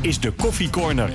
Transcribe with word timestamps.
is 0.00 0.20
de 0.20 0.30
Koffie 0.30 0.70
Corner. 0.70 1.10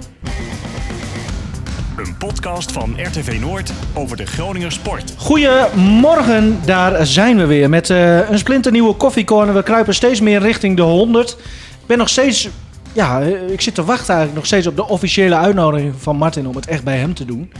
Een 1.98 2.18
podcast 2.18 2.72
van 2.72 2.96
RTV 2.98 3.38
Noord 3.40 3.72
over 3.94 4.18
de 4.18 4.26
Groninger 4.26 4.72
sport. 4.72 5.14
Goedemorgen, 5.18 6.60
daar 6.66 7.06
zijn 7.06 7.38
we 7.38 7.46
weer 7.46 7.70
met 7.70 7.90
eh, 7.90 8.30
een 8.30 8.38
splinternieuwe 8.38 8.94
koffiecorner. 8.94 9.56
We 9.56 9.64
kruipen 9.64 9.94
steeds 9.94 10.22
meer 10.22 10.40
richting 10.40 10.76
de 10.76 10.82
100. 10.82 11.30
Ik 11.30 11.86
ben 11.86 11.98
nog 11.98 12.10
steeds, 12.10 12.50
ja, 12.94 13.22
eh, 13.22 13.50
ik 13.50 13.62
zit 13.62 13.76
te 13.76 13.84
wachten 13.84 14.16
eigenlijk 14.16 14.36
nog 14.36 14.46
steeds 14.46 14.68
op 14.68 14.76
de 14.76 14.88
officiële 14.88 15.36
uitnodiging 15.36 15.94
van 15.98 16.16
Martin 16.16 16.48
om 16.48 16.56
het 16.56 16.68
echt 16.68 16.84
bij 16.84 16.98
hem 16.98 17.14
te 17.14 17.26
doen. 17.26 17.52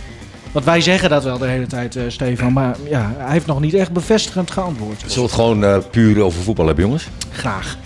Want 0.56 0.68
wij 0.68 0.82
zeggen 0.82 1.10
dat 1.10 1.24
wel 1.24 1.38
de 1.38 1.46
hele 1.46 1.68
tijd, 1.68 1.96
eh, 1.96 2.04
Stefan, 2.08 2.54
maar 2.54 2.76
ja, 2.90 3.14
hij 3.18 3.32
heeft 3.32 3.46
nog 3.46 3.60
niet 3.60 3.74
echt 3.74 3.92
bevestigend 3.92 4.52
geantwoord. 4.52 5.00
Zullen 5.00 5.16
we 5.16 5.22
het 5.22 5.32
gewoon 5.32 5.64
eh, 5.64 5.78
puur 5.92 6.22
over 6.22 6.44
voetbal 6.44 6.66
hebben, 6.66 6.86
jongens? 6.86 7.08
Graag. 7.32 7.78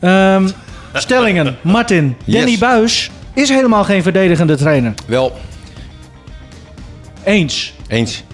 Ehm, 0.00 0.48
stellingen, 0.92 1.56
Martin, 1.62 2.16
Yes. 2.24 2.36
Danny 2.36 2.58
Buis 2.58 3.10
is 3.34 3.48
helemaal 3.48 3.84
geen 3.84 4.02
verdedigende 4.02 4.56
trainer. 4.56 4.94
Wel, 5.06 5.32
Eens 7.24 7.72
eens. 7.88 8.24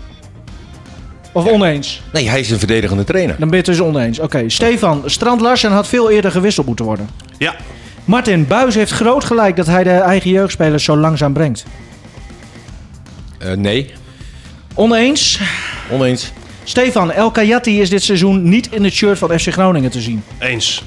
of 1.32 1.46
oneens? 1.46 2.02
Nee, 2.12 2.28
hij 2.28 2.40
is 2.40 2.50
een 2.50 2.58
verdedigende 2.58 3.04
trainer. 3.04 3.36
Dan 3.38 3.48
ben 3.50 3.58
je 3.58 3.64
het 3.70 3.76
dus 3.78 3.86
oneens. 3.86 4.18
Oké, 4.18 4.48
Stefan, 4.48 5.02
Strand 5.06 5.40
Larsen 5.40 5.70
had 5.72 5.88
veel 5.88 6.10
eerder 6.10 6.30
gewisseld 6.30 6.66
moeten 6.66 6.84
worden. 6.84 7.08
Ja, 7.38 7.54
Martin, 8.04 8.46
Buis 8.46 8.74
heeft 8.74 8.90
groot 8.92 9.24
gelijk 9.24 9.56
dat 9.56 9.66
hij 9.66 9.82
de 9.84 9.90
eigen 9.90 10.30
jeugdspelers 10.30 10.84
zo 10.84 10.96
langzaam 10.96 11.32
brengt. 11.32 11.64
Eh, 13.38 13.52
nee, 13.52 13.92
Oneens. 14.74 15.40
oneens. 15.90 16.32
Stefan, 16.64 17.12
El 17.12 17.30
Kayati 17.30 17.80
is 17.80 17.90
dit 17.90 18.02
seizoen 18.02 18.48
niet 18.48 18.72
in 18.72 18.84
het 18.84 18.92
shirt 18.92 19.18
van 19.18 19.38
FC 19.38 19.52
Groningen 19.52 19.90
te 19.90 20.00
zien. 20.00 20.22
eens. 20.38 20.82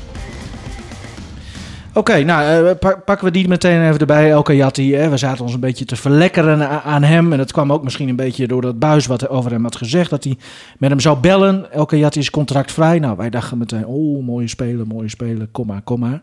Oké, 1.94 2.24
nou 2.24 2.68
eh, 2.68 2.78
pa- 2.80 2.96
pakken 3.06 3.26
we 3.26 3.32
die 3.32 3.48
meteen 3.48 3.88
even 3.88 4.00
erbij. 4.00 4.32
El 4.32 4.42
Kayati, 4.42 4.96
hè. 4.96 5.10
we 5.10 5.18
zaten 5.18 5.44
ons 5.44 5.54
een 5.54 5.60
beetje 5.60 5.86
te 5.86 5.96
verlekkeren 5.96 6.84
aan 6.84 7.04
hem. 7.04 7.32
En 7.32 7.38
dat 7.38 7.52
kwam 7.52 7.72
ook 7.74 7.84
misschien 7.84 8.10
een 8.10 8.16
beetje 8.16 8.48
door 8.48 8.62
dat 8.62 8.80
Buis 8.80 9.06
wat 9.06 9.30
over 9.30 9.52
hem 9.52 9.64
had 9.64 9.76
gezegd. 9.76 10.10
Dat 10.10 10.24
hij 10.24 10.38
met 10.78 10.90
hem 10.90 11.00
zou 11.00 11.18
bellen. 11.18 11.72
El 11.72 11.86
Kayati 11.86 12.20
is 12.20 12.30
contractvrij. 12.30 13.00
Nou, 13.00 13.18
wij 13.18 13.30
dachten 13.30 13.58
meteen, 13.58 13.86
oh, 13.86 14.24
mooie 14.26 14.48
speler, 14.48 14.88
mooie 14.88 15.10
speler, 15.10 15.48
kom 15.52 15.68
maar, 15.68 15.82
kom 15.82 16.00
maar. 16.00 16.22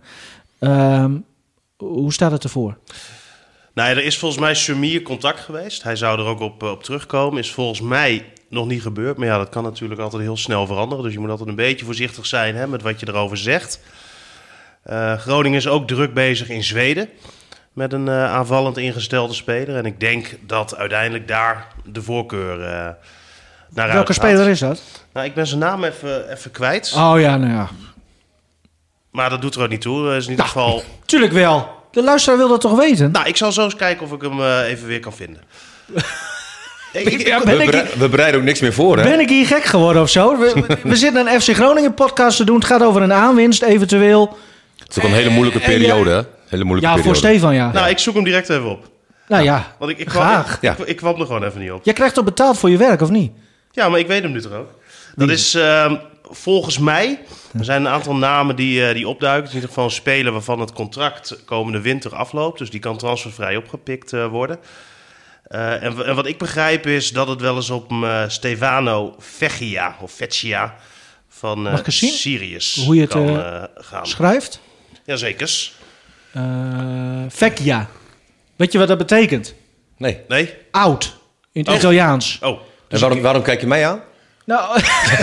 Ehm, 0.58 1.12
hoe 1.76 2.12
staat 2.12 2.32
het 2.32 2.44
ervoor? 2.44 2.76
Nou, 3.74 3.90
er 3.90 4.04
is 4.04 4.18
volgens 4.18 4.40
mij 4.40 4.54
Sumir 4.54 5.02
contact 5.02 5.40
geweest. 5.40 5.82
Hij 5.82 5.96
zou 5.96 6.18
er 6.18 6.26
ook 6.26 6.40
op, 6.40 6.62
eh, 6.62 6.70
op 6.70 6.82
terugkomen. 6.82 7.38
Is 7.38 7.52
volgens 7.52 7.80
mij 7.80 8.24
nog 8.48 8.66
niet 8.66 8.82
gebeurd. 8.82 9.16
Maar 9.16 9.26
ja, 9.26 9.38
dat 9.38 9.48
kan 9.48 9.62
natuurlijk 9.62 10.00
altijd 10.00 10.22
heel 10.22 10.36
snel 10.36 10.66
veranderen. 10.66 11.04
Dus 11.04 11.12
je 11.12 11.18
moet 11.18 11.30
altijd 11.30 11.48
een 11.48 11.54
beetje 11.54 11.84
voorzichtig 11.84 12.26
zijn 12.26 12.54
hè, 12.56 12.66
met 12.66 12.82
wat 12.82 13.00
je 13.00 13.08
erover 13.08 13.36
zegt. 13.36 13.80
Eh, 14.82 15.18
Groningen 15.18 15.58
is 15.58 15.68
ook 15.68 15.86
druk 15.86 16.14
bezig 16.14 16.48
in 16.48 16.64
Zweden. 16.64 17.08
Met 17.72 17.92
een 17.92 18.08
eh, 18.08 18.32
aanvallend 18.32 18.76
ingestelde 18.78 19.34
speler. 19.34 19.76
En 19.76 19.86
ik 19.86 20.00
denk 20.00 20.36
dat 20.46 20.76
uiteindelijk 20.76 21.28
daar 21.28 21.66
de 21.84 22.02
voorkeur 22.02 22.62
eh 22.62 22.68
naar 23.70 23.86
Welke 23.86 23.96
uitgaat. 23.98 24.16
speler 24.16 24.48
is 24.48 24.58
dat? 24.58 24.82
Nou, 25.12 25.26
ik 25.26 25.34
ben 25.34 25.46
zijn 25.46 25.60
naam 25.60 25.84
even, 25.84 26.32
even 26.32 26.50
kwijt. 26.50 26.92
Oh 26.96 27.20
ja, 27.20 27.36
nou 27.36 27.52
ja. 27.52 27.68
Maar 29.10 29.30
dat 29.30 29.42
doet 29.42 29.54
er 29.54 29.62
ook 29.62 29.68
niet 29.68 29.80
toe. 29.80 30.04
Dat 30.04 30.14
is 30.16 30.24
in 30.24 30.30
ieder 30.30 30.44
geval... 30.44 30.82
Tuurlijk 31.04 31.32
wel. 31.32 31.76
De 31.90 32.02
luisteraar 32.02 32.38
wil 32.38 32.48
dat 32.48 32.60
toch 32.60 32.76
weten? 32.78 33.10
Nou, 33.10 33.26
ik 33.26 33.36
zal 33.36 33.52
zo 33.52 33.64
eens 33.64 33.76
kijken 33.76 34.06
of 34.06 34.12
ik 34.12 34.22
hem 34.22 34.42
even 34.62 34.86
weer 34.86 35.00
kan 35.00 35.12
vinden. 35.12 35.42
Ik- 36.92 37.04
ik- 37.08 37.26
Ja, 37.26 37.44
We, 37.44 37.64
ik, 37.64 38.10
bereiden 38.10 38.40
ook 38.40 38.46
niks 38.46 38.60
meer 38.60 38.72
voor, 38.72 38.96
hè? 38.96 39.02
ben 39.02 39.20
ik 39.20 39.28
hier 39.28 39.46
gek 39.46 39.64
geworden 39.64 40.02
of 40.02 40.08
zo? 40.10 40.38
We, 40.38 40.64
we- 40.66 40.78
we 40.88 40.96
zitten 40.96 41.26
een 41.26 41.40
FC 41.40 41.54
Groningen 41.54 41.94
podcast 41.94 42.36
te 42.36 42.44
doen. 42.44 42.56
Het 42.56 42.64
gaat 42.64 42.82
over 42.82 43.02
een 43.02 43.12
aanwinst 43.12 43.62
eventueel. 43.62 44.38
Het 44.88 44.96
is 44.96 45.02
ook 45.02 45.08
een 45.08 45.16
hele 45.16 45.30
moeilijke 45.30 45.60
periode, 45.60 46.10
hè? 46.10 46.22
Hele 46.46 46.64
moeilijke 46.64 46.96
Ja, 46.96 47.02
voor. 47.02 47.16
Stefan 47.16 47.54
ja. 47.54 47.72
Nou, 47.72 47.88
ik 47.88 47.98
zoek 47.98 48.14
hem 48.14 48.24
direct 48.24 48.48
even 48.48 48.70
op. 48.70 48.90
nou 49.28 49.42
ja, 49.44 49.74
Want 49.78 49.90
ik, 49.90 49.98
ik, 49.98 50.06
kwam, 50.06 50.22
graag. 50.22 50.54
ik, 50.54 50.62
Ja. 50.62 50.72
ik, 50.78 50.86
ik 50.86 50.96
kwam 50.96 51.20
er 51.20 51.26
gewoon 51.26 51.44
even 51.44 51.60
niet 51.60 51.70
op. 51.70 51.84
Jij 51.84 51.94
krijgt 51.94 52.14
toch 52.14 52.24
betaald 52.24 52.58
voor 52.58 52.70
je 52.70 52.76
werk, 52.76 53.00
of 53.00 53.10
niet? 53.10 53.32
Ja, 53.72 53.88
maar 53.88 53.98
ik 53.98 54.06
weet 54.06 54.22
hem 54.22 54.32
nu 54.32 54.40
toch 54.40 54.52
ook. 54.52 54.70
Dat 55.16 55.28
is 55.28 55.54
ehm, 55.54 55.96
volgens 56.22 56.78
mij... 56.78 57.18
Er 57.58 57.64
zijn 57.64 57.84
een 57.84 57.92
aantal 57.92 58.16
namen 58.16 58.56
die, 58.56 58.86
eh, 58.86 58.94
die 58.94 59.08
opduiken. 59.08 59.48
In 59.48 59.54
ieder 59.54 59.68
geval 59.68 59.84
een 59.84 59.90
speler 59.90 60.32
waarvan 60.32 60.60
het 60.60 60.72
contract 60.72 61.44
komende 61.44 61.80
winter 61.80 62.14
afloopt. 62.14 62.58
Dus 62.58 62.70
die 62.70 62.80
kan 62.80 62.96
transfervrij 62.96 63.56
opgepikt 63.56 64.12
eh, 64.12 64.26
worden. 64.26 64.58
Eh, 65.44 65.82
en, 65.82 66.06
en 66.06 66.14
wat 66.14 66.26
ik 66.26 66.38
begrijp 66.38 66.86
is 66.86 67.12
dat 67.12 67.28
het 67.28 67.40
wel 67.40 67.56
eens 67.56 67.70
op 67.70 67.92
eh, 67.92 68.22
Stefano 68.26 69.14
Vecchia 69.18 69.96
of 70.00 70.12
Vecchia 70.12 70.74
van 71.28 71.64
eh 71.66 71.70
Mag 71.70 71.80
ik 71.80 71.86
eens 71.86 71.98
zien? 71.98 72.10
Sirius 72.10 72.82
Hoe 72.84 72.94
je 72.94 73.00
het, 73.00 73.10
kan 73.10 73.42
gaan. 73.74 74.06
Schrijft. 74.06 74.60
Jazeker. 75.08 75.70
Eh 76.32 76.42
Vecchia. 77.28 77.88
Weet 78.56 78.72
je 78.72 78.78
wat 78.78 78.88
dat 78.88 78.98
betekent? 78.98 79.54
Nee. 79.96 80.20
Nee? 80.28 80.54
Oud. 80.70 81.16
In 81.52 81.60
het 81.60 81.70
Oh. 81.70 81.76
Italiaans. 81.76 82.38
Oh, 82.40 82.60
En 82.88 83.00
waarom, 83.00 83.20
waarom 83.20 83.42
kijk 83.42 83.60
je 83.60 83.66
mij 83.66 83.86
aan? 83.88 84.02
Nou, 84.48 84.80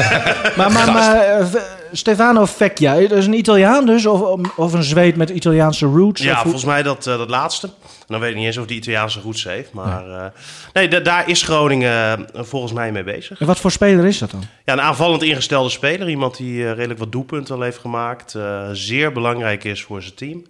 maar, 0.58 0.72
maar, 0.72 0.92
maar 0.92 1.16
eh, 1.18 1.46
Stefano 1.92 2.46
Vecchia, 2.46 2.94
dat 3.00 3.12
is 3.12 3.26
een 3.26 3.34
Italiaan 3.34 3.86
dus? 3.86 4.06
Of, 4.06 4.22
of 4.56 4.74
een 4.74 4.84
Zweed 4.84 5.16
met 5.16 5.30
Italiaanse 5.30 5.86
roots? 5.86 6.22
Ja, 6.22 6.42
volgens 6.42 6.64
mij 6.66 6.84
dat, 6.84 7.08
eh, 7.08 7.18
dat 7.18 7.30
laatste. 7.30 7.70
Dan 8.08 8.20
weet 8.20 8.30
ik 8.30 8.36
niet 8.36 8.46
eens 8.46 8.58
of 8.58 8.66
die 8.66 8.78
Italiaanse 8.78 9.20
roots 9.22 9.44
heeft. 9.44 9.72
Maar 9.74 10.10
eh, 10.10 10.26
nee, 10.74 10.88
da- 10.88 11.00
daar 11.00 11.30
is 11.30 11.42
Groningen 11.44 12.28
volgens 12.34 12.74
mij 12.74 12.92
mee 12.92 13.04
bezig. 13.04 13.40
En 13.40 13.46
wat 13.46 13.60
voor 13.60 13.72
speler 13.72 14.06
is 14.06 14.18
dat 14.18 14.32
dan? 14.32 14.44
Ja, 14.66 14.74
een 14.74 14.82
aanvallend 14.82 15.24
ingestelde 15.24 15.70
speler. 15.70 16.10
Iemand 16.10 16.38
die 16.38 16.64
eh, 16.68 16.74
redelijk 16.74 17.00
wat 17.00 17.12
doelpunten 17.12 17.56
al 17.56 17.62
heeft 17.62 17.78
gemaakt. 17.80 18.36
eh, 18.36 18.62
zeer 18.72 19.12
belangrijk 19.12 19.64
is 19.64 19.84
voor 19.84 20.02
zijn 20.02 20.16
team. 20.16 20.46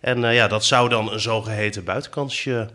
En 0.00 0.24
eh, 0.24 0.34
ja, 0.34 0.48
dat 0.48 0.64
zou 0.64 0.88
dan 0.88 1.12
een 1.12 1.20
zogeheten 1.20 1.84
buitenkansje 1.84 2.68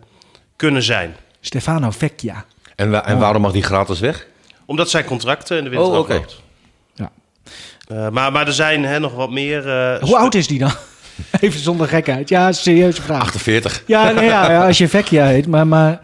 kunnen 0.56 0.82
zijn. 0.82 1.16
Stefano 1.40 1.90
Vecchia. 1.90 2.44
En, 2.76 2.90
wa- 2.90 3.04
en 3.06 3.18
waarom 3.18 3.42
mag 3.42 3.52
die 3.52 3.62
gratis 3.62 4.00
weg? 4.00 4.26
Omdat 4.66 4.90
zijn 4.90 5.04
contracten 5.04 5.58
in 5.58 5.64
de 5.64 5.70
winter 5.70 5.88
Oh, 5.88 5.98
oké. 5.98 6.20
Ja. 6.94 7.10
Eh, 7.88 8.08
maar, 8.08 8.32
maar 8.32 8.46
er 8.46 8.52
zijn 8.52 8.84
hè, 8.84 8.98
nog 9.00 9.14
wat 9.14 9.30
meer... 9.30 9.68
eh, 9.68 10.02
Hoe 10.02 10.16
oud 10.16 10.34
is 10.34 10.46
die 10.46 10.58
dan? 10.58 10.72
Even 11.40 11.60
zonder 11.60 11.88
gekheid. 11.88 12.28
Ja, 12.28 12.52
serieuze 12.52 13.02
vraag. 13.02 13.20
48. 13.20 13.82
Ja, 13.86 14.10
nee, 14.10 14.24
ja, 14.24 14.50
ja, 14.50 14.66
als 14.66 14.78
je 14.78 14.88
Vecchia 14.98 15.26
heet. 15.26 15.46
Maar, 15.46 15.66
maar 15.66 16.00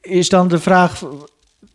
is 0.00 0.28
dan 0.28 0.48
de 0.48 0.58
vraag 0.58 1.02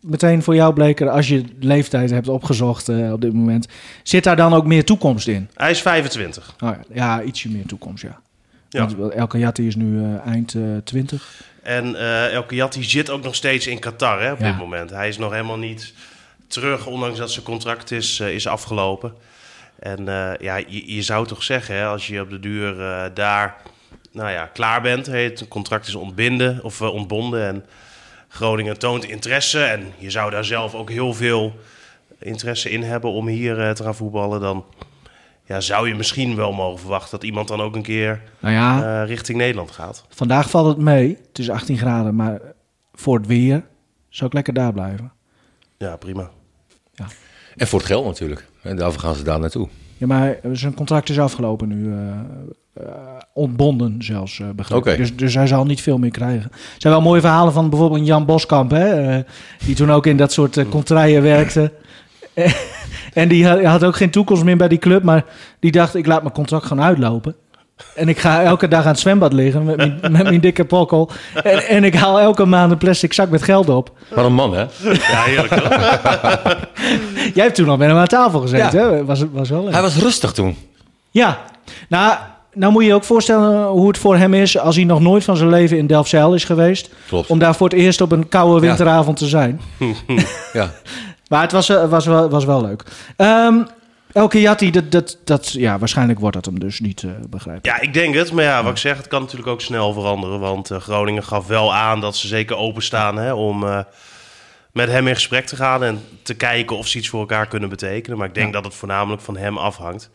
meteen 0.00 0.42
voor 0.42 0.54
jou, 0.54 0.72
Bleker, 0.74 1.08
als 1.10 1.28
je 1.28 1.44
leeftijd 1.60 2.10
hebt 2.10 2.28
opgezocht 2.28 2.88
eh, 2.88 3.12
op 3.12 3.20
dit 3.20 3.32
moment, 3.32 3.66
zit 4.02 4.24
daar 4.24 4.36
dan 4.36 4.54
ook 4.54 4.66
meer 4.66 4.84
toekomst 4.84 5.28
in? 5.28 5.48
Hij 5.54 5.70
is 5.70 5.82
25. 5.82 6.54
Oh, 6.64 6.70
ja, 6.70 6.78
ja, 6.92 7.22
ietsje 7.22 7.48
meer 7.50 7.66
toekomst, 7.66 8.02
ja. 8.02 8.20
Ja. 8.68 8.88
Want 8.96 9.12
Elke 9.12 9.38
Jatti 9.38 9.66
is 9.66 9.76
nu 9.76 10.02
eh, 10.04 10.26
eind 10.26 10.54
eh 10.54 10.62
20. 10.84 11.42
En 11.64 11.96
eh 11.96 12.32
Elke 12.32 12.54
Jat 12.54 12.72
die 12.72 12.84
zit 12.84 13.10
ook 13.10 13.22
nog 13.22 13.34
steeds 13.34 13.66
in 13.66 13.78
Qatar 13.78 14.20
hè, 14.22 14.32
op 14.32 14.38
Ja. 14.40 14.46
dit 14.46 14.58
moment. 14.58 14.90
Hij 14.90 15.08
is 15.08 15.18
nog 15.18 15.30
helemaal 15.32 15.58
niet 15.58 15.92
terug, 16.46 16.86
ondanks 16.86 17.18
dat 17.18 17.30
zijn 17.30 17.44
contract 17.44 17.90
is, 17.90 18.20
eh, 18.20 18.34
is 18.34 18.46
afgelopen. 18.46 19.14
En 19.78 20.08
eh, 20.08 20.32
ja, 20.40 20.56
je, 20.56 20.94
je 20.94 21.02
zou 21.02 21.26
toch 21.26 21.42
zeggen, 21.42 21.74
hè, 21.76 21.86
als 21.86 22.06
je 22.06 22.20
op 22.20 22.30
de 22.30 22.40
duur 22.40 22.74
daar 23.14 23.56
nou 24.12 24.30
ja, 24.30 24.46
klaar 24.46 24.80
bent, 24.82 25.06
het 25.06 25.48
contract 25.48 25.86
is 25.86 25.94
ontbinden, 25.94 26.60
of, 26.62 26.80
ontbonden 26.80 27.46
en 27.46 27.64
Groningen 28.28 28.78
toont 28.78 29.04
interesse. 29.04 29.62
En 29.64 29.92
je 29.98 30.10
zou 30.10 30.30
daar 30.30 30.44
zelf 30.44 30.74
ook 30.74 30.90
heel 30.90 31.14
veel 31.14 31.58
interesse 32.18 32.70
in 32.70 32.82
hebben 32.82 33.10
om 33.10 33.26
hier 33.26 33.74
te 33.74 33.82
gaan 33.82 33.94
voetballen. 33.94 34.40
Dan 34.40 34.64
ja, 35.44 35.60
zou 35.60 35.88
je 35.88 35.94
misschien 35.94 36.36
wel 36.36 36.52
mogen 36.52 36.78
verwachten 36.80 37.10
dat 37.10 37.22
iemand 37.24 37.48
dan 37.48 37.60
ook 37.60 37.74
een 37.76 37.82
keer 37.82 38.22
Nou 38.40 38.54
ja, 38.54 39.00
eh, 39.02 39.08
richting 39.08 39.38
Nederland 39.38 39.70
gaat. 39.70 40.04
vandaag 40.08 40.50
valt 40.50 40.66
het 40.66 40.78
mee. 40.78 41.18
Het 41.28 41.38
is 41.38 41.50
18 41.50 41.78
graden, 41.78 42.14
maar 42.14 42.40
voor 42.94 43.16
het 43.18 43.26
weer 43.26 43.64
zou 44.08 44.26
ik 44.26 44.32
lekker 44.34 44.54
daar 44.54 44.72
blijven. 44.72 45.12
Ja, 45.78 45.96
prima. 45.96 46.30
En 47.56 47.66
voor 47.66 47.78
het 47.78 47.88
geld 47.88 48.04
natuurlijk. 48.04 48.46
En 48.62 48.76
daarvoor 48.76 49.00
gaan 49.00 49.14
ze 49.14 49.22
daar 49.22 49.40
naartoe. 49.40 49.68
Ja, 49.96 50.06
maar 50.06 50.38
zijn 50.52 50.74
contract 50.74 51.08
is 51.08 51.18
afgelopen 51.18 51.68
nu. 51.68 51.92
eh, 51.92 52.18
eh, 52.74 52.86
ontbonden 53.34 54.02
zelfs, 54.02 54.40
eh. 54.40 54.76
Oké. 54.76 54.96
Dus, 54.96 55.16
dus 55.16 55.34
hij 55.34 55.46
zal 55.46 55.64
niet 55.64 55.80
veel 55.80 55.98
meer 55.98 56.10
krijgen. 56.10 56.50
Er 56.52 56.58
zijn 56.78 56.92
wel 56.92 57.02
mooie 57.02 57.20
verhalen 57.20 57.52
van 57.52 57.70
bijvoorbeeld 57.70 58.06
Jan 58.06 58.24
Boskamp... 58.26 58.70
Hè, 58.70 59.16
eh, 59.16 59.24
die 59.64 59.74
toen 59.74 59.90
ook 59.90 60.06
in 60.06 60.16
dat 60.16 60.32
soort 60.32 60.56
uh, 60.56 60.68
contraien 60.68 61.22
werkte. 61.22 61.72
en 63.22 63.28
die 63.28 63.46
had, 63.46 63.62
had 63.64 63.84
ook 63.84 63.96
geen 63.96 64.10
toekomst 64.10 64.44
meer 64.44 64.56
bij 64.56 64.68
die 64.68 64.78
club... 64.78 65.02
maar 65.02 65.24
die 65.60 65.72
dacht, 65.72 65.94
ik 65.94 66.06
laat 66.06 66.22
mijn 66.22 66.34
contract 66.34 66.66
gewoon 66.66 66.84
uitlopen. 66.84 67.34
En 67.94 68.08
ik 68.08 68.18
ga 68.18 68.42
elke 68.42 68.68
dag 68.68 68.82
aan 68.82 68.90
het 68.90 68.98
zwembad 68.98 69.32
liggen 69.32 69.64
met 69.64 69.76
mijn, 69.76 69.98
met 70.12 70.22
mijn 70.22 70.40
dikke 70.40 70.64
pokkel. 70.64 71.10
En, 71.42 71.66
en 71.66 71.84
ik 71.84 71.94
haal 71.94 72.20
elke 72.20 72.44
maand 72.44 72.72
een 72.72 72.78
plastic 72.78 73.12
zak 73.12 73.28
met 73.30 73.42
geld 73.42 73.68
op. 73.68 73.90
Wat 74.14 74.24
een 74.24 74.34
man, 74.34 74.54
hè? 74.54 74.60
Ja, 74.60 75.22
heerlijk 75.22 75.54
toch? 75.54 75.68
Jij 77.34 77.44
hebt 77.44 77.54
toen 77.54 77.68
al 77.68 77.76
met 77.76 77.88
hem 77.88 77.96
aan 77.96 78.06
tafel 78.06 78.40
gezeten, 78.40 78.80
Ja. 78.80 78.90
hè? 78.90 79.04
Was, 79.04 79.24
was 79.32 79.50
wel 79.50 79.64
leuk. 79.64 79.72
Hij 79.72 79.82
was 79.82 79.96
rustig 79.96 80.32
toen. 80.32 80.56
Ja, 81.10 81.38
nou, 81.88 82.14
nou 82.52 82.72
moet 82.72 82.82
je 82.82 82.88
je 82.88 82.94
ook 82.94 83.04
voorstellen 83.04 83.66
hoe 83.66 83.88
het 83.88 83.98
voor 83.98 84.16
hem 84.16 84.34
is 84.34 84.58
als 84.58 84.76
hij 84.76 84.84
nog 84.84 85.00
nooit 85.00 85.24
van 85.24 85.36
zijn 85.36 85.50
leven 85.50 85.78
in 85.78 85.86
Delfzijl 85.86 86.34
is 86.34 86.44
geweest. 86.44 86.90
Klopt. 87.08 87.28
Om 87.30 87.38
daar 87.38 87.54
voor 87.54 87.68
het 87.68 87.78
eerst 87.78 88.00
op 88.00 88.12
een 88.12 88.28
koude 88.28 88.60
winteravond 88.66 89.16
te 89.16 89.26
zijn. 89.26 89.60
Ja. 90.52 90.70
Maar 91.28 91.42
het 91.42 91.52
was, 91.52 91.68
eh, 91.68 91.88
was, 91.88 92.06
wel, 92.06 92.28
was 92.28 92.44
wel 92.44 92.62
leuk. 92.62 92.82
Ehm, 93.16 93.62
Elke 94.12 94.40
Jatti, 94.40 94.70
dat, 94.70 94.90
dat, 94.90 95.18
dat, 95.24 95.52
ja, 95.52 95.78
waarschijnlijk 95.78 96.18
wordt 96.18 96.36
dat 96.36 96.44
hem 96.44 96.60
dus 96.60 96.80
niet, 96.80 97.02
eh 97.02 97.10
begrijp 97.30 97.58
ik. 97.58 97.66
Ja, 97.66 97.80
ik 97.80 97.94
denk 97.94 98.14
het. 98.14 98.32
Maar 98.32 98.44
ja, 98.44 98.62
wat 98.62 98.72
ik 98.72 98.78
zeg, 98.78 98.96
het 98.96 99.08
kan 99.08 99.20
natuurlijk 99.20 99.48
ook 99.48 99.60
snel 99.60 99.92
veranderen. 99.92 100.40
Want 100.40 100.70
eh, 100.70 100.80
Groningen 100.80 101.24
gaf 101.24 101.46
wel 101.46 101.74
aan 101.74 102.00
dat 102.00 102.16
ze 102.16 102.26
zeker 102.26 102.56
openstaan 102.56 103.16
hè, 103.16 103.32
om 103.32 103.84
met 104.72 104.88
hem 104.88 105.06
in 105.06 105.14
gesprek 105.14 105.46
te 105.46 105.56
gaan. 105.56 105.84
En 105.84 106.00
te 106.22 106.34
kijken 106.34 106.76
of 106.76 106.88
ze 106.88 106.98
iets 106.98 107.08
voor 107.08 107.20
elkaar 107.20 107.46
kunnen 107.46 107.68
betekenen. 107.68 108.18
Maar 108.18 108.28
ik 108.28 108.34
denk 108.34 108.52
dat 108.52 108.64
het 108.64 108.74
voornamelijk 108.74 109.22
van 109.22 109.36
hem 109.36 109.58
afhangt. 109.58 110.10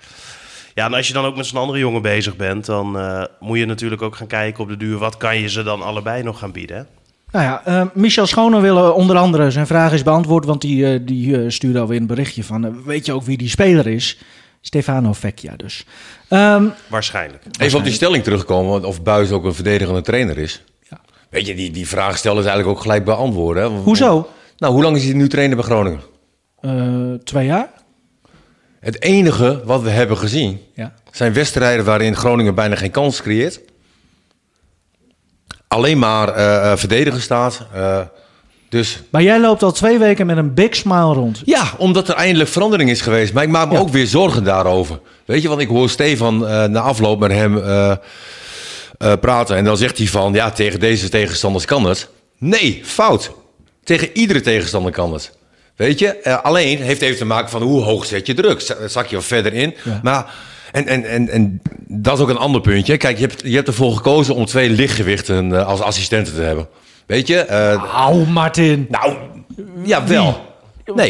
Ja, 0.73 0.85
en 0.85 0.93
als 0.93 1.07
je 1.07 1.13
dan 1.13 1.25
ook 1.25 1.35
met 1.35 1.45
zo'n 1.45 1.59
andere 1.59 1.79
jongen 1.79 2.01
bezig 2.01 2.35
bent, 2.35 2.65
dan 2.65 2.97
moet 3.39 3.57
je 3.57 3.65
natuurlijk 3.65 4.01
ook 4.01 4.15
gaan 4.15 4.27
kijken 4.27 4.63
op 4.63 4.69
de 4.69 4.77
duur. 4.77 4.97
Wat 4.97 5.17
kan 5.17 5.37
je 5.37 5.49
ze 5.49 5.63
dan 5.63 5.81
allebei 5.81 6.23
nog 6.23 6.39
gaan 6.39 6.51
bieden? 6.51 6.77
Hè? 6.77 6.83
Nou 7.31 7.45
ja, 7.45 7.61
eh, 7.65 7.85
Michel 7.93 8.25
Schooner 8.25 8.61
wil 8.61 8.77
eh, 8.77 8.95
onder 8.95 9.17
andere 9.17 9.51
zijn 9.51 9.67
vraag 9.67 9.93
is 9.93 10.03
beantwoord, 10.03 10.45
want 10.45 10.61
die, 10.61 10.93
eh, 10.93 10.99
die 11.01 11.49
stuurde 11.49 11.79
alweer 11.79 11.99
een 11.99 12.07
berichtje 12.07 12.43
van, 12.43 12.83
weet 12.83 13.05
je 13.05 13.13
ook 13.13 13.23
wie 13.23 13.37
die 13.37 13.49
speler 13.49 13.87
is? 13.87 14.17
Stefano 14.61 15.13
Vecchia 15.13 15.55
dus. 15.55 15.85
Ehm, 16.27 16.65
Waarschijnlijk. 16.87 17.43
Even 17.59 17.77
op 17.77 17.83
die 17.83 17.93
stelling 17.93 18.23
terugkomen, 18.23 18.85
of 18.85 19.03
Buis 19.03 19.31
ook 19.31 19.43
een 19.43 19.53
verdedigende 19.53 20.01
trainer 20.01 20.37
is. 20.37 20.63
Ja. 20.89 20.99
Weet 21.29 21.47
je, 21.47 21.55
die, 21.55 21.71
die 21.71 21.87
vraag 21.87 22.17
stellen 22.17 22.39
is 22.39 22.45
eigenlijk 22.45 22.77
ook 22.77 22.81
gelijk 22.83 23.03
beantwoorden. 23.05 23.63
Hè? 23.63 23.69
hoezo? 23.77 24.29
Nou, 24.57 24.73
hoe 24.73 24.83
lang 24.83 24.95
is 24.97 25.03
hij 25.03 25.13
nu 25.13 25.27
trainer 25.27 25.55
bij 25.55 25.65
Groningen? 25.65 25.99
Eh, 26.59 27.13
twee 27.23 27.45
jaar? 27.45 27.69
Het 28.79 29.01
enige 29.01 29.61
wat 29.65 29.81
we 29.81 29.89
hebben 29.89 30.17
gezien 30.17 30.59
Ja. 30.73 30.93
zijn 31.11 31.33
wedstrijden 31.33 31.85
waarin 31.85 32.15
Groningen 32.15 32.55
bijna 32.55 32.75
geen 32.75 32.91
kans 32.91 33.21
creëert. 33.21 33.61
Alleen 35.69 35.99
maar 35.99 36.29
eh, 36.33 36.71
eh, 36.71 36.77
verdedigen 36.77 37.21
staat. 37.21 37.65
Eh, 37.73 37.99
dus 38.69 39.01
Maar 39.09 39.21
jij 39.21 39.39
loopt 39.39 39.63
al 39.63 39.71
twee 39.71 39.97
weken 39.99 40.25
met 40.25 40.37
een 40.37 40.53
big 40.53 40.75
smile 40.75 41.13
rond. 41.13 41.41
ja, 41.45 41.63
omdat 41.77 42.07
er 42.09 42.15
eindelijk 42.15 42.49
verandering 42.49 42.89
is 42.89 43.01
geweest. 43.01 43.33
Maar 43.33 43.43
ik 43.43 43.49
maak 43.49 43.67
me 43.67 43.73
Ja. 43.73 43.79
ook 43.79 43.89
weer 43.89 44.07
zorgen 44.07 44.43
daarover. 44.43 44.99
Weet 45.25 45.41
je, 45.41 45.47
want 45.47 45.61
ik 45.61 45.67
hoor 45.67 45.89
Stefan 45.89 46.37
na 46.71 46.79
afloop 46.79 47.19
met 47.19 47.31
hem 47.31 47.61
praten. 49.19 49.55
En 49.55 49.63
dan 49.63 49.77
zegt 49.77 49.97
hij 49.97 50.07
van, 50.07 50.33
ja, 50.33 50.51
tegen 50.51 50.79
deze 50.79 51.09
tegenstanders 51.09 51.65
kan 51.65 51.83
het. 51.85 52.09
Nee, 52.37 52.81
fout. 52.83 53.31
Tegen 53.83 54.09
iedere 54.17 54.41
tegenstander 54.41 54.91
kan 54.91 55.13
het. 55.13 55.37
Weet 55.75 55.99
je, 55.99 56.41
alleen 56.43 56.81
heeft 56.81 57.01
even 57.01 57.17
te 57.17 57.25
maken 57.25 57.49
van 57.49 57.61
hoe 57.61 57.81
hoog 57.83 58.05
zet 58.05 58.27
je 58.27 58.33
druk. 58.33 58.75
Zak 58.87 59.07
je 59.07 59.15
wat 59.15 59.25
verder 59.25 59.53
in. 59.53 59.75
Ja. 59.83 59.99
Maar, 60.03 60.33
en, 60.71 60.87
en, 60.87 61.05
en, 61.05 61.29
en 61.29 61.61
dat 61.87 62.15
is 62.17 62.23
ook 62.23 62.29
een 62.29 62.37
ander 62.37 62.61
puntje. 62.61 62.97
Kijk, 62.97 63.17
je 63.17 63.25
hebt, 63.27 63.41
je 63.45 63.55
hebt 63.55 63.67
ervoor 63.67 63.93
gekozen 63.95 64.35
om 64.35 64.45
twee 64.45 64.69
lichtgewichten 64.69 65.55
eh, 65.55 65.67
als 65.67 65.81
assistenten 65.81 66.33
te 66.33 66.41
hebben. 66.41 66.67
Weet 67.05 67.27
je? 67.27 67.37
eh, 67.39 67.83
Au, 67.93 68.25
Martin. 68.27 68.87
nou, 68.89 69.13
ja, 69.83 70.07
wel. 70.07 70.41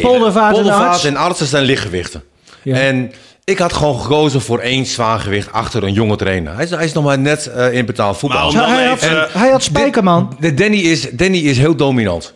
Poldervaart 0.00 0.56
en 0.58 0.70
Arts? 0.70 1.04
en 1.04 1.16
artsen 1.16 1.46
zijn 1.46 1.64
lichtgewichten. 1.64 2.22
Ja. 2.62 2.76
En 2.76 3.12
ik 3.44 3.58
had 3.58 3.72
gewoon 3.72 4.00
gekozen 4.00 4.40
voor 4.40 4.58
één 4.58 4.86
zwaargewicht 4.86 5.52
achter 5.52 5.82
een 5.84 5.92
jonge 5.92 6.16
trainer. 6.16 6.54
Hij 6.54 6.64
is, 6.64 6.70
hij 6.70 6.84
is 6.84 6.92
nog 6.92 7.04
maar 7.04 7.18
net 7.18 7.46
eh, 7.46 7.72
in 7.72 7.86
betaald 7.86 8.16
voetbal. 8.18 8.52
Maar 8.52 8.68
hij, 8.68 8.86
had, 8.86 9.02
even- 9.02 9.28
hij 9.32 9.50
had 9.50 9.62
Spijkerman. 9.62 10.36
De 10.40 10.54
Danny 10.54 10.76
is, 10.76 11.10
Danny 11.10 11.38
is 11.38 11.58
heel 11.58 11.74
dominant. 11.76 12.34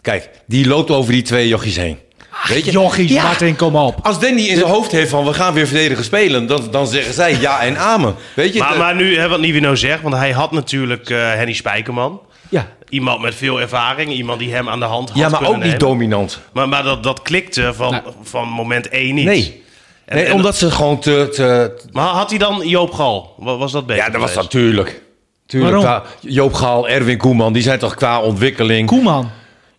Kijk, 0.00 0.30
die 0.46 0.66
loopt 0.66 0.90
over 0.90 1.12
die 1.12 1.22
twee 1.22 1.48
jochies 1.48 1.76
heen. 1.76 1.98
Weet 2.46 2.64
je? 2.64 2.70
Jochies, 2.70 3.10
Ja. 3.10 3.22
Martin, 3.22 3.56
kom 3.56 3.76
op. 3.76 3.98
Als 4.02 4.20
Danny 4.20 4.40
in 4.42 4.56
zijn 4.56 4.68
hoofd 4.70 4.92
heeft 4.92 5.10
van 5.10 5.24
we 5.24 5.32
gaan 5.34 5.54
weer 5.54 5.66
verdedigen 5.66 6.04
spelen, 6.04 6.46
dan, 6.46 6.62
dan 6.70 6.86
zeggen 6.86 7.14
zij 7.14 7.36
ja 7.40 7.60
en 7.60 7.78
amen. 7.78 8.14
Weet 8.34 8.52
je? 8.52 8.58
Maar, 8.58 8.72
de- 8.72 8.78
maar 8.78 8.94
nu, 8.94 9.18
hè, 9.18 9.28
wat 9.28 9.40
Nivino 9.40 9.74
zegt, 9.74 10.02
want 10.02 10.14
hij 10.14 10.30
had 10.32 10.52
natuurlijk 10.52 11.10
eh, 11.10 11.18
Henny 11.18 11.52
Spijkerman. 11.52 12.20
Ja. 12.48 12.66
Iemand 12.88 13.20
met 13.20 13.34
veel 13.34 13.60
ervaring, 13.60 14.10
iemand 14.12 14.38
die 14.38 14.52
hem 14.54 14.68
aan 14.68 14.78
de 14.78 14.84
hand 14.84 15.08
had 15.08 15.18
ja, 15.18 15.28
maar 15.28 15.46
ook 15.46 15.54
niet 15.54 15.62
nemen. 15.62 15.78
dominant. 15.78 16.40
Maar, 16.52 16.68
maar 16.68 16.82
dat, 16.82 17.02
dat 17.02 17.22
klikte 17.22 17.74
van, 17.74 17.90
Nou. 17.90 18.02
van 18.22 18.48
moment 18.48 18.88
één 18.88 19.14
niet. 19.14 19.24
Nee. 19.24 19.62
En- 20.04 20.16
nee 20.16 20.24
en- 20.24 20.32
omdat 20.32 20.56
ze 20.56 20.70
gewoon 20.70 20.98
te... 20.98 21.28
te 21.34 21.76
Maar 21.92 22.06
had 22.06 22.30
hij 22.30 22.38
dan 22.38 22.68
Joop 22.68 22.92
Gal? 22.92 23.34
Wa- 23.38 23.56
Was 23.56 23.72
dat 23.72 23.86
beter 23.86 24.04
ja, 24.04 24.10
dat 24.10 24.20
was 24.20 24.34
natuurlijk. 24.34 25.02
Tuurlijk, 25.46 25.82
Waarom? 25.82 26.02
qua 26.02 26.10
Joop 26.20 26.52
Gaal, 26.54 26.88
Erwin 26.88 27.18
Koeman, 27.18 27.52
die 27.52 27.62
zijn 27.62 27.78
toch 27.78 27.94
qua 27.94 28.20
ontwikkeling... 28.20 28.86
Koeman. 28.88 29.30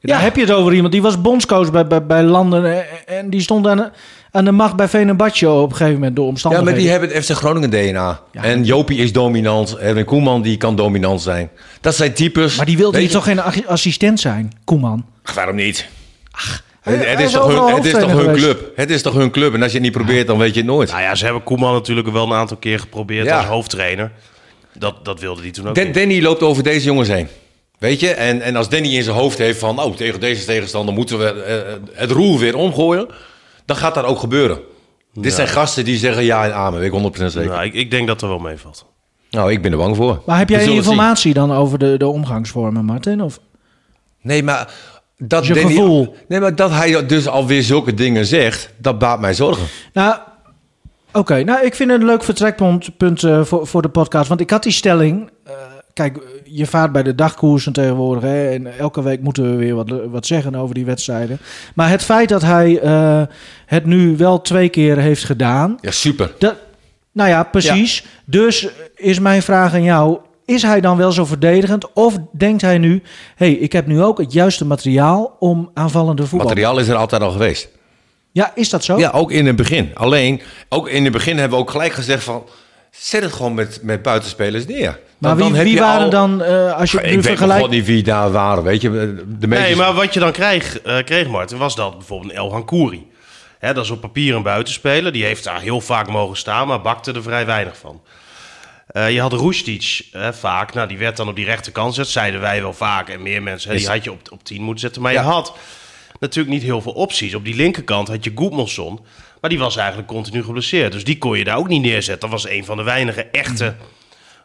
Ja. 0.02 0.14
Daar 0.14 0.22
heb 0.22 0.36
je 0.36 0.42
het 0.42 0.52
over 0.52 0.74
iemand. 0.74 0.92
Die 0.92 1.02
was 1.02 1.22
bondscoach 1.22 1.72
bij, 1.72 1.88
bij, 1.88 2.06
bij 2.06 2.24
landen. 2.24 2.86
En 3.08 3.30
die 3.30 3.42
stond 3.42 3.68
aan 3.68 3.78
de, 3.78 3.90
aan 4.32 4.46
de 4.46 4.52
macht 4.52 4.76
bij 4.76 4.88
Venebadje 4.88 5.50
op 5.50 5.70
een 5.70 5.76
gegeven 5.76 5.94
moment 5.94 6.16
door 6.16 6.26
Ja, 6.26 6.32
omstandigheden. 6.32 6.74
maar 6.74 6.82
die 6.84 6.92
hebben 6.92 7.10
het 7.18 7.26
FC 7.26 7.32
Groningen 7.32 7.70
DNA. 7.70 8.20
Ja. 8.32 8.44
En 8.44 8.64
Jopie 8.64 8.98
is 8.98 9.12
dominant. 9.12 9.78
Erwin 9.78 10.06
Koeman 10.06 10.42
die 10.42 10.58
kan 10.58 10.76
dominant 10.76 11.22
zijn. 11.22 11.50
Dat 11.82 11.96
zijn 11.96 12.14
types. 12.14 12.56
Maar 12.58 12.66
die 12.66 12.78
wilde 12.78 13.08
toch 13.08 13.24
geen 13.24 13.40
ach- 13.40 13.66
assistent 13.66 14.20
zijn, 14.20 14.52
Koeman? 14.64 15.06
Ach, 15.24 15.34
waarom 15.34 15.56
niet? 15.56 15.88
hij- 16.82 16.96
het, 16.96 17.20
is 17.20 17.26
is 17.26 17.32
toch 17.32 17.48
hun, 17.68 17.76
het 17.76 17.86
is 17.86 17.92
toch 17.92 18.12
hun 18.12 18.34
club. 18.34 18.72
Het 18.76 18.90
is 18.90 19.02
toch 19.02 19.14
hun 19.14 19.32
club. 19.32 19.54
En 19.54 19.62
als 19.62 19.72
je 19.72 19.78
het 19.78 19.84
niet 19.88 19.96
probeert, 19.98 20.28
dan 20.28 20.38
weet 20.38 20.54
je 20.54 20.60
het 20.60 20.70
nooit. 20.70 20.90
Nou 20.90 21.02
ja, 21.02 21.16
ze 21.16 21.24
hebben 21.24 21.44
Koeman 21.44 21.74
natuurlijk 21.74 22.08
wel 22.10 22.26
een 22.26 22.34
aantal 22.34 22.58
keer 22.58 22.80
geprobeerd 22.80 23.26
Ja. 23.26 23.38
als 23.38 23.46
hoofdtrainer. 23.46 24.12
Dat, 24.78 25.06
dat 25.06 25.20
wilde 25.20 25.42
hij 25.42 25.52
toen 25.52 25.68
ook. 25.68 25.94
Danny 25.94 26.22
loopt 26.22 26.42
over 26.42 26.64
deze 26.64 26.86
jongens 26.86 27.10
heen. 27.10 27.28
Weet 27.80 28.00
je? 28.00 28.10
En, 28.14 28.42
en 28.42 28.56
als 28.56 28.70
Danny 28.70 28.96
in 28.96 29.04
zijn 29.04 29.16
hoofd 29.16 29.38
heeft 29.38 29.60
van... 29.60 29.80
Oh, 29.84 29.96
tegen 29.96 30.20
deze 30.20 30.46
tegenstander 30.46 30.94
moeten 30.94 31.18
we 31.20 31.26
eh, 31.44 31.74
het 32.00 32.12
roer 32.12 32.40
weer 32.40 32.56
omgooien. 32.56 33.08
Dan 33.66 33.76
gaat 33.78 33.94
dat 33.96 34.04
ook 34.06 34.20
gebeuren. 34.20 34.60
Dit 35.14 35.34
zijn 35.34 35.48
gasten 35.48 35.86
die 35.86 35.98
zeggen 35.98 36.24
ja 36.24 36.46
en 36.46 36.54
amen. 36.54 36.80
Weet 36.80 36.94
ik 36.94 37.20
100% 37.20 37.26
zeker. 37.26 37.50
Nou, 37.50 37.64
ik, 37.66 37.74
ik 37.74 37.92
denk 37.92 38.08
dat 38.08 38.22
er 38.22 38.28
wel 38.28 38.40
meevalt. 38.40 38.86
Nou, 39.30 39.52
ik 39.52 39.62
ben 39.62 39.72
er 39.72 39.78
bang 39.78 39.96
voor. 39.96 40.22
Maar 40.26 40.38
heb 40.38 40.48
We 40.48 40.54
jij 40.54 40.64
zien. 40.64 40.74
informatie 40.76 41.34
dan 41.34 41.52
over 41.52 41.80
de, 41.80 41.98
de 41.98 42.08
omgangsvormen, 42.08 42.86
Martin? 42.86 43.22
Of? 43.22 43.40
Nee, 44.22 44.44
maar 44.44 44.74
dat 45.18 45.46
Je 45.48 45.54
Danny- 45.54 45.70
gevoel. 45.76 46.16
Nee, 46.28 46.40
maar 46.40 46.56
dat 46.56 46.72
hij 46.72 47.06
dus 47.06 47.28
alweer 47.28 47.64
zulke 47.64 47.94
dingen 47.94 48.26
zegt, 48.26 48.70
dat 48.78 49.00
baart 49.00 49.20
mij 49.20 49.34
zorgen. 49.34 49.68
Nou, 49.94 50.16
oké. 51.14 51.44
Nou, 51.44 51.66
ik 51.66 51.76
vind 51.76 51.92
het 51.92 52.00
een 52.00 52.06
leuk 52.08 52.24
vertrekpunt 52.24 52.98
punt, 52.98 53.24
eh, 53.24 53.44
voor, 53.44 53.68
voor 53.68 53.82
de 53.82 53.90
podcast. 53.90 54.28
Want 54.28 54.42
ik 54.42 54.50
had 54.50 54.64
die 54.64 54.72
stelling... 54.72 55.30
eh, 55.44 55.54
kijk, 55.94 56.18
je 56.52 56.66
vaart 56.66 56.92
bij 56.92 57.04
de 57.04 57.16
dagkoersen 57.16 57.74
tegenwoordig. 57.74 58.24
Hè, 58.24 58.50
en 58.50 58.78
elke 58.78 59.02
week 59.02 59.22
moeten 59.22 59.52
we 59.52 59.56
weer 59.56 59.76
wat, 59.76 59.92
wat 60.12 60.26
zeggen 60.26 60.56
over 60.56 60.76
die 60.76 60.86
wedstrijden. 60.86 61.40
Maar 61.76 61.90
het 61.90 62.04
feit 62.04 62.30
dat 62.30 62.42
hij 62.42 62.80
eh, 62.80 63.22
het 63.66 63.86
nu 63.86 64.18
wel 64.18 64.42
twee 64.42 64.70
keer 64.70 64.98
heeft 64.98 65.24
gedaan... 65.24 65.78
Ja, 65.82 65.92
super. 65.92 66.32
Dat, 66.38 66.56
nou 67.12 67.30
ja, 67.30 67.44
precies. 67.44 68.06
Dus 68.26 68.68
is 68.96 69.20
mijn 69.20 69.42
vraag 69.42 69.74
aan 69.74 69.84
jou: 69.84 70.18
is 70.46 70.62
hij 70.62 70.82
dan 70.82 70.98
wel 70.98 71.12
zo 71.12 71.26
verdedigend? 71.26 71.94
Of 71.94 72.18
denkt 72.32 72.62
hij 72.62 72.78
nu: 72.78 73.02
hey, 73.36 73.52
ik 73.52 73.72
heb 73.72 73.88
nu 73.88 74.02
ook 74.02 74.18
het 74.18 74.34
juiste 74.34 74.66
materiaal 74.66 75.36
om 75.40 75.72
aanvallende 75.74 76.26
voetbal. 76.26 76.48
Materiaal 76.48 76.80
is 76.80 76.88
er 76.88 76.96
altijd 76.96 77.22
al 77.22 77.32
geweest. 77.32 77.70
Ja, 78.32 78.52
is 78.56 78.70
dat 78.70 78.84
zo? 78.84 78.98
Ja, 78.98 79.10
ook 79.10 79.32
in 79.32 79.46
het 79.46 79.56
begin. 79.56 79.92
Alleen, 79.94 80.42
ook 80.70 80.90
in 80.90 81.04
het 81.04 81.14
begin 81.14 81.38
hebben 81.38 81.58
we 81.58 81.64
ook 81.64 81.72
gelijk 81.72 81.94
gezegd 81.94 82.24
van... 82.24 82.44
Zet 82.92 83.24
het 83.24 83.34
gewoon 83.34 83.54
met, 83.54 83.80
met 83.84 84.02
buitenspelers 84.02 84.66
neer. 84.66 85.00
maar 85.18 85.36
Dan- 85.36 85.36
wie, 85.36 85.44
dan 85.46 85.54
heb 85.56 85.64
wie 85.66 85.74
je 85.74 85.80
waren 85.80 86.04
al- 86.04 86.10
dan, 86.10 86.44
eh, 86.44 86.74
als 86.74 86.92
je 86.92 86.98
Ik 86.98 87.04
het 87.04 87.12
nu 87.12 87.16
weet 87.16 87.26
nog 87.26 87.26
vergelijkt? 87.38 87.62
God 87.62 87.72
niet 87.72 87.86
wie 87.86 88.04
daar 88.04 88.32
waren, 88.32 88.64
weet 88.64 88.82
je. 88.82 88.90
De 89.40 89.48
meeste... 89.48 89.64
Nee, 89.66 89.76
maar 89.76 89.94
wat 89.94 90.14
je 90.14 90.20
dan 90.20 90.32
kreeg, 90.32 90.80
eh, 90.82 91.04
kreeg 91.04 91.28
Martin, 91.28 91.58
was 91.58 91.76
dat 91.76 91.98
bijvoorbeeld 91.98 92.32
een 92.32 92.38
El 92.38 92.52
Hankouri. 92.52 93.08
Hè, 93.60 93.74
dat 93.74 93.84
is 93.84 93.90
op 93.90 94.02
papier 94.02 94.36
een 94.36 94.44
buitenspeler. 94.44 95.12
Die 95.12 95.24
heeft 95.24 95.44
daar 95.44 95.62
heel 95.62 95.82
vaak 95.82 96.08
mogen 96.10 96.38
staan, 96.38 96.68
maar 96.68 96.82
bakte 96.82 97.12
er 97.12 97.24
vrij 97.24 97.46
weinig 97.46 97.78
van. 97.78 98.02
Eh, 98.88 99.12
je 99.12 99.22
had 99.22 99.34
Roestic 99.34 100.02
eh, 100.12 100.28
vaak. 100.32 100.74
Nou, 100.74 100.88
die 100.88 100.98
werd 100.98 101.18
dan 101.18 101.28
op 101.28 101.36
die 101.36 101.46
rechterkant 101.46 101.90
gezet. 101.90 102.08
Zeiden 102.08 102.42
wij 102.42 102.62
wel 102.62 102.74
vaak. 102.74 103.10
En 103.10 103.22
meer 103.22 103.44
mensen. 103.44 103.72
Hè, 103.72 103.78
die 103.78 103.88
had 103.88 104.04
je 104.04 104.12
op, 104.12 104.20
op 104.32 104.44
10 104.44 104.62
moeten 104.62 104.80
zetten. 104.80 105.02
Maar 105.02 105.14
Ja. 105.14 105.22
je 105.22 105.28
had 105.28 105.54
natuurlijk 106.20 106.54
niet 106.56 106.64
heel 106.64 106.82
veel 106.82 106.92
opties. 106.92 107.36
Op 107.36 107.46
die 107.46 107.56
linkerkant 107.56 108.08
had 108.08 108.24
je 108.24 108.32
Goedmanson. 108.36 109.00
Maar 109.42 109.50
die 109.50 109.60
was 109.60 109.76
eigenlijk 109.78 110.08
continu 110.08 110.44
geblesseerd. 110.44 110.92
Dus 110.92 111.04
die 111.04 111.18
kon 111.18 111.38
je 111.38 111.44
daar 111.44 111.58
ook 111.58 111.68
niet 111.68 111.82
neerzetten. 111.82 112.30
Dat 112.30 112.42
was 112.42 112.52
een 112.52 112.66
van 112.66 112.78
de 112.78 112.84
weinige 112.84 113.24
echte 113.24 113.76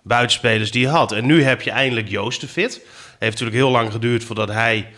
buitenspelers 0.03 0.71
die 0.71 0.81
je 0.81 0.89
had. 0.89 1.13
En 1.13 1.27
nu 1.27 1.43
heb 1.43 1.63
je 1.63 1.71
eindelijk 1.71 2.09
Joost 2.09 2.41
de 2.41 2.49
fit. 2.49 2.81
Heeft 3.19 3.33
natuurlijk 3.33 3.57
heel 3.57 3.71
lang 3.71 3.93
geduurd 3.93 4.25
voordat 4.25 4.49
hij... 4.49 4.89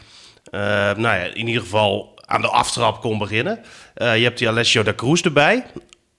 eh, 0.51 0.61
nou 0.61 1.01
ja, 1.01 1.23
in 1.35 1.47
ieder 1.47 1.63
geval 1.63 2.19
aan 2.25 2.41
de 2.41 2.49
aftrap 2.49 3.01
kon 3.01 3.19
beginnen. 3.19 3.59
Eh, 3.95 4.17
je 4.17 4.23
hebt 4.23 4.39
die 4.39 4.49
Alessio 4.49 4.83
da 4.83 4.95
Cruz 4.95 5.21
erbij. 5.23 5.65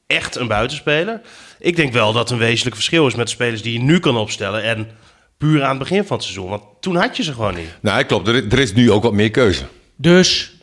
Echt 0.08 0.36
een 0.36 0.48
buitenspeler. 0.48 1.22
Ik 1.60 1.76
denk 1.76 1.94
wel 1.94 2.14
dat 2.14 2.32
een 2.32 2.38
wezenlijk 2.38 2.76
verschil 2.76 3.08
is 3.08 3.16
met 3.16 3.26
de 3.26 3.32
spelers 3.32 3.62
die 3.62 3.74
je 3.74 3.80
nu 3.80 4.00
kan 4.00 4.18
opstellen. 4.18 4.64
En 4.64 4.90
puur 5.38 5.64
aan 5.64 5.70
het 5.70 5.80
begin 5.80 6.06
van 6.06 6.16
het 6.16 6.26
seizoen. 6.26 6.50
Want 6.50 6.64
toen 6.80 6.96
had 6.96 7.18
je 7.18 7.24
ze 7.24 7.34
gewoon 7.34 7.56
niet. 7.56 7.70
Nou, 7.82 8.04
klopt. 8.04 8.28
Er, 8.28 8.52
er 8.52 8.60
is 8.60 8.74
nu 8.74 8.92
ook 8.92 9.04
wat 9.04 9.14
meer 9.14 9.32
keuze. 9.32 9.66
Dus, 9.96 10.57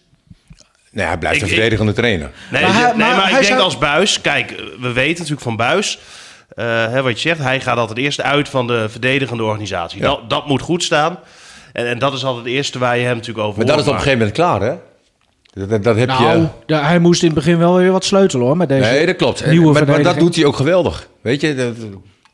Nee, 0.94 1.06
hij 1.06 1.18
blijft 1.18 1.36
Ik- 1.36 1.42
een 1.42 1.48
ik- 1.48 1.54
verdedigende 1.54 1.92
trainer. 1.92 2.30
Nee, 2.50 2.62
Maar 2.62 2.70
maar, 2.72 2.80
hij- 2.80 2.88
nee, 2.90 2.96
maar 2.98 3.08
maar 3.16 3.22
hij 3.30 3.30
ik 3.30 3.46
denk 3.46 3.46
zou- 3.46 3.60
als 3.60 3.78
Buis... 3.78 4.20
Kijk, 4.20 4.50
we 4.80 4.92
weten 4.92 5.14
natuurlijk 5.14 5.40
van 5.40 5.56
Buis... 5.56 5.98
eh, 6.48 6.64
hè, 6.66 7.02
wat 7.02 7.12
je 7.22 7.28
zegt, 7.28 7.40
hij 7.40 7.60
gaat 7.60 7.76
altijd 7.76 7.98
eerst 7.98 8.20
uit 8.20 8.48
van 8.48 8.66
de 8.66 8.88
verdedigende 8.88 9.42
organisatie. 9.42 10.00
Ja. 10.00 10.06
Dat, 10.06 10.30
dat 10.30 10.46
moet 10.46 10.60
goed 10.60 10.82
staan. 10.82 11.18
En, 11.72 11.86
en 11.86 11.98
dat 11.98 12.12
is 12.12 12.24
altijd 12.24 12.44
het 12.44 12.54
eerste 12.54 12.78
waar 12.78 12.96
je 12.98 13.04
hem 13.04 13.16
natuurlijk 13.16 13.46
over 13.46 13.58
Maar 13.58 13.66
dat 13.66 13.76
is 13.78 13.82
op 13.86 13.88
een 13.92 13.98
gegeven 13.98 14.18
moment 14.18 14.36
klaar, 14.36 14.60
hè? 14.60 14.74
Dat, 15.52 15.68
dat, 15.70 15.84
dat 15.84 15.96
heb 15.96 16.08
nou, 16.08 16.38
je... 16.40 16.46
da- 16.66 16.82
hij 16.84 16.98
moest 16.98 17.20
in 17.22 17.26
het 17.26 17.36
begin 17.36 17.58
wel 17.58 17.76
weer 17.76 17.90
wat 17.92 18.04
sleutelen 18.04 18.46
hoor, 18.46 18.56
met 18.56 18.68
deze 18.68 18.90
Nee, 18.90 19.06
dat 19.06 19.16
klopt. 19.16 19.46
nieuwe 19.46 19.72
maar, 19.72 19.86
maar 19.86 20.02
dat 20.02 20.18
doet 20.18 20.34
hij 20.36 20.44
ook 20.44 20.56
geweldig. 20.56 21.08
Weet 21.20 21.40
je? 21.40 21.54
Dat- 21.54 21.74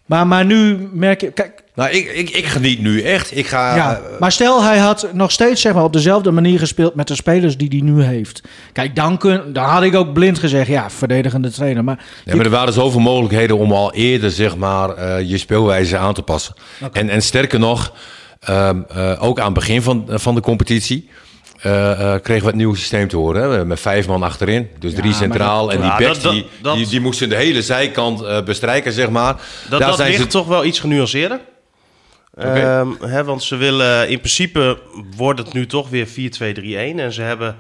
Maar, 0.07 0.27
maar 0.27 0.45
nu 0.45 0.89
merk 0.93 1.21
je, 1.21 1.31
kijk, 1.31 1.63
Nou, 1.81 1.93
ik, 1.93 2.13
ik, 2.13 2.31
ik 2.31 2.47
geniet 2.47 2.81
nu 2.81 3.03
echt. 3.03 3.37
Ik 3.37 3.47
ga... 3.47 3.77
Ja, 3.77 3.95
eh, 3.95 4.19
maar 4.19 4.33
stel 4.33 4.63
hij 4.63 4.79
had 4.79 5.09
nog 5.13 5.31
steeds 5.31 5.61
zeg 5.61 5.75
maar, 5.75 5.85
op 5.85 5.93
dezelfde 5.93 6.31
manier 6.31 6.59
gespeeld 6.59 6.95
met 6.95 7.09
de 7.09 7.15
spelers 7.15 7.57
die 7.57 7.69
hij 7.69 7.81
nu 7.81 8.03
heeft. 8.03 8.43
Kijk, 8.73 8.97
dan, 8.97 9.19
kun, 9.19 9.43
dan 9.53 9.65
had 9.65 9.83
ik 9.83 9.95
ook 9.95 10.13
blind 10.13 10.39
gezegd, 10.39 10.69
ja, 10.69 10.91
verdedigende 10.91 11.51
trainer. 11.51 11.85
Maar, 11.85 12.05
Ja, 12.25 12.37
maar 12.37 12.45
er 12.45 12.51
waren 12.51 12.73
zoveel 12.73 13.01
mogelijkheden 13.01 13.59
om 13.59 13.73
al 13.73 13.93
eerder 13.93 14.31
zeg 14.31 14.57
maar, 14.57 14.91
eh, 14.95 15.29
je 15.31 15.39
speelwijze 15.39 15.97
aan 15.97 16.15
te 16.15 16.23
passen. 16.23 16.55
En, 16.93 17.09
en 17.09 17.23
sterker 17.23 17.59
nog, 17.59 17.93
ehm, 18.41 18.81
eh, 18.89 19.23
ook 19.23 19.39
aan 19.39 19.45
het 19.45 19.55
begin 19.55 19.83
van, 19.83 20.05
van 20.09 20.35
de 20.35 20.41
competitie 20.41 21.09
eh, 21.61 21.91
eh, 22.15 22.21
kregen 22.23 22.43
we 22.43 22.49
het 22.49 22.57
nieuwe 22.57 22.77
systeem 22.77 23.09
te 23.09 23.17
horen. 23.17 23.51
Hè? 23.51 23.65
Met 23.65 23.81
vijf 23.81 24.07
man 24.07 24.23
achterin, 24.23 24.69
dus 24.79 24.95
drie 24.95 25.13
centraal. 25.13 25.71
en 25.73 25.77
die 25.81 25.87
Ja, 25.87 25.97
backs 25.99 26.21
dat- 26.21 26.23
dat- 26.63 26.75
die, 26.75 26.83
die, 26.83 26.91
die 26.91 27.01
moesten 27.01 27.29
de 27.29 27.37
hele 27.37 27.63
zijkant 27.63 28.23
eh, 28.23 28.43
bestrijken, 28.43 28.93
zeg 28.93 29.11
maar. 29.11 29.33
Dat, 29.69 29.79
Daar 29.81 29.89
dat 29.89 29.97
zijn 29.99 30.09
ligt 30.11 30.23
ze... 30.23 30.29
toch 30.29 30.47
wel 30.47 30.65
iets 30.65 30.81
genuanceerder. 30.81 31.41
Ehm, 32.35 32.91
hè, 33.01 33.25
want 33.25 33.43
ze 33.43 33.57
willen 33.57 34.09
in 34.09 34.19
principe 34.19 34.79
wordt 35.17 35.39
het 35.39 35.53
nu 35.53 35.67
toch 35.67 35.89
weer 35.89 36.07
4-2-3-1. 36.07 37.01
En 37.01 37.13
ze 37.13 37.23
hebben, 37.23 37.57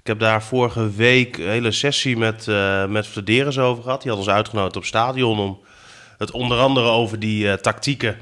ik 0.00 0.06
heb 0.06 0.18
daar 0.18 0.42
vorige 0.42 0.90
week 0.90 1.38
een 1.38 1.48
hele 1.48 1.72
sessie 1.72 2.16
met, 2.16 2.48
eh 2.48 2.86
met 2.86 3.06
over 3.58 3.82
gehad. 3.82 4.02
Die 4.02 4.10
had 4.10 4.20
ons 4.20 4.28
uitgenodigd 4.28 4.76
op 4.76 4.84
stadion 4.84 5.38
om 5.38 5.60
het 6.18 6.30
onder 6.30 6.58
andere 6.58 6.86
over 6.86 7.18
die 7.18 7.50
eh, 7.50 7.56
tactieken 7.56 8.16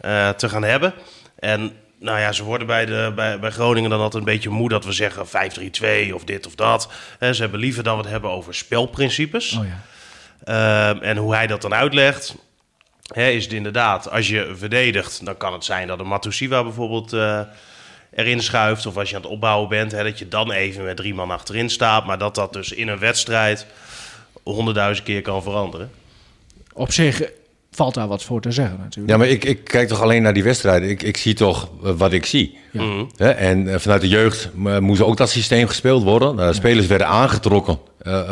eh, 0.00 0.28
te 0.28 0.48
gaan 0.48 0.64
hebben. 0.64 0.94
En 1.38 1.72
nou 1.98 2.18
ja, 2.18 2.32
ze 2.32 2.44
worden 2.44 2.66
bij, 2.66 2.86
de, 2.86 3.12
bij, 3.14 3.38
bij 3.38 3.50
Groningen 3.50 3.90
dan 3.90 4.00
altijd 4.00 4.26
een 4.26 4.32
beetje 4.32 4.50
moe 4.50 4.68
dat 4.68 4.84
we 4.84 4.92
zeggen 4.92 5.26
5-3-2 5.26 6.14
of 6.14 6.24
dit 6.24 6.46
of 6.46 6.54
dat. 6.54 6.88
Hè, 7.18 7.34
ze 7.34 7.42
hebben 7.42 7.60
liever 7.60 7.82
dat 7.82 7.94
we 7.94 8.00
het 8.00 8.10
hebben 8.10 8.30
over 8.30 8.54
spelprincipes. 8.54 9.56
oh 9.56 9.64
ja. 9.64 9.80
Ehm, 10.44 11.02
en 11.02 11.16
hoe 11.16 11.34
hij 11.34 11.46
dat 11.46 11.62
dan 11.62 11.74
uitlegt, 11.74 12.36
hè, 13.12 13.28
is 13.30 13.44
het 13.44 13.52
inderdaad, 13.52 14.10
als 14.10 14.28
je 14.28 14.52
verdedigt, 14.56 15.24
dan 15.24 15.36
kan 15.36 15.52
het 15.52 15.64
zijn 15.64 15.86
dat 15.86 16.00
een 16.00 16.06
Matusiwa 16.06 16.62
bijvoorbeeld 16.62 17.12
eh, 17.12 17.40
erin 18.14 18.42
schuift. 18.42 18.86
Of 18.86 18.96
als 18.96 19.10
je 19.10 19.16
aan 19.16 19.22
het 19.22 19.30
opbouwen 19.30 19.68
bent, 19.68 19.92
hè, 19.92 20.02
dat 20.02 20.18
je 20.18 20.28
dan 20.28 20.52
even 20.52 20.84
met 20.84 20.96
drie 20.96 21.14
man 21.14 21.30
achterin 21.30 21.70
staat. 21.70 22.06
Maar 22.06 22.18
dat 22.18 22.34
dat 22.34 22.52
dus 22.52 22.72
in 22.72 22.88
een 22.88 22.98
wedstrijd 22.98 23.66
honderdduizend 24.42 25.06
keer 25.06 25.22
kan 25.22 25.42
veranderen. 25.42 25.90
Op 26.72 26.92
zich 26.92 27.22
valt 27.72 27.94
daar 27.94 28.08
wat 28.08 28.22
voor 28.22 28.40
te 28.40 28.50
zeggen 28.50 28.78
natuurlijk. 28.78 29.08
Ja, 29.08 29.16
maar 29.16 29.28
ik, 29.28 29.44
ik 29.44 29.64
kijk 29.64 29.88
toch 29.88 30.00
alleen 30.00 30.22
naar 30.22 30.34
die 30.34 30.42
wedstrijden. 30.42 30.88
Ik, 30.88 31.02
ik 31.02 31.16
zie 31.16 31.34
toch 31.34 31.68
eh, 31.84 31.92
wat 31.96 32.12
ik 32.12 32.26
zie. 32.26 32.58
Ja. 32.72 32.82
Mhm. 32.82 33.04
Hè, 33.16 33.30
En 33.30 33.68
eh, 33.72 33.78
vanuit 33.78 34.00
de 34.00 34.08
jeugd 34.08 34.50
moest 34.80 35.02
ook 35.02 35.16
dat 35.16 35.30
systeem 35.30 35.66
gespeeld 35.66 36.02
worden. 36.02 36.38
Uh, 36.38 36.52
spelers 36.52 36.86
werden 36.86 37.06
aangetrokken 37.06 37.78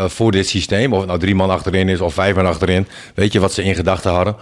voor 0.07 0.33
dit 0.33 0.49
systeem. 0.49 0.93
Of 0.93 0.99
het 0.99 1.07
nou 1.07 1.19
drie 1.19 1.35
man 1.35 1.51
achterin 1.51 1.89
is 1.89 2.01
of 2.01 2.15
vijf 2.15 2.35
man 2.35 2.47
achterin. 2.47 2.87
Weet 3.15 3.33
je 3.33 3.41
wat 3.41 3.53
ze 3.53 3.63
in 3.63 3.75
gedachten 3.75 4.13
hadden. 4.13 4.37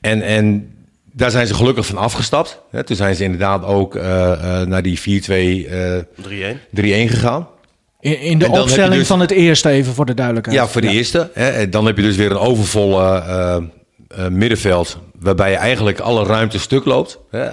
En, 0.00 0.22
en 0.22 0.72
daar 1.12 1.30
zijn 1.30 1.46
ze 1.46 1.54
gelukkig 1.54 1.86
van 1.86 1.96
afgestapt. 1.96 2.60
Hè. 2.70 2.84
Toen 2.84 2.96
zijn 2.96 3.16
ze 3.16 3.24
inderdaad 3.24 3.64
ook 3.64 3.96
eh, 3.96 4.32
eh, 4.32 4.68
naar 4.68 4.82
die 4.82 5.00
4-2-3-1 5.00 5.02
3-1. 6.70 7.08
gegaan. 7.08 7.48
In, 8.00 8.20
in 8.20 8.38
de 8.38 8.50
opstelling 8.50 8.94
dus- 8.94 9.06
van 9.06 9.20
het 9.20 9.30
eerste 9.30 9.68
even 9.68 9.94
voor 9.94 10.06
de 10.06 10.14
duidelijkheid. 10.14 10.58
Ja, 10.58 10.66
voor 10.66 10.80
de 10.80 10.88
eerste. 10.88 11.30
Hè. 11.34 11.48
En 11.48 11.70
Dan 11.70 11.86
heb 11.86 11.96
je 11.96 12.02
dus 12.02 12.16
weer 12.16 12.30
een 12.30 12.38
overvolle 12.38 13.18
eh, 13.18 13.56
eh, 14.08 14.30
middenveld. 14.30 14.98
Waarbij 15.18 15.50
je 15.50 15.56
eigenlijk 15.56 16.00
alle 16.00 16.24
ruimte 16.24 16.58
stuk 16.58 16.84
loopt. 16.84 17.18
Hè. 17.30 17.44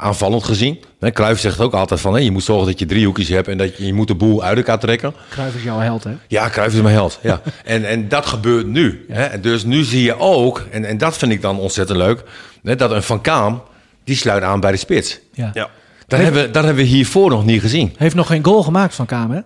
Aanvallend 0.00 0.44
gezien. 0.44 0.78
Hè, 1.00 1.10
Cruijff 1.12 1.40
zegt 1.40 1.60
ook 1.60 1.72
altijd 1.74 2.00
van... 2.00 2.14
Hè, 2.14 2.18
je 2.20 2.30
moet 2.30 2.42
zorgen 2.44 2.66
dat 2.66 2.78
je 2.78 2.86
driehoekjes 2.86 3.28
hebt. 3.28 3.48
En 3.48 3.58
dat 3.58 3.76
je, 3.76 3.86
je 3.86 3.92
moet 3.94 4.08
de 4.08 4.14
boel 4.14 4.42
uit 4.42 4.56
elkaar 4.56 4.78
trekken. 4.78 5.14
Cruijff 5.30 5.56
is 5.56 5.62
jouw 5.62 5.78
held, 5.78 6.04
hè? 6.04 6.10
Ja, 6.28 6.48
Cruijff 6.48 6.74
is 6.74 6.80
mijn 6.82 6.94
held. 6.94 7.18
Ja. 7.22 7.40
en, 7.64 7.84
en 7.88 8.08
dat 8.08 8.26
gebeurt 8.26 8.66
nu. 8.66 9.04
Hè. 9.08 9.24
En 9.24 9.40
Dus 9.40 9.64
nu 9.64 9.82
zie 9.84 10.02
je 10.02 10.18
ook... 10.18 10.66
En, 10.70 10.84
en 10.84 10.98
dat 10.98 11.16
vind 11.16 11.32
ik 11.32 11.42
dan 11.42 11.58
ontzettend 11.58 11.98
leuk. 11.98 12.22
Hè, 12.62 12.76
dat 12.76 12.90
een 12.90 13.02
Van 13.02 13.20
Kaam... 13.20 13.62
Die 14.04 14.16
sluit 14.16 14.42
aan 14.42 14.60
bij 14.60 14.70
de 14.70 14.76
spits. 14.76 15.18
Ja. 15.32 15.50
Ja. 15.54 15.68
Dat, 16.06 16.20
hebben, 16.20 16.42
we- 16.42 16.50
dat 16.50 16.64
hebben 16.64 16.82
we 16.84 16.88
hiervoor 16.90 17.30
nog 17.30 17.44
niet 17.44 17.60
gezien. 17.60 17.94
Heeft 17.96 18.14
nog 18.14 18.26
geen 18.26 18.44
goal 18.44 18.62
gemaakt 18.62 18.94
van 18.94 19.06
Kamer, 19.06 19.36
hè? 19.36 19.42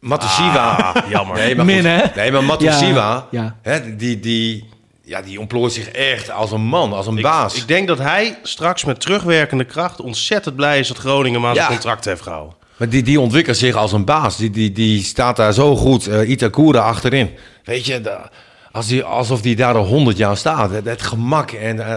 Matusiwa... 0.00 0.76
Ah, 0.76 1.10
jammer. 1.10 1.36
Nee, 1.36 1.54
maar, 1.56 1.64
Min, 1.64 1.84
hè? 1.86 2.02
nee, 2.16 2.32
maar 2.32 2.44
Matusiwa, 2.44 3.26
Ja, 3.30 3.42
ja. 3.42 3.56
Hè, 3.62 3.96
die, 3.96 4.20
die, 4.20 4.68
ja, 5.08 5.22
die 5.22 5.40
ontplooit 5.40 5.72
zich 5.72 5.88
echt 5.88 6.30
als 6.30 6.52
een 6.52 6.60
man, 6.64 6.92
als 6.92 7.06
een 7.06 7.16
Ik, 7.16 7.22
baas. 7.22 7.54
ik 7.54 7.68
denk 7.68 7.88
dat 7.88 7.98
hij 7.98 8.38
straks 8.42 8.84
met 8.84 9.00
terugwerkende 9.00 9.64
kracht 9.64 10.00
ontzettend 10.00 10.56
blij 10.56 10.78
is 10.78 10.88
dat 10.88 10.96
Groningen 10.96 11.40
maar 11.40 11.54
zijn 11.54 11.68
contract 11.68 12.04
heeft 12.04 12.22
gehouden. 12.22 12.54
maar 12.76 12.88
die, 12.88 13.02
die 13.02 13.20
ontwikkelt 13.20 13.56
zich 13.56 13.74
als 13.74 13.92
een 13.92 14.04
baas. 14.04 14.36
Die, 14.36 14.50
die, 14.50 14.72
die 14.72 15.02
staat 15.02 15.36
daar 15.36 15.52
zo 15.52 15.76
goed. 15.76 16.06
eh 16.06 16.28
Itakura 16.28 16.80
achterin. 16.80 17.30
Weet 17.64 17.86
je, 17.86 18.00
da- 18.00 18.30
als 18.72 18.86
die, 18.86 19.02
alsof 19.02 19.40
die 19.40 19.56
daar 19.56 19.74
al 19.74 19.84
honderd 19.86 20.16
jaar 20.16 20.36
staat. 20.36 20.70
Het, 20.70 20.84
het 20.84 21.02
gemak 21.02 21.50
en... 21.50 21.86
eh, 21.86 21.96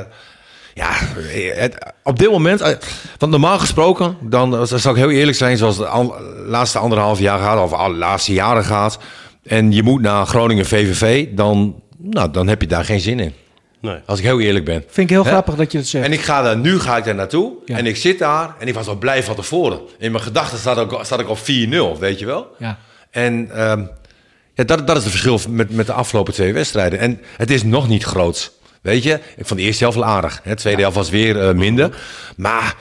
ja, 0.74 0.89
het, 1.56 1.94
op 2.04 2.20
dit 2.20 2.32
moment... 2.32 2.62
eh, 2.62 2.75
want 3.18 3.32
normaal 3.32 3.60
gesproken, 3.60 4.18
dan 4.22 4.68
zal 4.68 4.92
ik 4.92 4.98
heel 4.98 5.10
eerlijk 5.10 5.38
zijn... 5.38 5.58
zoals 5.58 5.78
het 5.78 5.88
an- 5.88 6.13
laatste 6.46 6.80
anderhalf 6.80 7.20
jaar 7.20 7.39
gaat... 7.39 7.72
of 7.72 7.84
de 7.86 7.94
laatste 7.94 8.34
jaren 8.34 8.63
gaat... 8.63 9.00
en 9.44 9.72
je 9.72 9.84
moet 9.84 10.01
naar 10.01 10.25
Groningen 10.25 10.66
VVV... 10.66 11.28
dan, 11.32 11.82
nou, 12.01 12.32
dan 12.32 12.48
heb 12.48 12.62
je 12.62 12.68
daar 12.68 12.86
geen 12.86 13.00
zin 13.00 13.20
in. 13.20 13.34
Nee. 13.82 13.98
Als 14.06 14.20
ik 14.20 14.25
heel 14.25 14.39
eerlijk 14.39 14.65
ben. 14.65 14.84
Vind 14.88 15.10
ik 15.10 15.15
heel 15.15 15.24
Hè? 15.24 15.29
grappig 15.29 15.56
dat 15.56 15.72
je 15.72 15.77
het 15.77 15.88
zegt. 15.88 16.06
En 16.06 16.13
ik 16.13 16.22
ga 16.22 16.41
daar, 16.41 16.58
nu 16.58 16.79
ga 16.79 16.98
ik 16.98 17.03
daar 17.03 17.15
naartoe. 17.15 17.53
Ja. 17.65 17.77
En 17.77 17.86
ik 17.86 17.96
zit 17.96 18.20
daar. 18.20 18.56
En 18.60 18.68
ik 18.68 18.74
was 18.74 18.88
al 18.88 18.96
blij 18.96 19.24
van 19.24 19.36
tevoren. 19.36 19.79
In 20.00 20.12
mijn 20.12 20.24
gedachten 20.24 20.58
staat, 20.60 20.77
ook, 20.77 21.00
staat 21.03 21.20
ik 21.20 21.29
op 21.29 21.38
4-0, 21.38 22.00
weet 22.00 22.20
je 22.20 22.25
wel. 22.25 22.48
Ja. 22.58 22.77
En 23.12 23.50
ehm, 23.53 23.84
ja, 24.53 24.63
dat, 24.63 24.88
dat 24.88 24.98
is 24.98 25.03
het 25.03 25.12
verschil 25.12 25.39
met, 25.50 25.70
met 25.75 25.86
de 25.86 25.94
afgelopen 25.94 26.34
twee 26.34 26.53
wedstrijden. 26.53 27.00
En 27.00 27.22
het 27.38 27.51
is 27.51 27.63
nog 27.63 27.88
niet 27.88 28.03
groots. 28.03 28.51
Weet 28.82 29.03
je, 29.03 29.13
ik 29.36 29.46
vond 29.46 29.60
de 29.60 29.65
eerste 29.65 29.84
helft 29.84 29.98
wel 29.98 30.08
aardig. 30.08 30.39
Hè. 30.44 30.50
De 30.50 30.58
tweede 30.58 30.82
helft 30.82 30.96
was 30.96 31.10
weer 31.10 31.39
eh, 31.48 31.56
minder. 31.56 31.98
Maar 32.38 32.75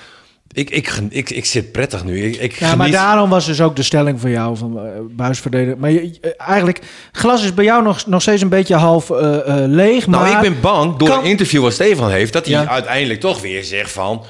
ik, 0.52 0.70
ik, 0.70 1.00
ik, 1.08 1.30
ik 1.30 1.44
zit 1.44 1.72
prettig 1.72 2.04
nu. 2.04 2.22
Ik, 2.24 2.36
ik 2.36 2.52
Ja, 2.52 2.74
maar 2.74 2.90
daarom 2.90 3.30
was 3.30 3.46
dus 3.46 3.60
ook 3.60 3.76
de 3.76 3.82
stelling 3.82 4.20
van 4.20 4.30
jou 4.30 4.56
van 4.56 4.76
uh, 4.76 4.82
buisverdediger. 5.10 5.78
Maar 5.78 5.90
je, 5.90 6.18
eh, 6.20 6.30
eigenlijk, 6.38 6.80
glas 7.12 7.44
is 7.44 7.54
bij 7.54 7.64
jou 7.64 7.82
nog, 7.82 8.06
nog 8.06 8.22
steeds 8.22 8.42
een 8.42 8.48
beetje 8.48 8.74
half 8.74 9.10
eh, 9.10 9.36
leeg. 9.66 10.06
Nou, 10.06 10.22
maar 10.22 10.44
ik 10.44 10.50
ben 10.52 10.60
bang 10.60 10.96
door 10.96 11.08
kan- 11.08 11.18
een 11.18 11.24
interview 11.24 11.62
wat 11.62 11.72
Stefan 11.72 12.10
heeft, 12.10 12.32
dat 12.32 12.46
hij 12.46 12.54
Ja. 12.54 12.68
uiteindelijk 12.68 13.20
toch 13.20 13.40
weer 13.40 13.64
zegt 13.64 13.90
van, 13.90 14.22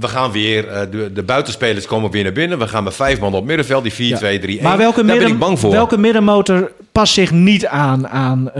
we 0.00 0.08
gaan 0.08 0.32
weer, 0.32 0.88
de, 0.90 1.10
de 1.14 1.22
buitenspelers 1.22 1.86
komen 1.86 2.10
weer 2.10 2.22
naar 2.22 2.32
binnen, 2.32 2.58
we 2.58 2.68
gaan 2.68 2.84
met 2.84 2.94
vijf 2.94 3.20
man 3.20 3.34
op 3.34 3.44
middenveld, 3.44 3.82
die 3.82 3.92
4, 3.92 4.08
Ja. 4.08 4.16
2, 4.16 4.38
3, 4.38 4.54
1. 4.58 4.62
Maar 4.68 4.78
welke, 4.78 4.96
Daar 4.96 5.04
midden, 5.04 5.24
ben 5.24 5.32
ik 5.34 5.38
bang 5.38 5.58
voor. 5.58 5.70
welke 5.70 5.98
middenmotor 5.98 6.72
past 6.92 7.12
zich 7.14 7.30
niet 7.30 7.66
aan 7.66 8.08
aan 8.08 8.50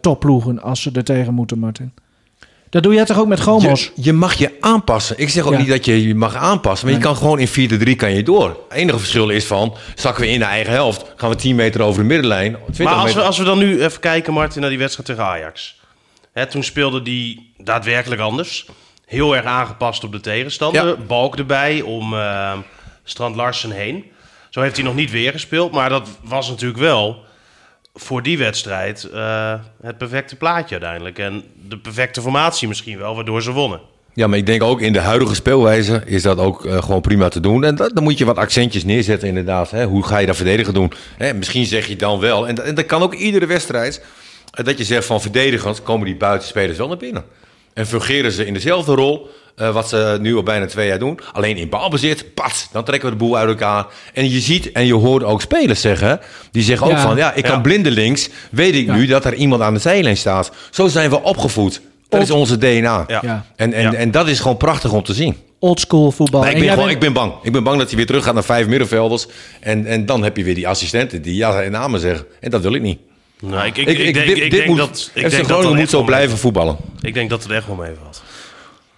topploegen 0.00 0.62
als 0.62 0.82
ze 0.82 0.90
er 0.92 1.04
tegen 1.04 1.34
moeten, 1.34 1.58
Martin? 1.58 1.92
Dat 2.70 2.82
doe 2.82 2.94
jij 2.94 3.04
toch 3.04 3.18
ook 3.18 3.26
met 3.26 3.40
Gomos? 3.40 3.82
Je, 3.82 3.90
je 3.94 4.12
mag 4.12 4.34
je 4.34 4.56
aanpassen. 4.60 5.18
Ik 5.18 5.28
zeg 5.28 5.44
ook 5.44 5.52
Ja. 5.52 5.58
niet 5.58 5.68
dat 5.68 5.84
je 5.84 6.06
je 6.08 6.14
mag 6.14 6.34
aanpassen, 6.34 6.86
maar 6.86 6.96
je 6.96 7.02
kan 7.02 7.16
gewoon 7.16 7.38
in 7.38 7.48
4-3 7.48 7.96
kan 7.96 8.12
je 8.14 8.22
door. 8.22 8.48
Het 8.48 8.78
enige 8.78 8.98
verschil 8.98 9.28
is 9.28 9.44
van, 9.46 9.76
zakken 9.94 10.22
we 10.22 10.28
in 10.28 10.38
de 10.38 10.44
eigen 10.44 10.72
helft, 10.72 11.04
gaan 11.16 11.30
we 11.30 11.36
10 11.36 11.56
meter 11.56 11.82
over 11.82 12.00
de 12.02 12.06
middenlijn. 12.08 12.56
20 12.64 12.84
Maar 12.84 12.94
als 12.94 13.12
we, 13.12 13.22
als 13.22 13.38
we 13.38 13.44
dan 13.44 13.58
nu 13.58 13.84
even 13.84 14.00
kijken, 14.00 14.32
Martin, 14.32 14.60
naar 14.60 14.70
die 14.70 14.78
wedstrijd 14.78 15.08
tegen 15.08 15.24
Ajax. 15.24 15.78
Hè, 16.32 16.46
toen 16.46 16.62
speelde 16.64 17.02
die 17.02 17.52
daadwerkelijk 17.58 18.20
anders. 18.20 18.66
Heel 19.06 19.36
erg 19.36 19.44
aangepast 19.44 20.04
op 20.04 20.12
de 20.12 20.20
tegenstander. 20.20 20.86
Ja. 20.86 20.96
Balk 21.06 21.36
erbij 21.36 21.80
om 21.80 22.14
eh, 22.14 22.52
Strand 23.04 23.36
Larsen 23.36 23.70
heen. 23.70 24.04
Zo 24.50 24.60
heeft 24.60 24.76
hij 24.76 24.84
nog 24.84 24.94
niet 24.94 25.10
weer 25.10 25.32
gespeeld. 25.32 25.72
Maar 25.72 25.88
dat 25.88 26.08
was 26.22 26.48
natuurlijk 26.48 26.80
wel 26.80 27.24
voor 27.94 28.22
die 28.22 28.38
wedstrijd 28.38 29.04
eh, 29.04 29.54
het 29.82 29.98
perfecte 29.98 30.36
plaatje 30.36 30.74
uiteindelijk. 30.74 31.18
En 31.18 31.44
de 31.68 31.78
perfecte 31.78 32.20
formatie 32.20 32.68
misschien 32.68 32.98
wel, 32.98 33.14
waardoor 33.14 33.42
ze 33.42 33.52
wonnen. 33.52 33.80
Ja, 34.14 34.26
maar 34.26 34.38
ik 34.38 34.46
denk 34.46 34.62
ook 34.62 34.80
in 34.80 34.92
de 34.92 35.00
huidige 35.00 35.34
speelwijze 35.34 36.02
is 36.06 36.22
dat 36.22 36.38
ook 36.38 36.64
eh, 36.64 36.82
gewoon 36.82 37.00
prima 37.00 37.28
te 37.28 37.40
doen. 37.40 37.64
En 37.64 37.76
dan 37.76 38.02
moet 38.02 38.18
je 38.18 38.24
wat 38.24 38.36
accentjes 38.36 38.84
neerzetten 38.84 39.28
inderdaad. 39.28 39.70
Hè? 39.70 39.84
Hoe 39.84 40.06
ga 40.06 40.18
je 40.18 40.26
dat 40.26 40.36
verdedigen 40.36 40.74
doen? 40.74 40.92
Hè, 41.16 41.34
misschien 41.34 41.66
zeg 41.66 41.86
je 41.86 41.96
dan 41.96 42.20
wel, 42.20 42.48
en 42.48 42.74
dat 42.74 42.86
kan 42.86 43.02
ook 43.02 43.14
iedere 43.14 43.46
wedstrijd... 43.46 44.04
eh, 44.50 44.64
dat 44.64 44.78
je 44.78 44.84
zegt 44.84 45.06
van 45.06 45.20
verdedigend 45.20 45.82
komen 45.82 46.06
die 46.06 46.16
buitenspelers 46.16 46.78
wel 46.78 46.88
naar 46.88 46.96
binnen. 46.96 47.24
En 47.72 47.86
fungeren 47.86 48.32
ze 48.32 48.46
in 48.46 48.54
dezelfde 48.54 48.94
rol 48.94 49.30
eh, 49.56 49.72
wat 49.72 49.88
ze 49.88 50.18
nu 50.20 50.36
al 50.36 50.42
bijna 50.42 50.66
twee 50.66 50.86
jaar 50.86 50.98
doen. 50.98 51.18
Alleen 51.32 51.56
in 51.56 51.68
balbezit, 51.68 52.34
pat, 52.34 52.68
dan 52.72 52.84
trekken 52.84 53.08
we 53.10 53.14
de 53.16 53.24
boel 53.24 53.36
uit 53.36 53.48
elkaar. 53.48 53.86
En 54.14 54.30
je 54.30 54.40
ziet 54.40 54.72
en 54.72 54.86
je 54.86 54.94
hoort 54.94 55.22
ook 55.24 55.40
spelers 55.40 55.80
zeggen... 55.80 56.20
die 56.50 56.62
zeggen 56.62 56.86
ook 56.86 56.92
Ja. 56.92 57.02
van, 57.02 57.16
ja, 57.16 57.32
ik 57.34 57.42
kan 57.42 57.52
Ja. 57.54 57.60
blindelings... 57.60 58.28
weet 58.50 58.74
ik 58.74 58.86
Ja. 58.86 58.94
nu 58.94 59.06
dat 59.06 59.24
er 59.24 59.34
iemand 59.34 59.62
aan 59.62 59.74
de 59.74 59.80
zijlijn 59.80 60.16
staat. 60.16 60.50
Zo 60.70 60.88
zijn 60.88 61.10
we 61.10 61.22
opgevoed. 61.22 61.80
Dat 62.08 62.22
is 62.22 62.30
onze 62.30 62.58
DNA. 62.58 63.04
Ja. 63.08 63.18
Ja. 63.22 63.44
En, 63.56 63.72
en, 63.72 63.82
Ja. 63.82 63.92
en 63.94 64.10
dat 64.10 64.28
is 64.28 64.40
gewoon 64.40 64.56
prachtig 64.56 64.92
om 64.92 65.02
te 65.02 65.14
zien. 65.14 65.36
Oldschool 65.58 66.10
voetbal. 66.10 66.40
Maar 66.40 66.48
ik 66.48 66.54
En 66.54 66.60
ben, 66.60 66.70
gewoon, 66.70 66.84
bent- 66.84 66.96
ik 66.96 67.04
ben 67.04 67.12
bang. 67.12 67.32
Ik 67.42 67.52
ben 67.52 67.62
bang 67.62 67.78
dat 67.78 67.86
hij 67.88 67.96
weer 67.96 68.06
terug 68.06 68.24
gaat 68.24 68.34
naar 68.34 68.44
vijf 68.44 68.66
middenvelders. 68.66 69.26
En, 69.60 69.86
en 69.86 70.06
dan 70.06 70.22
heb 70.24 70.36
je 70.36 70.44
weer 70.44 70.54
die 70.54 70.68
assistenten 70.68 71.22
die 71.22 71.34
ja 71.34 71.62
en 71.62 71.70
namen 71.70 72.00
zeggen. 72.00 72.26
En 72.40 72.50
dat 72.50 72.62
wil 72.62 72.74
ik 72.74 72.82
niet. 72.82 72.98
Nou, 73.40 73.66
ik, 73.66 73.76
ik, 73.76 73.86
ik, 73.88 73.96
denk, 74.14 74.26
dit- 74.26 74.36
ik 74.36 74.42
dit 74.42 74.50
denk 74.50 74.66
moet- 74.66 74.76
dat, 74.78 75.10
ik 75.14 75.30
denk 75.30 75.48
dat 75.48 75.74
moet 75.74 75.90
zo 75.90 76.02
blijven 76.02 76.38
voetballen. 76.38 76.76
Ik 77.00 77.14
denk 77.14 77.30
dat 77.30 77.42
het 77.42 77.52
echt 77.52 77.66
wel 77.66 77.76
meevalt. 77.76 78.22
Eh, 78.24 78.29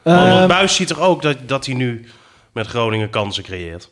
Want 0.03 0.49
Buis 0.49 0.75
ziet 0.75 0.89
toch 0.89 1.01
ook 1.01 1.23
dat, 1.23 1.37
dat 1.47 1.67
hij 1.67 1.75
nu 1.75 2.05
met 2.53 2.67
Groningen 2.67 3.11
kansen 3.11 3.43
creëert. 3.43 3.91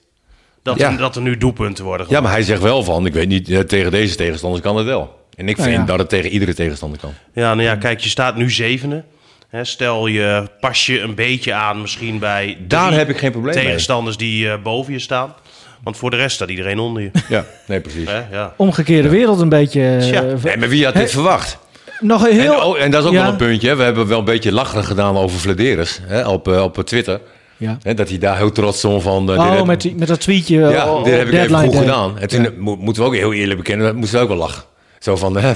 Dat, 0.62 0.78
Ja. 0.78 0.90
er, 0.92 0.98
dat 0.98 1.16
er 1.16 1.22
nu 1.22 1.36
doelpunten 1.36 1.84
worden 1.84 2.06
Ja, 2.10 2.20
maar 2.20 2.30
hij 2.32 2.42
zegt 2.42 2.62
wel 2.62 2.84
van, 2.84 3.06
ik 3.06 3.12
weet 3.12 3.28
niet, 3.28 3.48
eh, 3.50 3.58
tegen 3.58 3.90
deze 3.90 4.14
tegenstanders 4.16 4.62
kan 4.62 4.76
het 4.76 4.86
wel. 4.86 5.18
En 5.36 5.48
ik 5.48 5.56
Nou 5.56 5.68
vind 5.68 5.80
ja. 5.80 5.86
dat 5.86 5.98
het 5.98 6.08
tegen 6.08 6.30
iedere 6.30 6.54
tegenstander 6.54 6.98
kan. 7.00 7.12
Ja, 7.32 7.54
nou 7.54 7.62
ja, 7.68 7.76
kijk, 7.76 8.00
je 8.00 8.08
staat 8.08 8.36
nu 8.36 8.50
zevende. 8.50 9.04
Hè, 9.48 9.64
stel 9.64 10.06
je 10.06 10.48
pas 10.60 10.86
je 10.86 11.00
een 11.00 11.14
beetje 11.14 11.54
aan 11.54 11.80
misschien 11.80 12.18
bij 12.18 12.58
Daar 12.60 12.92
heb 12.92 13.08
ik 13.08 13.18
geen 13.18 13.30
probleem 13.30 13.54
mee. 13.54 13.64
tegenstanders 13.64 14.16
die 14.16 14.50
eh, 14.50 14.62
boven 14.62 14.92
je 14.92 14.98
staan. 14.98 15.34
Want 15.82 15.96
voor 15.96 16.10
de 16.10 16.16
rest 16.16 16.34
staat 16.34 16.48
iedereen 16.48 16.78
onder 16.78 17.02
je. 17.02 17.10
Ja, 17.28 17.44
nee, 17.66 17.80
precies. 17.80 18.08
Hè, 18.08 18.22
ja. 18.30 18.54
Omgekeerde 18.56 19.08
wereld 19.08 19.40
een 19.40 19.48
beetje. 19.48 19.98
v- 20.38 20.44
Nee, 20.44 20.56
maar 20.56 20.68
wie 20.68 20.84
had 20.84 20.94
dit 20.94 21.10
verwacht? 21.10 21.58
Nog 22.00 22.26
een 22.28 22.40
heel... 22.40 22.52
En, 22.54 22.62
oh, 22.62 22.80
en 22.80 22.90
dat 22.90 23.02
is 23.02 23.08
ook 23.08 23.14
Ja. 23.14 23.22
wel 23.22 23.30
een 23.30 23.36
puntje. 23.36 23.68
hè. 23.68 23.76
We 23.76 23.82
hebben 23.82 24.06
wel 24.06 24.18
een 24.18 24.24
beetje 24.24 24.52
lacherig 24.52 24.86
gedaan 24.86 25.16
over 25.16 25.38
Vladeris 25.38 26.00
hè, 26.06 26.26
op, 26.28 26.48
eh, 26.48 26.62
op 26.62 26.76
Twitter. 26.76 27.20
Ja. 27.56 27.78
Hè, 27.82 27.94
dat 27.94 28.08
hij 28.08 28.18
daar 28.18 28.36
heel 28.36 28.52
trots 28.52 28.78
stond 28.78 29.02
van. 29.02 29.32
eh, 29.32 29.38
Oh, 29.38 29.62
met, 29.62 29.80
die, 29.80 29.94
met 29.94 30.08
dat 30.08 30.20
tweetje 30.20 30.56
ja, 30.58 30.92
oh, 30.92 31.04
dit 31.04 31.16
heb 31.16 31.28
ik 31.28 31.32
even 31.34 31.58
goed 31.58 31.72
day. 31.72 31.80
gedaan. 31.80 32.18
En 32.18 32.28
toen 32.28 32.48
mo- 32.58 32.76
moeten 32.76 33.02
we 33.02 33.08
ook 33.08 33.14
heel 33.14 33.32
eerlijk 33.32 33.58
bekennen, 33.58 33.86
dat 33.86 33.94
moesten 33.94 34.16
we 34.18 34.22
ook 34.22 34.28
wel 34.30 34.38
lachen. 34.38 34.62
Zo 34.98 35.16
van, 35.16 35.36
hè, 35.40 35.48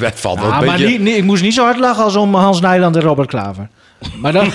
het 0.00 0.20
valt 0.20 0.38
wel 0.40 0.48
Ja, 0.48 0.58
een 0.58 0.64
maar 0.66 0.76
beetje... 0.76 0.90
niet, 0.90 1.00
niet- 1.00 1.16
ik 1.16 1.24
moest 1.24 1.42
niet 1.42 1.54
zo 1.54 1.62
hard 1.64 1.78
lachen 1.78 2.04
als 2.04 2.16
om 2.16 2.34
Hans 2.34 2.60
Nijland 2.60 2.96
en 2.96 3.02
Robert 3.02 3.28
Klaver. 3.28 3.68
Maar 4.20 4.32
dan... 4.32 4.50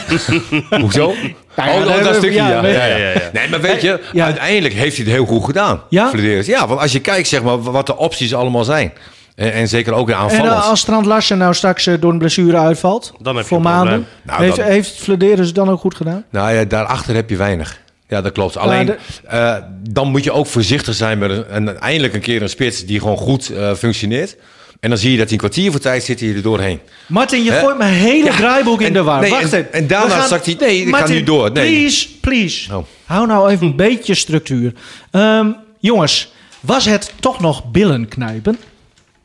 Hoezo? 0.82 1.14
Ja, 1.56 1.66
ja, 1.66 1.74
oh, 1.80 1.86
dat- 1.88 2.04
dat 2.04 2.16
stukje, 2.16 2.36
ja, 2.38 2.50
ja. 2.50 2.62
weet- 2.62 2.76
ja, 2.76 2.86
ja. 2.86 2.96
ja, 2.96 3.10
ja. 3.10 3.30
Nee, 3.34 3.50
maar 3.50 3.62
weet 3.62 3.82
je, 3.82 4.00
Ja. 4.14 4.26
uiteindelijk 4.26 4.74
heeft 4.74 4.96
hij 4.96 5.06
het 5.06 5.14
heel 5.14 5.26
goed 5.26 5.46
gedaan. 5.46 5.82
Ja? 5.90 6.12
Ja, 6.46 6.68
want 6.68 6.80
als 6.80 6.92
je 6.92 7.00
kijkt, 7.02 7.28
zeg 7.28 7.44
maar, 7.44 7.62
wat 7.62 7.86
de 7.86 7.98
opties 7.98 8.34
allemaal 8.34 8.64
zijn. 8.64 8.94
En, 9.36 9.54
en 9.54 9.68
zeker 9.68 9.94
ook 9.94 10.08
in 10.10 10.14
En 10.16 10.20
aanvallend. 10.20 10.54
eh, 10.54 10.70
als 10.70 10.80
Strand 10.80 11.06
Larsen 11.06 11.38
nou 11.38 11.54
straks 11.54 11.88
eh, 11.88 11.94
door 12.00 12.12
een 12.12 12.18
blessure 12.18 12.58
uitvalt, 12.58 13.14
Dan 13.22 13.36
heb 13.36 13.44
je 13.44 13.50
voor 13.50 13.62
maanden. 13.62 14.08
Nou, 14.24 14.44
heeft, 14.44 14.56
dan- 14.56 14.66
heeft 14.66 14.96
Flederis 14.96 15.46
het 15.46 15.56
dan 15.56 15.70
ook 15.70 15.80
goed 15.80 15.96
gedaan? 15.96 16.24
Nou 16.30 16.54
ja, 16.54 16.64
daarachter 16.66 17.16
heb 17.16 17.30
je 17.30 17.36
weinig. 17.38 17.82
Ja, 18.08 18.22
dat 18.22 18.32
klopt. 18.32 18.58
Alleen, 18.58 18.86
de- 18.86 18.98
eh, 19.28 19.56
dan 19.90 20.08
moet 20.12 20.24
je 20.24 20.32
ook 20.32 20.48
voorzichtig 20.48 20.94
zijn 20.96 21.18
met 21.18 21.30
een, 21.32 21.46
een- 21.56 21.80
eindelijk 21.80 22.14
een 22.14 22.22
keer 22.22 22.42
een 22.42 22.50
spits 22.50 22.86
die 22.86 23.00
gewoon 23.00 23.18
goed 23.18 23.50
eh, 23.50 23.74
functioneert. 23.74 24.36
En 24.80 24.90
dan 24.90 24.98
zie 24.98 25.12
je 25.12 25.16
dat 25.18 25.24
hij 25.26 25.34
een 25.34 25.40
kwartier 25.40 25.72
voor 25.72 25.80
tijd 25.80 26.04
zit 26.04 26.20
hij 26.20 26.34
er 26.36 26.42
doorheen. 26.42 26.80
Martin, 27.08 27.44
je 27.44 27.52
gooit 27.52 27.78
mijn 27.78 27.94
hele 27.94 28.26
Ja, 28.26 28.36
draaiboek 28.36 28.82
in 28.82 28.88
en- 28.88 28.94
de 28.94 29.04
war. 29.04 29.20
nee, 29.22 29.30
Wacht 29.30 29.42
en- 29.54 29.60
even. 29.60 29.74
en 29.74 29.88
daarna 29.88 30.16
gaan- 30.16 30.28
zakt 30.28 30.46
hij- 30.46 30.56
nee, 30.60 30.82
ik 30.86 30.96
ga 30.96 31.08
nu 31.08 31.24
door. 31.24 31.52
Nee. 31.52 31.70
Please, 31.72 32.08
please. 32.22 32.76
Oh. 32.76 32.84
Hou 33.06 33.28
nou 33.28 33.50
even 33.52 33.68
een 33.68 33.76
beetje 33.76 34.16
structuur. 34.16 34.74
Ehm, 35.12 35.48
jongens, 35.80 36.34
was 36.60 36.86
het 36.86 37.12
toch 37.20 37.40
nog 37.40 37.72
billen 37.72 38.08
knijpen? 38.08 38.58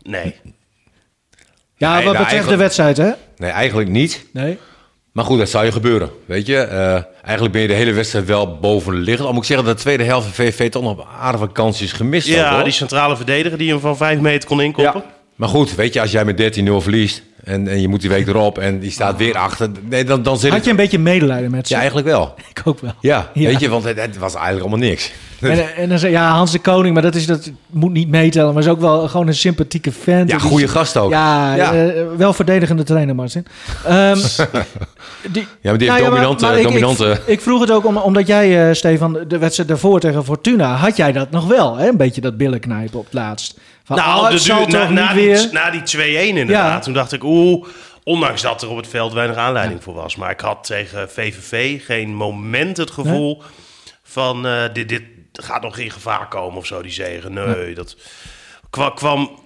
Nee. 0.09 0.35
Ja, 1.77 1.95
Nee, 1.95 2.05
wat 2.05 2.13
nou, 2.13 2.25
betreft 2.25 2.49
de 2.49 2.57
wedstrijd, 2.57 2.97
hè? 2.97 3.11
Nee, 3.37 3.51
eigenlijk 3.51 3.89
niet. 3.89 4.25
Nee. 4.33 4.59
Maar 5.13 5.25
goed, 5.25 5.39
dat 5.39 5.49
zou 5.49 5.65
je 5.65 5.73
gebeuren. 5.73 6.11
Weet 6.27 6.47
je, 6.47 6.57
Eh, 6.57 7.03
eigenlijk 7.23 7.53
ben 7.53 7.63
je 7.63 7.69
de 7.69 7.75
hele 7.75 7.93
wedstrijd 7.93 8.27
wel 8.27 8.59
boven 8.59 8.95
liggend. 8.95 9.27
Al 9.27 9.33
moet 9.33 9.43
ik 9.43 9.49
zeggen 9.49 9.67
dat 9.67 9.77
de 9.77 9.83
tweede 9.83 10.05
helft 10.05 10.25
van 10.27 10.35
VVV 10.35 10.71
toch 10.71 10.83
nog 10.83 11.07
aardige 11.21 11.49
kansjes 11.53 11.93
gemist 11.93 12.29
had. 12.29 12.37
Ja, 12.37 12.63
die 12.63 12.73
centrale 12.73 13.17
verdediger 13.17 13.59
die 13.59 13.71
hem 13.71 13.81
van 13.81 13.97
5 13.97 14.21
meter 14.21 14.49
kon 14.49 14.61
inkoppen. 14.61 15.01
Ja. 15.05 15.13
Maar 15.35 15.49
goed, 15.49 15.75
weet 15.75 15.93
je, 15.93 16.01
als 16.01 16.11
jij 16.11 16.25
met 16.25 16.37
13-0 16.37 16.81
verliest 16.81 17.23
en, 17.45 17.69
en 17.69 17.81
je 17.81 17.89
moet 17.89 18.01
die 18.01 18.11
week 18.11 18.27
erop 18.27 18.59
en 18.59 18.79
die 18.79 18.91
staat 18.91 19.17
weer 19.19 19.35
achter. 19.37 19.71
Nee, 19.89 20.05
dan, 20.05 20.23
dan 20.23 20.39
zit 20.39 20.45
Had 20.49 20.55
het... 20.57 20.65
je 20.65 20.71
een 20.71 20.77
beetje 20.77 20.99
medelijden 20.99 21.51
met 21.51 21.67
ze? 21.67 21.73
Ja, 21.73 21.79
eigenlijk 21.79 22.09
wel. 22.09 22.35
Ik 22.51 22.61
ook 22.65 22.79
wel. 22.81 22.95
Ja, 23.01 23.31
Ja. 23.35 23.49
weet 23.49 23.61
je, 23.61 23.69
want 23.69 23.85
het, 23.85 24.01
het 24.01 24.17
was 24.19 24.35
eigenlijk 24.35 24.67
allemaal 24.67 24.89
niks. 24.89 25.13
En, 25.41 25.75
en 25.77 25.89
dan 25.89 25.99
zei 25.99 26.13
ja, 26.13 26.31
Hans 26.31 26.53
de 26.53 26.59
Koning, 26.59 26.95
maar 26.95 27.03
dat, 27.03 27.15
is, 27.15 27.27
dat 27.27 27.51
moet 27.67 27.93
niet 27.93 28.09
meetellen. 28.09 28.55
Maar 28.55 28.63
is 28.63 28.69
ook 28.69 28.81
wel 28.81 29.09
gewoon 29.09 29.27
een 29.27 29.35
sympathieke 29.35 29.93
vent. 29.93 30.31
Ja, 30.31 30.37
Die- 30.39 30.47
goede 30.49 30.69
gast 30.69 30.97
ook. 30.97 31.11
Ja, 31.11 31.55
Ja. 31.55 31.73
eh, 31.75 32.03
wel 32.17 32.33
verdedigende 32.33 32.83
trainer, 32.83 33.15
Martin. 33.15 33.47
Ehm, 33.87 34.15
die, 35.33 35.43
Ja, 35.61 35.71
maar 35.71 35.79
die 35.79 35.79
heeft 35.79 35.79
Nou 35.81 35.89
ja, 35.89 36.01
maar- 36.01 36.11
dominante... 36.11 36.45
maar 36.45 36.57
ik- 36.59 36.63
dominante... 36.63 37.11
Ik, 37.11 37.27
ik 37.27 37.41
vroeg 37.41 37.61
het 37.61 37.71
ook 37.71 37.87
om, 37.87 37.97
omdat 37.97 38.27
jij, 38.27 38.69
eh, 38.69 38.75
Stefan, 38.75 39.19
de 39.29 39.39
wedstrijd 39.39 39.69
daarvoor 39.69 40.01
tegen 40.01 40.25
Fortuna, 40.25 40.75
had 40.75 40.97
jij 40.97 41.13
dat 41.13 41.31
nog 41.31 41.47
wel, 41.47 41.77
hè? 41.77 41.89
Een 41.89 41.97
beetje 41.97 42.21
dat 42.21 42.37
billen 42.37 42.61
knijpen 42.61 42.99
op 42.99 43.05
het 43.05 43.15
laatst. 43.15 43.59
Van, 43.85 43.97
Nou, 43.97 44.21
oh, 44.25 44.31
de 44.31 44.43
duur- 44.69 44.93
na, 44.93 45.13
die, 45.13 45.49
na 45.53 45.71
die 45.71 45.83
2-1 45.83 46.37
inderdaad. 46.39 46.73
Ja. 46.73 46.79
Toen 46.79 46.93
dacht 46.93 47.13
ik, 47.13 47.23
oeh, 47.25 47.65
ondanks 48.05 48.43
dat 48.43 48.63
er 48.63 48.69
op 48.71 48.77
het 48.77 48.89
veld 48.89 49.13
weinig 49.13 49.37
aanleiding 49.37 49.83
voor 49.83 49.95
was. 49.95 50.17
Maar 50.17 50.31
ik 50.31 50.41
had 50.41 50.65
tegen 50.65 51.09
VVV 51.11 51.85
geen 51.85 52.15
moment 52.15 52.77
het 52.77 52.91
gevoel 52.91 53.43
van 54.03 54.47
eh, 54.47 54.53
dit, 54.73 54.89
dit 54.89 55.03
gaat 55.43 55.63
nog 55.63 55.79
in 55.79 55.91
gevaar 55.91 56.29
komen 56.29 56.59
of 56.59 56.67
zo, 56.67 56.83
die 56.83 56.93
zegen. 56.93 57.33
Nee, 57.33 57.75
dat 57.75 57.97
kwam, 58.71 58.95
kwam 58.95 59.41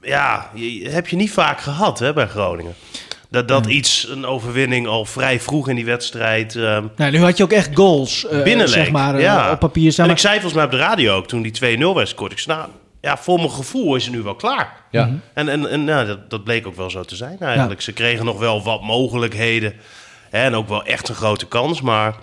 ja, 0.00 0.50
je, 0.54 0.88
heb 0.88 1.08
je 1.08 1.16
niet 1.16 1.32
vaak 1.32 1.60
gehad 1.60 1.98
hè, 1.98 2.12
bij 2.12 2.26
Groningen. 2.26 2.74
Dat, 3.30 3.48
dat 3.48 3.66
iets, 3.66 4.08
een 4.08 4.26
overwinning 4.26 4.86
al 4.86 5.04
vrij 5.04 5.40
vroeg 5.40 5.68
in 5.68 5.74
die 5.74 5.84
wedstrijd... 5.84 6.54
Nou, 6.54 6.90
nu 6.96 7.18
had 7.18 7.36
je 7.36 7.42
ook 7.42 7.52
echt 7.52 7.70
goals, 7.74 8.26
eh, 8.26 8.42
binnenleek. 8.42 8.74
zeg 8.74 8.90
maar, 8.90 9.14
eh, 9.14 9.20
ja. 9.22 9.50
op 9.50 9.58
papier. 9.58 9.92
Zeg 9.92 10.06
En 10.06 10.12
ik 10.12 10.18
zei 10.18 10.32
volgens 10.32 10.54
mij 10.54 10.64
op 10.64 10.70
de 10.70 10.76
radio 10.76 11.16
ook, 11.16 11.26
toen 11.26 11.42
die 11.42 11.78
2-0 11.78 11.78
werd 11.78 11.98
gescoord... 11.98 12.32
Ik 12.32 12.38
zei, 12.38 12.58
nou, 12.58 12.70
ja, 13.00 13.16
voor 13.16 13.36
mijn 13.36 13.50
gevoel 13.50 13.96
is 13.96 14.04
het 14.04 14.14
nu 14.14 14.22
wel 14.22 14.34
klaar. 14.34 14.76
Ja. 14.90 15.10
En, 15.34 15.48
en, 15.48 15.70
en 15.70 15.84
nou, 15.84 16.06
dat, 16.06 16.30
dat 16.30 16.44
bleek 16.44 16.66
ook 16.66 16.76
wel 16.76 16.90
zo 16.90 17.02
te 17.02 17.16
zijn 17.16 17.36
eigenlijk. 17.40 17.80
Ze 17.80 17.92
kregen 17.92 18.24
nog 18.24 18.38
wel 18.38 18.62
wat 18.62 18.82
mogelijkheden. 18.82 19.74
Hè, 20.30 20.42
en 20.42 20.54
ook 20.54 20.68
wel 20.68 20.84
echt 20.84 21.08
een 21.08 21.14
grote 21.14 21.46
kans, 21.46 21.80
maar... 21.80 22.14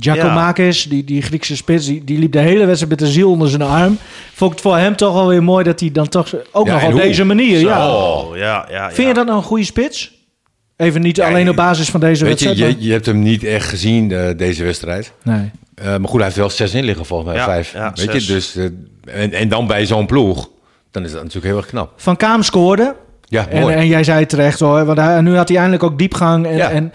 Giacomakis, 0.00 0.82
die, 0.84 1.04
die 1.04 1.22
Griekse 1.22 1.56
spits, 1.56 1.86
die, 1.86 2.04
die 2.04 2.18
liep 2.18 2.32
de 2.32 2.38
hele 2.38 2.64
wedstrijd 2.66 2.90
met 2.90 2.98
de 3.08 3.12
ziel 3.14 3.30
onder 3.30 3.48
zijn 3.48 3.62
arm. 3.62 3.98
Vond 4.34 4.50
ik 4.50 4.56
het 4.58 4.66
voor 4.66 4.76
hem 4.78 4.96
toch 4.96 5.12
wel 5.14 5.26
weer 5.26 5.42
mooi 5.42 5.64
dat 5.64 5.80
hij 5.80 5.92
dan 5.92 6.08
toch 6.08 6.34
ook 6.52 6.66
Ja, 6.66 6.72
nog 6.72 6.82
op 6.84 6.90
hoe? 6.92 7.00
deze 7.00 7.24
manier... 7.24 7.58
Zo, 7.58 7.66
Ja. 7.68 8.36
ja, 8.36 8.66
ja, 8.70 8.84
Vind 8.86 8.96
je 8.96 9.02
ja. 9.02 9.12
dat 9.12 9.26
nou 9.26 9.38
een 9.38 9.44
goede 9.44 9.64
spits? 9.64 10.20
Even 10.76 11.00
niet 11.00 11.16
Ja, 11.16 11.28
alleen 11.28 11.48
op 11.48 11.56
basis 11.56 11.90
van 11.90 12.00
deze 12.00 12.24
Weet 12.24 12.40
je, 12.40 12.46
wedstrijd. 12.46 12.76
je, 12.80 12.86
je 12.86 12.92
hebt 12.92 13.06
hem 13.06 13.18
niet 13.22 13.44
echt 13.44 13.68
gezien, 13.68 14.12
eh, 14.12 14.28
deze 14.36 14.64
wedstrijd. 14.64 15.12
maar- 15.22 15.36
Nee. 15.38 15.50
Eh, 15.74 15.84
maar 15.86 16.08
goed, 16.08 16.14
hij 16.16 16.24
heeft 16.24 16.36
wel 16.36 16.50
zes 16.50 16.74
in 16.74 16.84
liggen 16.84 17.04
volgens 17.06 17.28
mij, 17.30 17.38
Ja, 17.38 17.44
vijf. 17.44 17.72
ja, 17.72 17.92
weet 17.94 18.10
zes. 18.10 18.26
je, 18.26 18.32
dus... 18.32 18.56
eh, 18.56 18.64
en, 19.22 19.32
en 19.32 19.48
dan 19.48 19.66
bij 19.66 19.86
zo'n 19.86 20.06
ploeg, 20.06 20.48
dan 20.90 21.04
is 21.04 21.10
dat 21.12 21.18
natuurlijk 21.20 21.46
heel 21.46 21.56
erg 21.56 21.66
knap. 21.66 21.92
Van 21.96 22.16
Kaam 22.16 22.42
scoorde. 22.42 22.94
Ja, 23.32 23.48
En, 23.48 23.60
mooi. 23.60 23.74
en 23.74 23.86
jij 23.86 24.04
zei 24.04 24.26
terecht 24.26 24.60
hoor, 24.60 24.84
want 24.84 24.98
hij, 24.98 25.20
nu 25.20 25.36
had 25.36 25.48
hij 25.48 25.56
eindelijk 25.56 25.82
ook 25.84 25.98
diepgang. 25.98 26.46
En, 26.46 26.56
Ja. 26.56 26.70
en 26.70 26.92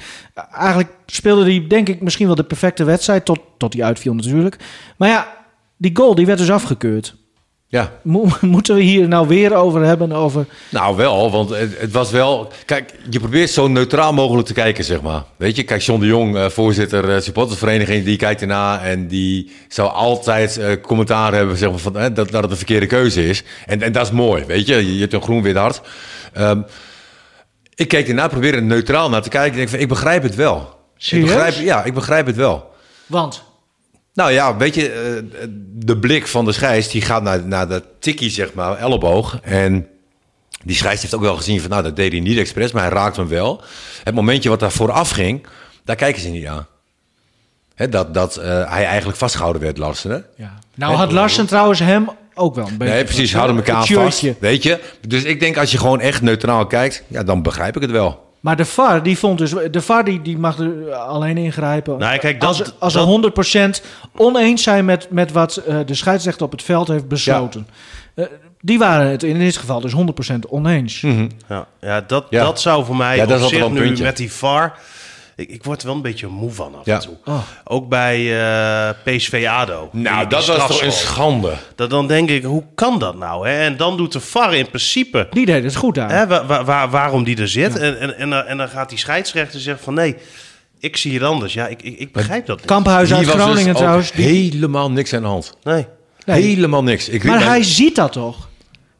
eigenlijk 0.53 0.89
speelde 1.05 1.43
hij 1.43 1.65
denk 1.67 1.89
ik 1.89 2.01
misschien 2.01 2.25
wel 2.27 2.35
de 2.35 2.43
perfecte 2.43 2.83
wedstrijd, 2.83 3.25
tot, 3.25 3.39
tot 3.57 3.73
hij 3.73 3.83
uitviel 3.83 4.13
natuurlijk. 4.13 4.55
Maar 4.97 5.09
ja, 5.09 5.27
die 5.77 5.91
goal 5.93 6.15
die 6.15 6.25
werd 6.25 6.37
dus 6.39 6.51
afgekeurd. 6.51 7.15
ja, 7.67 7.91
Mo- 8.03 8.27
moeten 8.41 8.75
we 8.75 8.81
hier 8.81 9.07
nou 9.07 9.27
weer 9.27 9.55
over 9.55 9.83
hebben? 9.83 10.11
Over, 10.11 10.45
Nou, 10.69 10.95
wel, 10.95 11.31
want 11.31 11.49
het, 11.49 11.79
het 11.79 11.91
was 11.91 12.11
wel... 12.11 12.51
Kijk, 12.65 12.93
je 13.09 13.19
probeert 13.19 13.49
zo 13.49 13.67
neutraal 13.67 14.13
mogelijk 14.13 14.47
te 14.47 14.53
kijken, 14.53 14.83
zeg 14.83 15.01
maar. 15.01 15.23
Weet 15.35 15.55
je, 15.55 15.63
kijk, 15.63 15.81
John 15.81 15.99
de 15.99 16.05
Jong, 16.07 16.35
eh, 16.35 16.45
voorzitter 16.49 17.09
uh, 17.15 17.19
supportersvereniging, 17.21 18.05
die 18.05 18.17
kijkt 18.17 18.41
erna 18.41 18.81
en 18.81 19.07
die 19.07 19.51
zou 19.67 19.91
altijd 19.91 20.57
eh, 20.57 20.71
commentaar 20.81 21.33
hebben, 21.33 21.57
zeg 21.57 21.69
maar, 21.69 21.79
van, 21.79 21.97
eh, 21.97 22.03
dat, 22.13 22.31
dat 22.31 22.41
het 22.41 22.51
een 22.51 22.57
verkeerde 22.57 22.85
keuze 22.85 23.27
is. 23.27 23.43
En, 23.65 23.81
en 23.81 23.91
dat 23.91 24.05
is 24.05 24.11
mooi, 24.11 24.43
weet 24.45 24.67
je. 24.67 24.75
Je, 24.75 24.93
je 24.93 24.99
hebt 25.01 25.13
een 25.13 25.21
groen-wit 25.21 25.55
hart. 25.55 25.81
Ehm, 26.37 26.61
ik 27.75 27.87
keek 27.87 28.07
erna, 28.07 28.27
probeerde 28.27 28.57
er 28.57 28.63
neutraal 28.63 29.09
naar 29.09 29.21
te 29.21 29.29
kijken. 29.29 29.51
Ik 29.51 29.57
denk 29.57 29.69
van, 29.69 29.79
ik 29.79 29.87
begrijp 29.87 30.23
het 30.23 30.35
wel. 30.35 30.79
Serieus? 30.97 31.29
Ik 31.29 31.35
begrijp, 31.35 31.65
ja, 31.65 31.83
ik 31.83 31.93
begrijp 31.93 32.25
het 32.25 32.35
wel. 32.35 32.73
want 33.05 33.43
Nou 34.13 34.31
ja, 34.31 34.57
weet 34.57 34.75
je, 34.75 34.91
eh, 34.91 35.47
de 35.73 35.97
blik 35.97 36.27
van 36.27 36.45
de 36.45 36.51
scheids 36.51 36.89
die 36.89 37.01
gaat 37.01 37.23
naar, 37.23 37.45
naar 37.45 37.67
dat 37.67 37.83
tikkie, 37.99 38.29
zeg 38.29 38.53
maar, 38.53 38.77
elleboog. 38.77 39.39
En 39.41 39.87
die 40.63 40.75
scheids 40.75 41.01
heeft 41.01 41.15
ook 41.15 41.21
wel 41.21 41.35
gezien 41.35 41.61
van, 41.61 41.69
nou, 41.69 41.83
dat 41.83 41.95
deed 41.95 42.11
hij 42.11 42.21
niet 42.21 42.37
expres, 42.37 42.71
maar 42.71 42.83
hij 42.83 42.91
raakt 42.91 43.15
hem 43.15 43.27
wel. 43.27 43.61
Het 44.03 44.13
momentje 44.13 44.49
wat 44.49 44.59
daar 44.59 44.71
vooraf 44.71 45.09
ging, 45.09 45.47
daar 45.83 45.95
kijken 45.95 46.21
ze 46.21 46.29
niet 46.29 46.47
aan. 46.47 46.67
Dat 47.89 48.13
dat 48.13 48.35
eh, 48.35 48.71
hij 48.71 48.85
eigenlijk 48.85 49.17
vastgehouden 49.17 49.61
werd, 49.61 49.77
Larsen. 49.77 50.11
Hè? 50.11 50.43
ja. 50.43 50.53
nou 50.75 50.95
had 50.95 51.11
Larsen 51.11 51.47
trouwens 51.47 51.79
hem 51.79 52.09
ook 52.37 52.55
wel 52.55 52.67
een 52.67 52.77
beetje. 52.77 52.93
Nee, 52.93 53.03
precies, 53.03 53.33
houden 53.33 53.55
hè? 53.55 53.63
elkaar 53.63 53.85
vast. 53.85 54.23
Weet 54.39 54.63
je? 54.63 54.79
Dus 55.07 55.23
ik 55.23 55.39
denk, 55.39 55.57
als 55.57 55.71
je 55.71 55.77
gewoon 55.77 55.99
echt 55.99 56.21
neutraal 56.21 56.67
kijkt, 56.67 57.03
ja, 57.07 57.23
dan 57.23 57.41
begrijp 57.41 57.75
ik 57.75 57.81
het 57.81 57.91
wel. 57.91 58.25
Maar 58.39 58.55
de 58.55 58.65
VAR, 58.65 59.03
die 59.03 59.17
vond 59.17 59.37
dus, 59.37 59.53
de 59.71 59.81
VAR 59.81 60.03
die, 60.03 60.21
die 60.21 60.37
mag 60.37 60.59
er 60.59 60.93
alleen 60.93 61.37
ingrijpen. 61.37 61.97
Nou, 61.97 62.17
kijk, 62.17 62.39
dat- 62.39 62.49
als 62.49 62.73
als 62.79 62.93
dat- 62.93 63.03
ze 63.03 63.09
100% 63.09 63.81
oneens 64.15 64.63
zijn 64.63 64.85
met, 64.85 65.07
met 65.09 65.31
wat 65.31 65.55
eh, 65.57 65.77
de 65.85 65.93
scheidsrechter 65.93 66.45
op 66.45 66.51
het 66.51 66.63
veld 66.63 66.87
heeft 66.87 67.07
besloten. 67.07 67.67
Eh, 68.15 68.25
die 68.61 68.77
waren 68.77 69.07
het 69.11 69.23
in 69.23 69.39
dit 69.39 69.57
geval 69.57 69.79
dus 69.81 69.91
100% 69.91 70.47
oneens. 70.49 71.01
Ja, 71.47 71.67
ja, 71.81 72.01
dat, 72.07 72.25
Ja. 72.29 72.43
dat 72.43 72.61
zou 72.61 72.85
voor 72.85 72.95
mij 72.95 73.15
Ja, 73.15 73.25
dat 73.25 73.37
is 73.39 73.43
op 73.43 73.49
zich 73.49 73.59
wel 73.59 73.67
een 73.67 73.73
nu 73.73 73.81
puntje. 73.81 74.03
met 74.03 74.17
die 74.17 74.31
VAR... 74.31 74.77
Ik, 75.37 75.49
ik 75.49 75.63
word 75.63 75.81
er 75.81 75.87
wel 75.87 75.95
een 75.95 76.01
beetje 76.01 76.27
moe 76.27 76.51
van 76.51 76.75
af 76.75 76.85
Ja. 76.85 76.95
en 76.95 77.01
toe. 77.01 77.15
Oh. 77.25 77.39
Ook 77.63 77.89
bij 77.89 78.39
eh, 78.41 78.89
PSV 79.03 79.45
ADO. 79.49 79.89
Nou, 79.91 80.19
die 80.19 80.27
dat 80.27 80.45
was 80.45 80.67
toch 80.67 80.81
een 80.81 80.91
schande. 80.91 81.53
Dat, 81.75 81.89
dan 81.89 82.07
denk 82.07 82.29
ik, 82.29 82.43
hoe 82.43 82.63
kan 82.75 82.99
dat 82.99 83.15
nou? 83.17 83.47
Hè? 83.49 83.57
En 83.65 83.77
dan 83.77 83.97
doet 83.97 84.11
de 84.11 84.19
VAR 84.19 84.53
in 84.55 84.67
principe... 84.67 85.27
Die 85.31 85.45
deed 85.45 85.63
het 85.63 85.75
goed 85.75 85.99
aan. 85.99 86.09
Hè, 86.09 86.27
wa- 86.27 86.45
wa- 86.45 86.63
wa- 86.63 86.89
waarom 86.89 87.23
die 87.23 87.37
er 87.41 87.47
zit. 87.47 87.77
En, 87.77 87.99
en, 87.99 88.17
en, 88.17 88.29
dan- 88.29 88.43
en 88.45 88.57
dan 88.57 88.69
gaat 88.69 88.89
die 88.89 88.97
scheidsrechter 88.97 89.59
zeggen 89.59 89.83
van... 89.83 89.93
Nee, 89.93 90.15
ik 90.79 90.97
zie 90.97 91.13
het 91.13 91.23
anders. 91.23 91.53
Ja, 91.53 91.67
ik, 91.67 91.81
ik, 91.81 91.97
ik 91.99 92.11
begrijp 92.11 92.45
dat 92.45 92.57
niet. 92.57 92.65
Kamphuis 92.65 93.13
uit 93.13 93.25
dus 93.25 93.33
Groningen 93.33 93.69
ook 93.71 93.77
trouwens. 93.77 94.11
die- 94.11 94.25
helemaal 94.25 94.91
niks 94.91 95.13
aan 95.13 95.21
de 95.21 95.27
hand. 95.27 95.57
Nee. 95.63 95.85
Nee. 96.25 96.41
Helemaal 96.41 96.83
niks. 96.83 97.09
Ik 97.09 97.23
maar 97.23 97.43
hij 97.45 97.63
ziet 97.63 97.95
dat 97.95 98.11
toch? 98.11 98.49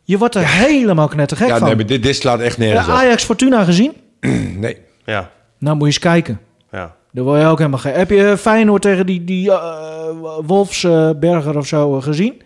Je 0.04 0.18
wordt 0.18 0.36
er 0.36 0.48
helemaal 0.48 1.08
knettergek 1.08 1.48
Ja, 1.48 1.58
van. 1.58 1.68
nee, 1.68 1.76
maar 1.76 1.86
dit, 1.86 2.04
dit 2.04 2.16
slaat 2.16 2.40
echt 2.40 2.58
nergens 2.58 2.88
op. 2.88 2.94
Ajax 2.94 3.24
Fortuna 3.24 3.64
gezien? 3.64 3.94
Nee. 4.58 4.78
Ja, 5.06 5.32
Nou, 5.58 5.76
moet 5.76 5.88
je 5.88 5.94
eens 5.94 6.00
kijken. 6.00 6.40
ja. 6.72 6.96
Daar 7.12 7.24
word 7.26 7.42
je 7.42 7.48
ook 7.48 7.58
helemaal 7.58 7.80
gek. 7.80 7.96
Heb 7.96 8.10
je 8.10 8.36
Feyenoord 8.38 8.82
tegen 8.82 9.06
die, 9.06 9.24
die 9.24 9.52
eh, 9.52 10.08
Wolfsberger 10.46 11.58
of 11.58 11.68
zo 11.68 11.98
eh, 11.98 12.04
gezien? 12.04 12.42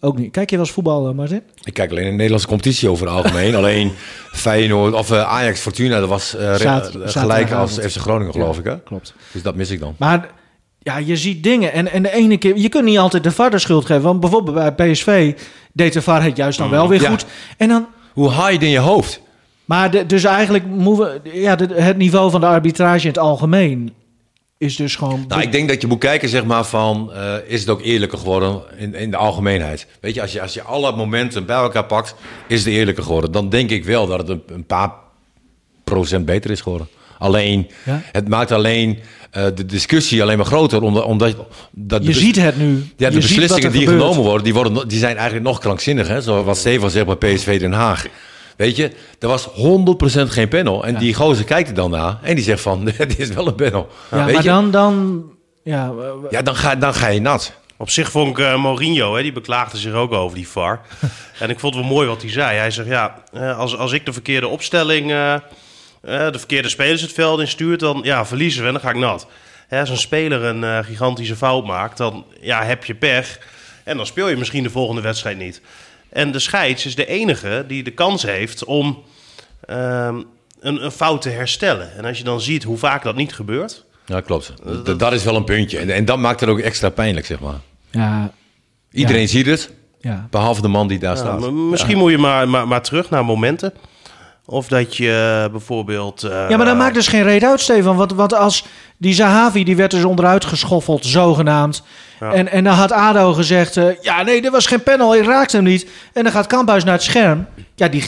Ook 0.00 0.18
niet. 0.18 0.30
Kijk 0.32 0.50
je 0.50 0.56
wel 0.56 0.64
eens 0.64 0.74
voetbal, 0.74 1.08
eh, 1.08 1.14
Martin? 1.14 1.42
Ik 1.64 1.74
kijk 1.74 1.90
alleen 1.90 2.02
in 2.02 2.08
de 2.08 2.14
Nederlandse 2.16 2.48
competitie 2.48 2.88
over 2.88 3.06
het 3.06 3.14
algemeen. 3.16 3.54
alleen 3.60 3.92
Feyenoord 4.32 4.94
of 4.94 5.12
Ajax 5.12 5.60
Fortuna, 5.60 6.00
dat 6.00 6.08
was 6.08 6.36
gelijk 7.04 7.52
als 7.52 7.72
FC 7.78 7.96
Groningen, 7.96 8.32
geloof 8.32 8.58
ik. 8.58 8.64
Hè? 8.64 8.80
Klopt. 8.80 9.14
Dus 9.32 9.42
dat 9.42 9.54
mis 9.54 9.70
ik 9.70 9.80
dan. 9.80 9.94
Maar 9.98 10.28
ja, 10.78 10.96
je 10.96 11.16
ziet 11.16 11.42
dingen. 11.42 11.72
En, 11.72 11.92
en 11.92 12.02
de 12.02 12.12
ene 12.12 12.36
keer, 12.38 12.56
je 12.56 12.68
kunt 12.68 12.84
niet 12.84 12.98
altijd 12.98 13.22
de 13.22 13.30
VAR 13.32 13.50
de 13.50 13.58
schuld 13.58 13.84
geven. 13.86 14.02
Want 14.02 14.20
bijvoorbeeld 14.20 14.74
bij 14.74 14.90
PSV 14.92 15.34
deed 15.72 15.92
de 15.92 16.02
VAR 16.02 16.22
het 16.22 16.36
juist 16.36 16.58
dan 16.58 16.70
wel 16.70 16.88
weer 16.88 17.00
Ja. 17.00 17.10
goed. 17.10 17.26
En 17.56 17.68
dan, 17.68 17.86
Hoe 18.12 18.30
haal 18.30 18.46
je 18.48 18.54
het 18.54 18.62
in 18.62 18.68
je 18.70 18.78
hoofd? 18.78 19.20
Maar 19.64 19.90
de- 19.90 20.06
dus 20.06 20.24
eigenlijk 20.24 20.64
moeten 20.66 21.20
we, 21.22 21.40
ja, 21.40 21.56
de- 21.56 21.74
het 21.82 21.96
niveau 21.96 22.30
van 22.30 22.40
de 22.40 22.46
arbitrage 22.46 23.02
in 23.02 23.08
het 23.08 23.18
algemeen 23.18 23.92
is 24.58 24.76
dus 24.76 24.96
gewoon. 24.96 25.24
Nou, 25.28 25.42
ik 25.42 25.52
denk 25.52 25.68
dat 25.68 25.80
je 25.80 25.86
moet 25.86 25.98
kijken, 25.98 26.28
zeg 26.28 26.44
maar, 26.44 26.64
van 26.64 27.12
eh, 27.12 27.34
is 27.46 27.60
het 27.60 27.68
ook 27.68 27.82
eerlijker 27.82 28.18
geworden 28.18 28.62
in, 28.76 28.94
in 28.94 29.10
de 29.10 29.16
algemeenheid? 29.16 29.86
Weet 30.00 30.14
je 30.14 30.22
als, 30.22 30.32
je, 30.32 30.40
als 30.42 30.54
je 30.54 30.62
alle 30.62 30.96
momenten 30.96 31.46
bij 31.46 31.56
elkaar 31.56 31.84
pakt, 31.84 32.14
is 32.48 32.58
het 32.64 32.74
eerlijker 32.74 33.04
geworden. 33.04 33.32
Dan 33.32 33.48
denk 33.48 33.70
ik 33.70 33.84
wel 33.84 34.06
dat 34.06 34.18
het 34.18 34.28
een, 34.28 34.42
een 34.46 34.64
paar 34.66 34.92
procent 35.84 36.24
beter 36.26 36.50
is 36.50 36.60
geworden. 36.60 36.88
Alleen, 37.18 37.70
Ja? 37.84 38.02
het 38.12 38.28
maakt 38.28 38.52
alleen 38.52 38.98
eh, 39.30 39.44
de 39.54 39.66
discussie 39.66 40.22
alleen 40.22 40.36
maar 40.36 40.46
groter, 40.46 40.82
omdat, 40.82 41.04
omdat 41.04 41.36
dat 41.70 42.06
je 42.06 42.12
ziet 42.12 42.36
het 42.36 42.56
nu. 42.56 42.74
Ja, 42.96 43.08
de 43.08 43.14
Je 43.14 43.20
beslissingen 43.20 43.72
die 43.72 43.80
gebeurt. 43.80 44.00
genomen 44.02 44.22
worden, 44.24 44.44
die, 44.44 44.54
worden, 44.54 44.88
die 44.88 44.98
zijn 44.98 45.14
eigenlijk 45.16 45.46
nog 45.46 45.58
krankzinnig. 45.58 46.08
Hè? 46.08 46.20
Zoals 46.20 46.44
wat 46.44 46.56
Stefan 46.56 46.90
zegt 46.90 47.18
bij 47.18 47.34
PSV 47.34 47.60
Den 47.60 47.72
Haag. 47.72 48.06
Weet 48.56 48.76
je, 48.76 48.90
er 49.18 49.28
was 49.28 49.48
100% 49.48 49.52
geen 50.28 50.48
panel. 50.48 50.84
En 50.84 50.96
die 50.96 51.14
gozer 51.14 51.44
kijkt 51.44 51.68
er 51.68 51.74
dan 51.74 51.90
naar 51.90 52.18
en 52.22 52.34
die 52.34 52.44
zegt 52.44 52.60
van, 52.60 52.84
dit 52.98 53.18
is 53.18 53.28
wel 53.28 53.46
een 53.46 53.54
panel. 53.54 53.88
Ja, 54.10 54.24
Weet 54.24 54.34
maar 54.34 54.42
je? 54.42 54.48
dan, 54.48 54.70
dan, 54.70 55.24
ja, 55.62 55.92
ja 56.30 56.42
dan, 56.42 56.56
ga, 56.56 56.76
dan 56.76 56.94
ga 56.94 57.06
je 57.06 57.20
nat. 57.20 57.52
Op 57.76 57.90
zich 57.90 58.10
vond 58.10 58.38
ik 58.38 58.44
eh, 58.44 58.62
Mourinho, 58.62 59.14
hè, 59.16 59.22
die 59.22 59.32
beklaagde 59.32 59.78
zich 59.78 59.92
ook 59.92 60.12
over 60.12 60.36
die 60.36 60.48
VAR. 60.48 60.80
en 61.38 61.50
ik 61.50 61.58
vond 61.58 61.74
het 61.74 61.84
wel 61.84 61.92
mooi 61.92 62.08
wat 62.08 62.22
hij 62.22 62.30
zei. 62.30 62.58
Hij 62.58 62.70
zegt, 62.70 62.88
ja, 62.88 63.22
eh, 63.32 63.58
als, 63.58 63.76
als 63.76 63.92
ik 63.92 64.06
de 64.06 64.12
verkeerde 64.12 64.48
opstelling, 64.48 65.10
eh, 65.10 65.36
de 66.02 66.38
verkeerde 66.38 66.68
spelers 66.68 67.00
het 67.00 67.12
veld 67.12 67.40
instuurt, 67.40 67.80
dan 67.80 68.00
ja, 68.02 68.26
verliezen 68.26 68.60
we 68.60 68.66
en 68.66 68.72
dan 68.72 68.82
ga 68.82 68.90
ik 68.90 68.96
nat. 68.96 69.26
Hè, 69.68 69.80
als 69.80 69.90
een 69.90 69.96
speler 69.96 70.42
een 70.42 70.64
eh, 70.64 70.78
gigantische 70.78 71.36
fout 71.36 71.66
maakt, 71.66 71.96
dan 71.96 72.24
ja, 72.40 72.64
heb 72.64 72.84
je 72.84 72.94
pech. 72.94 73.38
En 73.84 73.96
dan 73.96 74.06
speel 74.06 74.28
je 74.28 74.36
misschien 74.36 74.62
de 74.62 74.70
volgende 74.70 75.00
wedstrijd 75.00 75.38
niet. 75.38 75.60
En 76.14 76.32
de 76.32 76.38
scheids 76.38 76.86
is 76.86 76.94
de 76.94 77.06
enige 77.06 77.64
die 77.68 77.82
de 77.82 77.90
kans 77.90 78.22
heeft 78.22 78.64
om 78.64 79.02
ehm, 79.66 80.16
een, 80.60 80.84
een 80.84 80.90
fout 80.90 81.22
te 81.22 81.28
herstellen. 81.28 81.96
En 81.96 82.04
als 82.04 82.18
je 82.18 82.24
dan 82.24 82.40
ziet 82.40 82.62
hoe 82.64 82.78
vaak 82.78 83.02
dat 83.02 83.16
niet 83.16 83.34
gebeurt... 83.34 83.84
Ja, 84.06 84.20
klopt. 84.20 84.52
Dat, 84.84 84.98
dat 84.98 85.12
is 85.12 85.24
wel 85.24 85.36
een 85.36 85.44
puntje. 85.44 85.78
En, 85.78 85.90
en 85.90 86.04
dat 86.04 86.18
maakt 86.18 86.40
het 86.40 86.48
ook 86.48 86.58
extra 86.58 86.88
pijnlijk, 86.88 87.26
zeg 87.26 87.40
maar. 87.40 87.60
ja, 87.90 88.30
Iedereen 88.92 89.20
Ja. 89.22 89.26
ziet 89.28 89.46
het, 89.46 89.70
ja. 90.00 90.26
behalve 90.30 90.62
de 90.62 90.68
man 90.68 90.88
die 90.88 90.98
daar 90.98 91.14
Ja, 91.16 91.20
staat. 91.20 91.50
misschien 91.52 91.98
moet 91.98 92.10
je 92.10 92.18
maar, 92.18 92.48
maar, 92.48 92.68
maar 92.68 92.82
terug 92.82 93.10
naar 93.10 93.24
momenten. 93.24 93.72
Of 94.46 94.68
dat 94.68 94.96
je 94.96 95.48
bijvoorbeeld... 95.50 96.22
eh, 96.22 96.30
Ja, 96.48 96.56
maar 96.56 96.66
dat 96.66 96.76
maakt 96.76 96.94
dus 96.94 97.08
geen 97.08 97.22
reet 97.22 97.44
uit, 97.44 97.60
Stefan. 97.60 97.96
Want, 97.96 98.12
want 98.12 98.34
als 98.34 98.64
die 98.96 99.14
Zahavi, 99.14 99.64
die 99.64 99.76
werd 99.76 99.90
dus 99.90 100.04
onderuit 100.04 100.44
geschoffeld, 100.44 101.06
zogenaamd. 101.06 101.82
Ja. 102.24 102.32
En, 102.32 102.48
en 102.50 102.64
dan 102.64 102.74
had 102.74 102.92
ADO 102.92 103.32
gezegd, 103.32 103.76
eh, 103.76 103.84
ja 104.02 104.22
nee, 104.22 104.42
dit 104.42 104.50
was 104.50 104.66
geen 104.66 104.82
panel, 104.82 105.16
ik 105.16 105.24
raakte 105.24 105.56
hem 105.56 105.64
niet. 105.64 105.86
En 106.12 106.22
dan 106.22 106.32
gaat 106.32 106.46
Kamphuis 106.46 106.84
naar 106.84 106.94
het 106.94 107.02
scherm. 107.02 107.46
Ja, 107.74 107.88
die, 107.88 108.04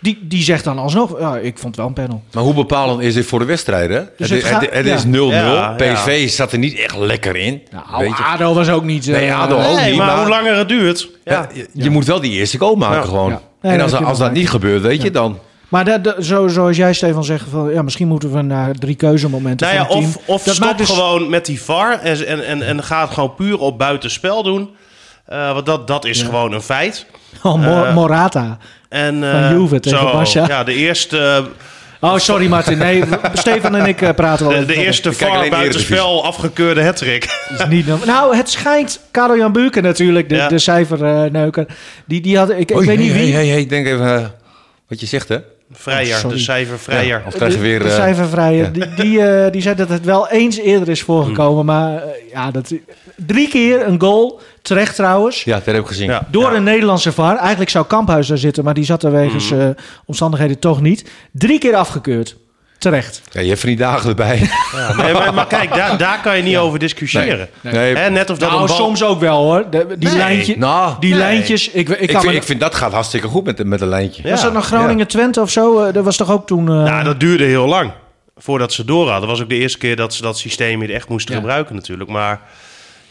die, 0.00 0.18
die 0.22 0.42
zegt 0.42 0.64
dan 0.64 0.78
alsnog, 0.78 1.20
ja, 1.20 1.36
ik 1.36 1.58
vond 1.58 1.76
wel 1.76 1.86
een 1.86 1.92
panel. 1.92 2.22
Maar 2.32 2.42
hoe 2.42 2.54
bepalend 2.54 3.00
is 3.02 3.14
dit 3.14 3.26
voor 3.26 3.38
de 3.38 3.44
wedstrijden? 3.44 4.10
Dus 4.16 4.30
het, 4.30 4.42
het 4.42 4.50
gaat- 4.50 4.60
het- 4.60 4.74
het 4.74 4.86
ja. 4.86 4.94
is 4.94 5.04
0-0. 5.04 5.08
Ja, 5.08 5.74
PSV 5.76 6.28
zat 6.30 6.52
er 6.52 6.58
niet 6.58 6.78
echt 6.78 6.96
lekker 6.96 7.36
in. 7.36 7.62
Nou, 7.70 7.84
weet 7.98 8.16
je. 8.16 8.22
ADO 8.24 8.54
was 8.54 8.68
ook 8.68 8.84
niet... 8.84 9.06
Nee, 9.06 9.28
eh, 9.28 9.40
ADO 9.40 9.56
ook 9.56 9.76
Nee, 9.76 9.88
niet, 9.88 9.96
maar, 9.98 10.06
maar- 10.06 10.16
hoe 10.18 10.28
langer 10.28 10.56
het 10.56 10.68
duurt... 10.68 11.08
Ja. 11.24 11.32
Ja, 11.32 11.48
je, 11.54 11.68
je 11.72 11.90
moet 11.90 12.04
wel 12.06 12.20
die 12.20 12.32
eerste 12.32 12.58
goal 12.58 12.74
maken 12.74 12.96
Ja. 13.00 13.02
gewoon. 13.06 13.30
Ja. 13.30 13.40
Nee, 13.62 13.72
en 13.72 13.80
als, 13.80 13.92
nee, 13.92 14.00
als 14.04 14.18
dat 14.18 14.32
niet 14.32 14.50
gebeurt, 14.50 14.82
weet 14.82 15.02
je, 15.02 15.10
dan... 15.10 15.38
Maar 15.68 15.84
dat, 15.84 16.04
dat- 16.04 16.24
zo, 16.24 16.48
zoals 16.48 16.76
jij, 16.76 16.92
Stefan, 16.92 17.24
zegt, 17.24 17.44
van, 17.50 17.70
ja, 17.72 17.82
misschien 17.82 18.08
moeten 18.08 18.32
we 18.32 18.42
naar 18.42 18.74
drie 18.74 18.94
keuzemomenten 18.94 19.66
Nou 19.66 19.78
ja, 19.78 19.86
van 19.86 19.96
het 20.02 20.12
team. 20.12 20.22
of, 20.26 20.34
of 20.34 20.42
Dat 20.42 20.54
stop 20.54 20.66
maakt 20.66 20.78
dus- 20.78 20.88
gewoon 20.90 21.30
met 21.30 21.46
die 21.46 21.62
VAR 21.62 21.98
en, 22.00 22.26
en, 22.26 22.46
en, 22.46 22.62
en 22.62 22.82
ga 22.84 23.00
het 23.02 23.10
gewoon 23.10 23.34
puur 23.34 23.58
op 23.58 23.78
buitenspel 23.78 24.42
doen. 24.42 24.70
Eh, 25.24 25.52
want 25.52 25.66
dat, 25.66 25.86
dat 25.86 26.04
is 26.04 26.22
gewoon 26.22 26.52
een 26.52 26.62
feit. 26.62 27.06
Oh, 27.42 27.64
eh, 27.66 27.94
Morata. 27.94 28.58
En, 28.88 29.14
Van 29.20 29.42
eh, 29.42 29.50
Juve 29.50 29.80
tegen 29.80 30.26
zo. 30.26 30.44
Ja, 30.46 30.64
de 30.64 30.74
eerste, 30.74 31.44
Oh, 32.00 32.16
sorry 32.16 32.46
Martin. 32.46 32.78
Nee, 32.78 33.02
Stefan 33.32 33.76
en 33.76 33.86
ik 33.86 34.14
praten 34.14 34.48
wel 34.48 34.58
de, 34.58 34.66
de 34.66 34.74
eerste 34.74 35.12
VAR 35.12 35.48
buitenspel 35.48 36.24
afgekeurde 36.24 36.82
hattrick. 36.84 37.24
is 37.58 37.66
niet. 37.68 38.04
Nou, 38.06 38.36
het 38.36 38.50
schijnt, 38.50 39.00
Karel-Jan 39.10 39.52
Buurken 39.52 39.82
natuurlijk, 39.82 40.28
de, 40.28 40.34
Ja. 40.34 40.48
de 40.48 40.58
cijferneuker, 40.58 41.66
die, 42.04 42.20
die 42.20 42.38
had, 42.38 42.50
ik, 42.50 42.68
weet 42.68 42.98
niet 42.98 43.12
hey, 43.12 43.20
wie... 43.20 43.32
Hey, 43.32 43.42
hey, 43.42 43.46
hey, 43.46 43.60
ik 43.60 43.68
denk 43.68 43.86
even 43.86 44.34
wat 44.88 45.00
je 45.00 45.06
zegt, 45.06 45.28
hè? 45.28 45.36
Vrijer, 45.72 46.24
Oh, 46.24 46.30
de 46.30 46.38
cijfer 46.38 46.78
Vrijer. 46.78 47.06
Ja, 47.06 47.22
Of 47.26 47.34
krijg 47.34 47.52
je 47.52 47.58
de, 47.58 47.64
weer... 47.64 47.78
de 47.78 47.88
eh, 47.88 47.94
cijfervrije, 47.94 48.70
die, 48.70 48.94
die, 48.94 49.22
eh, 49.22 49.52
die 49.52 49.62
zei 49.62 49.74
dat 49.74 49.88
het 49.88 50.04
wel 50.04 50.28
eens 50.28 50.58
eerder 50.58 50.88
is 50.88 51.02
voorgekomen, 51.02 51.64
maar 51.64 52.02
eh, 52.02 52.08
ja, 52.32 52.50
dat, 52.50 52.72
drie 53.16 53.48
keer 53.48 53.86
een 53.86 54.00
goal, 54.00 54.40
terecht 54.62 54.94
trouwens, 54.94 55.44
ja, 55.44 55.54
dat 55.56 55.66
heb 55.66 55.76
ik 55.76 55.86
gezien. 55.86 56.08
Ja. 56.10 56.26
door 56.30 56.52
een 56.52 56.62
Nederlandse 56.62 57.12
VAR. 57.12 57.36
Eigenlijk 57.36 57.70
zou 57.70 57.86
Kamphuis 57.86 58.26
daar 58.26 58.38
zitten, 58.38 58.64
maar 58.64 58.74
die 58.74 58.84
zat 58.84 59.02
er 59.02 59.12
wegens 59.12 59.50
eh, 59.50 59.68
omstandigheden 60.04 60.58
toch 60.58 60.80
niet. 60.80 61.10
Drie 61.32 61.58
keer 61.58 61.74
afgekeurd, 61.74 62.36
terecht. 62.78 63.22
Ja, 63.30 63.40
je 63.40 63.48
hebt 63.48 63.60
van 63.60 63.68
die 63.68 63.78
dagen 63.78 64.08
erbij. 64.08 64.50
Ja, 64.72 64.94
nee, 65.02 65.12
maar, 65.12 65.34
maar 65.34 65.46
kijk, 65.46 65.74
daar, 65.74 65.98
daar 65.98 66.20
kan 66.20 66.36
je 66.36 66.42
niet 66.42 66.56
over 66.56 66.78
discussiëren. 66.78 67.48
Nee. 67.60 67.96
Hè, 67.96 68.10
net 68.10 68.30
of 68.30 68.38
dat 68.38 68.50
nou, 68.50 68.66
bal... 68.66 68.76
soms 68.76 69.02
ook 69.04 69.20
wel 69.20 69.42
hoor. 69.42 69.64
De- 69.70 69.86
die 69.98 70.08
Nee. 70.08 70.16
lijntje, 70.16 70.58
Nou, 70.58 70.94
die 71.00 71.10
nee. 71.10 71.18
lijntjes, 71.18 71.68
ik, 71.68 71.88
ik, 71.88 72.00
ik, 72.00 72.08
kan 72.08 72.20
vind, 72.20 72.32
me- 72.32 72.38
ik 72.38 72.44
vind 72.46 72.60
dat 72.60 72.74
gaat 72.74 72.92
hartstikke 72.92 73.28
goed 73.28 73.44
met, 73.44 73.64
met 73.64 73.80
een 73.80 73.88
lijntje. 73.88 74.22
Ja. 74.24 74.30
Was 74.30 74.42
dat 74.42 74.52
nog 74.52 74.66
Groningen-Twente 74.66 75.40
of 75.40 75.50
zo? 75.50 75.80
Eh, 75.82 75.92
dat 75.92 76.04
was 76.04 76.16
toch 76.16 76.30
ook 76.30 76.46
toen... 76.46 76.68
eh, 76.68 76.86
Ja, 76.86 77.02
dat 77.02 77.20
duurde 77.20 77.44
heel 77.44 77.66
lang 77.66 77.90
voordat 78.36 78.72
ze 78.72 78.84
door 78.84 79.02
hadden. 79.04 79.20
Dat 79.20 79.30
was 79.30 79.40
ook 79.42 79.48
de 79.48 79.54
eerste 79.58 79.78
keer 79.78 79.96
dat 79.96 80.14
ze 80.14 80.22
dat 80.22 80.38
systeem 80.38 80.78
weer 80.80 80.94
echt 80.94 81.08
moesten 81.08 81.34
Ja. 81.34 81.40
gebruiken 81.40 81.74
natuurlijk. 81.74 82.10
Maar 82.10 82.40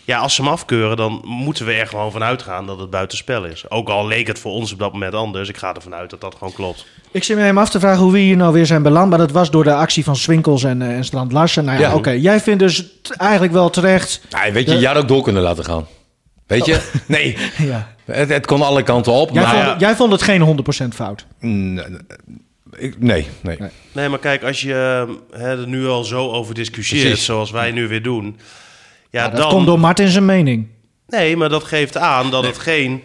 ja, 0.07 0.17
als 0.19 0.35
ze 0.35 0.41
hem 0.41 0.51
afkeuren, 0.51 0.97
dan 0.97 1.21
moeten 1.25 1.65
we 1.65 1.73
er 1.73 1.87
gewoon 1.87 2.11
van 2.11 2.23
uitgaan 2.23 2.65
dat 2.65 2.79
het 2.79 2.89
buitenspel 2.89 3.45
is. 3.45 3.69
Ook 3.69 3.89
al 3.89 4.07
leek 4.07 4.27
het 4.27 4.39
voor 4.39 4.51
ons 4.51 4.73
op 4.73 4.79
dat 4.79 4.93
moment 4.93 5.13
anders. 5.13 5.49
Ik 5.49 5.57
ga 5.57 5.73
ervan 5.75 5.93
uit 5.95 6.09
dat 6.09 6.21
dat 6.21 6.35
gewoon 6.37 6.53
klopt. 6.53 6.85
Ik 7.11 7.23
zit 7.23 7.37
me 7.37 7.43
even 7.43 7.57
af 7.57 7.69
te 7.69 7.79
vragen 7.79 8.03
hoe 8.03 8.11
we 8.11 8.19
hier 8.19 8.35
nou 8.37 8.53
weer 8.53 8.65
zijn 8.65 8.81
beland. 8.83 9.09
Maar 9.09 9.17
dat 9.17 9.31
was 9.31 9.51
door 9.51 9.63
de 9.63 9.73
actie 9.73 10.03
van 10.03 10.15
Swinkels 10.15 10.63
en, 10.63 10.81
eh, 10.81 10.95
en 10.95 11.05
Strand 11.05 11.31
Larsen. 11.31 11.65
Nou 11.65 11.79
ja, 11.79 11.87
Ja. 11.89 11.95
oké. 11.95 12.09
Jij 12.11 12.39
vindt 12.39 12.59
dus 12.59 12.85
eigenlijk 13.17 13.53
wel 13.53 13.69
terecht... 13.69 14.21
Nee, 14.41 14.51
weet 14.51 14.69
je, 14.69 14.77
je 14.77 14.87
had 14.87 14.97
ook 14.97 15.07
door 15.07 15.23
kunnen 15.23 15.41
laten 15.43 15.63
gaan. 15.65 15.85
Weet 16.47 16.65
je? 16.65 16.89
Nee, 17.07 17.37
Ja. 17.57 17.87
het, 18.05 18.29
het 18.29 18.45
kon 18.45 18.61
alle 18.61 18.83
kanten 18.83 19.11
op. 19.11 19.29
Jij, 19.31 19.41
maar 19.43 19.51
vond, 19.51 19.63
ja, 19.65 19.75
jij 19.77 19.95
vond 19.95 20.11
het 20.11 20.21
geen 20.21 20.41
100% 20.41 20.95
fout. 20.95 21.25
mm, 21.39 21.77
ik- 22.77 22.95
nee, 22.99 23.27
nee. 23.41 23.57
Nee. 23.59 23.69
Nee, 23.91 24.09
maar 24.09 24.19
kijk, 24.19 24.43
als 24.43 24.61
je 24.61 25.05
eh, 25.33 25.39
hè, 25.41 25.61
er 25.61 25.67
nu 25.67 25.87
al 25.87 26.03
zo 26.03 26.31
over 26.31 26.53
discussieert, 26.55 27.05
Precies. 27.07 27.25
zoals 27.25 27.51
wij 27.51 27.71
nu 27.71 27.87
weer 27.87 28.03
doen. 28.03 28.37
Ja, 29.09 29.23
Ja, 29.23 29.29
dat 29.29 29.37
dan... 29.37 29.49
komt 29.49 29.65
door 29.65 29.79
Martin 29.79 30.07
zijn 30.07 30.25
mening. 30.25 30.67
Nee, 31.07 31.37
maar 31.37 31.49
dat 31.49 31.63
geeft 31.63 31.97
aan 31.97 32.31
dat 32.31 32.45
het 32.45 32.57
geen 32.57 33.03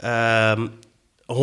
ehm 0.00 0.66
100% 1.32 1.36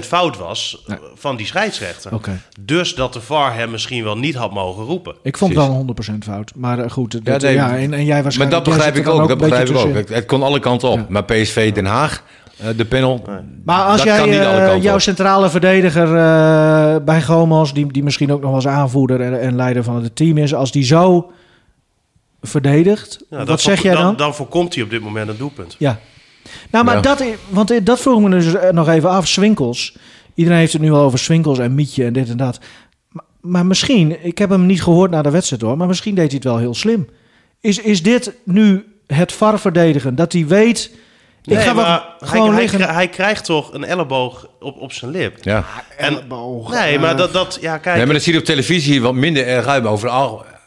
fout 0.00 0.38
was 0.38 0.82
Nee. 0.86 0.98
van 1.14 1.36
die 1.36 1.46
scheidsrechter. 1.46 2.12
Dus 2.60 2.94
dat 2.94 3.12
de 3.12 3.20
VAR 3.20 3.54
hem 3.54 3.70
misschien 3.70 4.04
wel 4.04 4.16
niet 4.18 4.34
had 4.34 4.52
mogen 4.52 4.84
roepen. 4.84 5.14
Ik 5.22 5.36
vond 5.36 5.52
Precies. 5.52 5.70
wel 5.70 5.78
100% 5.78 6.24
fout. 6.24 6.52
Maar 6.56 6.78
eh, 6.78 6.90
goed, 6.90 7.24
dat, 7.24 7.42
ja, 7.42 7.70
nee, 7.70 7.84
en, 7.84 7.92
en 7.92 8.04
jij 8.04 8.14
Maar 8.14 8.22
waarschijnlijk... 8.22 8.64
dat 8.64 8.74
begrijp 8.74 8.96
ik 8.96 9.08
ook. 9.08 9.28
Dat 9.28 9.38
begrijp 9.38 9.68
ik 9.68 9.76
ook. 9.76 9.94
Het, 9.94 10.08
het 10.08 10.26
kon 10.26 10.42
alle 10.42 10.60
kanten 10.60 10.88
op. 10.88 10.98
Ja. 10.98 11.06
Maar 11.08 11.24
PSV 11.24 11.72
Den 11.72 11.84
Haag, 11.86 12.22
eh, 12.58 12.66
de 12.76 12.84
panel. 12.84 13.24
Maar 13.64 13.84
als 13.84 14.04
dat 14.04 14.06
jij 14.06 14.40
eh, 14.40 14.82
jouw 14.82 14.94
op. 14.94 15.00
centrale 15.00 15.50
verdediger 15.50 16.16
eh, 16.16 16.96
bij 17.04 17.22
Gomos, 17.22 17.72
die, 17.74 17.92
die 17.92 18.02
misschien 18.02 18.32
ook 18.32 18.40
nog 18.40 18.50
wel 18.50 18.58
eens 18.58 18.68
aanvoerder 18.68 19.20
en, 19.20 19.40
en 19.40 19.56
leider 19.56 19.84
van 19.84 20.02
het 20.02 20.16
team 20.16 20.38
is, 20.38 20.54
als 20.54 20.72
die 20.72 20.84
zo 20.84 21.30
verdedigt, 22.42 23.18
Ja, 23.30 23.36
wat 23.36 23.46
dat 23.46 23.60
zeg 23.60 23.82
jij 23.82 23.94
dan? 23.94 24.16
Dan 24.16 24.34
voorkomt 24.34 24.74
hij 24.74 24.84
op 24.84 24.90
dit 24.90 25.00
moment 25.02 25.28
een 25.28 25.36
doelpunt. 25.36 25.74
Ja. 25.78 25.98
Nou, 26.70 26.84
maar 26.84 26.94
Ja. 26.94 27.00
dat, 27.00 27.22
want 27.48 27.86
dat 27.86 28.00
vroeg 28.00 28.20
me 28.20 28.30
dus 28.30 28.54
eh, 28.54 28.70
nog 28.70 28.88
even 28.88 29.10
af. 29.10 29.28
Swinkels. 29.28 29.96
Iedereen 30.34 30.58
heeft 30.58 30.72
het 30.72 30.82
nu 30.82 30.92
al 30.92 31.02
over 31.02 31.18
Swinkels 31.18 31.58
en 31.58 31.74
Mietje 31.74 32.04
en 32.04 32.12
dit 32.12 32.28
en 32.28 32.36
dat. 32.36 32.58
Maar, 33.08 33.24
maar 33.40 33.66
misschien, 33.66 34.24
ik 34.24 34.38
heb 34.38 34.50
hem 34.50 34.66
niet 34.66 34.82
gehoord 34.82 35.10
na 35.10 35.22
de 35.22 35.30
wedstrijd 35.30 35.62
hoor, 35.62 35.76
maar 35.76 35.86
misschien 35.86 36.14
deed 36.14 36.26
hij 36.26 36.34
het 36.34 36.44
wel 36.44 36.58
heel 36.58 36.74
slim. 36.74 37.08
Is, 37.60 37.78
is 37.78 38.02
dit 38.02 38.32
nu 38.44 38.84
het 39.06 39.32
VAR 39.32 39.58
verdedigen? 39.60 40.14
Dat 40.14 40.32
hij 40.32 40.46
weet, 40.46 40.90
ik 41.42 41.54
Nee, 41.54 41.58
ga 41.64 41.72
maar 41.72 42.04
gewoon 42.18 42.44
hij, 42.44 42.52
hij, 42.52 42.60
liggen. 42.60 42.78
krij- 42.80 42.94
hij 42.94 43.08
krijgt 43.08 43.44
toch 43.44 43.72
een 43.72 43.84
elleboog 43.84 44.46
op, 44.60 44.76
op 44.80 44.92
zijn 44.92 45.10
lip. 45.10 45.36
Ja. 45.40 45.64
En, 45.96 46.12
Elleboog, 46.12 46.70
nee, 46.72 46.94
eh, 46.94 47.00
maar 47.00 47.16
dat, 47.16 47.32
dat 47.32 47.58
ja, 47.60 47.78
kijk. 47.78 47.96
Nee, 47.96 48.04
maar 48.04 48.14
dat 48.14 48.22
zie 48.22 48.32
je 48.32 48.38
op 48.38 48.44
televisie 48.44 49.02
wat 49.02 49.14
minder 49.14 49.46
erg 49.46 49.66
uit. 49.66 49.82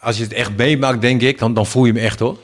Als 0.03 0.17
je 0.17 0.23
het 0.23 0.33
echt 0.33 0.57
meemaakt, 0.57 1.01
denk 1.01 1.21
ik, 1.21 1.39
dan, 1.39 1.53
dan 1.53 1.65
voel 1.65 1.85
je 1.85 1.93
hem 1.93 2.01
echt 2.01 2.19
hoor. 2.19 2.37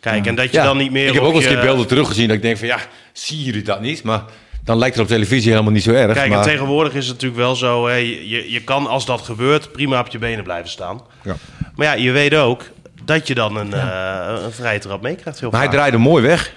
kijk, 0.00 0.26
en 0.26 0.34
dat 0.34 0.50
je 0.50 0.56
Ja. 0.56 0.64
dan 0.64 0.76
niet 0.76 0.90
meer. 0.90 1.06
ik 1.06 1.12
heb 1.12 1.22
ook 1.22 1.26
wel 1.28 1.36
eens 1.36 1.44
je- 1.44 1.50
een 1.50 1.56
keer 1.56 1.66
beelden 1.66 1.86
teruggezien 1.86 2.26
dat 2.26 2.36
ik 2.36 2.42
denk 2.42 2.56
van 2.58 2.66
ja, 2.66 2.78
zie 3.12 3.42
jullie 3.44 3.62
dat 3.62 3.80
niet? 3.80 4.02
Maar 4.02 4.22
dan 4.64 4.78
lijkt 4.78 4.94
het 4.96 5.04
op 5.04 5.10
televisie 5.10 5.50
helemaal 5.50 5.72
niet 5.72 5.82
zo 5.82 5.90
erg. 5.92 6.12
Kijk, 6.14 6.28
maar, 6.28 6.38
en 6.38 6.44
tegenwoordig 6.44 6.94
is 6.94 7.04
het 7.04 7.12
natuurlijk 7.14 7.40
wel 7.40 7.54
zo. 7.56 7.86
Hè, 7.86 7.94
je, 7.94 8.50
je- 8.52 8.62
kan 8.64 8.86
als 8.86 9.06
dat 9.06 9.20
gebeurt 9.20 9.72
prima 9.72 10.00
op 10.00 10.06
je 10.08 10.18
benen 10.18 10.44
blijven 10.44 10.70
staan. 10.70 11.00
Ja. 11.24 11.36
Maar 11.74 11.86
ja, 11.86 11.92
je 11.92 12.10
weet 12.10 12.34
ook 12.34 12.62
dat 13.04 13.26
je 13.26 13.34
dan 13.34 13.56
een, 13.56 13.72
eh 13.72 14.40
een 14.44 14.52
vrije 14.52 14.78
trap 14.78 15.02
meekrijgt. 15.02 15.40
Heel 15.40 15.50
maar 15.50 15.58
hij 15.60 15.68
vaak. 15.68 15.78
draaide 15.78 15.98
mooi 15.98 16.22
weg. 16.22 16.52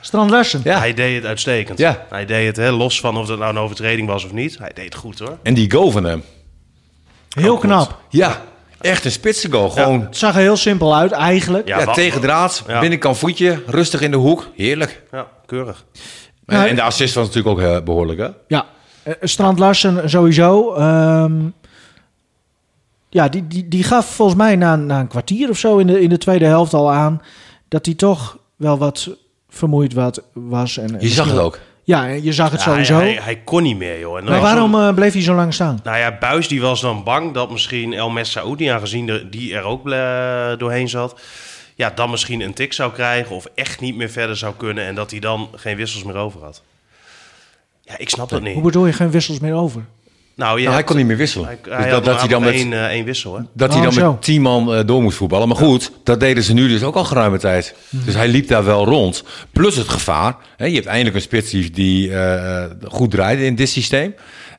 Strand 0.00 0.30
Larsen. 0.30 0.60
Ja. 0.64 0.78
Hij 0.78 0.94
deed 0.94 1.14
het 1.16 1.24
uitstekend. 1.24 1.78
Ja. 1.78 2.06
Hij 2.10 2.26
deed 2.26 2.46
het, 2.46 2.56
hè, 2.56 2.70
los 2.70 3.00
van 3.00 3.16
of 3.16 3.28
het 3.28 3.38
nou 3.38 3.50
een 3.50 3.58
overtreding 3.62 4.08
was 4.08 4.24
of 4.24 4.32
niet. 4.32 4.58
Hij 4.58 4.70
deed 4.74 4.84
het 4.84 4.94
goed 4.94 5.18
hoor. 5.18 5.38
En 5.42 5.54
die 5.54 5.70
goal 5.70 5.90
van 5.90 6.04
hem. 6.04 6.22
Heel 7.38 7.56
goed. 7.56 7.60
knap. 7.64 8.00
Ja, 8.08 8.42
echt 8.80 9.04
een 9.04 9.10
spitse 9.10 9.50
goal. 9.50 9.70
Gewoon 9.70 10.00
Het 10.00 10.16
zag 10.16 10.34
er 10.34 10.40
heel 10.40 10.56
simpel 10.56 10.96
uit, 10.96 11.12
eigenlijk. 11.12 11.68
Ja, 11.68 11.78
ja, 11.78 11.84
wat- 11.84 11.94
tegen 11.94 12.20
draad, 12.20 12.64
Ja. 12.66 12.80
binnenkant 12.80 13.18
voetje, 13.18 13.62
rustig 13.66 14.00
in 14.00 14.10
de 14.10 14.16
hoek. 14.16 14.48
Heerlijk. 14.56 15.02
Ja, 15.12 15.26
keurig. 15.46 15.84
En, 16.46 16.68
en 16.68 16.74
de 16.74 16.82
assist 16.82 17.14
was 17.14 17.26
natuurlijk 17.26 17.58
ook 17.58 17.64
eh, 17.64 17.82
behoorlijk, 17.84 18.18
hè? 18.18 18.28
Ja, 18.48 18.66
eh, 19.02 19.14
Strand 19.20 19.58
Larsen 19.58 20.10
sowieso. 20.10 20.74
Ehm, 20.74 21.34
ja, 23.08 23.28
die, 23.28 23.46
die, 23.46 23.68
die 23.68 23.82
gaf 23.84 24.06
volgens 24.14 24.38
mij 24.38 24.56
na, 24.56 24.76
na 24.76 25.00
een 25.00 25.06
kwartier 25.08 25.48
of 25.48 25.58
zo 25.58 25.78
in 25.78 25.86
de, 25.86 26.00
in 26.00 26.08
de 26.08 26.18
tweede 26.18 26.44
helft 26.44 26.74
al 26.74 26.92
aan... 26.92 27.22
dat 27.68 27.86
hij 27.86 27.94
toch 27.94 28.38
wel 28.56 28.78
wat 28.78 29.08
vermoeid 29.48 29.92
wat, 29.94 30.22
was. 30.32 30.76
En, 30.78 30.96
Je 30.98 31.08
zag 31.08 31.28
het 31.30 31.38
ook. 31.38 31.58
Ja, 31.90 32.04
je 32.04 32.32
zag 32.32 32.50
het 32.50 32.62
Ja, 32.62 32.72
hij, 32.72 32.84
sowieso. 32.84 33.04
hij, 33.04 33.18
hij 33.22 33.36
kon 33.36 33.62
niet 33.62 33.76
meer 33.76 33.98
joh. 33.98 34.18
En 34.18 34.24
maar 34.24 34.40
waarom 34.40 34.74
eh, 34.74 34.94
bleef 34.94 35.12
hij 35.12 35.22
zo 35.22 35.34
lang 35.34 35.54
staan? 35.54 35.80
Nou 35.84 35.98
ja, 35.98 36.16
Buis 36.18 36.48
die 36.48 36.60
was 36.60 36.80
dan 36.80 37.04
bang 37.04 37.34
dat 37.34 37.50
misschien 37.50 37.92
El 37.92 38.10
Messaoudi, 38.10 38.66
aangezien 38.66 39.08
er, 39.08 39.30
die 39.30 39.54
er 39.54 39.62
ook 39.62 39.90
eh, 39.90 40.58
doorheen 40.58 40.88
zat, 40.88 41.20
ja, 41.74 41.90
dan 41.94 42.10
misschien 42.10 42.40
een 42.40 42.52
tik 42.52 42.72
zou 42.72 42.92
krijgen 42.92 43.36
of 43.36 43.46
echt 43.54 43.80
niet 43.80 43.96
meer 43.96 44.10
verder 44.10 44.36
zou 44.36 44.54
kunnen 44.56 44.84
en 44.84 44.94
dat 44.94 45.10
hij 45.10 45.20
dan 45.20 45.48
geen 45.54 45.76
wissels 45.76 46.02
meer 46.04 46.16
over 46.16 46.42
had. 46.42 46.62
Ja, 47.82 47.98
ik 47.98 48.08
snap 48.08 48.28
dat 48.28 48.42
niet. 48.42 48.54
Hoe 48.54 48.62
bedoel 48.62 48.86
je 48.86 48.92
geen 48.92 49.10
wissels 49.10 49.38
meer 49.38 49.54
over? 49.54 49.84
Nou, 50.40 50.60
Nou, 50.60 50.74
hij 50.74 50.84
kon 50.84 50.96
niet 50.96 51.06
meer 51.06 51.16
wisselen. 51.16 51.46
Hij, 51.46 51.58
Dus 51.62 51.72
hij 51.72 51.82
dat, 51.84 51.92
had 51.92 52.04
dat 52.04 52.12
maar 52.12 52.20
hij 52.20 52.28
dan 52.28 52.42
met, 52.42 52.52
één, 52.54 52.72
eh, 52.72 52.84
één 52.84 53.04
wissel, 53.04 53.36
hè? 53.36 53.42
dat 53.52 53.68
hij 53.68 53.78
Oh, 53.78 53.84
dan 53.84 53.92
zo. 53.92 54.10
met 54.12 54.22
tien 54.22 54.42
man 54.42 54.74
eh, 54.74 54.80
door 54.86 55.02
moest 55.02 55.16
voetballen. 55.16 55.48
Maar 55.48 55.56
goed, 55.56 55.92
dat 56.04 56.20
deden 56.20 56.42
ze 56.42 56.52
nu 56.52 56.68
dus 56.68 56.82
ook 56.82 56.94
al 56.94 57.04
geruime 57.04 57.38
tijd. 57.38 57.74
Mhm. 57.88 58.04
Dus 58.04 58.14
hij 58.14 58.28
liep 58.28 58.48
daar 58.48 58.64
wel 58.64 58.84
rond. 58.84 59.24
Plus 59.52 59.76
het 59.76 59.88
gevaar. 59.88 60.36
Hè, 60.56 60.66
je 60.66 60.74
hebt 60.74 60.86
eindelijk 60.86 61.14
een 61.16 61.22
spits 61.22 61.50
die, 61.50 62.14
eh, 62.14 62.64
goed 62.88 63.10
draaide 63.10 63.44
in 63.44 63.54
dit 63.54 63.68
systeem. 63.68 64.14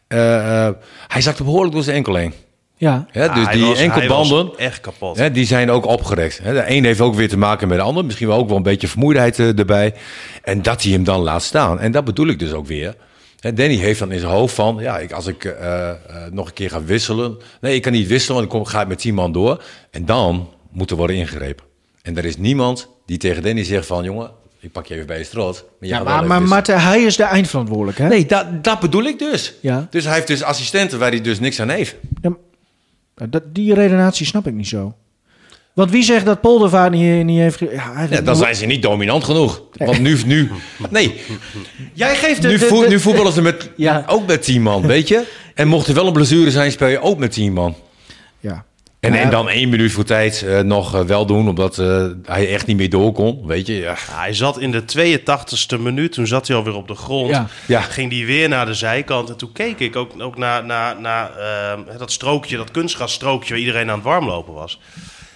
Eh, 0.08 0.66
eh, 0.68 0.74
hij 1.08 1.22
zakte 1.22 1.44
behoorlijk 1.44 1.74
door 1.74 1.84
zijn 1.84 1.96
enkel 1.96 2.16
heen. 2.16 2.34
Ja, 2.78 3.06
Hè, 3.12 3.28
dus 3.34 3.48
die 3.52 3.66
was- 3.66 3.80
enkelbanden, 3.80 4.50
echt 4.58 4.80
kapot. 4.82 5.18
Hè, 5.18 5.32
die 5.32 5.46
zijn 5.46 5.72
ook 5.72 5.86
opgerekt. 5.86 6.40
Hè, 6.44 6.54
de 6.54 6.64
een 6.68 6.86
heeft 6.86 7.02
ook 7.02 7.16
weer 7.16 7.30
te 7.30 7.38
maken 7.38 7.68
met 7.68 7.78
de 7.78 7.84
ander. 7.84 8.06
Misschien 8.06 8.28
wel 8.28 8.38
ook 8.38 8.48
wel 8.48 8.58
een 8.58 8.64
beetje 8.64 8.88
vermoeidheid 8.88 9.40
erbij. 9.40 9.94
En 10.44 10.62
dat 10.62 10.84
hij 10.84 10.92
hem 10.92 11.04
dan 11.04 11.20
laat 11.20 11.44
staan. 11.44 11.80
En 11.80 11.92
dat 11.92 12.04
bedoel 12.06 12.28
ik 12.28 12.40
dus 12.40 12.52
ook 12.54 12.68
weer. 12.68 12.96
Hè, 13.42 13.54
Danny 13.54 13.76
heeft 13.76 14.00
dan 14.00 14.12
in 14.12 14.20
zijn 14.20 14.32
hoofd 14.32 14.56
van... 14.56 14.78
Ja, 14.80 15.00
ik, 15.00 15.12
als 15.12 15.28
ik 15.28 15.46
eh, 15.46 15.90
eh, 15.90 15.96
nog 16.32 16.48
een 16.48 16.54
keer 16.54 16.70
ga 16.70 16.84
wisselen... 16.84 17.38
Nee, 17.62 17.76
ik 17.76 17.82
kan 17.82 17.92
niet 17.92 18.08
wisselen, 18.08 18.36
want 18.36 18.52
ik 18.52 18.58
kom, 18.58 18.66
ga 18.66 18.82
ik 18.82 18.88
met 18.88 19.00
10 19.00 19.14
man 19.14 19.32
door. 19.32 19.64
En 19.92 20.06
dan 20.06 20.50
moet 20.72 20.92
er 20.92 20.98
worden 20.98 21.16
ingegrepen. 21.16 21.66
En 22.02 22.18
er 22.18 22.26
is 22.26 22.38
niemand 22.38 22.88
die 23.06 23.18
tegen 23.18 23.44
Danny 23.44 23.64
zegt 23.64 23.86
van... 23.86 24.04
Jongen, 24.04 24.32
ik 24.60 24.72
pak 24.72 24.86
je 24.86 24.94
even 24.94 25.08
bij 25.08 25.18
je 25.18 25.24
strot. 25.24 25.66
Maar, 25.80 25.90
ja 25.90 26.04
maar, 26.04 26.26
maar. 26.26 26.42
Marten, 26.42 26.82
hij 26.82 27.02
is 27.02 27.16
de 27.16 27.24
eindverantwoordelijk, 27.24 27.98
hè? 27.98 28.08
Nee, 28.08 28.26
dat, 28.26 28.64
dat 28.64 28.80
bedoel 28.80 29.04
ik 29.04 29.20
dus. 29.20 29.54
Ja. 29.60 29.88
Dus 29.90 30.04
hij 30.04 30.14
heeft 30.14 30.28
dus 30.28 30.44
assistenten 30.44 31.00
waar 31.00 31.10
hij 31.10 31.22
dus 31.22 31.40
niks 31.40 31.60
aan 31.60 31.70
heeft. 31.70 31.96
Ja, 32.22 33.28
dat, 33.30 33.44
die 33.56 33.74
redenatie 33.74 34.26
snap 34.26 34.48
ik 34.48 34.54
niet 34.54 34.68
zo. 34.68 34.96
Want 35.74 35.92
wie 35.92 36.04
zegt 36.04 36.26
dat 36.26 36.42
Poldervaart 36.42 36.92
niet, 36.92 37.26
niet 37.26 37.40
heeft... 37.40 37.60
Ja, 37.60 38.22
dan 38.24 38.36
zijn 38.36 38.56
ze 38.56 38.66
niet 38.66 38.82
dominant 38.82 39.24
genoeg. 39.24 39.62
Want 39.74 40.00
nu... 40.00 40.20
nu 40.26 40.52
nee, 40.90 41.22
Jij 41.94 42.16
geeft 42.16 42.42
de, 42.42 42.48
Nu, 42.48 42.58
de- 42.58 42.86
nu 42.90 43.00
voetballen 43.00 43.32
ze 43.32 43.42
met, 43.42 43.70
Ja. 43.76 44.04
ook 44.08 44.28
met 44.28 44.44
10 44.44 44.62
man, 44.62 44.88
weet 44.88 45.08
je? 45.08 45.24
En 45.56 45.68
mocht 45.68 45.88
er 45.88 45.94
wel 45.94 46.08
een 46.08 46.14
blessure 46.14 46.52
zijn, 46.52 46.72
speel 46.72 46.88
je 46.88 47.02
ook 47.02 47.18
met 47.18 47.32
10 47.32 47.54
man. 47.54 47.76
Ja. 48.40 48.66
En, 49.00 49.14
en 49.14 49.30
dan 49.30 49.50
één 49.50 49.70
minuut 49.70 49.92
voor 49.92 50.04
tijd 50.04 50.42
eh, 50.44 50.60
nog 50.60 50.96
eh, 50.96 51.02
wel 51.02 51.26
doen, 51.26 51.50
omdat 51.50 51.78
eh, 51.78 52.06
hij 52.26 52.54
echt 52.54 52.68
niet 52.68 52.78
meer 52.78 52.90
door 52.90 53.12
kon, 53.12 53.48
weet 53.48 53.68
je? 53.68 53.74
Ja. 53.74 53.96
Hij 54.12 54.34
zat 54.34 54.60
in 54.60 54.72
de 54.72 54.84
82e 55.78 55.80
minuut, 55.80 56.12
toen 56.12 56.28
zat 56.28 56.48
hij 56.48 56.58
alweer 56.58 56.76
op 56.76 56.88
de 56.88 56.96
grond. 56.96 57.30
Ja. 57.30 57.48
Ja. 57.68 57.82
Ging 57.82 58.12
hij 58.12 58.26
weer 58.26 58.50
naar 58.50 58.66
de 58.66 58.74
zijkant. 58.74 59.30
En 59.30 59.38
toen 59.38 59.52
keek 59.52 59.80
ik 59.80 59.96
ook, 59.96 60.12
ook 60.18 60.38
naar, 60.38 60.66
naar, 60.66 61.02
naar 61.02 61.32
ehm, 61.38 61.98
dat 61.98 62.12
strookje, 62.12 62.58
dat 62.58 62.72
kunstgrasstrookje 62.72 63.50
waar 63.50 63.60
iedereen 63.60 63.90
aan 63.90 63.96
het 63.96 64.04
warmlopen 64.04 64.54
was. 64.54 64.80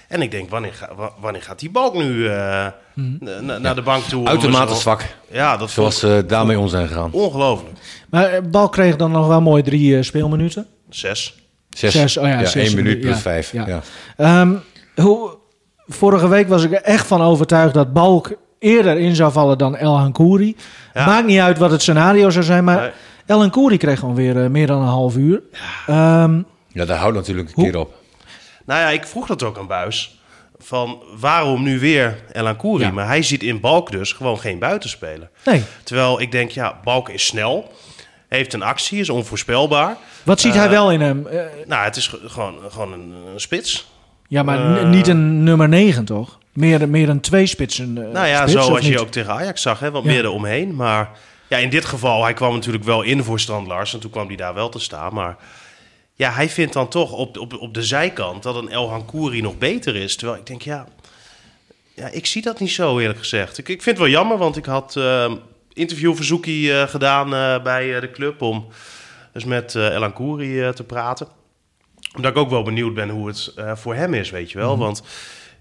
En 0.07 0.21
ik 0.21 0.31
denk, 0.31 0.49
wanneer, 0.49 0.73
ga- 0.73 0.89
wanneer 1.19 1.41
gaat 1.41 1.59
die 1.59 1.69
balk 1.71 1.93
nu 1.95 2.27
eh, 2.27 2.65
Hmm. 2.93 3.17
na- 3.19 3.39
na- 3.41 3.57
naar 3.57 3.75
de 3.75 3.81
bank 3.81 4.03
toe? 4.03 4.27
Uitermate 4.27 4.73
Zo- 4.73 4.79
zwak, 4.79 5.03
Ja, 5.31 5.57
dat 5.57 5.69
zoals 5.69 5.99
ze 5.99 6.23
daarmee 6.27 6.59
om 6.59 6.67
zijn 6.67 6.87
gegaan. 6.87 7.11
ongelooflijk. 7.11 7.77
Maar 8.09 8.25
eh, 8.25 8.41
Bal 8.51 8.69
kreeg 8.69 8.95
dan 8.95 9.11
nog 9.11 9.27
wel 9.27 9.41
mooi 9.41 9.63
drie 9.63 9.97
eh, 9.97 10.03
speelminuten. 10.03 10.67
Zes. 10.89 11.35
Zes, 11.69 11.91
Zes, 11.93 12.17
oh 12.17 12.27
ja, 12.27 12.39
zes 12.45 12.55
één 12.55 12.75
minuut 12.75 12.99
plus 12.99 13.13
ja, 13.15 13.19
vijf. 13.21 13.51
ja. 13.51 13.67
Ja. 13.67 13.81
Ehm, 14.17 14.53
hoe, 14.95 15.29
vorige 15.87 16.27
week 16.27 16.47
was 16.47 16.63
ik 16.63 16.71
er 16.71 16.81
echt 16.81 17.07
van 17.07 17.21
overtuigd 17.21 17.73
dat 17.73 17.93
Balk 17.93 18.33
eerder 18.59 18.97
in 18.97 19.15
zou 19.15 19.31
vallen 19.31 19.57
dan 19.57 19.75
El 19.75 19.97
Hankouri. 19.99 20.55
Ja. 20.93 21.05
Maakt 21.05 21.25
niet 21.27 21.39
uit 21.39 21.57
wat 21.57 21.71
het 21.71 21.81
scenario 21.81 22.29
zou 22.29 22.45
zijn, 22.45 22.63
maar 22.63 22.79
Nee. 22.81 22.91
El 23.25 23.39
Hankouri 23.39 23.77
kreeg 23.77 23.99
gewoon 23.99 24.15
weer 24.15 24.43
eh, 24.43 24.49
meer 24.49 24.67
dan 24.67 24.81
een 24.81 24.87
half 24.87 25.15
uur. 25.17 25.41
Ehm, 25.87 26.41
ja, 26.67 26.85
dat 26.85 26.97
houdt 26.97 27.15
natuurlijk 27.15 27.47
een 27.47 27.53
Hoe- 27.55 27.63
keer 27.63 27.79
op. 27.79 27.93
Nou 28.65 28.79
ja, 28.79 28.89
ik 28.89 29.05
vroeg 29.07 29.27
dat 29.27 29.43
ook 29.43 29.57
aan 29.57 29.67
Buis. 29.67 30.19
Van 30.57 31.03
waarom 31.19 31.63
nu 31.63 31.79
weer 31.79 32.23
Elan 32.31 32.55
Kouri? 32.55 32.83
Ja. 32.83 32.91
Maar 32.91 33.07
hij 33.07 33.21
ziet 33.21 33.43
in 33.43 33.59
Balk 33.59 33.91
dus 33.91 34.11
gewoon 34.13 34.39
geen 34.39 34.59
buitenspeler. 34.59 35.29
nee, 35.45 35.63
Terwijl 35.83 36.21
ik 36.21 36.31
denk, 36.31 36.51
ja, 36.51 36.79
Balk 36.83 37.09
is 37.09 37.25
snel. 37.25 37.71
Heeft 38.29 38.53
een 38.53 38.63
actie, 38.63 38.99
is 38.99 39.09
onvoorspelbaar. 39.09 39.95
wat 40.23 40.39
ziet 40.39 40.53
hij 40.53 40.69
wel 40.69 40.91
in 40.91 41.01
hem? 41.01 41.27
Eh, 41.27 41.41
Nou, 41.67 41.83
het 41.83 41.95
is 41.95 42.07
ge- 42.07 42.21
gewoon, 42.25 42.55
gewoon 42.69 42.91
een, 42.93 43.13
een 43.33 43.39
spits. 43.39 43.87
ja, 44.27 44.43
maar 44.43 44.77
Eh. 44.77 44.89
niet 44.89 45.07
een 45.07 45.43
nummer 45.43 45.69
9 45.69 46.05
toch? 46.05 46.37
Meer, 46.53 46.89
meer 46.89 47.09
een 47.09 47.19
tweespitsen 47.21 47.97
eh 48.07 48.11
nou 48.13 48.27
ja, 48.27 48.47
spits, 48.47 48.65
zoals 48.65 48.87
je 48.87 48.99
ook 48.99 49.09
tegen 49.11 49.33
Ajax 49.33 49.61
zag, 49.61 49.79
hè, 49.79 49.91
wat 49.91 50.03
Ja. 50.03 50.09
meer 50.09 50.23
eromheen. 50.23 50.75
Maar 50.75 51.09
ja, 51.47 51.57
in 51.57 51.69
dit 51.69 51.85
geval, 51.85 52.23
hij 52.23 52.33
kwam 52.33 52.53
natuurlijk 52.53 52.83
wel 52.83 53.01
in 53.01 53.23
voor 53.23 53.39
Strand 53.39 53.67
Larsen. 53.67 53.99
Toen 53.99 54.11
kwam 54.11 54.27
hij 54.27 54.35
daar 54.35 54.53
wel 54.53 54.69
te 54.69 54.79
staan. 54.79 55.13
Maar 55.13 55.35
ja, 56.15 56.31
hij 56.31 56.49
vindt 56.49 56.73
dan 56.73 56.87
toch 56.87 57.11
op, 57.11 57.37
op, 57.37 57.53
op 57.53 57.73
de 57.73 57.83
zijkant 57.83 58.43
dat 58.43 58.55
een 58.55 58.69
El 58.69 58.89
Hankouri 58.89 59.41
nog 59.41 59.57
beter 59.57 59.95
is. 59.95 60.15
Terwijl 60.15 60.39
ik 60.39 60.45
denk, 60.45 60.61
ja, 60.61 60.87
ja, 61.93 62.07
ik 62.07 62.25
zie 62.25 62.41
dat 62.41 62.59
niet 62.59 62.71
zo 62.71 62.99
eerlijk 62.99 63.19
gezegd. 63.19 63.57
Ik, 63.57 63.69
ik 63.69 63.81
vind 63.81 63.97
het 63.97 64.05
wel 64.05 64.15
jammer, 64.15 64.37
want 64.37 64.57
ik 64.57 64.65
had 64.65 64.95
eh 64.95 65.31
interviewverzoekje 65.73 66.73
eh, 66.73 66.87
gedaan 66.87 67.33
eh, 67.35 67.63
bij 67.63 67.99
de 67.99 68.11
club 68.11 68.41
om 68.41 68.67
dus 69.33 69.45
met 69.45 69.75
El 69.75 70.01
Hankouri 70.01 70.73
te 70.73 70.83
praten. 70.83 71.27
Omdat 72.15 72.31
ik 72.31 72.37
ook 72.37 72.49
wel 72.49 72.63
benieuwd 72.63 72.93
ben 72.93 73.09
hoe 73.09 73.27
het 73.27 73.53
voor 73.73 73.95
hem 73.95 74.13
is, 74.13 74.29
weet 74.29 74.51
je 74.51 74.57
wel. 74.57 74.77
Want 74.77 75.03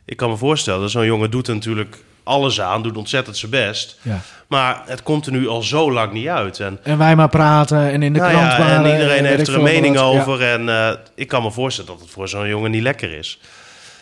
ik 0.05 0.17
kan 0.17 0.31
me 0.31 0.37
voorstellen, 0.37 0.91
zo'n 0.91 1.05
jongen 1.05 1.31
doet 1.31 1.47
natuurlijk 1.47 1.97
alles 2.25 2.61
aan, 2.61 2.83
doet 2.83 2.97
ontzettend 2.97 3.37
zijn 3.37 3.51
best. 3.51 3.99
Ja. 4.03 4.21
Maar 4.47 4.83
het 4.87 5.03
komt 5.03 5.27
er 5.27 5.33
nu 5.33 5.49
al 5.49 5.63
zo 5.63 5.93
lang 5.93 6.13
niet 6.13 6.29
uit. 6.29 6.61
En, 6.61 6.79
En 6.83 6.99
wij 6.99 7.17
maar 7.17 7.29
praten 7.29 7.91
en 7.91 8.03
in 8.03 8.13
de 8.13 8.19
nou 8.19 8.33
krant 8.33 8.53
ja, 8.53 8.59
waren, 8.59 8.85
en 8.85 8.93
iedereen 8.93 9.25
heeft 9.25 9.49
er 9.49 9.55
een 9.55 9.63
mening 9.63 9.97
wat. 9.97 10.13
Ja. 10.13 10.21
over. 10.21 10.43
En 10.43 10.69
eh, 10.69 10.91
ik 11.15 11.29
kan 11.29 11.43
me 11.43 11.51
voorstellen 11.51 11.91
dat 11.91 12.01
het 12.01 12.11
voor 12.11 12.29
zo'n 12.29 12.49
jongen 12.49 12.71
niet 12.71 12.83
lekker 12.83 13.13
is. 13.13 13.41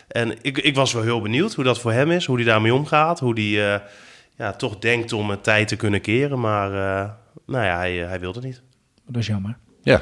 En 0.07 0.37
ik, 0.41 0.57
ik 0.57 0.75
was 0.75 0.93
wel 0.93 1.03
heel 1.03 1.21
benieuwd 1.21 1.53
hoe 1.53 1.63
dat 1.63 1.79
voor 1.79 1.91
hem 1.91 2.11
is, 2.11 2.25
hoe 2.25 2.35
hij 2.35 2.45
daarmee 2.45 2.73
omgaat. 2.73 3.19
Hoe 3.19 3.33
hij 3.33 3.73
eh, 3.73 3.79
ja, 4.37 4.51
toch 4.51 4.79
denkt 4.79 5.13
om 5.13 5.29
het 5.29 5.43
tijd 5.43 5.67
te 5.67 5.75
kunnen 5.75 6.01
keren. 6.01 6.39
Maar 6.39 6.67
eh, 6.67 7.09
nou 7.45 7.65
ja, 7.65 7.77
hij, 7.77 7.93
hij 7.93 8.19
wilde 8.19 8.41
niet. 8.41 8.61
Dat 9.07 9.21
is 9.21 9.27
jammer. 9.27 9.57
Ja. 9.81 10.01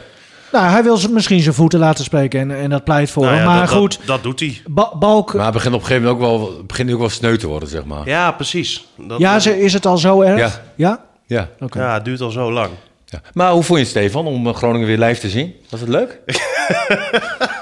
Nou, 0.52 0.70
hij 0.72 0.84
wil 0.84 1.00
misschien 1.12 1.40
zijn 1.42 1.56
voeten 1.56 1.80
laten 1.80 2.04
spreken 2.04 2.40
en, 2.40 2.52
en 2.62 2.70
dat 2.70 2.84
pleit 2.84 3.10
voor 3.12 3.24
Nou 3.24 3.36
hem. 3.36 3.46
Maar 3.46 3.60
dat, 3.60 3.70
goed, 3.70 3.98
Dat, 3.98 4.08
dat 4.08 4.24
doet 4.24 4.40
hij. 4.40 4.62
Ba- 4.68 4.92
Balk, 5.00 5.34
Maar 5.34 5.44
het 5.46 5.54
begint 5.54 5.74
op 5.74 5.80
een 5.82 5.86
gegeven 5.88 6.10
moment 6.10 6.30
ook 6.32 6.40
wel, 6.40 6.64
begint 6.66 6.88
nu 6.88 6.94
ook 6.94 7.00
wel 7.00 7.10
sneu 7.10 7.38
te 7.38 7.48
worden, 7.48 7.70
zeg 7.70 7.86
maar. 7.86 8.08
Ja, 8.08 8.32
precies. 8.32 8.86
Dat, 8.98 9.20
ja, 9.20 9.40
ze- 9.40 9.60
is 9.62 9.74
het 9.74 9.86
al 9.86 9.98
zo 9.98 10.22
erg? 10.22 10.40
Ja. 10.40 10.52
Ja? 10.76 11.00
Ja. 11.26 11.50
Ja, 11.74 11.94
het 11.94 12.06
duurt 12.06 12.22
al 12.22 12.32
zo 12.32 12.52
lang. 12.52 12.70
ja. 13.06 13.22
Maar 13.34 13.52
hoe 13.52 13.64
vond 13.64 13.80
je 13.80 13.86
het, 13.86 13.94
Stefan, 13.94 14.26
om 14.26 14.48
eh, 14.48 14.54
Groningen 14.56 14.88
weer 14.88 14.98
live 14.98 15.20
te 15.20 15.30
zien? 15.30 15.54
Was 15.70 15.80
het 15.80 15.90
leuk? 15.90 16.20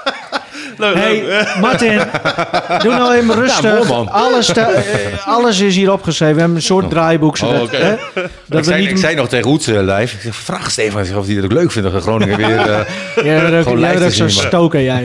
Leuk, 0.80 0.94
leuk. 0.94 1.02
Hey, 1.02 1.46
Martin, 1.60 2.00
doe 2.82 2.92
nou 2.94 3.14
even 3.14 3.34
rustig. 3.34 3.90
alles, 4.10 4.52
alles 5.24 5.60
is 5.60 5.76
hier 5.76 5.92
opgeschreven. 5.92 6.34
We 6.34 6.40
hebben 6.40 6.58
een 6.58 6.64
soort 6.64 6.90
draaiboek. 6.90 7.36
Zodat, 7.36 7.62
Oh, 7.62 7.70
hè, 7.70 7.92
ik, 7.92 8.00
dat 8.46 8.58
we 8.58 8.62
zei, 8.62 8.80
niet... 8.80 8.90
ik 8.90 8.96
zei 8.96 9.14
nog 9.14 9.28
tegen 9.28 9.48
Hoets 9.48 9.66
eh, 9.66 9.74
live, 9.80 10.14
ik 10.16 10.20
zeg, 10.22 10.34
vraag 10.34 10.70
Stefan 10.70 11.00
of 11.16 11.26
hij 11.26 11.34
het 11.34 11.44
ook 11.44 11.52
leuk 11.52 11.72
vindt 11.72 11.92
dat 11.92 12.02
Groningen 12.02 12.36
weer... 12.36 12.58
eh, 12.58 12.78
bent 13.42 13.54
ook, 13.54 13.62
Gewoon 13.62 13.80
jij 13.80 13.94
bent 13.98 14.10
te 14.10 14.16
zo 14.16 14.28
stoken, 14.28 14.82
jij. 14.82 15.02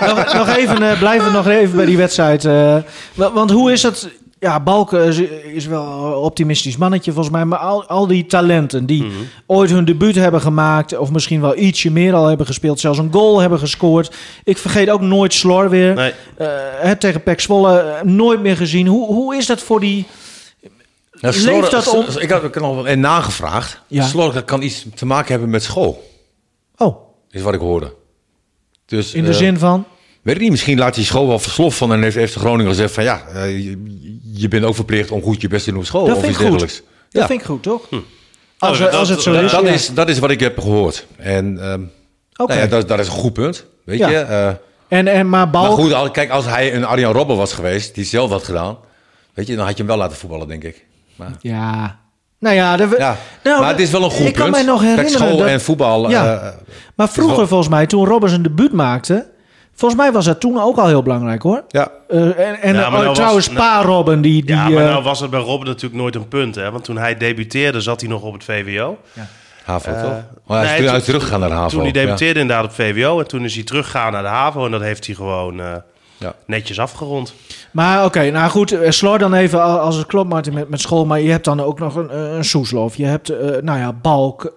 nog, 0.00 0.34
nog 0.34 0.56
even, 0.56 0.82
eh, 0.90 0.98
blijven 0.98 1.26
we 1.26 1.32
nog 1.32 1.48
even 1.48 1.76
bij 1.76 1.86
die 1.86 1.96
wedstrijd. 1.96 2.42
wa- 3.14 3.32
want 3.32 3.50
hoe 3.50 3.72
is 3.72 3.82
het... 3.82 4.08
Ja, 4.44 4.60
Balken 4.60 5.04
is, 5.04 5.18
is 5.54 5.66
wel 5.66 5.82
een 6.06 6.12
optimistisch 6.14 6.76
mannetje 6.76 7.12
volgens 7.12 7.34
mij. 7.34 7.44
Maar 7.44 7.58
al, 7.58 7.86
al 7.86 8.06
die 8.06 8.26
talenten 8.26 8.86
die 8.86 9.02
Mhm. 9.02 9.12
ooit 9.46 9.70
hun 9.70 9.84
debuut 9.84 10.14
hebben 10.14 10.40
gemaakt... 10.40 10.98
of 10.98 11.10
misschien 11.10 11.40
wel 11.40 11.56
ietsje 11.56 11.90
meer 11.90 12.14
al 12.14 12.26
hebben 12.26 12.46
gespeeld... 12.46 12.80
zelfs 12.80 12.98
een 12.98 13.12
goal 13.12 13.40
hebben 13.40 13.58
gescoord. 13.58 14.14
Ik 14.44 14.58
vergeet 14.58 14.90
ook 14.90 15.00
nooit 15.00 15.32
Slor 15.34 15.70
weer. 15.70 15.94
Nee, 15.94 16.12
hè, 16.80 16.96
tegen 16.96 17.22
Pek 17.22 17.40
Zwolle, 17.40 17.78
eh, 17.78 18.02
nooit 18.02 18.40
meer 18.40 18.56
gezien. 18.56 18.86
Hoe, 18.86 19.06
hoe 19.06 19.36
is 19.36 19.46
dat 19.46 19.60
voor 19.62 19.80
die... 19.80 20.06
Nou, 21.20 21.34
Leeft 21.34 21.38
Slor- 21.40 21.70
dat 21.70 21.86
om- 21.88 22.04
Ik 22.18 22.30
had 22.30 22.60
al 22.60 22.86
en 22.88 23.00
nagevraagd. 23.00 23.80
Ja. 23.86 24.04
Slor, 24.04 24.32
dat 24.32 24.44
kan 24.44 24.62
iets 24.62 24.86
te 24.94 25.06
maken 25.06 25.30
hebben 25.30 25.50
met 25.50 25.62
school, 25.62 26.10
Oh, 26.76 26.96
is 27.30 27.42
wat 27.42 27.54
ik 27.54 27.60
hoorde. 27.60 27.92
Dus, 28.86 29.14
in 29.14 29.24
de 29.24 29.30
eh, 29.30 29.36
zin 29.36 29.58
van... 29.58 29.84
Weet 30.24 30.34
ik 30.34 30.40
niet, 30.40 30.50
misschien 30.50 30.78
laat 30.78 30.94
die 30.94 31.04
school 31.04 31.28
wel 31.28 31.38
verslof 31.38 31.76
van 31.76 31.92
en 31.92 32.02
heeft, 32.02 32.16
heeft 32.16 32.32
de 32.34 32.38
Groninger 32.40 32.72
gezegd 32.72 32.94
van 32.94 33.04
ja, 33.04 33.22
eh, 33.34 33.64
je, 33.64 33.82
je 34.34 34.48
bent 34.48 34.64
ook 34.64 34.74
verplicht 34.74 35.10
om 35.10 35.22
goed 35.22 35.40
je 35.40 35.48
best 35.48 35.64
te 35.64 35.70
doen 35.70 35.78
op 35.80 35.86
school 35.86 36.06
Dat 36.06 36.16
of 36.16 36.22
vind 36.22 36.32
iets 36.32 36.40
ik 36.42 36.48
goed. 36.48 36.58
dergelijks. 36.58 36.88
Dat 37.10 37.22
Ja. 37.22 37.26
vind 37.28 37.40
ik 37.40 37.46
goed, 37.46 37.62
toch? 37.62 37.86
Hm. 37.90 37.96
Als, 38.58 38.78
Oh, 38.78 38.84
dat- 38.84 38.94
als 38.94 39.08
het 39.08 39.22
zo 39.22 39.32
Dat, 39.32 39.42
is. 39.42 39.50
dat, 39.50 39.62
ja. 39.62 39.68
is, 39.72 39.88
dat 39.88 40.08
is 40.08 40.18
wat 40.18 40.30
ik 40.30 40.40
heb 40.40 40.58
gehoord. 40.58 41.06
En 41.16 41.58
ehm, 41.62 41.80
Oké. 42.36 42.52
nou 42.52 42.60
ja, 42.64 42.66
dat, 42.66 42.88
dat 42.88 42.98
is 42.98 43.06
een 43.06 43.12
goed 43.12 43.32
punt. 43.32 43.64
Weet 43.84 43.98
Ja. 43.98 44.08
je? 44.08 44.16
Eh, 44.18 44.48
en, 44.88 45.08
en, 45.08 45.28
maar 45.28 45.50
Balk... 45.50 45.66
maar 45.76 45.84
goed, 45.84 45.92
al- 45.92 46.10
kijk, 46.10 46.30
als 46.30 46.44
hij 46.44 46.74
een 46.74 46.84
Arjan 46.84 47.12
Robben 47.12 47.36
was 47.36 47.52
geweest, 47.52 47.94
die 47.94 48.04
zelf 48.04 48.30
had 48.30 48.44
gedaan, 48.44 48.76
weet 49.34 49.46
je, 49.46 49.56
dan 49.56 49.64
had 49.64 49.72
je 49.76 49.78
hem 49.78 49.86
wel 49.86 49.96
laten 49.96 50.16
voetballen, 50.16 50.48
denk 50.48 50.64
ik. 50.64 50.84
Maar, 51.16 51.30
Ja. 51.40 51.98
Nou 52.38 52.56
ja, 52.56 52.76
de, 52.76 52.94
ja. 52.98 53.16
nou, 53.44 53.60
maar 53.60 53.70
het 53.70 53.80
is 53.80 53.90
wel 53.90 54.04
een 54.04 54.10
goed 54.10 54.26
ik 54.26 54.32
kan 54.34 54.42
punt. 54.42 54.56
mij 54.56 54.62
nog 54.64 54.80
Kijk, 54.80 54.90
herinneren 54.96 55.26
school 55.28 55.38
dat- 55.38 55.46
en 55.48 55.60
voetbal. 55.60 56.10
Ja. 56.10 56.36
eh, 56.40 56.48
Maar 56.94 57.08
vroeger, 57.08 57.36
wel- 57.36 57.46
volgens 57.46 57.68
mij, 57.68 57.86
toen 57.86 58.06
Robben 58.06 58.28
zijn 58.30 58.42
debuut 58.42 58.72
maakte... 58.72 59.32
Volgens 59.74 60.00
mij 60.00 60.12
was 60.12 60.24
dat 60.24 60.40
toen 60.40 60.60
ook 60.60 60.76
al 60.76 60.86
heel 60.86 61.02
belangrijk, 61.02 61.42
hoor. 61.42 61.64
ja. 61.68 61.88
Eh, 62.08 62.20
en 62.38 62.60
en 62.60 62.74
Ja, 62.74 62.84
eh, 62.84 62.92
nou 62.92 63.14
trouwens, 63.14 63.46
was- 63.46 63.56
Pa 63.56 63.82
Robben, 63.82 64.20
die... 64.20 64.44
die 64.44 64.54
ja, 64.54 64.68
maar 64.68 64.82
eh, 64.84 64.90
nou 64.90 65.02
was 65.02 65.20
het 65.20 65.30
bij 65.30 65.40
Robben 65.40 65.68
natuurlijk 65.68 66.00
nooit 66.02 66.14
een 66.14 66.28
punt. 66.28 66.54
Hè? 66.54 66.70
Want 66.70 66.84
toen 66.84 66.96
hij 66.98 67.16
debuteerde 67.16 67.80
zat 67.80 68.00
hij 68.00 68.10
nog 68.10 68.22
op 68.22 68.32
het 68.32 68.44
VWO. 68.44 68.98
HAVO, 69.64 69.90
Eh, 69.90 70.02
toch? 70.02 70.12
Maar 70.46 70.64
hij 70.66 70.74
is 70.78 70.80
nee, 70.80 70.90
toen 70.90 71.00
teruggegaan 71.00 71.40
naar 71.40 71.48
de 71.48 71.54
HAVO. 71.54 71.68
Toen 71.68 71.80
hij 71.80 71.88
ja. 72.00 72.04
debuteerde 72.04 72.40
inderdaad 72.40 72.64
op 72.64 72.72
VWO. 72.72 73.18
En 73.20 73.26
toen 73.28 73.44
is 73.44 73.54
hij 73.54 73.64
teruggegaan 73.64 74.12
naar 74.12 74.22
de 74.22 74.28
HAVO. 74.28 74.64
En 74.64 74.70
dat 74.70 74.80
heeft 74.80 75.06
hij 75.06 75.14
gewoon 75.14 75.60
eh, 75.60 75.66
Ja. 76.16 76.34
netjes 76.46 76.78
afgerond. 76.80 77.34
Maar 77.70 78.04
oké, 78.04 78.30
nou 78.30 78.50
goed, 78.50 78.72
eh, 78.72 78.90
slor 78.90 79.18
dan 79.18 79.34
even 79.34 79.62
als 79.80 79.96
het 79.96 80.06
klopt, 80.06 80.28
Martin, 80.28 80.54
met, 80.54 80.68
met 80.68 80.80
school. 80.80 81.06
Maar 81.06 81.20
je 81.20 81.30
hebt 81.30 81.44
dan 81.44 81.60
ook 81.60 81.78
nog 81.78 81.94
een, 81.94 82.10
eh, 82.10 82.34
een 82.34 82.44
Soeslof. 82.44 82.96
Je 82.96 83.04
hebt, 83.04 83.28
eh, 83.28 83.62
nou 83.62 83.78
ja, 83.78 83.92
Balk. 83.92 84.54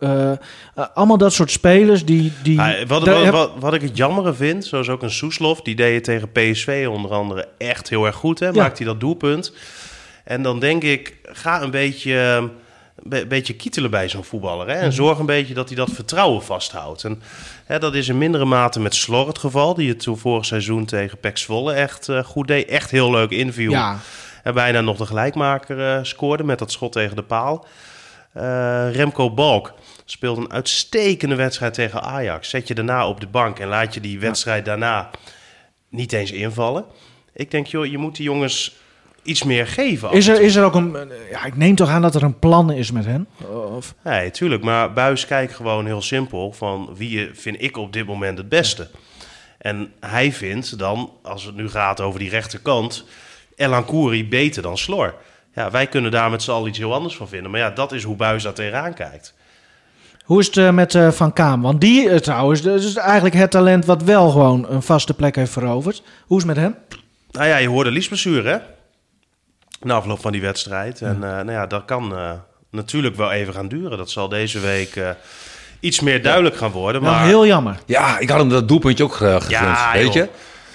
allemaal 0.93 1.17
dat 1.17 1.33
soort 1.33 1.51
spelers 1.51 2.05
die... 2.05 2.31
die 2.43 2.61
Ah, 2.61 2.87
wat, 2.87 3.05
wat, 3.05 3.23
heb- 3.23 3.31
wat, 3.33 3.51
wat 3.59 3.73
ik 3.73 3.81
het 3.81 3.97
jammere 3.97 4.33
vind, 4.33 4.65
zoals 4.65 4.89
ook 4.89 5.01
een 5.01 5.11
Soeslof, 5.11 5.61
die 5.61 5.75
deed 5.75 5.93
het 5.95 6.03
tegen 6.03 6.31
PSV 6.31 6.87
onder 6.91 7.11
andere 7.11 7.47
echt 7.57 7.89
heel 7.89 8.05
erg 8.05 8.15
goed. 8.15 8.39
Hè? 8.39 8.45
Ja. 8.47 8.53
Maakt 8.53 8.77
hij 8.77 8.87
dat 8.87 8.99
doelpunt. 8.99 9.53
En 10.23 10.41
dan 10.41 10.59
denk 10.59 10.83
ik, 10.83 11.15
ga 11.23 11.61
een 11.61 11.71
beetje, 11.71 12.49
een 13.03 13.09
be- 13.09 13.27
beetje 13.27 13.53
kietelen 13.55 13.89
bij 13.91 14.09
zo'n 14.09 14.23
voetballer. 14.23 14.67
Hè? 14.67 14.75
Mhm. 14.75 14.83
En 14.83 14.93
zorg 14.93 15.19
een 15.19 15.25
beetje 15.25 15.53
dat 15.53 15.67
hij 15.67 15.77
dat 15.77 15.89
vertrouwen 15.91 16.43
vasthoudt. 16.43 17.03
En 17.03 17.21
hè, 17.65 17.79
dat 17.79 17.95
is 17.95 18.07
in 18.07 18.17
mindere 18.17 18.45
mate 18.45 18.79
met 18.79 18.95
Slor 18.95 19.27
het 19.27 19.37
geval, 19.37 19.73
die 19.73 19.89
het 19.89 19.99
toen 19.99 20.17
vorig 20.17 20.45
seizoen 20.45 20.85
tegen 20.85 21.17
Pek 21.19 21.37
Zwolle 21.37 21.73
echt 21.73 22.09
eh, 22.09 22.23
goed 22.23 22.47
deed. 22.47 22.67
Echt 22.67 22.91
heel 22.91 23.11
leuk 23.11 23.29
inviel. 23.31 23.71
ja, 23.71 23.99
En 24.43 24.53
bijna 24.53 24.81
nog 24.81 24.97
de 24.97 25.05
gelijkmaker 25.05 25.95
eh, 25.95 26.03
scoorde 26.03 26.43
met 26.43 26.59
dat 26.59 26.71
schot 26.71 26.91
tegen 26.91 27.15
de 27.15 27.23
paal. 27.23 27.65
Eh, 28.33 28.95
Remco 28.95 29.31
Balk 29.33 29.73
speelde 30.05 30.41
een 30.41 30.51
uitstekende 30.51 31.35
wedstrijd 31.35 31.73
tegen 31.73 32.01
Ajax. 32.01 32.49
Zet 32.49 32.67
je 32.67 32.73
daarna 32.75 33.07
op 33.07 33.19
de 33.19 33.27
bank 33.27 33.59
en 33.59 33.67
laat 33.67 33.93
je 33.93 33.99
die 33.99 34.19
wedstrijd 34.19 34.65
daarna 34.65 35.09
niet 35.89 36.13
eens 36.13 36.31
invallen. 36.31 36.85
Ik 37.33 37.51
denk, 37.51 37.67
joh, 37.67 37.85
je 37.85 37.97
moet 37.97 38.15
die 38.15 38.25
jongens 38.25 38.75
iets 39.27 39.43
meer 39.43 39.67
geven. 39.67 40.11
is 40.11 40.27
er, 40.27 40.41
is 40.41 40.55
er 40.55 40.63
ook 40.63 40.75
een... 40.75 40.97
Ja, 41.31 41.45
ik 41.45 41.57
neem 41.57 41.75
toch 41.75 41.89
aan 41.89 42.01
dat 42.01 42.15
er 42.15 42.23
een 42.23 42.39
plan 42.39 42.71
is 42.71 42.91
met 42.91 43.05
hen? 43.05 43.27
Of, 43.75 43.93
Nee, 44.03 44.31
tuurlijk. 44.31 44.63
Maar 44.63 44.93
Buis 44.93 45.25
kijkt 45.25 45.55
gewoon 45.55 45.85
heel 45.85 46.01
simpel 46.01 46.51
van 46.51 46.89
wie 46.95 47.29
vind 47.33 47.61
ik 47.61 47.77
op 47.77 47.93
dit 47.93 48.05
moment 48.05 48.37
het 48.37 48.49
beste. 48.49 48.89
En 49.57 49.91
hij 49.99 50.31
vindt 50.31 50.79
dan, 50.79 51.11
als 51.23 51.43
het 51.43 51.55
nu 51.55 51.69
gaat 51.69 52.01
over 52.01 52.19
die 52.19 52.29
rechterkant, 52.29 53.05
Elan 53.55 53.85
Kouri 53.85 54.27
beter 54.27 54.61
dan 54.61 54.77
Slor. 54.77 55.15
Ja, 55.55 55.71
wij 55.71 55.87
kunnen 55.87 56.11
daar 56.11 56.29
met 56.29 56.41
z'n 56.41 56.51
allen 56.51 56.69
iets 56.69 56.77
heel 56.77 56.93
anders 56.93 57.15
van 57.15 57.27
vinden. 57.27 57.51
Maar 57.51 57.59
ja, 57.59 57.69
dat 57.69 57.91
is 57.91 58.03
hoe 58.03 58.15
Buis 58.15 58.43
daar 58.43 58.53
tegenaan 58.53 58.93
kijkt. 58.93 59.33
hoe 60.23 60.39
is 60.39 60.45
het 60.45 60.57
eh, 60.57 60.71
met 60.71 60.95
eh, 60.95 61.11
Van 61.11 61.33
Kaam? 61.33 61.61
Want 61.61 61.81
die 61.81 62.09
eh, 62.09 62.17
trouwens, 62.17 62.61
dat 62.61 62.83
is 62.83 62.95
eigenlijk 62.95 63.35
het 63.35 63.51
talent 63.51 63.85
wat 63.85 64.03
wel 64.03 64.29
gewoon 64.29 64.65
een 64.69 64.81
vaste 64.81 65.13
plek 65.13 65.35
heeft 65.35 65.51
veroverd. 65.51 66.03
Hoe 66.25 66.37
is 66.37 66.43
het 66.43 66.55
met 66.55 66.63
hem? 66.63 66.75
Nou 67.31 67.47
ja, 67.47 67.57
je 67.57 67.67
hoorde 67.67 67.91
liesblessure, 67.91 68.49
hè? 68.49 68.57
Na 69.81 69.95
afloop 69.95 70.19
van 70.21 70.31
die 70.31 70.41
wedstrijd. 70.41 71.01
En 71.01 71.15
eh, 71.23 71.29
nou 71.29 71.51
ja, 71.51 71.67
dat 71.67 71.85
kan 71.85 72.15
eh, 72.17 72.31
natuurlijk 72.71 73.15
wel 73.15 73.31
even 73.31 73.53
gaan 73.53 73.67
duren. 73.67 73.97
Dat 73.97 74.09
zal 74.09 74.29
deze 74.29 74.59
week 74.59 74.95
eh, 74.95 75.09
iets 75.79 75.99
meer 75.99 76.21
duidelijk 76.23 76.57
gaan 76.57 76.71
worden. 76.71 77.01
Nou, 77.01 77.15
Maar 77.15 77.25
heel 77.25 77.45
jammer. 77.45 77.77
ja, 77.85 78.19
ik 78.19 78.29
had 78.29 78.39
hem 78.39 78.49
dat 78.49 78.67
doelpuntje 78.67 79.03
ook 79.03 79.13
eh, 79.13 79.19
gegund, 79.19 79.49
ja, 79.49 79.91
weet 79.93 80.13
je? 80.13 80.27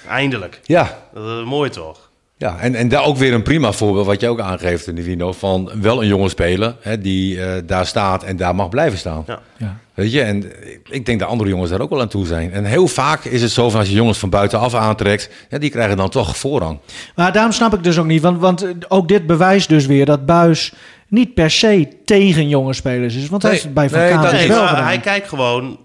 eindelijk. 0.07 0.59
Ja, 0.63 0.97
Dat 1.13 1.23
is 1.39 1.45
mooi 1.45 1.69
toch? 1.69 2.02
Ja, 2.43 2.57
en, 2.59 2.75
en 2.75 2.87
daar 2.87 3.03
ook 3.03 3.17
weer 3.17 3.33
een 3.33 3.43
prima 3.43 3.71
voorbeeld 3.71 4.05
wat 4.05 4.21
je 4.21 4.27
ook 4.27 4.39
aangeeft, 4.39 4.93
Nivino, 4.93 5.31
van 5.31 5.71
wel 5.81 6.01
een 6.01 6.07
jonge 6.07 6.29
speler 6.29 6.75
hè, 6.81 6.97
die 6.97 7.43
eh, 7.45 7.61
daar 7.65 7.85
staat 7.85 8.23
en 8.23 8.37
daar 8.37 8.55
mag 8.55 8.69
blijven 8.69 8.97
staan. 8.99 9.23
Ja. 9.27 9.39
Ja. 9.57 9.77
Weet 9.93 10.11
je, 10.11 10.21
en 10.21 10.51
ik 10.89 11.05
denk 11.05 11.19
dat 11.19 11.29
andere 11.29 11.49
jongens 11.49 11.69
daar 11.69 11.81
ook 11.81 11.89
wel 11.89 12.01
aan 12.01 12.07
toe 12.07 12.25
zijn. 12.25 12.51
En 12.51 12.65
heel 12.65 12.87
vaak 12.87 13.23
is 13.23 13.41
het 13.41 13.51
zo 13.51 13.69
van 13.69 13.79
als 13.79 13.89
je 13.89 13.95
jongens 13.95 14.17
van 14.17 14.29
buitenaf 14.29 14.73
aantrekt, 14.73 15.29
ja, 15.49 15.57
die 15.57 15.69
krijgen 15.69 15.97
dan 15.97 16.09
toch 16.09 16.37
voorrang. 16.37 16.79
Maar 17.15 17.31
daarom 17.31 17.51
snap 17.51 17.73
ik 17.73 17.83
dus 17.83 17.97
ook 17.97 18.05
niet, 18.05 18.21
want, 18.21 18.39
want 18.39 18.63
eh, 18.63 18.69
ook 18.87 19.07
dit 19.07 19.27
bewijst 19.27 19.69
dus 19.69 19.85
weer 19.85 20.05
dat 20.05 20.25
Buis 20.25 20.73
niet 21.07 21.33
per 21.33 21.51
se 21.51 21.87
tegen 22.05 22.47
jonge 22.47 22.73
spelers 22.73 23.15
is. 23.15 23.29
Want 23.29 23.41
hij 23.41 23.51
Nee, 23.51 23.61
het 23.61 23.73
bij 23.73 23.89
Van 23.89 23.99
nee, 23.99 24.11
dat 24.17 24.31
Nee, 24.31 24.41
is 24.41 24.47
wel 24.47 24.75
hij 24.75 24.99
kijkt 24.99 25.27
gewoon 25.27 25.79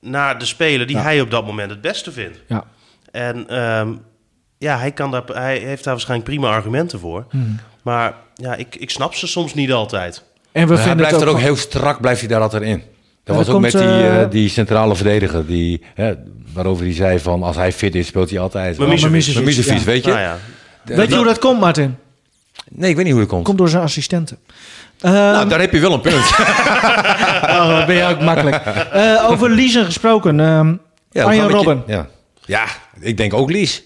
naar 0.00 0.38
de 0.38 0.44
speler 0.44 0.86
die 0.86 0.96
Ja. 0.96 1.02
hij 1.02 1.20
op 1.20 1.30
dat 1.30 1.46
moment 1.46 1.70
het 1.70 1.80
beste 1.80 2.12
vindt. 2.12 2.38
Ja. 2.46 2.64
En 3.10 3.48
ehm, 3.48 3.88
ja, 4.58 4.78
hij, 4.78 4.92
kan 4.92 5.10
daar, 5.10 5.22
hij 5.26 5.58
heeft 5.58 5.84
daar 5.84 5.92
waarschijnlijk 5.92 6.30
prima 6.30 6.48
argumenten 6.48 6.98
voor. 6.98 7.24
Hmm. 7.30 7.60
Maar 7.82 8.14
ja, 8.34 8.54
ik, 8.54 8.76
ik 8.76 8.90
snap 8.90 9.14
ze 9.14 9.26
soms 9.26 9.54
niet 9.54 9.72
altijd. 9.72 10.22
En 10.52 10.62
we 10.62 10.68
Maar 10.68 10.68
hij 10.68 10.76
vinden 10.76 10.96
blijft 10.96 11.14
het 11.14 11.22
er 11.22 11.28
ook, 11.28 11.34
ook 11.34 11.40
heel 11.40 11.56
strak, 11.56 12.00
blijft 12.00 12.20
hij 12.20 12.28
daar 12.28 12.40
altijd 12.40 12.62
in. 12.62 12.82
Dat 13.24 13.36
was 13.36 13.46
ook 13.46 13.52
komt, 13.52 13.62
met 13.62 13.72
die, 13.72 13.82
eh, 13.82 14.22
eh, 14.22 14.30
die 14.30 14.48
centrale 14.48 14.96
verdediger, 14.96 15.46
die, 15.46 15.82
hè, 15.94 16.14
waarover 16.52 16.84
hij 16.84 16.94
zei 16.94 17.18
van 17.18 17.42
als 17.42 17.56
hij 17.56 17.72
fit 17.72 17.94
is, 17.94 18.06
speelt 18.06 18.30
hij 18.30 18.38
altijd. 18.38 18.78
Oh. 18.78 18.88
Mimicevic, 18.88 19.44
Misevic, 19.44 19.78
ja. 19.78 19.84
weet 19.84 20.04
je? 20.04 20.10
Nou 20.10 20.22
ja. 20.22 20.36
Weet 20.84 21.08
je 21.08 21.16
hoe 21.16 21.24
dat 21.24 21.38
komt, 21.38 21.60
Martin? 21.60 21.96
Nee, 22.70 22.90
ik 22.90 22.96
weet 22.96 23.04
niet 23.04 23.12
hoe 23.12 23.22
dat 23.22 23.30
komt. 23.30 23.44
Komt 23.44 23.58
door 23.58 23.68
zijn 23.68 23.82
assistenten. 23.82 24.38
Eh, 25.00 25.12
Nou, 25.12 25.48
daar 25.48 25.60
heb 25.60 25.72
je 25.72 25.80
wel 25.80 25.92
een 25.92 26.00
punt. 26.00 26.14
oh, 27.58 27.86
ben 27.86 27.94
je 27.94 28.04
ook 28.04 28.20
makkelijk. 28.20 28.56
Eh, 28.92 29.30
over 29.30 29.50
Liezen 29.50 29.84
gesproken. 29.84 30.40
ehm 30.40 30.74
Ja, 31.10 31.24
Arjen 31.24 31.48
Robben. 31.48 31.82
Ja. 31.86 32.06
ja, 32.44 32.64
ik 33.00 33.16
denk 33.16 33.34
ook 33.34 33.50
Lies. 33.50 33.82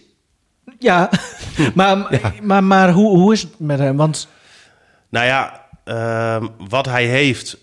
Ja, 0.82 1.10
maar, 1.74 2.20
maar, 2.42 2.64
maar 2.64 2.90
hoe, 2.90 3.18
hoe 3.18 3.32
is 3.32 3.42
het 3.42 3.58
met 3.58 3.78
hem? 3.78 3.96
Want 3.96 4.28
Nou 5.08 5.26
ja, 5.26 5.66
ehm, 5.84 6.46
wat 6.68 6.86
hij 6.86 7.06
heeft, 7.06 7.56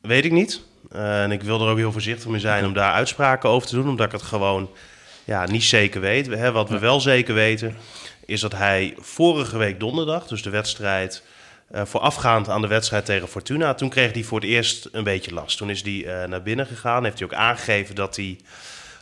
weet 0.00 0.24
ik 0.24 0.32
niet. 0.32 0.60
Eh, 0.90 1.22
en 1.22 1.30
ik 1.30 1.42
wil 1.42 1.60
er 1.60 1.70
ook 1.70 1.76
heel 1.76 1.92
voorzichtig 1.92 2.28
mee 2.28 2.40
zijn 2.40 2.64
om 2.64 2.72
daar 2.72 2.92
uitspraken 2.92 3.48
over 3.48 3.68
te 3.68 3.74
doen, 3.74 3.88
omdat 3.88 4.06
ik 4.06 4.12
het 4.12 4.22
gewoon 4.22 4.70
ja, 5.24 5.46
niet 5.46 5.62
zeker 5.62 6.00
weet. 6.00 6.26
Hè, 6.26 6.52
wat 6.52 6.68
we 6.68 6.78
wel 6.78 7.00
zeker 7.00 7.34
weten, 7.34 7.76
is 8.26 8.40
dat 8.40 8.52
hij 8.52 8.94
vorige 8.98 9.58
week 9.58 9.80
donderdag, 9.80 10.26
dus 10.26 10.42
de 10.42 10.50
wedstrijd 10.50 11.22
eh, 11.70 11.82
voorafgaand 11.84 12.48
aan 12.48 12.60
de 12.60 12.66
wedstrijd 12.66 13.04
tegen 13.04 13.28
Fortuna, 13.28 13.74
toen 13.74 13.88
kreeg 13.88 14.12
hij 14.12 14.22
voor 14.22 14.40
het 14.40 14.48
eerst 14.48 14.88
een 14.92 15.04
beetje 15.04 15.34
last. 15.34 15.58
Toen 15.58 15.70
is 15.70 15.82
hij 15.82 16.04
eh, 16.06 16.28
naar 16.28 16.42
binnen 16.42 16.66
gegaan, 16.66 17.04
heeft 17.04 17.18
hij 17.18 17.28
ook 17.28 17.34
aangegeven 17.34 17.94
dat 17.94 18.16
hij 18.16 18.38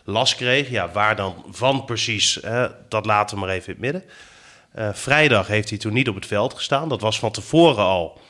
last 0.09 0.35
kreeg. 0.35 0.71
Ja, 0.71 0.91
waar 0.91 1.17
dan 1.17 1.45
van 1.51 1.85
precies, 1.85 2.39
hè, 2.43 2.69
dat 2.89 3.07
laten 3.07 3.37
we 3.37 3.45
maar 3.45 3.55
even 3.55 3.67
in 3.67 3.83
het 3.83 3.93
midden. 3.93 4.11
Eh, 4.73 4.89
vrijdag 4.93 5.47
heeft 5.47 5.69
hij 5.69 5.79
toen 5.79 5.93
niet 5.93 6.09
op 6.09 6.15
het 6.15 6.27
veld 6.27 6.55
gestaan. 6.55 6.89
Dat 6.89 7.01
was 7.01 7.19
van 7.19 7.31
tevoren 7.31 7.85
al 7.85 8.21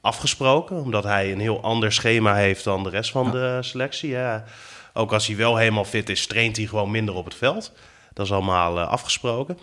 afgesproken, 0.00 0.82
omdat 0.82 1.04
hij 1.04 1.32
een 1.32 1.40
heel 1.40 1.62
ander 1.62 1.92
schema 1.92 2.34
heeft 2.34 2.64
dan 2.64 2.82
de 2.82 2.90
rest 2.90 3.10
van 3.10 3.30
de 3.30 3.58
selectie. 3.60 4.10
Ja. 4.10 4.44
Ook 4.92 5.12
als 5.12 5.26
hij 5.26 5.36
wel 5.36 5.56
helemaal 5.56 5.84
fit 5.84 6.08
is, 6.08 6.26
traint 6.26 6.56
hij 6.56 6.66
gewoon 6.66 6.90
minder 6.90 7.14
op 7.14 7.24
het 7.24 7.34
veld. 7.34 7.72
Dat 8.12 8.26
is 8.26 8.32
allemaal 8.32 8.78
eh, 8.78 8.88
afgesproken. 8.88 9.58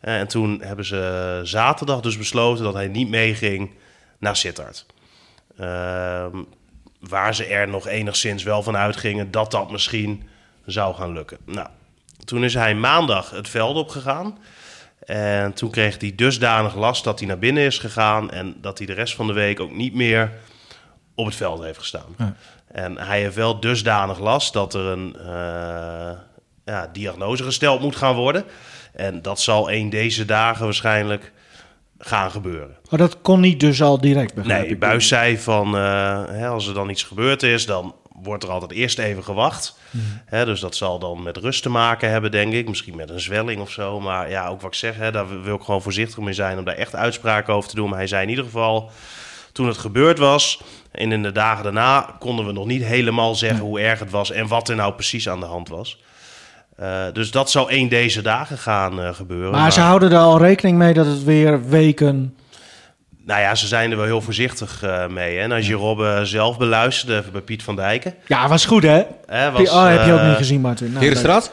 Eh, 0.00 0.18
en 0.18 0.28
toen 0.28 0.60
hebben 0.62 0.84
ze 0.84 1.40
zaterdag 1.44 2.00
dus 2.00 2.18
besloten 2.18 2.64
dat 2.64 2.74
hij 2.74 2.88
niet 2.88 3.08
meeging 3.08 3.70
naar 4.18 4.36
Sittard. 4.36 4.86
Ehm, 5.58 6.42
waar 7.00 7.34
ze 7.34 7.44
er 7.44 7.68
nog 7.68 7.86
enigszins 7.86 8.42
wel 8.42 8.62
van 8.62 8.76
uitgingen 8.76 9.30
dat 9.30 9.50
dat 9.50 9.70
misschien 9.70 10.28
zou 10.70 10.94
gaan 10.94 11.12
lukken. 11.12 11.38
Nou, 11.44 11.68
toen 12.24 12.44
is 12.44 12.54
hij 12.54 12.74
maandag 12.74 13.30
het 13.30 13.48
veld 13.48 13.76
opgegaan. 13.76 14.38
En 15.06 15.52
toen 15.52 15.70
kreeg 15.70 16.00
hij 16.00 16.14
dusdanig 16.14 16.74
last 16.74 17.04
dat 17.04 17.18
hij 17.18 17.28
naar 17.28 17.38
binnen 17.38 17.62
is 17.62 17.78
gegaan. 17.78 18.30
En 18.30 18.56
dat 18.60 18.78
hij 18.78 18.86
de 18.86 18.92
rest 18.92 19.14
van 19.14 19.26
de 19.26 19.32
week 19.32 19.60
ook 19.60 19.72
niet 19.72 19.94
meer 19.94 20.32
op 21.14 21.26
het 21.26 21.34
veld 21.34 21.62
heeft 21.62 21.78
gestaan. 21.78 22.14
Ja. 22.18 22.34
En 22.72 22.98
hij 22.98 23.20
heeft 23.20 23.34
wel 23.34 23.60
dusdanig 23.60 24.18
last 24.18 24.52
dat 24.52 24.74
er 24.74 24.84
een 24.84 25.16
eh, 25.16 26.10
ja, 26.64 26.90
diagnose 26.92 27.44
gesteld 27.44 27.80
moet 27.80 27.96
gaan 27.96 28.14
worden. 28.14 28.44
En 28.92 29.22
dat 29.22 29.40
zal 29.40 29.70
een 29.70 29.90
deze 29.90 30.24
dagen 30.24 30.64
waarschijnlijk 30.64 31.32
gaan 31.98 32.30
gebeuren. 32.30 32.76
maar 32.90 32.98
dat 32.98 33.20
kon 33.20 33.40
niet 33.40 33.60
dus 33.60 33.82
al 33.82 34.00
direct, 34.00 34.44
Nee. 34.44 34.76
Buis 34.76 35.08
zei 35.08 35.38
van 35.38 35.76
eh, 35.76 36.24
hè, 36.26 36.48
als 36.48 36.66
er 36.66 36.74
dan 36.74 36.90
iets 36.90 37.02
gebeurd 37.02 37.42
is, 37.42 37.66
dan 37.66 37.94
wordt 38.22 38.42
er 38.42 38.50
altijd 38.50 38.72
eerst 38.72 38.98
even 38.98 39.24
gewacht. 39.24 39.76
Mhm. 39.90 40.44
Dus 40.44 40.60
dat 40.60 40.76
zal 40.76 40.98
dan 40.98 41.22
met 41.22 41.36
rust 41.36 41.62
te 41.62 41.68
maken 41.68 42.10
hebben, 42.10 42.30
denk 42.30 42.52
ik. 42.52 42.68
Misschien 42.68 42.96
met 42.96 43.10
een 43.10 43.20
zwelling 43.20 43.60
of 43.60 43.70
zo. 43.70 44.00
Maar 44.00 44.30
ja, 44.30 44.48
ook 44.48 44.60
wat 44.60 44.70
ik 44.70 44.78
zeg, 44.78 44.96
hè, 44.96 45.10
daar 45.10 45.42
wil 45.42 45.54
ik 45.54 45.62
gewoon 45.62 45.82
voorzichtig 45.82 46.18
mee 46.18 46.32
zijn 46.32 46.58
om 46.58 46.64
daar 46.64 46.74
echt 46.74 46.94
uitspraken 46.94 47.54
over 47.54 47.68
te 47.68 47.74
doen. 47.74 47.88
Maar 47.88 47.98
hij 47.98 48.06
zei 48.06 48.22
in 48.22 48.28
ieder 48.28 48.44
geval, 48.44 48.90
toen 49.52 49.66
het 49.66 49.78
gebeurd 49.78 50.18
was 50.18 50.60
en 50.90 51.12
in 51.12 51.22
de 51.22 51.32
dagen 51.32 51.64
daarna, 51.64 52.16
konden 52.18 52.46
we 52.46 52.52
nog 52.52 52.66
niet 52.66 52.84
helemaal 52.84 53.34
zeggen 53.34 53.60
hoe 53.60 53.80
erg 53.80 53.98
het 53.98 54.10
was 54.10 54.30
en 54.30 54.46
wat 54.46 54.68
er 54.68 54.76
nou 54.76 54.92
precies 54.92 55.28
aan 55.28 55.40
de 55.40 55.46
hand 55.46 55.68
was. 55.68 55.98
Eh, 56.76 57.02
dus 57.12 57.30
dat 57.30 57.50
zal 57.50 57.70
één 57.70 57.88
deze 57.88 58.22
dagen 58.22 58.58
gaan 58.58 59.00
eh, 59.00 59.14
gebeuren. 59.14 59.50
Maar 59.50 59.72
ze 59.72 59.80
houden 59.80 60.10
er 60.10 60.18
al 60.18 60.38
rekening 60.38 60.78
mee 60.78 60.94
dat 60.94 61.06
het 61.06 61.24
weer 61.24 61.68
weken... 61.68 62.36
Nou 63.28 63.40
ja, 63.40 63.54
ze 63.54 63.66
zijn 63.66 63.90
er 63.90 63.96
wel 63.96 64.06
heel 64.06 64.20
voorzichtig 64.20 64.82
eh, 64.82 65.06
mee. 65.06 65.36
Hè? 65.36 65.42
En 65.42 65.52
als 65.52 65.66
je 65.66 65.74
Robben 65.74 66.26
zelf 66.26 66.58
beluisterde, 66.58 67.16
even 67.16 67.32
bij 67.32 67.40
Piet 67.40 67.62
van 67.62 67.76
Dijken. 67.76 68.14
Ja, 68.26 68.48
was 68.48 68.64
goed 68.64 68.82
hè? 68.82 69.02
Hè, 69.26 69.50
was, 69.50 69.70
oh, 69.70 69.88
heb 69.88 70.06
je 70.06 70.12
ook 70.12 70.18
eh, 70.18 70.28
niet 70.28 70.36
gezien, 70.36 70.60
Martin. 70.60 70.90
Nou, 70.90 71.04
Herenstraat? 71.04 71.50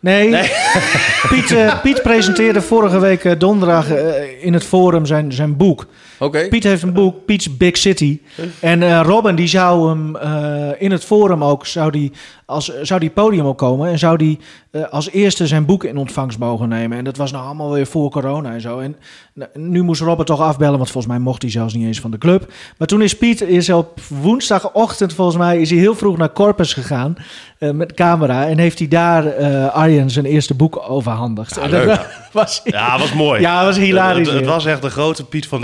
Nee, 0.00 0.30
Piet, 1.30 1.50
eh, 1.50 1.80
Piet 1.80 2.02
presenteerde 2.02 2.60
vorige 2.60 2.98
week 2.98 3.24
eh, 3.24 3.32
donderdag 3.38 3.90
eh, 3.90 4.44
in 4.44 4.52
het 4.52 4.64
forum 4.64 5.06
zijn, 5.06 5.32
zijn 5.32 5.56
boek. 5.56 5.86
Oké. 6.18 6.48
Piet 6.48 6.64
heeft 6.64 6.82
een 6.82 6.92
boek, 6.92 7.24
Piet's 7.24 7.56
Big 7.56 7.76
City. 7.76 8.20
En 8.60 8.82
eh, 8.82 9.00
Robin 9.04 9.34
die 9.34 9.46
zou 9.46 9.88
hem 9.88 10.16
eh, 10.16 10.70
in 10.78 10.90
het 10.90 11.04
forum 11.04 11.44
ook, 11.44 11.66
zou 11.66 11.90
die, 11.90 12.12
als, 12.46 12.80
zou 12.82 13.00
die 13.00 13.10
podium 13.10 13.46
opkomen 13.46 13.88
en 13.88 13.98
zou 13.98 14.16
die 14.16 14.38
eh, 14.70 14.88
als 14.90 15.10
eerste 15.10 15.46
zijn 15.46 15.64
boek 15.64 15.84
in 15.84 15.96
ontvangst 15.96 16.38
mogen 16.38 16.68
nemen. 16.68 16.98
En 16.98 17.04
dat 17.04 17.16
was 17.16 17.32
nou 17.32 17.44
allemaal 17.44 17.72
weer 17.72 17.86
voor 17.86 18.10
corona 18.10 18.52
en 18.52 18.60
zo. 18.60 18.78
En 18.78 18.96
nou, 19.32 19.50
nu 19.54 19.82
moest 19.82 20.00
Robin 20.00 20.24
toch 20.24 20.40
afbellen, 20.40 20.78
want 20.78 20.90
volgens 20.90 21.12
mij 21.12 21.22
mocht 21.22 21.42
hij 21.42 21.50
zelfs 21.50 21.74
niet 21.74 21.86
eens 21.86 22.00
van 22.00 22.10
de 22.10 22.18
club. 22.18 22.52
Maar 22.78 22.88
toen 22.88 23.02
is 23.02 23.16
Piet 23.16 23.40
is 23.40 23.70
op 23.70 24.00
woensdagochtend 24.08 25.14
volgens 25.14 25.36
mij 25.36 25.60
is 25.60 25.70
hij 25.70 25.78
heel 25.78 25.94
vroeg 25.94 26.16
naar 26.16 26.32
Corpus 26.32 26.72
gegaan 26.72 27.16
eh, 27.58 27.70
met 27.70 27.94
camera. 27.94 28.46
En 28.46 28.58
heeft 28.58 28.78
hij 28.78 28.88
daar 28.88 29.26
eh 29.26 29.74
Arjen 29.74 30.10
zijn 30.10 30.24
eerste 30.24 30.54
boek 30.54 30.84
overhandigd. 30.88 31.54
Ja, 31.54 31.68
dat 31.68 32.06
was, 32.32 32.60
Ja, 32.64 32.98
was 32.98 33.12
mooi. 33.12 33.40
Ja, 33.40 33.64
was 33.64 33.76
hilarisch 33.76 34.28
Het, 34.28 34.36
het, 34.36 34.46
was 34.46 34.66
echt 34.66 34.82
de 34.82 34.90
grote 34.90 35.24
Piet 35.24 35.46
van 35.46 35.60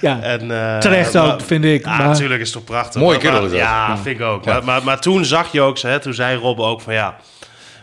Ja, 0.00 0.20
En, 0.22 0.40
eh, 0.50 0.78
terecht 0.78 1.14
maar- 1.14 1.32
ook, 1.32 1.40
vind 1.40 1.64
ik. 1.64 1.84
Maar- 1.84 1.98
natuurlijk 1.98 2.40
is 2.40 2.46
het 2.48 2.56
toch 2.56 2.64
prachtig. 2.64 3.00
Mooi 3.00 3.18
kerel 3.18 3.34
maar- 3.34 3.44
is 3.44 3.50
dat. 3.50 3.60
Ja, 3.60 3.98
vind 4.02 4.18
ik 4.20 4.24
ook. 4.26 4.44
Ja. 4.44 4.52
Maar, 4.52 4.64
maar, 4.64 4.84
maar 4.84 5.00
toen 5.00 5.24
zag 5.24 5.52
je 5.52 5.60
ook, 5.60 5.78
hè, 5.78 5.98
toen 6.00 6.14
zei 6.14 6.36
Rob 6.38 6.60
ook 6.60 6.80
van 6.80 6.92
ja, 6.94 7.16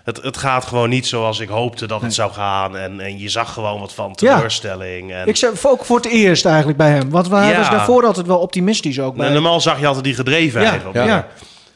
het, 0.03 0.21
het 0.21 0.37
gaat 0.37 0.65
gewoon 0.65 0.89
niet 0.89 1.07
zoals 1.07 1.39
ik 1.39 1.49
hoopte 1.49 1.87
dat 1.87 2.01
het 2.01 2.13
zou 2.13 2.31
gaan. 2.31 2.77
En, 2.77 2.99
en 2.99 3.19
je 3.19 3.29
zag 3.29 3.53
gewoon 3.53 3.79
wat 3.79 3.93
van 3.93 4.07
Ja. 4.15 4.35
teleurstelling. 4.35 5.13
En, 5.13 5.27
Ik 5.27 5.35
zei 5.35 5.51
ook 5.63 5.85
voor 5.85 5.97
het 5.97 6.05
eerst 6.07 6.45
eigenlijk 6.45 6.77
bij 6.77 6.89
hem. 6.91 7.09
Want 7.09 7.29
hij 7.29 7.49
Ja. 7.51 7.57
was 7.57 7.69
daarvoor 7.69 8.05
altijd 8.05 8.27
wel 8.27 8.37
optimistisch 8.39 8.99
ook. 8.99 9.15
Bij 9.15 9.27
en 9.27 9.33
normaal 9.33 9.61
zag 9.61 9.79
je 9.79 9.85
altijd 9.87 10.03
die 10.05 10.15
gedrevenheid. 10.15 10.81
Ja, 10.93 11.03
ja. 11.03 11.27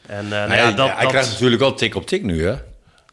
En 0.06 0.24
uh, 0.24 0.30
nou 0.30 0.48
Nou 0.48 0.60
ja, 0.60 0.68
ja, 0.68 0.70
dat, 0.72 0.86
hij 0.90 0.96
dat- 1.02 1.10
krijgt 1.10 1.30
natuurlijk 1.30 1.60
wel 1.60 1.74
tik 1.74 1.94
op 1.94 2.06
tik 2.06 2.22
nu, 2.22 2.46
hè? 2.46 2.54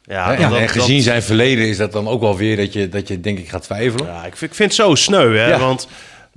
ja, 0.03 0.36
dat- 0.36 0.53
en 0.57 0.69
gezien 0.69 0.95
dat- 0.95 1.03
zijn 1.05 1.23
verleden 1.23 1.67
is 1.67 1.78
dat 1.78 1.91
dan 1.91 2.07
ook 2.07 2.21
wel 2.21 2.38
weer 2.38 2.55
dat 2.57 2.73
je, 2.73 2.89
dat 2.89 3.07
je 3.07 3.19
denk 3.21 3.38
ik 3.39 3.49
gaat 3.49 3.63
twijfelen. 3.63 4.05
Ja, 4.07 4.17
ik 4.25 4.38
vind, 4.38 4.51
ik 4.51 4.57
vind 4.57 4.71
het 4.71 4.80
zo 4.88 4.95
sneu, 4.95 5.38
hè? 5.38 5.47
Ja. 5.49 5.59
Want 5.59 5.88
wa- 5.89 5.91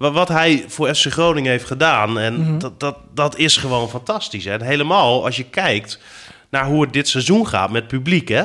wat 0.08 0.28
hij 0.28 0.64
voor 0.68 0.94
FC 0.94 1.06
Groningen 1.12 1.50
heeft 1.50 1.64
gedaan, 1.66 2.18
en 2.18 2.40
Mhm. 2.40 2.58
dat, 2.58 2.80
dat, 2.80 2.96
dat 3.14 3.36
is 3.38 3.56
gewoon 3.56 3.88
fantastisch. 3.88 4.44
Hè? 4.44 4.52
En 4.52 4.62
helemaal 4.62 5.24
als 5.24 5.36
je 5.36 5.44
kijkt 5.44 6.00
naar 6.50 6.64
hoe 6.66 6.82
het 6.82 6.92
dit 6.92 7.08
seizoen 7.08 7.46
gaat 7.48 7.70
met 7.70 7.86
publiek, 7.88 8.28
hè? 8.28 8.44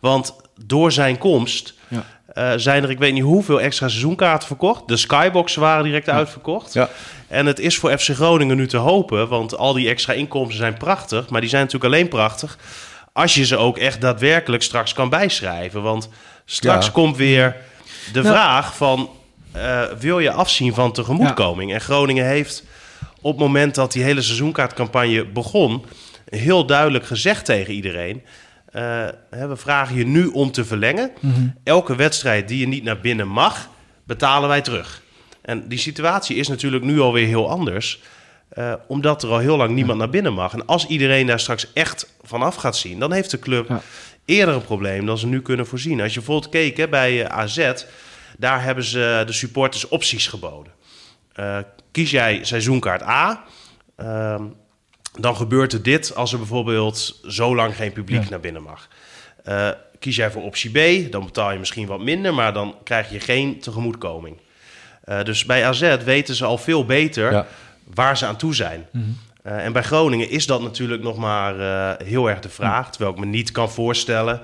Want 0.00 0.34
door 0.64 0.92
zijn 0.92 1.18
komst 1.18 1.74
Ja. 1.88 2.04
eh, 2.34 2.52
zijn 2.56 2.82
er, 2.82 2.90
ik 2.90 2.98
weet 2.98 3.12
niet 3.12 3.22
hoeveel 3.22 3.60
extra 3.60 3.88
seizoenkaarten 3.88 4.46
verkocht. 4.46 4.88
De 4.88 4.96
skyboxen 4.96 5.60
waren 5.60 5.84
direct 5.84 6.08
uitverkocht. 6.08 6.72
Ja. 6.72 6.88
En 7.28 7.46
het 7.46 7.58
is 7.58 7.76
voor 7.78 7.98
FC 7.98 8.08
Groningen 8.14 8.56
nu 8.56 8.66
te 8.66 8.76
hopen, 8.76 9.28
want 9.28 9.56
al 9.56 9.72
die 9.72 9.88
extra 9.88 10.12
inkomsten 10.12 10.56
zijn 10.58 10.76
prachtig. 10.76 11.28
Maar 11.28 11.40
die 11.40 11.50
zijn 11.50 11.62
natuurlijk 11.64 11.94
alleen 11.94 12.08
prachtig 12.08 12.58
als 13.12 13.34
je 13.34 13.44
ze 13.46 13.56
ook 13.56 13.78
echt 13.78 14.00
daadwerkelijk 14.00 14.62
straks 14.62 14.92
kan 14.92 15.08
bijschrijven. 15.08 15.82
Want 15.82 16.08
straks 16.44 16.92
komt 16.92 17.16
weer 17.16 17.56
de 18.12 18.22
Nou. 18.22 18.34
vraag 18.34 18.76
van... 18.76 19.10
eh, 19.60 19.82
wil 19.98 20.18
je 20.18 20.30
afzien 20.30 20.74
van 20.74 20.92
tegemoetkoming? 20.92 21.72
En 21.72 21.80
Groningen 21.80 22.26
heeft 22.26 22.64
op 23.20 23.32
het 23.32 23.40
moment 23.40 23.74
dat 23.74 23.92
die 23.92 24.02
hele 24.02 24.22
seizoenkaartcampagne 24.22 25.24
begon... 25.26 25.84
heel 26.28 26.66
duidelijk 26.66 27.06
gezegd 27.06 27.44
tegen 27.44 27.74
iedereen... 27.74 28.22
eh, 28.72 28.82
hè, 29.30 29.48
we 29.48 29.56
vragen 29.56 29.96
je 29.96 30.06
nu 30.06 30.26
om 30.26 30.50
te 30.50 30.64
verlengen. 30.64 31.10
Elke 31.64 31.96
wedstrijd 31.96 32.48
die 32.48 32.58
je 32.58 32.68
niet 32.68 32.84
naar 32.84 33.00
binnen 33.00 33.28
mag, 33.28 33.68
betalen 34.04 34.48
wij 34.48 34.60
terug. 34.60 35.02
En 35.42 35.68
die 35.68 35.78
situatie 35.78 36.36
is 36.36 36.48
natuurlijk 36.48 36.84
nu 36.84 37.00
alweer 37.00 37.26
heel 37.26 37.50
anders... 37.50 38.00
eh, 38.48 38.72
omdat 38.88 39.22
er 39.22 39.28
al 39.30 39.38
heel 39.38 39.56
lang 39.56 39.70
niemand 39.70 39.98
naar 39.98 40.10
binnen 40.10 40.32
mag. 40.32 40.52
En 40.52 40.66
als 40.66 40.86
iedereen 40.86 41.26
daar 41.26 41.40
straks 41.40 41.72
echt 41.72 42.14
vanaf 42.22 42.54
gaat 42.54 42.76
zien... 42.76 42.98
dan 42.98 43.12
heeft 43.12 43.30
de 43.30 43.38
club 43.38 43.68
Ja. 43.68 43.80
eerder 44.24 44.54
een 44.54 44.64
probleem 44.64 45.06
dan 45.06 45.18
ze 45.18 45.26
nu 45.26 45.42
kunnen 45.42 45.66
voorzien. 45.66 46.00
Als 46.00 46.12
je 46.14 46.18
bijvoorbeeld 46.18 46.52
keek 46.52 46.76
hè, 46.76 46.88
bij 46.88 47.28
AZ... 47.28 47.70
daar 48.38 48.62
hebben 48.62 48.84
ze 48.84 49.22
de 49.26 49.32
supporters 49.32 49.88
opties 49.88 50.26
geboden. 50.26 50.72
Eh, 51.32 51.58
kies 51.90 52.10
jij 52.10 52.38
seizoenkaart 52.44 53.02
A... 53.02 53.44
ehm, 53.96 54.42
dan 55.20 55.36
gebeurt 55.36 55.72
er 55.72 55.82
dit 55.82 56.14
als 56.14 56.32
er 56.32 56.38
bijvoorbeeld 56.38 57.20
zo 57.28 57.54
lang 57.54 57.76
geen 57.76 57.92
publiek 57.92 58.22
Ja. 58.22 58.30
naar 58.30 58.40
binnen 58.40 58.62
mag. 58.62 58.88
Eh, 59.44 59.68
kies 59.98 60.16
jij 60.16 60.30
voor 60.30 60.42
optie 60.42 60.70
B, 61.06 61.12
dan 61.12 61.24
betaal 61.24 61.52
je 61.52 61.58
misschien 61.58 61.86
wat 61.86 62.00
minder, 62.00 62.34
maar 62.34 62.52
dan 62.52 62.74
krijg 62.84 63.10
je 63.10 63.20
geen 63.20 63.60
tegemoetkoming. 63.60 64.40
Eh, 65.04 65.22
dus 65.24 65.44
bij 65.44 65.64
AZ 65.66 65.96
weten 66.04 66.34
ze 66.34 66.44
al 66.44 66.58
veel 66.58 66.84
beter 66.84 67.32
Ja. 67.32 67.46
waar 67.94 68.16
ze 68.16 68.26
aan 68.26 68.36
toe 68.36 68.54
zijn. 68.54 68.86
Eh, 69.42 69.64
en 69.64 69.72
bij 69.72 69.82
Groningen 69.82 70.30
is 70.30 70.46
dat 70.46 70.62
natuurlijk 70.62 71.02
nog 71.02 71.16
maar 71.16 71.54
heel 72.04 72.28
erg 72.30 72.40
de 72.40 72.48
vraag. 72.48 72.90
Terwijl 72.90 73.12
ik 73.14 73.18
me 73.20 73.26
niet 73.26 73.50
kan 73.52 73.70
voorstellen, 73.70 74.40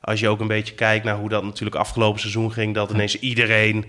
als 0.00 0.20
je 0.20 0.28
ook 0.28 0.40
een 0.40 0.46
beetje 0.46 0.74
kijkt 0.74 1.04
naar 1.04 1.16
hoe 1.16 1.28
dat 1.28 1.44
natuurlijk 1.44 1.76
afgelopen 1.76 2.20
seizoen 2.20 2.52
ging, 2.52 2.74
dat 2.74 2.90
ineens 2.90 3.18
iedereen 3.18 3.84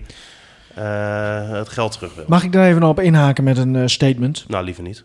eh, 0.74 1.50
het 1.50 1.68
geld 1.68 1.92
terug 1.92 2.14
wil. 2.14 2.24
Mag 2.28 2.44
ik 2.44 2.52
daar 2.52 2.66
even 2.66 2.82
op 2.82 3.00
inhaken 3.00 3.44
met 3.44 3.58
een 3.58 3.76
eh, 3.76 3.86
statement? 3.86 4.44
Nou, 4.48 4.64
liever 4.64 4.82
niet. 4.82 5.04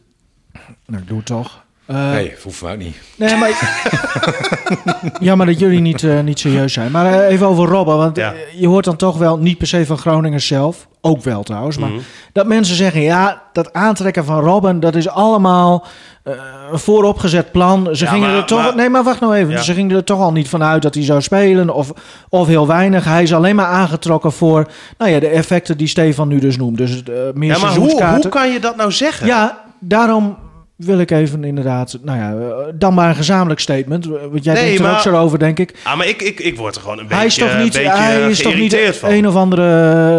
Nou, 0.85 1.01
ik 1.01 1.07
doe 1.07 1.17
het 1.17 1.25
toch. 1.25 1.64
Eh, 1.85 2.11
Nee, 2.11 2.33
hoeft 2.43 2.61
mij 2.61 2.71
ook 2.73 2.77
niet. 2.79 2.95
Nee, 3.15 3.35
maar... 3.35 3.49
Jammer 5.19 5.45
dat 5.45 5.59
jullie 5.59 5.79
niet, 5.79 6.03
eh, 6.03 6.19
niet 6.19 6.39
serieus 6.39 6.73
zijn. 6.73 6.91
Maar 6.91 7.05
eh, 7.13 7.31
even 7.33 7.47
over 7.47 7.67
Robben. 7.67 7.97
Want 7.97 8.17
Ja. 8.17 8.33
je 8.55 8.67
hoort 8.67 8.85
dan 8.85 8.95
toch 8.95 9.17
wel, 9.17 9.37
niet 9.37 9.57
per 9.57 9.67
se 9.67 9.85
van 9.85 9.97
Groningers 9.97 10.47
zelf. 10.47 10.87
Ook 11.01 11.23
wel 11.23 11.43
trouwens. 11.43 11.77
Maar 11.77 11.89
Mhm. 11.89 11.99
dat 12.33 12.47
mensen 12.47 12.75
zeggen, 12.75 13.01
ja, 13.01 13.41
dat 13.53 13.73
aantrekken 13.73 14.25
van 14.25 14.39
Robben... 14.39 14.79
dat 14.79 14.95
is 14.95 15.09
allemaal 15.09 15.85
eh, 16.23 16.33
een 16.71 16.79
vooropgezet 16.79 17.51
plan. 17.51 17.87
Ze 17.91 18.03
Ja, 18.05 18.11
gingen 18.11 18.29
maar- 18.29 18.37
er 18.37 18.45
toch... 18.45 18.61
maar- 18.63 18.75
nee, 18.75 18.89
maar 18.89 19.03
wacht 19.03 19.19
nou 19.19 19.35
even. 19.35 19.51
Ja. 19.53 19.61
Ze 19.61 19.73
gingen 19.73 19.95
er 19.95 20.03
toch 20.03 20.19
al 20.19 20.31
niet 20.31 20.49
vanuit 20.49 20.81
dat 20.81 20.93
hij 20.95 21.03
zou 21.03 21.21
spelen. 21.21 21.69
Of, 21.69 21.91
of 22.29 22.47
heel 22.47 22.67
weinig. 22.67 23.03
Hij 23.05 23.23
is 23.23 23.33
alleen 23.33 23.55
maar 23.55 23.65
aangetrokken 23.65 24.31
voor... 24.31 24.67
Nou 24.97 25.11
ja, 25.11 25.19
de 25.19 25.27
effecten 25.27 25.77
die 25.77 25.87
Stefan 25.87 26.27
nu 26.27 26.39
dus 26.39 26.57
noemt. 26.57 26.77
Dus 26.77 27.03
eh, 27.03 27.13
meer 27.33 27.53
Ja, 27.55 27.59
maar 27.59 27.75
hoe, 27.75 28.01
hoe 28.21 28.29
kan 28.29 28.51
je 28.51 28.59
dat 28.59 28.75
nou 28.75 28.91
zeggen? 28.91 29.27
Ja, 29.27 29.63
daarom 29.79 30.37
wil 30.75 30.99
ik 30.99 31.11
even 31.11 31.43
inderdaad, 31.43 31.97
nou 32.03 32.17
ja, 32.19 32.31
eh, 32.33 32.73
dan 32.75 32.93
maar 32.93 33.09
een 33.09 33.15
gezamenlijk 33.15 33.59
statement. 33.59 34.05
Want 34.05 34.43
jij 34.43 34.53
Nee, 34.53 34.63
denkt 34.63 34.79
er 34.79 34.85
maar- 34.85 34.95
ook 34.95 35.01
zo 35.01 35.15
over, 35.17 35.39
denk 35.39 35.59
ik. 35.59 35.73
Ah, 35.83 35.97
maar 35.97 36.07
ik, 36.07 36.21
ik, 36.21 36.39
ik 36.39 36.57
word 36.57 36.75
er 36.75 36.81
gewoon 36.81 36.99
een 36.99 37.05
hij 37.07 37.25
is 37.25 37.35
beetje, 37.35 37.51
toch 37.53 37.63
niet, 37.63 37.73
hij 37.73 38.29
is 38.29 38.41
toch 38.41 38.55
niet 38.55 38.75
van. 38.97 39.09
een 39.09 39.27
of 39.27 39.35
andere, 39.35 39.63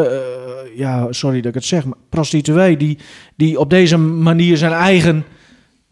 eh, 0.08 0.78
ja, 0.78 1.06
sorry 1.10 1.36
dat 1.36 1.46
ik 1.48 1.54
het 1.54 1.64
zeg, 1.64 1.84
maar 1.84 1.96
prostituee 2.10 2.76
die, 2.76 2.98
die 3.36 3.58
op 3.58 3.70
deze 3.70 3.96
manier 3.96 4.56
zijn 4.56 4.72
eigen, 4.72 5.24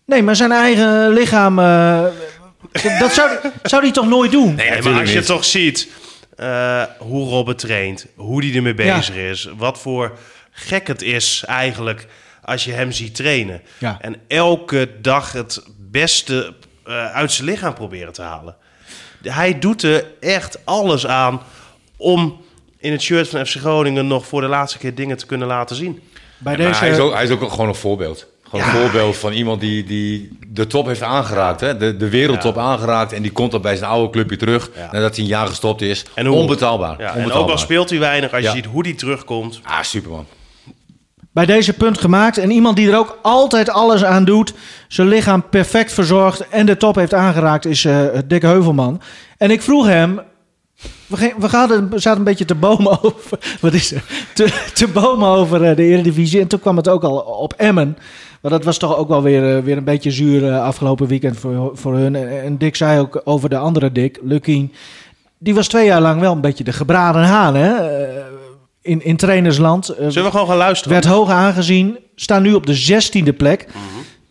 nee, 0.06 0.22
maar 0.22 0.36
zijn 0.36 0.52
eigen 0.52 1.08
lichaam, 1.12 1.58
eh, 1.58 2.02
dat- 2.98 3.12
zou, 3.12 3.30
zou 3.62 3.82
hij 3.82 3.92
toch 3.92 4.08
nooit 4.08 4.30
doen? 4.32 4.54
Nee, 4.54 4.82
maar 4.82 5.00
als 5.00 5.12
je 5.12 5.22
toch 5.22 5.44
ziet 5.44 5.88
eh, 6.36 6.82
hoe 6.98 7.28
Robert 7.28 7.58
traint, 7.58 8.06
hoe 8.16 8.40
die 8.40 8.54
ermee 8.56 8.74
Ja. 8.76 8.96
bezig 8.96 9.14
is, 9.16 9.48
wat 9.56 9.78
voor 9.78 10.18
gek 10.50 10.86
het 10.86 11.02
is 11.02 11.42
eigenlijk 11.46 12.06
als 12.44 12.64
je 12.64 12.72
hem 12.72 12.92
ziet 12.92 13.14
trainen. 13.14 13.62
Ja. 13.78 13.98
En 14.00 14.16
elke 14.28 14.88
dag 15.00 15.32
het 15.32 15.62
beste 15.90 16.54
eh, 16.86 17.06
uit 17.12 17.32
zijn 17.32 17.46
lichaam 17.48 17.74
proberen 17.74 18.12
te 18.12 18.22
halen. 18.22 18.56
Hij 19.22 19.58
doet 19.58 19.82
er 19.82 20.04
echt 20.20 20.58
alles 20.64 21.06
aan 21.06 21.40
om 21.96 22.40
in 22.78 22.92
het 22.92 23.02
shirt 23.02 23.28
van 23.28 23.46
FC 23.46 23.56
Groningen 23.56 24.06
nog 24.06 24.26
voor 24.26 24.40
de 24.40 24.46
laatste 24.46 24.78
keer 24.78 24.94
dingen 24.94 25.16
te 25.16 25.26
kunnen 25.26 25.48
laten 25.48 25.76
zien. 25.76 26.02
Bij 26.38 26.56
deze, 26.56 26.78
hij, 26.78 26.90
is 26.90 26.98
ook, 26.98 27.12
hij 27.14 27.24
is 27.24 27.30
ook 27.30 27.50
gewoon 27.50 27.68
een 27.68 27.74
voorbeeld. 27.74 28.26
Gewoon 28.48 28.66
Ja. 28.66 28.74
een 28.74 28.80
voorbeeld 28.80 29.16
van 29.16 29.32
iemand 29.32 29.60
die, 29.60 29.84
die 29.84 30.38
de 30.48 30.66
top 30.66 30.86
heeft 30.86 31.02
aangeraakt. 31.02 31.60
Hè? 31.60 31.76
De, 31.76 31.96
de 31.96 32.08
wereldtop 32.08 32.58
aangeraakt. 32.58 33.12
En 33.12 33.22
die 33.22 33.32
komt 33.32 33.50
dan 33.50 33.60
bij 33.62 33.76
zijn 33.76 33.90
oude 33.90 34.10
clubje 34.12 34.36
terug. 34.36 34.70
Ja. 34.76 34.88
Nadat 34.92 35.14
hij 35.14 35.24
een 35.24 35.30
jaar 35.30 35.46
gestopt 35.46 35.80
is. 35.82 36.04
En 36.14 36.26
hoe- 36.26 36.36
Onbetaalbaar. 36.38 37.00
Ja, 37.00 37.08
en 37.08 37.16
Onbetaalbaar. 37.16 37.42
ook 37.42 37.50
al 37.50 37.58
speelt 37.58 37.90
hij 37.90 37.98
weinig, 37.98 38.30
als 38.32 38.40
je 38.40 38.46
Ja. 38.48 38.54
ziet 38.54 38.64
hoe 38.64 38.82
die 38.82 38.94
terugkomt. 38.94 39.60
Ah, 39.62 39.82
superman. 39.82 40.26
Bij 41.34 41.46
deze 41.46 41.72
punt 41.72 41.98
gemaakt. 41.98 42.38
En 42.38 42.50
iemand 42.50 42.76
die 42.76 42.90
er 42.90 42.98
ook 42.98 43.18
altijd 43.22 43.70
alles 43.70 44.04
aan 44.04 44.24
doet. 44.24 44.54
Zijn 44.88 45.08
lichaam 45.08 45.48
perfect 45.48 45.92
verzorgd. 45.92 46.48
En 46.48 46.66
de 46.66 46.76
top 46.76 46.94
heeft 46.94 47.14
aangeraakt. 47.14 47.66
Is 47.66 47.86
Dick 48.26 48.42
Heuvelman. 48.42 49.00
En 49.38 49.50
ik 49.50 49.62
vroeg 49.62 49.86
hem. 49.86 50.20
We, 51.06 51.34
we, 51.38 51.98
zaten 51.98 52.18
een 52.18 52.24
beetje 52.24 52.44
te 52.44 52.54
bomen 52.54 52.98
over. 53.02 53.38
Wat 53.60 53.72
is 53.72 53.92
er? 53.92 54.04
Te, 54.34 54.70
te 54.74 54.88
bomen 54.88 55.28
over 55.28 55.64
eh, 55.64 55.76
de 55.76 55.82
Eredivisie. 55.82 56.40
En 56.40 56.46
toen 56.46 56.60
kwam 56.60 56.76
het 56.76 56.88
ook 56.88 57.02
al 57.02 57.16
op 57.18 57.52
Emmen. 57.52 57.98
Maar 58.40 58.50
dat 58.50 58.64
was 58.64 58.78
toch 58.78 58.96
ook 58.96 59.08
wel 59.08 59.22
weer, 59.22 59.56
eh, 59.56 59.62
weer 59.62 59.76
een 59.76 59.84
beetje 59.84 60.10
zuur 60.10 60.58
afgelopen 60.58 61.06
weekend 61.06 61.36
voor, 61.38 61.70
voor 61.74 61.94
hun. 61.94 62.16
En, 62.16 62.42
en 62.42 62.58
Dick 62.58 62.76
zei 62.76 63.00
ook 63.00 63.20
over 63.24 63.48
de 63.48 63.58
andere 63.58 63.92
Dick, 63.92 64.18
Lukien. 64.22 64.72
Die 65.38 65.54
was 65.54 65.68
twee 65.68 65.86
jaar 65.86 66.00
lang 66.00 66.20
wel 66.20 66.32
een 66.32 66.40
beetje 66.40 66.64
de 66.64 66.72
gebraden 66.72 67.22
haan. 67.22 67.54
Hè? 67.54 67.72
In, 68.84 69.04
in 69.04 69.16
trainersland. 69.16 69.88
Eh, 69.88 69.96
Zullen 70.08 70.24
we 70.24 70.30
gewoon 70.30 70.46
gaan 70.48 70.56
luisteren? 70.56 70.92
werd 70.92 71.04
hoog 71.14 71.30
aangezien. 71.30 71.98
Staan 72.14 72.42
nu 72.42 72.54
op 72.54 72.66
de 72.66 72.74
zestiende 72.74 73.32
plek. 73.32 73.66
Mhm. 73.68 73.78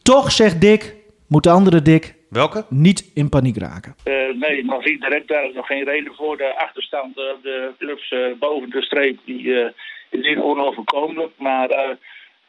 Toch 0.04 0.32
zegt 0.32 0.62
Dick, 0.62 0.96
moet 1.28 1.44
de 1.44 1.50
andere 1.50 1.82
Dick 1.82 2.16
Welke? 2.30 2.66
niet 2.70 3.12
in 3.14 3.30
paniek 3.30 3.58
raken. 3.58 3.96
Eh, 4.04 4.14
nee, 4.40 4.66
nog 4.66 4.86
niet 4.86 5.02
direct. 5.02 5.28
Daar 5.28 5.46
is 5.50 5.56
nog 5.56 5.66
geen 5.68 5.84
reden 5.84 6.14
voor. 6.16 6.38
De 6.38 6.58
achterstand, 6.58 7.18
eh, 7.18 7.24
de 7.42 7.72
clubs 7.80 8.12
eh, 8.12 8.20
boven 8.40 8.70
de 8.70 8.82
streep, 8.82 9.20
die, 9.26 9.62
eh, 9.62 9.70
is 10.10 10.26
niet 10.26 10.38
onoverkomelijk, 10.38 11.32
maar 11.38 11.70
uh, 11.70 11.78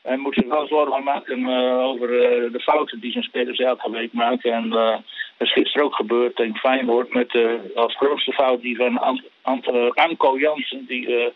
hij 0.02 0.16
moet 0.16 0.34
zich 0.34 0.46
wel 0.46 0.66
zorgen 0.66 1.02
maken 1.04 1.38
uh, 1.38 1.78
over 1.78 2.08
uh, 2.10 2.52
de 2.52 2.60
fouten 2.60 3.00
die 3.00 3.12
zijn 3.12 3.24
spelers 3.24 3.58
elke 3.58 3.90
week 3.90 4.12
maken. 4.12 4.52
En 4.52 4.68
dat 4.70 5.02
is 5.38 5.52
gisteren 5.52 5.86
ook 5.86 5.94
gebeurd 5.94 6.36
tegen 6.36 6.56
Feyenoord 6.56 7.14
met 7.14 7.36
als 7.74 7.96
grootste 7.96 8.32
fout 8.32 8.60
die 8.60 8.76
van 8.76 9.22
Ant 9.42 9.66
Anko 9.94 10.38
Jansen, 10.38 10.84
die 10.88 11.32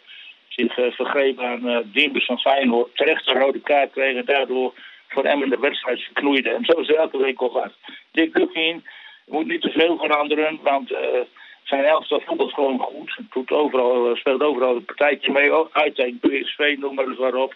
zich 0.59 0.95
vergreep 0.95 1.41
aan 1.41 1.91
Diembers 1.93 2.25
van 2.25 2.39
Feyenoord, 2.39 2.97
terecht 2.97 3.29
een 3.29 3.41
rode 3.41 3.61
kaart 3.61 3.93
kreeg 3.93 4.17
en 4.17 4.25
daardoor 4.25 4.75
voor 5.09 5.25
Emmen 5.25 5.51
de 5.51 5.59
wedstrijd 5.59 6.01
verknoeide. 6.01 6.51
En 6.51 6.65
zo 6.65 6.81
is 6.81 6.87
het 6.87 6.97
elke 6.97 7.19
week 7.19 7.41
al 7.41 7.49
gaat. 7.49 7.73
Dick 8.11 8.39
Lukien 8.39 8.85
moet 9.27 9.47
niet 9.47 9.61
te 9.61 9.71
veel 9.71 9.99
veranderen, 9.99 10.59
want 10.63 10.93
zijn 11.69 11.85
elftal 11.85 12.21
voetbalt 12.21 12.55
gewoon 12.55 12.79
goed. 12.79 13.19
Doet 13.31 13.51
overal, 13.51 14.17
speelt 14.17 14.43
overal 14.43 14.77
een 14.77 14.85
partijtje 14.85 15.33
mee. 15.33 15.53
Uit 15.73 15.95
tegen 15.95 16.19
PSV, 16.19 16.77
noem 16.79 16.95
maar 16.95 17.07
eens 17.07 17.19
waarop. 17.19 17.55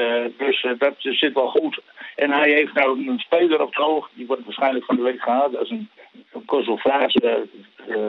Uh, 0.00 0.24
dus 0.38 0.62
uh, 0.62 0.72
dat 0.78 0.94
zit 0.98 1.34
wel 1.34 1.48
goed. 1.48 1.78
En 2.16 2.30
hij 2.30 2.50
heeft 2.50 2.72
nou 2.72 3.08
een 3.08 3.18
speler 3.18 3.60
op 3.60 3.74
het 3.74 3.84
oog. 3.84 4.10
Die 4.14 4.26
wordt 4.26 4.44
waarschijnlijk 4.44 4.84
van 4.84 4.96
de 4.96 5.02
week 5.02 5.22
gehaald. 5.22 5.52
Dat 5.52 5.62
is 5.62 5.70
een, 5.70 5.88
een 6.32 6.44
Kosovaarse 6.44 7.46
uh, 7.88 8.08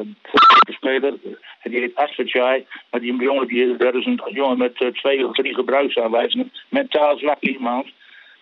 speler. 0.65 1.13
En 1.61 1.71
die 1.71 1.79
heet 1.79 1.95
Asfajai. 1.95 2.65
Maar 2.91 2.99
die 2.99 3.15
jongen, 3.15 3.47
die, 3.47 3.77
dat 3.77 3.95
is 3.95 4.05
een 4.05 4.21
jongen 4.31 4.57
met 4.57 4.93
twee 4.93 5.27
of 5.27 5.35
drie 5.35 5.53
gebruiksaanwijzingen. 5.53 6.51
Mentaal 6.69 7.17
zwak 7.17 7.39
iemand. 7.39 7.87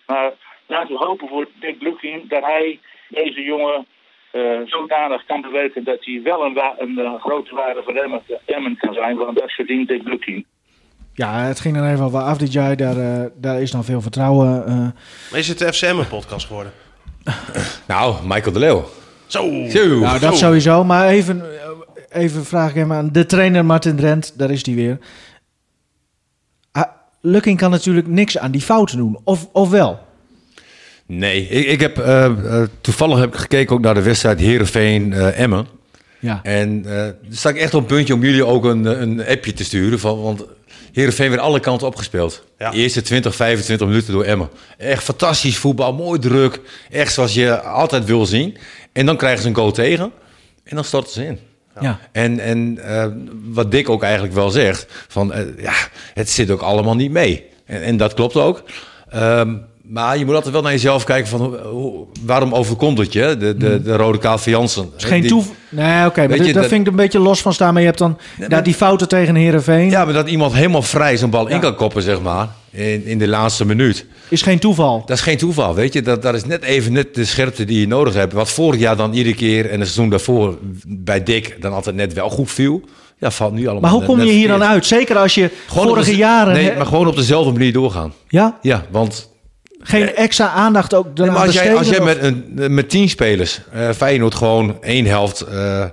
Maar 0.05 0.31
laten 0.65 0.97
we 0.97 1.05
hopen 1.05 1.27
voor 1.27 1.47
Dick 1.59 1.81
Lukien 1.81 2.25
dat 2.27 2.43
hij 2.43 2.79
deze 3.07 3.41
jongen 3.41 3.85
uh, 4.31 4.59
zodanig 4.65 5.25
kan 5.25 5.41
bewerken 5.41 5.83
dat 5.83 6.05
hij 6.05 6.21
wel 6.23 6.45
een, 6.45 6.57
een, 6.97 7.19
grote 7.19 7.55
waarde 7.55 7.81
voor 7.83 7.95
Emmen, 8.45 8.77
kan 8.77 8.93
zijn. 8.93 9.17
Want 9.17 9.39
dat 9.39 9.51
verdient 9.51 9.87
Dick 9.87 10.03
Lukien. 10.03 10.45
Ja, 11.13 11.39
het 11.39 11.59
ging 11.59 11.75
dan 11.75 11.87
even 11.87 12.05
over 12.05 12.19
Afdijay. 12.19 12.75
Daar, 12.75 12.97
uh, 12.97 13.25
daar 13.35 13.61
is 13.61 13.71
dan 13.71 13.83
veel 13.83 14.01
vertrouwen. 14.01 14.63
Uh. 14.67 14.75
Maar 15.31 15.39
is 15.39 15.47
het 15.47 15.59
de 15.59 15.73
FCM-podcast 15.73 16.47
geworden? 16.47 16.73
nou, 17.87 18.15
Michael 18.27 18.53
de 18.53 18.59
Leeuw. 18.59 19.00
Zo. 19.31 19.65
Zo. 19.69 19.99
Nou, 19.99 20.19
dat 20.19 20.37
Zo. 20.37 20.45
sowieso. 20.45 20.83
Maar 20.83 21.07
even, 21.07 21.43
even 22.09 22.45
vraag 22.45 22.69
ik 22.69 22.75
hem 22.75 22.91
aan 22.93 23.09
de 23.11 23.25
trainer 23.25 23.65
Martin 23.65 23.95
Drent. 23.95 24.33
Daar 24.37 24.51
is 24.51 24.65
hij 24.65 24.75
weer. 24.75 24.97
Ah, 26.71 26.83
Lukking 27.21 27.57
kan 27.57 27.71
natuurlijk 27.71 28.07
niks 28.07 28.37
aan 28.37 28.51
die 28.51 28.61
fouten 28.61 28.97
doen. 28.97 29.19
Of, 29.23 29.47
of 29.51 29.69
wel? 29.69 29.99
Nee, 31.05 31.47
ik, 31.47 31.65
ik 31.65 31.79
heb 31.79 31.97
uh, 31.97 32.29
uh, 32.43 32.63
toevallig 32.81 33.19
heb 33.19 33.33
ik 33.33 33.39
gekeken 33.39 33.75
ook 33.75 33.81
naar 33.81 33.93
de 33.93 34.01
wedstrijd 34.01 34.39
Heerenveen-Emmen. 34.39 35.67
ja. 36.19 36.39
En 36.43 36.83
uh, 36.87 37.03
sta 37.29 37.49
ik 37.49 37.57
echt 37.57 37.73
op 37.73 37.81
een 37.81 37.87
puntje 37.95 38.13
om 38.13 38.23
jullie 38.23 38.45
ook 38.45 38.65
een, 38.65 39.01
een 39.01 39.27
appje 39.27 39.53
te 39.53 39.63
sturen. 39.63 39.99
Van, 39.99 40.21
want 40.21 40.45
Heerenveen 40.91 41.29
werd 41.29 41.41
alle 41.41 41.59
kanten 41.59 41.87
opgespeeld. 41.87 42.43
Ja. 42.57 42.71
De 42.71 42.77
eerste 42.77 43.01
20, 43.01 43.35
25 43.35 43.87
minuten 43.87 44.13
door 44.13 44.23
Emmen. 44.23 44.49
Echt 44.77 45.03
fantastisch 45.03 45.57
voetbal, 45.57 45.93
mooi 45.93 46.19
druk. 46.19 46.59
Echt 46.89 47.13
zoals 47.13 47.33
je 47.33 47.59
altijd 47.61 48.05
wil 48.05 48.25
zien. 48.25 48.57
En 48.91 49.05
dan 49.05 49.17
krijgen 49.17 49.41
ze 49.41 49.47
een 49.47 49.55
goal 49.55 49.71
tegen. 49.71 50.11
En 50.63 50.75
dan 50.75 50.85
storten 50.85 51.13
ze 51.13 51.25
in. 51.25 51.39
Ja. 51.79 51.99
En, 52.11 52.39
en 52.39 52.79
uh, 52.79 53.05
wat 53.43 53.71
Dick 53.71 53.89
ook 53.89 54.03
eigenlijk 54.03 54.33
wel 54.33 54.49
zegt, 54.49 55.05
van 55.07 55.31
uh, 55.37 55.57
ja, 55.57 55.73
het 56.13 56.29
zit 56.29 56.49
ook 56.51 56.61
allemaal 56.61 56.95
niet 56.95 57.11
mee. 57.11 57.45
En, 57.65 57.83
en 57.83 57.97
dat 57.97 58.13
klopt 58.13 58.35
ook. 58.35 58.63
Um, 59.15 59.65
maar 59.91 60.17
je 60.17 60.25
moet 60.25 60.35
altijd 60.35 60.53
wel 60.53 60.61
naar 60.61 60.71
jezelf 60.71 61.03
kijken 61.03 61.29
van 61.29 61.55
hoe, 61.71 62.05
waarom 62.25 62.53
overkomt 62.53 62.97
het 62.97 63.13
je, 63.13 63.37
de, 63.39 63.57
de, 63.57 63.81
de 63.81 63.95
rode 63.95 64.17
kaart 64.17 64.41
van 64.41 64.51
Jansen. 64.51 64.89
Geen 64.97 65.27
toeval. 65.27 65.55
Nee, 65.69 66.05
oké, 66.05 66.23
okay, 66.23 66.53
daar 66.53 66.63
vind 66.63 66.81
ik 66.81 66.87
een 66.87 66.95
beetje 66.95 67.19
los 67.19 67.41
van 67.41 67.53
staan. 67.53 67.71
Maar 67.73 67.81
je 67.81 67.87
hebt 67.87 67.99
dan 67.99 68.17
nee, 68.37 68.49
maar, 68.49 68.63
die 68.63 68.73
fouten 68.73 69.07
tegen 69.07 69.35
Herenveen. 69.35 69.89
Ja, 69.89 70.05
maar 70.05 70.13
dat 70.13 70.29
iemand 70.29 70.53
helemaal 70.53 70.81
vrij 70.81 71.17
zijn 71.17 71.29
bal 71.29 71.47
ja. 71.47 71.55
in 71.55 71.61
kan 71.61 71.75
koppen, 71.75 72.01
zeg 72.01 72.21
maar, 72.21 72.47
in, 72.69 73.05
in 73.05 73.17
de 73.17 73.27
laatste 73.27 73.65
minuut. 73.65 74.05
Is 74.27 74.41
geen 74.41 74.59
toeval. 74.59 75.03
Dat 75.05 75.17
is 75.17 75.23
geen 75.23 75.37
toeval, 75.37 75.75
weet 75.75 75.93
je. 75.93 76.01
Dat, 76.01 76.21
dat 76.21 76.33
is 76.33 76.45
net 76.45 76.63
even 76.63 76.93
net 76.93 77.15
de 77.15 77.25
scherpte 77.25 77.65
die 77.65 77.79
je 77.79 77.87
nodig 77.87 78.13
hebt. 78.13 78.33
Wat 78.33 78.49
vorig 78.49 78.79
jaar 78.79 78.95
dan 78.95 79.13
iedere 79.13 79.35
keer 79.35 79.65
en 79.65 79.79
het 79.79 79.87
seizoen 79.87 80.09
daarvoor 80.09 80.57
bij 80.87 81.23
Dick 81.23 81.57
dan 81.59 81.73
altijd 81.73 81.95
net 81.95 82.13
wel 82.13 82.29
goed 82.29 82.51
viel. 82.51 82.81
Ja, 83.17 83.31
valt 83.31 83.53
nu 83.53 83.67
allemaal 83.67 83.81
Maar 83.81 83.91
hoe 83.91 84.03
kom 84.03 84.25
je 84.25 84.31
hier 84.31 84.47
dan 84.47 84.63
uit? 84.63 84.85
Zeker 84.85 85.17
als 85.17 85.35
je 85.35 85.49
Gewoon 85.67 85.87
vorige 85.87 86.09
de- 86.09 86.17
jaren... 86.17 86.53
Nee, 86.53 86.75
maar 86.75 86.85
gewoon 86.85 87.07
op 87.07 87.15
dezelfde 87.15 87.51
manier 87.51 87.73
doorgaan. 87.73 88.13
Ja? 88.27 88.57
Ja, 88.61 88.85
want 88.91 89.30
Geen 89.83 90.15
extra 90.15 90.49
aandacht 90.49 90.93
ook 90.93 91.17
Nee, 91.17 91.29
als 91.29 91.53
jij, 91.53 91.75
als 91.75 91.89
jij 91.89 92.01
met, 92.01 92.23
een, 92.23 92.73
met 92.73 92.89
tien 92.89 93.09
spelers 93.09 93.61
eh 93.71 93.89
Feyenoord 93.89 94.35
gewoon 94.35 94.77
één 94.81 95.05
helft 95.05 95.41
eh, 95.41 95.85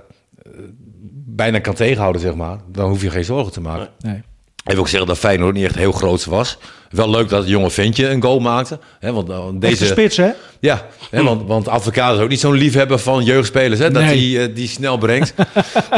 bijna 1.25 1.59
kan 1.59 1.73
tegenhouden, 1.73 2.21
zeg 2.21 2.33
maar, 2.33 2.57
dan 2.71 2.89
hoef 2.89 3.01
je 3.01 3.09
geen 3.09 3.25
zorgen 3.25 3.51
te 3.51 3.61
maken. 3.61 3.89
Nee. 3.99 4.21
Ik 4.63 4.75
wil 4.75 4.79
ook 4.79 4.87
zeggen 4.87 5.07
dat 5.07 5.17
Feyenoord 5.17 5.53
niet 5.53 5.65
echt 5.65 5.75
heel 5.75 5.91
groot 5.91 6.25
was. 6.25 6.57
Wel 6.89 7.09
leuk 7.09 7.29
dat 7.29 7.39
het 7.39 7.49
jonge 7.49 7.69
ventje 7.69 8.09
een 8.09 8.21
goal 8.21 8.39
maakte. 8.39 8.79
Hè, 8.99 9.13
want 9.13 9.29
uh, 9.29 9.45
Deze 9.45 9.59
deze, 9.59 9.85
spits, 9.85 10.17
hè? 10.17 10.29
Ja, 10.59 10.85
hè, 11.11 11.23
want, 11.23 11.47
want 11.47 11.67
advocaat 11.67 12.15
is 12.15 12.21
ook 12.21 12.29
niet 12.29 12.39
zo'n 12.39 12.53
liefhebber 12.53 12.99
van 12.99 13.23
jeugdspelers. 13.23 13.79
Hè, 13.79 13.91
dat 13.91 14.03
Nee. 14.03 14.33
hij 14.35 14.47
eh, 14.47 14.55
die 14.55 14.67
snel 14.67 14.97
brengt. 14.97 15.33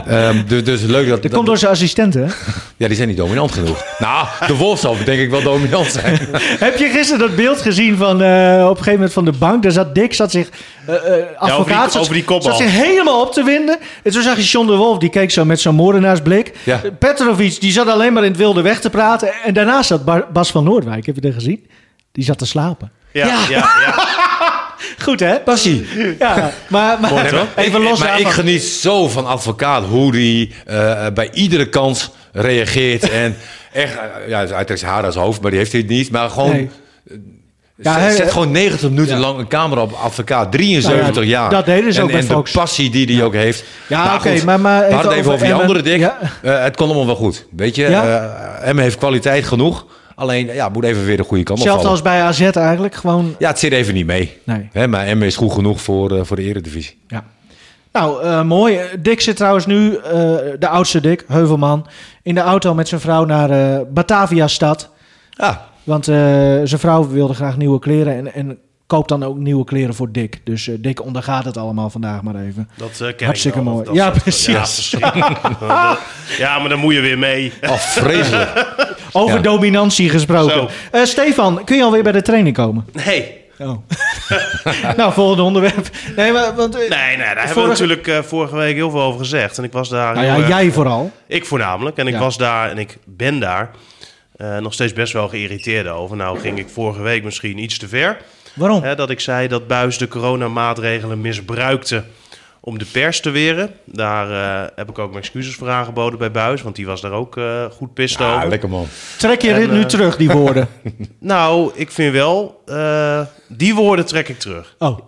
Ehm, 0.07 0.45
dus, 0.47 0.63
dus 0.63 0.81
leuk 0.81 1.09
dat... 1.09 1.21
Dat 1.21 1.31
komt 1.31 1.45
door 1.45 1.57
zijn 1.57 1.71
assistenten, 1.71 2.21
hè? 2.27 2.33
Ja, 2.77 2.87
die 2.87 2.95
zijn 2.95 3.07
niet 3.07 3.17
dominant 3.17 3.51
genoeg. 3.51 3.83
nou, 3.99 4.27
de 4.47 4.55
Wolf 4.55 4.79
zal 4.79 4.95
denk 5.05 5.19
ik 5.21 5.29
wel 5.29 5.41
dominant 5.41 5.85
zijn. 5.87 6.19
Heb 6.67 6.77
je 6.77 6.89
gisteren 6.89 7.19
dat 7.27 7.35
beeld 7.35 7.61
gezien 7.61 7.97
van 7.97 8.21
eh, 8.21 8.61
op 8.63 8.69
een 8.69 8.75
gegeven 8.77 8.93
moment 8.93 9.13
van 9.13 9.25
de 9.25 9.31
bank? 9.31 9.63
Daar 9.63 9.71
zat 9.71 9.95
Dick, 9.95 10.13
zat 10.13 10.31
zich 10.31 10.49
eh 10.85 10.95
eh, 10.95 11.25
advocaat, 11.37 11.57
over 11.57 11.65
die- 11.73 11.91
zat, 11.91 12.01
over 12.01 12.13
die 12.13 12.41
zat 12.41 12.57
zich 12.57 12.71
helemaal 12.71 13.21
op 13.21 13.33
te 13.33 13.43
winden. 13.43 13.77
En 14.03 14.11
toen 14.11 14.21
zag 14.21 14.35
je 14.35 14.43
John 14.43 14.67
de 14.67 14.75
Wolf, 14.75 14.97
die 14.97 15.09
keek 15.09 15.31
zo 15.31 15.45
met 15.45 15.59
zo'n 15.59 15.75
moordenaarsblik. 15.75 16.51
Ja. 16.63 16.81
Petrovic, 16.99 17.59
die 17.61 17.71
zat 17.71 17.87
alleen 17.87 18.13
maar 18.13 18.23
in 18.23 18.29
het 18.29 18.37
wilde 18.39 18.61
weg 18.61 18.79
te 18.79 18.89
praten. 18.89 19.31
En 19.45 19.53
daarnaast 19.53 19.87
zat 19.87 20.05
Bar- 20.05 20.27
Bas 20.33 20.51
van 20.51 20.63
Noordwijk, 20.63 21.05
heb 21.05 21.15
je 21.15 21.21
dat 21.21 21.33
gezien? 21.33 21.65
Die 22.11 22.23
zat 22.23 22.37
te 22.37 22.45
slapen. 22.45 22.91
Ja, 23.13 23.25
ja. 23.27 23.45
ja, 23.49 23.69
Goed, 25.03 25.19
hè? 25.19 25.39
Passie. 25.39 25.85
Ja, 26.19 26.51
maar, 26.67 26.99
maar 26.99 27.11
Mooi, 27.11 27.23
even 27.55 27.81
Ik- 27.81 27.87
los 27.89 27.99
Maar 27.99 28.19
ik 28.19 28.27
geniet 28.27 28.63
zo 28.63 29.07
van 29.07 29.25
advocaat, 29.27 29.83
hoe 29.83 30.11
die 30.11 30.51
eh, 30.65 31.05
bij 31.13 31.29
iedere 31.33 31.69
kans 31.69 32.11
reageert. 32.31 33.09
en 33.23 33.35
echt, 33.73 33.93
eh, 33.93 34.29
ja, 34.29 34.37
uiteraard 34.37 34.79
zijn 34.79 34.91
haar 34.91 35.05
als 35.05 35.15
hoofd, 35.15 35.41
maar 35.41 35.49
die 35.51 35.59
heeft 35.59 35.71
hij 35.71 35.83
niet. 35.87 36.11
Maar 36.11 36.29
gewoon, 36.29 36.49
Nee. 36.51 36.69
zet, 37.77 37.93
Ja, 37.93 38.11
zet 38.11 38.31
gewoon 38.31 38.51
90 38.51 38.89
minuten 38.89 39.15
Ja. 39.15 39.21
lang 39.21 39.39
een 39.39 39.47
camera 39.47 39.81
op 39.81 39.91
advocaat. 40.03 40.51
73 40.51 41.13
Nou 41.13 41.25
ja, 41.25 41.31
jaar. 41.31 41.49
dat 41.49 41.65
deden 41.65 41.93
ze 41.93 41.97
en, 41.99 42.05
ook 42.05 42.11
bij 42.11 42.19
En 42.19 42.25
Fox. 42.27 42.51
de 42.51 42.59
passie 42.59 42.89
die 42.89 43.15
hij 43.15 43.23
ook 43.25 43.33
heeft. 43.33 43.63
Ja, 43.87 44.15
oké, 44.15 44.31
goed, 44.31 44.43
maar- 44.43 44.59
maar 44.59 44.79
we 44.79 44.85
even 44.85 44.95
hadden 44.95 45.11
het 45.11 45.19
even 45.21 45.33
over 45.33 45.45
over 45.45 45.55
die 45.57 45.65
andere, 45.67 45.81
Dick. 45.81 45.99
Ja. 45.99 46.17
Eh, 46.41 46.63
het 46.63 46.75
kon 46.75 46.85
allemaal 46.85 47.05
wel 47.05 47.15
goed. 47.15 47.45
Weet 47.55 47.75
je, 47.75 47.89
Ja. 47.89 48.03
eh, 48.61 48.67
Emmen 48.69 48.83
heeft 48.83 48.97
kwaliteit 48.97 49.45
genoeg. 49.45 49.85
Alleen, 50.15 50.53
ja, 50.53 50.69
moet 50.69 50.83
even 50.83 51.05
weer 51.05 51.17
de 51.17 51.23
goede 51.23 51.43
kant 51.43 51.59
op 51.59 51.65
Hetzelfde 51.65 51.89
als 51.89 52.01
bij 52.01 52.21
AZ 52.21 52.41
eigenlijk. 52.41 52.95
Gewoon, 52.95 53.35
Ja, 53.39 53.47
het 53.47 53.59
zit 53.59 53.71
even 53.71 53.93
niet 53.93 54.05
mee. 54.05 54.37
nee. 54.43 54.69
Hè, 54.71 54.87
maar 54.87 55.05
Emmen 55.05 55.27
is 55.27 55.35
goed 55.35 55.51
genoeg 55.53 55.81
voor, 55.81 56.17
eh, 56.17 56.23
voor 56.23 56.35
de 56.35 56.43
eredivisie. 56.43 56.97
Ja. 57.07 57.23
Nou, 57.91 58.23
eh, 58.23 58.43
mooi. 58.43 58.79
Dick 58.99 59.21
zit 59.21 59.35
trouwens 59.35 59.65
nu, 59.65 59.95
eh, 59.95 60.11
de 60.59 60.67
oudste 60.67 61.01
Dick, 61.01 61.23
Heuvelman, 61.27 61.87
in 62.23 62.35
de 62.35 62.41
auto 62.41 62.73
met 62.73 62.87
zijn 62.87 63.01
vrouw 63.01 63.25
naar 63.25 63.81
Batavia-stad. 63.87 64.89
Ja, 65.29 65.65
Want 65.83 66.07
eh, 66.07 66.15
zijn 66.63 66.79
vrouw 66.79 67.07
wilde 67.07 67.33
graag 67.33 67.57
nieuwe 67.57 67.79
kleren 67.79 68.15
en, 68.15 68.33
en 68.33 68.57
koopt 68.91 69.09
dan 69.09 69.23
ook 69.23 69.37
nieuwe 69.37 69.63
kleren 69.63 69.93
voor 69.95 70.11
Dick. 70.11 70.39
Dus 70.43 70.67
eh, 70.67 70.75
Dick 70.79 71.03
ondergaat 71.03 71.45
het 71.45 71.57
allemaal 71.57 71.89
vandaag 71.89 72.21
maar 72.21 72.35
even. 72.35 72.69
Dat 72.77 72.99
eh, 73.01 73.15
ken 73.15 73.25
Hartstikke 73.25 73.57
ik 73.59 73.63
wel, 73.63 73.73
mooi. 73.73 73.85
dat 73.85 73.95
Ja, 73.95 74.09
precies. 74.09 74.95
Ja, 76.37 76.59
maar 76.59 76.69
dan 76.69 76.79
moet 76.79 76.93
je 76.93 76.99
weer 76.99 77.17
mee. 77.17 77.51
oh, 77.63 77.73
vreselijk. 77.77 78.67
Over 79.11 79.35
Ja. 79.35 79.41
dominantie 79.41 80.09
gesproken. 80.09 80.67
Eh, 80.91 81.03
Stefan, 81.03 81.63
kun 81.63 81.77
je 81.77 81.83
alweer 81.83 82.03
bij 82.03 82.11
de 82.11 82.21
training 82.21 82.55
komen? 82.55 82.85
Nee. 83.05 83.39
Oh. 83.59 83.77
nou, 84.97 85.13
volgende 85.13 85.43
onderwerp. 85.43 85.89
Nee, 86.15 86.31
maar, 86.31 86.55
want, 86.55 86.75
eh, 86.75 86.79
Nee, 86.89 87.17
nee, 87.17 87.25
daar 87.35 87.45
hebben 87.45 87.63
we 87.63 87.69
natuurlijk 87.69 88.07
eh, 88.07 88.19
vorige 88.21 88.55
week 88.55 88.75
heel 88.75 88.89
veel 88.89 89.01
over 89.01 89.19
gezegd. 89.19 89.57
En 89.57 89.63
ik 89.63 89.71
was 89.71 89.89
daar. 89.89 90.13
nou 90.13 90.25
ja, 90.25 90.35
erg- 90.37 90.47
jij 90.47 90.71
vooral. 90.71 91.11
Ik 91.27 91.45
voornamelijk. 91.45 91.97
En 91.97 92.07
ik 92.07 92.13
Ja. 92.13 92.19
was 92.19 92.37
daar 92.37 92.69
en 92.69 92.77
ik 92.77 92.97
ben 93.05 93.39
daar 93.39 93.69
eh, 94.35 94.57
nog 94.57 94.73
steeds 94.73 94.93
best 94.93 95.13
wel 95.13 95.27
geïrriteerd 95.27 95.87
over. 95.87 96.17
Nou 96.17 96.39
ging 96.39 96.59
ik 96.59 96.69
vorige 96.69 97.01
week 97.01 97.23
misschien 97.23 97.57
iets 97.57 97.77
te 97.77 97.87
ver. 97.87 98.17
Waarom? 98.53 98.83
Hè, 98.83 98.95
dat 98.95 99.09
ik 99.09 99.19
zei 99.19 99.47
dat 99.47 99.67
Buis 99.67 99.97
de 99.97 100.07
coronamaatregelen 100.07 101.21
misbruikte 101.21 102.03
om 102.59 102.77
de 102.77 102.85
pers 102.85 103.19
te 103.21 103.29
weren. 103.29 103.69
Daar 103.85 104.31
eh, 104.63 104.69
heb 104.75 104.89
ik 104.89 104.99
ook 104.99 105.09
mijn 105.11 105.23
excuses 105.23 105.55
voor 105.55 105.69
aangeboden 105.69 106.19
bij 106.19 106.31
Buis. 106.31 106.61
Want 106.61 106.75
die 106.75 106.85
was 106.85 107.01
daar 107.01 107.11
ook 107.11 107.37
eh, 107.37 107.65
goed 107.65 107.93
pist 107.93 108.19
Ja, 108.19 108.35
over. 108.35 108.49
lekker 108.49 108.69
man. 108.69 108.87
Trek 109.17 109.41
je 109.41 109.53
dit 109.53 109.71
nu 109.71 109.79
eh, 109.79 109.85
terug, 109.85 110.17
die 110.17 110.29
woorden? 110.31 110.67
Nou, 111.19 111.71
ik 111.75 111.91
vind 111.91 112.13
wel... 112.13 112.61
eh, 112.65 113.21
die 113.47 113.75
woorden 113.75 114.05
trek 114.05 114.29
ik 114.29 114.39
terug. 114.39 114.75
Oh. 114.79 114.99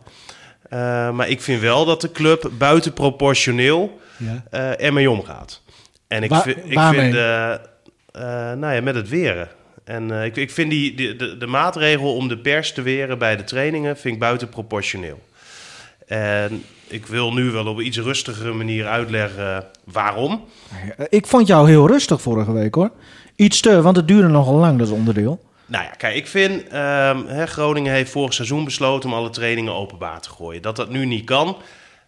Eh, 0.69 1.09
maar 1.09 1.27
ik 1.29 1.41
vind 1.41 1.61
wel 1.61 1.85
dat 1.85 2.01
de 2.01 2.11
club 2.11 2.49
buitenproportioneel 2.57 3.99
Ja. 4.17 4.43
eh 4.49 4.85
ermee 4.85 5.09
omgaat. 5.09 5.61
En 6.07 6.23
ik, 6.23 6.31
ik 6.65 6.79
vind, 6.79 7.13
nou 8.57 8.73
ja, 8.75 8.81
met 8.81 8.95
het 8.95 9.09
weren. 9.09 9.47
En 9.83 10.11
eh, 10.11 10.25
ik, 10.25 10.35
ik 10.35 10.51
vind 10.51 10.69
die, 10.69 10.95
die- 10.95 11.15
de, 11.15 11.37
de 11.37 11.47
maatregel 11.47 12.15
om 12.15 12.27
de 12.27 12.37
pers 12.37 12.73
te 12.73 12.81
weren 12.81 13.17
bij 13.17 13.35
de 13.35 13.43
trainingen 13.43 13.97
vind 13.97 14.13
ik 14.13 14.19
buitenproportioneel. 14.19 15.19
En 16.07 16.63
ik 16.87 17.05
wil 17.05 17.33
nu 17.33 17.51
wel 17.51 17.65
op 17.65 17.77
een 17.77 17.85
iets 17.85 17.97
rustigere 17.97 18.53
manier 18.53 18.85
uitleggen 18.87 19.65
waarom. 19.83 20.45
Ik 21.09 21.27
vond 21.27 21.47
jou 21.47 21.69
heel 21.69 21.87
rustig 21.87 22.21
vorige 22.21 22.51
week 22.51 22.75
hoor. 22.75 22.91
iets 23.35 23.59
te, 23.61 23.81
want 23.81 23.95
het 23.95 24.07
duurde 24.07 24.27
nogal 24.27 24.55
lang, 24.55 24.79
dat 24.79 24.89
onderdeel. 24.91 25.43
Nou 25.65 25.83
ja, 25.83 25.89
kijk, 25.89 26.15
ik 26.15 26.27
vind... 26.27 26.67
ehm, 26.67 27.25
hè, 27.25 27.45
Groningen 27.45 27.93
heeft 27.93 28.11
vorig 28.11 28.33
seizoen 28.33 28.63
besloten 28.63 29.09
om 29.09 29.15
alle 29.15 29.29
trainingen 29.29 29.73
openbaar 29.73 30.21
te 30.21 30.29
gooien. 30.29 30.61
Dat 30.61 30.75
dat 30.75 30.89
nu 30.89 31.05
niet 31.05 31.25
kan, 31.25 31.57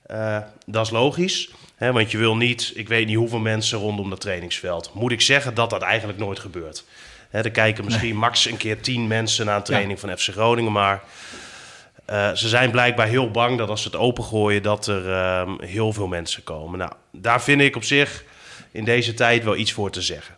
eh, 0.05 0.38
dat 0.65 0.86
is 0.86 0.91
logisch. 0.91 1.49
Hè, 1.76 1.91
want 1.91 2.11
je 2.11 2.17
wil 2.17 2.36
niet, 2.36 2.71
ik 2.76 2.88
weet 2.88 3.07
niet 3.07 3.15
hoeveel 3.15 3.39
mensen 3.39 3.80
rondom 3.80 4.09
dat 4.09 4.21
trainingsveld. 4.21 4.91
Moet 4.93 5.11
ik 5.11 5.21
zeggen 5.21 5.53
dat 5.53 5.69
dat 5.69 5.82
eigenlijk 5.82 6.19
nooit 6.19 6.39
gebeurt. 6.39 6.84
Hè, 7.36 7.41
er 7.41 7.51
kijken 7.51 7.86
misschien 7.86 8.15
max 8.15 8.45
een 8.45 8.57
keer 8.57 8.81
tien 8.81 9.07
mensen 9.07 9.45
naar 9.45 9.55
een 9.55 9.63
training 9.63 9.99
van 9.99 10.17
FC 10.17 10.29
Groningen. 10.29 10.71
Maar 10.71 11.03
eh, 12.05 12.31
ze 12.31 12.47
zijn 12.47 12.71
blijkbaar 12.71 13.07
heel 13.07 13.31
bang 13.31 13.57
dat 13.57 13.69
als 13.69 13.81
ze 13.81 13.88
het 13.88 13.97
opengooien... 13.97 14.63
dat 14.63 14.88
er 14.88 15.11
ehm, 15.11 15.61
heel 15.61 15.93
veel 15.93 16.07
mensen 16.07 16.43
komen. 16.43 16.79
Nou, 16.79 16.91
daar 17.11 17.41
vind 17.41 17.61
ik 17.61 17.75
op 17.75 17.83
zich 17.83 18.23
in 18.71 18.83
deze 18.83 19.13
tijd 19.13 19.43
wel 19.43 19.55
iets 19.55 19.71
voor 19.71 19.91
te 19.91 20.01
zeggen. 20.01 20.36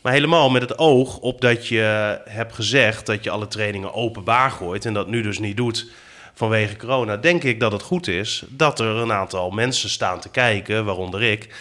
Maar 0.00 0.12
helemaal 0.12 0.50
met 0.50 0.62
het 0.62 0.78
oog 0.78 1.18
op 1.18 1.40
dat 1.40 1.68
je 1.68 2.20
hebt 2.24 2.54
gezegd 2.54 3.06
dat 3.06 3.24
je 3.24 3.30
alle 3.30 3.48
trainingen 3.48 3.94
openbaar 3.94 4.50
gooit 4.50 4.84
en 4.84 4.94
dat 4.94 5.08
nu 5.08 5.22
dus 5.22 5.38
niet 5.38 5.56
doet 5.56 5.90
vanwege 6.34 6.76
corona, 6.76 7.16
denk 7.16 7.42
ik 7.42 7.60
dat 7.60 7.72
het 7.72 7.82
goed 7.82 8.08
is 8.08 8.44
dat 8.48 8.80
er 8.80 8.96
een 8.96 9.12
aantal 9.12 9.50
mensen 9.50 9.90
staan 9.90 10.20
te 10.20 10.28
kijken, 10.28 10.84
waaronder 10.84 11.22
ik, 11.22 11.54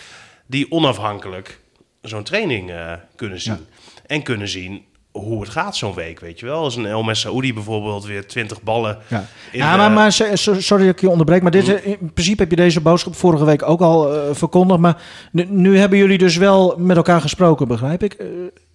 die 0.46 0.72
onafhankelijk 0.72 1.60
zo'n 2.02 2.24
training 2.24 2.72
eh, 2.72 2.94
kunnen 3.16 3.42
zien. 3.42 3.68
En 4.12 4.22
kunnen 4.24 4.48
zien 4.48 4.84
hoe 5.12 5.42
het 5.42 5.50
gaat 5.50 5.76
zo'n 5.76 5.94
week, 5.94 6.20
weet 6.20 6.40
je 6.40 6.46
wel. 6.46 6.64
Als 6.64 6.76
een 6.76 6.86
El 6.86 7.16
Saoudi 7.16 7.54
bijvoorbeeld 7.54 8.06
weer 8.06 8.28
20 8.28 8.62
ballen. 8.62 8.98
Ja, 9.08 9.26
in 9.52 9.60
ja 9.60 9.78
maar, 9.78 9.92
maar 9.92 10.12
so- 10.12 10.36
so- 10.36 10.60
sorry 10.60 10.86
dat 10.86 10.94
ik 10.94 11.02
je 11.02 11.10
onderbreek. 11.10 11.42
Maar 11.42 11.52
dit, 11.52 11.68
is- 11.68 11.82
in 11.82 12.12
principe 12.14 12.42
heb 12.42 12.50
je 12.50 12.56
deze 12.56 12.82
boodschap 12.82 13.16
vorige 13.16 13.46
week 13.46 13.64
ook 13.64 13.82
al 13.82 14.14
eh, 14.16 14.20
verkondigd. 14.36 14.80
Maar 14.80 15.02
nu, 15.32 15.46
nu 15.50 15.78
hebben 15.78 15.98
jullie 15.98 16.18
dus 16.18 16.38
wel 16.38 16.76
met 16.78 16.98
elkaar 16.98 17.22
gesproken, 17.22 17.68
begrijp 17.68 18.04
ik? 18.04 18.14
Eh, 18.14 18.26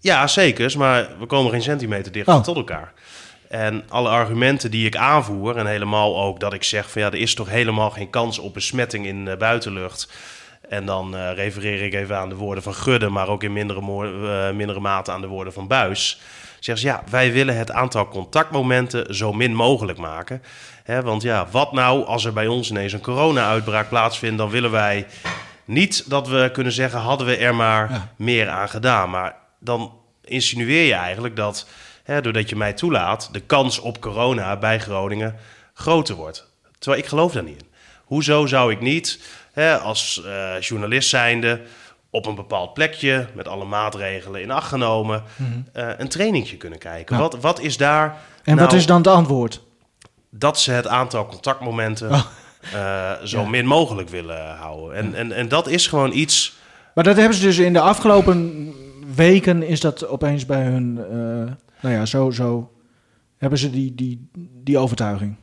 Ja, 0.00 0.26
zeker. 0.26 0.74
Maar 0.78 1.08
we 1.18 1.26
komen 1.26 1.50
geen 1.50 1.62
centimeter 1.62 2.12
dichter 2.12 2.34
Oh. 2.34 2.42
tot 2.42 2.56
elkaar. 2.56 2.92
En 3.48 3.82
alle 3.88 4.08
argumenten 4.08 4.70
die 4.70 4.86
ik 4.86 4.96
aanvoer, 4.96 5.56
en 5.56 5.66
helemaal 5.66 6.22
ook 6.22 6.40
dat 6.40 6.52
ik 6.52 6.62
zeg 6.62 6.90
van 6.90 7.02
ja, 7.02 7.06
er 7.08 7.14
is 7.14 7.34
toch 7.34 7.48
helemaal 7.48 7.90
geen 7.90 8.10
kans 8.10 8.38
op 8.38 8.54
besmetting 8.54 9.06
in 9.06 9.24
de 9.24 9.36
buitenlucht. 9.36 10.12
En 10.68 10.86
dan 10.86 11.16
eh, 11.16 11.32
refereer 11.34 11.82
ik 11.82 11.94
even 11.94 12.16
aan 12.16 12.28
de 12.28 12.34
woorden 12.34 12.62
van 12.62 12.74
Gudde, 12.74 13.08
maar 13.08 13.28
ook 13.28 13.42
in 13.42 13.52
mindere, 13.52 13.80
eh, 13.80 14.54
mindere 14.54 14.80
mate 14.80 15.12
aan 15.12 15.20
de 15.20 15.26
woorden 15.26 15.52
van 15.52 15.66
Buis. 15.66 16.20
Zeggen 16.60 16.78
ze 16.78 16.86
ja, 16.86 17.02
wij 17.10 17.32
willen 17.32 17.56
het 17.56 17.70
aantal 17.70 18.08
contactmomenten 18.08 19.14
zo 19.14 19.32
min 19.32 19.54
mogelijk 19.54 19.98
maken. 19.98 20.42
Hè, 20.82 21.02
want 21.02 21.22
ja, 21.22 21.46
wat 21.50 21.72
nou 21.72 22.04
als 22.04 22.24
er 22.24 22.32
bij 22.32 22.46
ons 22.46 22.70
ineens 22.70 22.92
een 22.92 23.00
corona-uitbraak 23.00 23.88
plaatsvindt, 23.88 24.38
dan 24.38 24.50
willen 24.50 24.70
wij 24.70 25.06
niet 25.64 26.10
dat 26.10 26.28
we 26.28 26.50
kunnen 26.52 26.72
zeggen, 26.72 27.00
hadden 27.00 27.26
we 27.26 27.36
er 27.36 27.54
maar 27.54 28.08
meer 28.16 28.48
aan 28.48 28.68
gedaan. 28.68 29.10
Maar 29.10 29.36
dan 29.60 29.92
insinueer 30.24 30.86
je 30.86 30.94
eigenlijk 30.94 31.36
dat, 31.36 31.66
hè, 32.04 32.20
doordat 32.20 32.48
je 32.48 32.56
mij 32.56 32.72
toelaat, 32.72 33.28
de 33.32 33.40
kans 33.40 33.78
op 33.78 34.00
corona 34.00 34.56
bij 34.56 34.80
Groningen 34.80 35.36
groter 35.74 36.14
wordt. 36.14 36.50
Terwijl 36.78 37.02
ik 37.02 37.08
geloof 37.08 37.32
daar 37.32 37.42
niet 37.42 37.60
in. 37.60 37.68
Hoezo 38.04 38.46
zou 38.46 38.72
ik 38.72 38.80
niet, 38.80 39.20
hè, 39.60 39.78
als 39.78 40.22
eh, 40.26 40.60
journalist 40.60 41.08
zijnde, 41.08 41.60
op 42.10 42.26
een 42.26 42.34
bepaald 42.34 42.74
plekje, 42.74 43.26
met 43.34 43.48
alle 43.48 43.64
maatregelen 43.64 44.42
in 44.42 44.50
acht 44.50 44.68
genomen, 44.68 45.22
eh, 45.72 45.88
een 45.96 46.08
trainingje 46.08 46.56
kunnen 46.56 46.78
kijken? 46.78 47.16
Ja. 47.16 47.22
Wat, 47.22 47.40
wat 47.40 47.60
is 47.60 47.76
daar... 47.76 48.16
en 48.44 48.56
wat 48.56 48.66
nou- 48.66 48.76
is 48.78 48.86
dan 48.86 48.96
het 48.96 49.06
antwoord? 49.06 49.64
dat 50.30 50.60
ze 50.60 50.70
het 50.72 50.86
aantal 50.86 51.26
contactmomenten 51.26 52.10
Oh. 52.10 52.22
eh, 52.72 53.12
zo 53.24 53.40
Ja. 53.40 53.48
min 53.48 53.66
mogelijk 53.66 54.08
willen 54.08 54.56
houden. 54.56 54.96
En, 54.96 55.14
en, 55.14 55.32
en 55.32 55.48
dat 55.48 55.68
is 55.68 55.86
gewoon 55.86 56.12
iets. 56.12 56.56
Maar 56.94 57.04
dat 57.04 57.16
hebben 57.16 57.34
ze 57.36 57.42
dus 57.42 57.58
in 57.58 57.72
de 57.72 57.80
afgelopen 57.80 58.72
weken... 59.14 59.62
is 59.62 59.80
dat 59.80 60.06
opeens 60.08 60.46
bij 60.46 60.62
hun... 60.62 60.94
nou 61.80 61.94
ja, 61.94 62.06
zo, 62.06 62.30
zo 62.30 62.72
hebben 63.36 63.58
ze 63.58 63.70
die, 63.70 63.94
die, 63.94 64.30
die 64.64 64.78
overtuiging. 64.78 65.36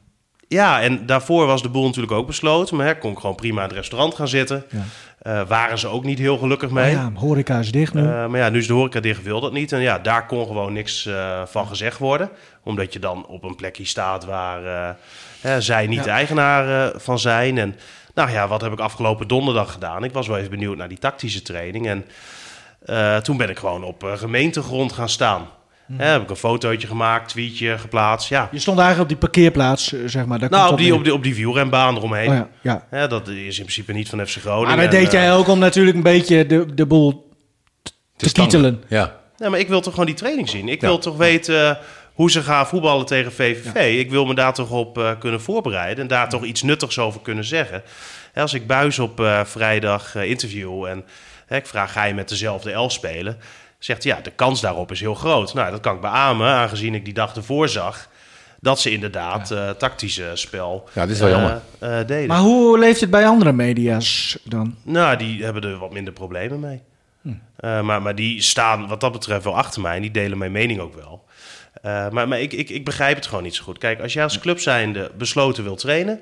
Ja, 0.53 0.81
en 0.81 1.05
daarvoor 1.05 1.45
was 1.45 1.61
de 1.61 1.69
boel 1.69 1.85
natuurlijk 1.85 2.13
ook 2.13 2.27
besloten. 2.27 2.77
Maar 2.77 2.85
hè, 2.85 2.97
kon 2.97 3.11
ik 3.11 3.19
gewoon 3.19 3.35
prima 3.35 3.61
in 3.61 3.67
het 3.67 3.77
restaurant 3.77 4.15
gaan 4.15 4.27
zitten. 4.27 4.63
Ja. 4.69 4.83
Eh, 5.21 5.47
waren 5.47 5.79
ze 5.79 5.87
ook 5.87 6.03
niet 6.03 6.19
heel 6.19 6.37
gelukkig 6.37 6.69
mee. 6.69 6.91
ja, 6.91 7.11
horeca 7.15 7.59
is 7.59 7.71
dicht 7.71 7.93
nu. 7.93 8.01
Eh, 8.01 8.27
maar 8.27 8.39
ja, 8.39 8.49
nu 8.49 8.57
is 8.59 8.67
de 8.67 8.73
horeca 8.73 8.99
dicht, 8.99 9.23
wil 9.23 9.41
dat 9.41 9.51
niet. 9.53 9.71
En 9.71 9.81
ja, 9.81 9.99
daar 9.99 10.25
kon 10.25 10.45
gewoon 10.47 10.73
niks 10.73 11.05
eh, 11.05 11.41
van 11.45 11.67
gezegd 11.67 11.97
worden. 11.97 12.29
Omdat 12.63 12.93
je 12.93 12.99
dan 12.99 13.25
op 13.25 13.43
een 13.43 13.55
plekje 13.55 13.85
staat 13.85 14.25
waar 14.25 14.95
hè, 15.41 15.61
zij 15.61 15.87
niet 15.87 15.97
Ja. 15.97 16.03
de 16.03 16.09
eigenaar 16.09 16.91
van 16.95 17.19
zijn. 17.19 17.57
En 17.57 17.75
nou 18.13 18.31
ja, 18.31 18.47
wat 18.47 18.61
heb 18.61 18.71
ik 18.71 18.79
afgelopen 18.79 19.27
donderdag 19.27 19.71
gedaan? 19.71 20.03
Ik 20.03 20.13
was 20.13 20.27
wel 20.27 20.37
even 20.37 20.49
benieuwd 20.49 20.77
naar 20.77 20.87
die 20.87 20.97
tactische 20.97 21.41
training. 21.41 21.87
En 21.87 22.05
toen 23.23 23.37
ben 23.37 23.49
ik 23.49 23.57
gewoon 23.57 23.83
op 23.83 24.13
gemeentegrond 24.15 24.91
gaan 24.93 25.09
staan. 25.09 25.47
Hmm. 25.85 25.99
Hè, 25.99 26.05
heb 26.05 26.21
ik 26.21 26.29
een 26.29 26.35
fotootje 26.35 26.87
gemaakt, 26.87 27.29
tweetje 27.29 27.77
geplaatst. 27.77 28.29
Ja, 28.29 28.49
je 28.51 28.59
stond 28.59 28.79
eigenlijk 28.79 29.11
op 29.11 29.19
die 29.19 29.29
parkeerplaats, 29.29 29.93
eh, 29.93 29.99
zeg 30.05 30.25
maar. 30.25 30.39
Daar 30.39 30.49
nou, 30.49 30.61
komt 30.67 30.79
op 30.79 30.85
die, 30.85 30.95
op, 30.95 31.03
die, 31.03 31.13
op 31.13 31.23
die 31.23 31.35
wielrenbaan 31.35 31.95
eromheen. 31.95 32.29
Oh 32.29 32.35
ja, 32.35 32.47
ja. 32.61 32.85
Hè, 32.89 33.07
dat 33.07 33.27
is 33.27 33.57
in 33.57 33.63
principe 33.63 33.93
niet 33.93 34.09
van 34.09 34.27
FC 34.27 34.37
Groningen. 34.37 34.67
Maar 34.75 34.85
dat 34.85 34.91
deed 34.91 35.05
eh, 35.05 35.11
jij 35.11 35.33
ook 35.33 35.47
om 35.47 35.59
natuurlijk 35.59 35.95
een 35.95 36.03
beetje 36.03 36.45
de, 36.45 36.73
de 36.73 36.85
boel 36.85 37.29
te 38.15 38.31
kietelen. 38.31 38.83
Ja. 38.87 39.21
Ja, 39.37 39.49
maar 39.49 39.59
ik 39.59 39.67
wil 39.67 39.81
toch 39.81 39.93
gewoon 39.93 40.07
die 40.07 40.15
training 40.15 40.49
zien. 40.49 40.69
Ik 40.69 40.81
Ja. 40.81 40.87
wil 40.87 40.97
toch 40.97 41.17
weten 41.17 41.77
hoe 42.13 42.31
ze 42.31 42.41
gaan 42.41 42.67
voetballen 42.67 43.05
tegen 43.05 43.31
VVV. 43.31 43.99
Ik 43.99 44.09
wil 44.09 44.25
me 44.25 44.35
daar 44.35 44.53
toch 44.53 44.71
op 44.71 44.97
eh, 44.97 45.11
kunnen 45.19 45.41
voorbereiden 45.41 46.03
en 46.03 46.07
daar 46.07 46.29
toch 46.29 46.43
iets 46.43 46.61
nuttigs 46.61 46.99
over 46.99 47.21
kunnen 47.21 47.43
zeggen. 47.43 47.83
Hè, 48.33 48.41
als 48.41 48.53
ik 48.53 48.67
Buis 48.67 48.99
op 48.99 49.19
eh, 49.19 49.43
vrijdag 49.45 50.15
eh, 50.15 50.29
interview 50.29 50.85
en 50.85 51.05
hè, 51.45 51.55
ik 51.55 51.65
vraag, 51.65 51.91
ga 51.91 52.03
je 52.03 52.13
met 52.13 52.29
dezelfde 52.29 52.71
elf 52.71 52.91
spelen? 52.91 53.37
Zegt 53.83 54.03
hij, 54.03 54.13
ja, 54.15 54.21
de 54.21 54.31
kans 54.31 54.61
daarop 54.61 54.91
is 54.91 54.99
heel 54.99 55.13
groot. 55.15 55.53
Nou, 55.53 55.71
dat 55.71 55.79
kan 55.79 55.95
ik 55.95 56.01
beamen, 56.01 56.47
aangezien 56.47 56.95
ik 56.95 57.05
die 57.05 57.13
dag 57.13 57.35
ervoor 57.35 57.69
zag 57.69 58.09
dat 58.59 58.79
ze 58.79 58.91
inderdaad 58.91 59.51
eh 59.51 59.69
tactische 59.69 60.31
spel 60.33 60.89
Ja, 60.93 61.05
dit 61.05 61.15
is 61.15 61.19
wel 61.21 61.29
jammer. 61.29 61.61
eh, 61.79 61.97
deden. 62.07 62.27
Maar 62.27 62.39
hoe 62.39 62.79
leeft 62.79 63.01
het 63.01 63.09
bij 63.09 63.27
andere 63.27 63.51
media's 63.51 64.37
dan? 64.43 64.75
Nou, 64.83 65.17
die 65.17 65.43
hebben 65.43 65.63
er 65.63 65.77
wat 65.77 65.93
minder 65.93 66.13
problemen 66.13 66.59
mee. 66.59 66.81
Eh, 67.55 67.81
maar, 67.81 68.01
maar 68.01 68.15
die 68.15 68.41
staan 68.41 68.87
wat 68.87 69.01
dat 69.01 69.11
betreft 69.11 69.43
wel 69.43 69.57
achter 69.57 69.81
mij 69.81 69.95
en 69.95 70.01
die 70.01 70.11
delen 70.11 70.37
mijn 70.37 70.51
mening 70.51 70.79
ook 70.79 70.95
wel. 70.95 71.23
Eh, 71.81 72.09
maar 72.09 72.27
maar 72.27 72.39
ik, 72.41 72.53
ik, 72.53 72.69
ik 72.69 72.85
begrijp 72.85 73.15
het 73.15 73.25
gewoon 73.27 73.43
niet 73.43 73.55
zo 73.55 73.63
goed. 73.63 73.77
Kijk, 73.77 74.01
als 74.01 74.13
jij 74.13 74.23
als 74.23 74.39
club 74.39 74.59
zijnde 74.59 75.11
besloten 75.17 75.63
wil 75.63 75.75
trainen, 75.75 76.21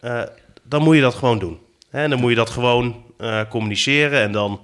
eh, 0.00 0.22
dan 0.62 0.82
moet 0.82 0.94
je 0.94 1.00
dat 1.00 1.14
gewoon 1.14 1.38
doen. 1.38 1.58
Hè, 1.90 2.02
en 2.02 2.10
dan 2.10 2.20
moet 2.20 2.30
je 2.30 2.36
dat 2.36 2.50
gewoon 2.50 3.04
eh, 3.18 3.40
communiceren 3.48 4.20
en 4.20 4.32
dan 4.32 4.60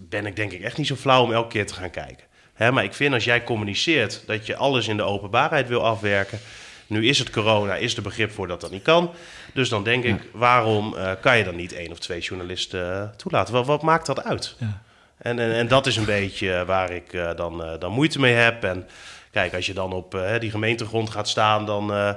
ben 0.00 0.26
ik 0.26 0.36
denk 0.36 0.52
ik 0.52 0.62
echt 0.62 0.76
niet 0.76 0.86
zo 0.86 0.94
flauw 0.94 1.22
om 1.22 1.32
elke 1.32 1.48
keer 1.48 1.66
te 1.66 1.74
gaan 1.74 1.90
kijken. 1.90 2.26
Hè, 2.54 2.72
maar 2.72 2.84
ik 2.84 2.94
vind 2.94 3.14
als 3.14 3.24
jij 3.24 3.44
communiceert 3.44 4.22
dat 4.26 4.46
je 4.46 4.56
alles 4.56 4.88
in 4.88 4.96
de 4.96 5.02
openbaarheid 5.02 5.68
wil 5.68 5.84
afwerken. 5.84 6.38
Nu 6.86 7.06
is 7.06 7.18
het 7.18 7.30
corona, 7.30 7.74
is 7.74 7.96
er 7.96 8.02
begrip 8.02 8.30
voor 8.30 8.46
dat 8.46 8.60
dat 8.60 8.70
niet 8.70 8.82
kan. 8.82 9.10
Dus 9.54 9.68
dan 9.68 9.84
denk 9.84 10.04
ik, 10.04 10.22
waarom 10.32 10.96
eh, 10.96 11.12
kan 11.20 11.38
je 11.38 11.44
dan 11.44 11.56
niet 11.56 11.72
één 11.72 11.90
of 11.90 11.98
twee 11.98 12.20
journalisten 12.20 12.92
eh, 12.92 13.08
toelaten? 13.16 13.54
Wat, 13.54 13.66
wat 13.66 13.82
maakt 13.82 14.06
dat 14.06 14.24
uit? 14.24 14.56
Ja. 14.58 14.82
En, 15.18 15.38
en, 15.38 15.52
en 15.52 15.68
dat 15.68 15.86
is 15.86 15.96
een 15.96 16.04
beetje 16.04 16.54
eh, 16.54 16.66
waar 16.66 16.90
ik 16.90 17.12
dan, 17.36 17.76
dan 17.78 17.92
moeite 17.92 18.20
mee 18.20 18.34
heb. 18.34 18.64
En 18.64 18.88
kijk, 19.30 19.54
als 19.54 19.66
je 19.66 19.74
dan 19.74 19.92
op 19.92 20.20
die 20.38 20.50
gemeentegrond 20.50 21.10
gaat 21.10 21.28
staan, 21.28 21.66
dan 21.66 22.16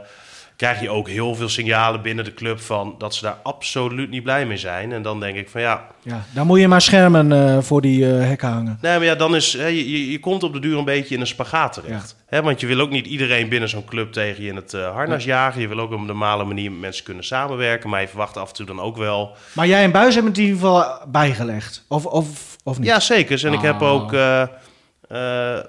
krijg 0.62 0.82
je 0.82 0.90
ook 0.90 1.08
heel 1.10 1.36
veel 1.36 1.50
signalen 1.50 2.02
binnen 2.02 2.26
de 2.26 2.34
club 2.34 2.60
van 2.60 2.96
dat 2.98 3.16
ze 3.16 3.24
daar 3.24 3.38
absoluut 3.44 4.10
niet 4.10 4.24
blij 4.24 4.46
mee 4.46 4.58
zijn. 4.58 4.92
En 4.92 5.02
dan 5.02 5.20
denk 5.20 5.36
ik 5.36 5.50
van 5.50 5.62
ja, 5.62 5.88
Ja, 6.02 6.24
dan 6.34 6.48
moet 6.48 6.60
je 6.60 6.68
maar 6.68 6.82
schermen 6.82 7.32
eh, 7.32 7.62
voor 7.62 7.82
die 7.82 8.06
eh, 8.06 8.28
hekken 8.28 8.50
hangen. 8.50 8.78
Nee, 8.82 8.98
maar 8.98 9.06
ja, 9.06 9.16
dan 9.16 9.36
is 9.36 9.54
hè, 9.54 9.66
je, 9.66 10.12
je, 10.12 10.20
komt 10.20 10.44
op 10.44 10.54
de 10.54 10.60
duur 10.60 10.78
een 10.78 10.86
beetje 10.86 11.16
in 11.16 11.22
een 11.22 11.28
spagaat 11.28 11.74
terecht. 11.74 12.16
Hè, 12.26 12.42
want 12.42 12.60
je 12.60 12.68
wil 12.68 12.80
ook 12.80 12.90
niet 12.90 13.06
iedereen 13.06 13.50
binnen 13.50 13.70
zo'n 13.70 13.86
club 13.86 14.12
tegen 14.14 14.44
je 14.44 14.50
in 14.50 14.56
het 14.56 14.74
eh, 14.74 14.94
harnas 14.94 15.24
jagen. 15.24 15.62
Je 15.62 15.68
wil 15.68 15.80
ook 15.80 15.92
op 15.92 16.00
een 16.00 16.06
normale 16.06 16.44
manier 16.44 16.72
met 16.72 16.80
mensen 16.80 17.04
kunnen 17.04 17.24
samenwerken. 17.24 17.90
Maar 17.90 18.02
je 18.02 18.08
verwacht 18.08 18.38
af 18.38 18.50
en 18.50 18.56
toe 18.56 18.66
dan 18.66 18.80
ook 18.80 18.98
wel. 18.98 19.36
Maar 19.54 19.68
jij 19.68 19.84
en 19.84 19.92
Buis 19.92 20.14
hebben 20.14 20.32
het 20.32 20.42
in 20.42 20.48
ieder 20.48 20.62
geval 20.62 20.86
bijgelegd. 21.08 21.86
Of, 21.88 22.06
of, 22.06 22.58
of 22.64 22.78
niet? 22.78 22.88
Ja, 22.88 23.00
zeker. 23.00 23.46
En 23.46 23.54
ik 23.54 23.62
heb 23.62 23.82
Ah. 23.82 23.92
ook, 23.92 24.12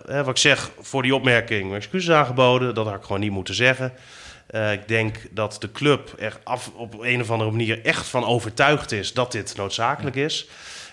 hè, 0.07 0.25
wat 0.25 0.29
ik 0.29 0.37
zeg, 0.37 0.71
voor 0.81 1.03
die 1.03 1.15
opmerking 1.15 1.75
excuses 1.75 2.15
aangeboden. 2.15 2.75
Dat 2.75 2.87
had 2.87 2.95
ik 2.95 3.03
gewoon 3.03 3.21
niet 3.21 3.31
moeten 3.31 3.55
zeggen. 3.55 3.93
Eh, 4.53 4.73
ik 4.73 4.89
denk 4.89 5.17
dat 5.31 5.57
de 5.61 5.73
club 5.73 6.15
er 6.19 6.39
af, 6.45 6.71
op 6.77 7.01
een 7.01 7.21
of 7.21 7.31
andere 7.31 7.51
manier 7.51 7.85
echt 7.85 8.07
van 8.07 8.25
overtuigd 8.25 8.93
is 8.93 9.13
dat 9.13 9.33
dit 9.33 9.57
noodzakelijk 9.57 10.17
is. 10.17 10.47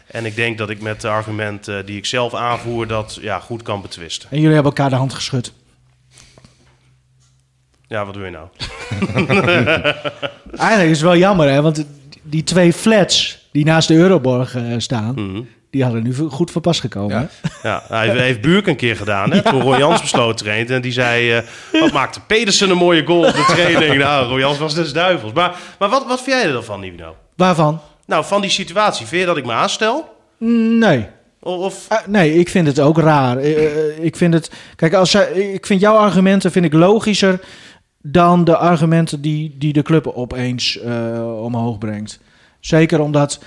En 0.08 0.26
ik 0.26 0.36
denk 0.36 0.58
dat 0.58 0.70
ik 0.70 0.82
met 0.82 1.02
de 1.02 1.08
argumenten 1.08 1.86
die 1.86 1.98
ik 1.98 2.06
zelf 2.06 2.34
aanvoer 2.34 2.88
dat 2.88 3.18
ja, 3.22 3.40
goed 3.40 3.62
kan 3.62 3.82
betwisten. 3.82 4.30
En 4.30 4.38
jullie 4.38 4.54
hebben 4.54 4.72
elkaar 4.72 4.90
de 4.90 4.96
hand 4.96 5.14
geschud. 5.14 5.54
Ja, 7.88 8.06
wat 8.06 8.14
doe 8.14 8.26
je 8.26 8.32
nou? 8.32 8.48
Eigenlijk 10.68 10.90
is 10.90 10.98
het 10.98 11.02
wel 11.02 11.18
jammer, 11.18 11.50
hè? 11.50 11.62
Want 11.62 11.86
die 12.22 12.44
twee 12.44 12.74
flats 12.74 13.48
die 13.52 13.66
naast 13.66 13.88
de 13.88 13.96
Euroborg 13.96 14.56
eh, 14.56 14.74
staan, 14.78 15.14
Mhm. 15.16 15.42
Die 15.70 15.84
hadden 15.84 16.04
nu 16.04 16.14
goed 16.14 16.52
van 16.52 16.62
pas 16.62 16.80
gekomen. 16.80 17.30
Ja. 17.44 17.50
Ja, 17.64 17.84
hij 17.88 18.10
heeft, 18.10 18.42
Buurk 18.42 18.68
een 18.68 18.76
keer 18.76 18.96
gedaan. 18.96 19.32
Hè? 19.32 19.42
Toen 19.42 19.62
Roy 19.62 19.78
Jans 19.78 20.02
besloot 20.02 20.38
traint. 20.38 20.70
En 20.70 20.82
die 20.82 20.92
zei, 20.92 21.32
eh, 21.34 21.44
wat 21.80 21.92
maakte 21.92 22.20
Pedersen 22.22 22.70
een 22.70 22.78
mooie 22.78 23.06
goal 23.06 23.26
op 23.28 23.34
de 23.34 23.44
training? 23.48 23.98
Nou, 24.10 24.28
Roy 24.28 24.40
Jans 24.40 24.58
was 24.58 24.76
dus 24.76 24.94
duivels. 24.94 25.34
Maar, 25.34 25.56
maar 25.80 25.90
wat, 25.90 26.06
wat 26.08 26.22
vind 26.22 26.36
jij 26.36 26.46
er 26.46 26.54
dan 26.54 26.64
van, 26.64 26.80
Nivino? 26.80 27.16
Waarvan? 27.36 27.80
Nou, 28.06 28.26
van 28.26 28.42
die 28.42 28.50
situatie. 28.50 29.06
Vind 29.06 29.22
je 29.22 29.28
dat 29.28 29.38
ik 29.38 29.46
me 29.46 29.52
aanstel? 29.52 30.16
Nee. 30.80 31.08
Of, 31.40 31.86
Eh, 31.90 31.98
nee, 32.08 32.34
ik 32.34 32.50
vind 32.50 32.68
het 32.68 32.80
ook 32.80 32.98
raar. 32.98 33.38
Eh, 33.38 34.04
ik 34.04 34.16
vind 34.16 34.34
het. 34.34 34.52
Kijk, 34.76 34.94
als 34.94 35.12
zij, 35.12 35.32
ik 35.32 35.66
vind 35.66 35.82
jouw 35.82 35.96
argumenten 35.96 36.52
vind 36.52 36.66
ik 36.66 36.74
logischer 36.74 37.40
dan 38.02 38.44
de 38.44 38.58
argumenten 38.58 39.22
die, 39.22 39.56
die 39.58 39.74
de 39.74 39.82
club 39.82 40.08
opeens 40.08 40.80
omhoog 41.42 41.78
brengt. 41.78 42.20
Zeker 42.60 43.02
omdat, 43.02 43.40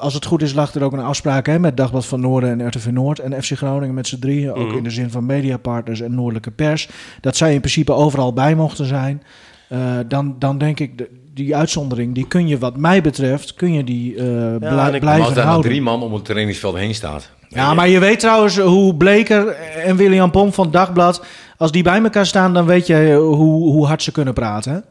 als 0.00 0.14
het 0.14 0.24
goed 0.24 0.42
is, 0.42 0.52
lag 0.54 0.74
er 0.74 0.82
ook 0.84 0.92
een 0.92 1.00
afspraak 1.00 1.46
hè, 1.46 1.58
met 1.58 1.76
Dagblad 1.76 2.06
van 2.06 2.20
Noorden 2.20 2.60
en 2.60 2.66
RTV 2.68 2.86
Noord 2.86 3.18
en 3.18 3.42
FC 3.42 3.52
Groningen 3.56 3.94
met 3.94 4.06
z'n 4.06 4.18
drieën, 4.18 4.52
ook 4.52 4.66
Mhm. 4.68 4.76
in 4.76 4.82
de 4.82 4.90
zin 4.90 5.10
van 5.10 5.26
mediapartners 5.26 6.00
en 6.00 6.14
Noordelijke 6.14 6.50
Pers, 6.50 6.88
dat 7.20 7.36
zij 7.36 7.52
in 7.54 7.60
principe 7.60 7.92
overal 7.92 8.32
bij 8.32 8.54
mochten 8.54 8.86
zijn. 8.86 9.22
Eh, 9.68 9.78
dan, 10.08 10.36
dan 10.38 10.58
denk 10.58 10.80
ik, 10.80 10.98
de, 10.98 11.08
die 11.34 11.56
uitzondering, 11.56 12.14
die 12.14 12.26
kun 12.26 12.48
je 12.48 12.58
wat 12.58 12.76
mij 12.76 13.00
betreft, 13.02 13.54
kun 13.54 13.72
je 13.72 13.84
die 13.84 14.14
eh, 14.16 14.22
blij- 14.22 14.70
en 14.70 14.86
ik- 14.86 14.92
als 14.92 14.98
blijven 14.98 15.34
daar 15.34 15.44
houden. 15.44 15.70
drie 15.70 15.82
man 15.82 16.02
om 16.02 16.14
het 16.14 16.24
trainingsveld 16.24 16.76
heen 16.76 16.94
staat. 16.94 17.30
Ja, 17.48 17.74
maar 17.74 17.88
je 17.88 17.98
weet 17.98 18.20
trouwens 18.20 18.58
hoe 18.58 18.94
Bleker 18.94 19.48
en 19.84 19.96
William 19.96 20.30
Pomp 20.30 20.54
van 20.54 20.70
Dagblad... 20.70 21.24
als 21.56 21.72
die 21.72 21.82
bij 21.82 22.02
elkaar 22.02 22.26
staan, 22.26 22.54
dan 22.54 22.66
weet 22.66 22.86
je 22.86 23.14
hoe, 23.20 23.72
hoe 23.72 23.86
hard 23.86 24.02
ze 24.02 24.12
kunnen 24.12 24.34
praten. 24.34 24.84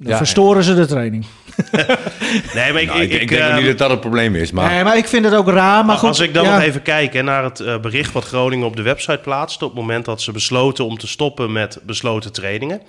Dan 0.00 0.12
Ja, 0.12 0.16
verstoren 0.16 0.64
ze 0.64 0.74
de 0.74 0.86
training. 0.86 1.26
nee, 2.54 2.72
maar 2.72 2.82
ik, 2.82 2.88
Nou, 2.88 3.00
ik, 3.00 3.10
ik, 3.12 3.20
ik, 3.20 3.28
denk 3.28 3.42
ehm, 3.42 3.56
niet 3.56 3.66
dat 3.66 3.78
dat 3.78 3.90
het 3.90 4.00
probleem 4.00 4.34
is. 4.34 4.50
Maar 4.50 4.70
nee, 4.70 4.84
maar 4.84 4.96
ik 4.96 5.06
vind 5.06 5.24
het 5.24 5.34
ook 5.34 5.48
raar. 5.48 5.84
Maar 5.84 5.96
goed, 5.96 6.08
als 6.08 6.20
ik 6.20 6.34
dan 6.34 6.44
ja. 6.44 6.54
nog 6.54 6.62
even 6.62 6.82
kijk 6.82 7.12
hè, 7.12 7.22
naar 7.22 7.44
het 7.44 7.60
eh, 7.60 7.78
bericht 7.78 8.12
wat 8.12 8.24
Groningen 8.24 8.66
op 8.66 8.76
de 8.76 8.82
website 8.82 9.18
plaatste... 9.18 9.64
op 9.64 9.70
het 9.70 9.80
moment 9.80 10.04
dat 10.04 10.22
ze 10.22 10.32
besloten 10.32 10.84
om 10.84 10.98
te 10.98 11.06
stoppen 11.06 11.52
met 11.52 11.78
besloten 11.82 12.32
trainingen... 12.32 12.82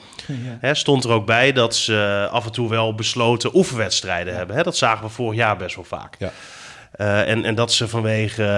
Hè, 0.60 0.74
stond 0.74 1.04
er 1.04 1.12
ook 1.12 1.26
bij 1.26 1.52
dat 1.52 1.76
ze 1.76 2.28
af 2.32 2.46
en 2.46 2.52
toe 2.52 2.70
wel 2.70 2.96
besloten 2.96 3.56
oefenwedstrijden 3.56 4.36
hebben. 4.36 4.56
Hè? 4.56 4.64
Dat 4.64 4.78
zagen 4.78 5.06
we 5.06 5.12
vorig 5.12 5.38
jaar 5.38 5.58
best 5.58 5.76
wel 5.76 5.86
vaak. 5.86 6.16
Ja. 6.20 6.32
Eh, 6.92 7.30
en, 7.30 7.46
en 7.46 7.56
dat 7.56 7.74
ze 7.74 7.88
vanwege 7.88 8.44
eh, 8.44 8.50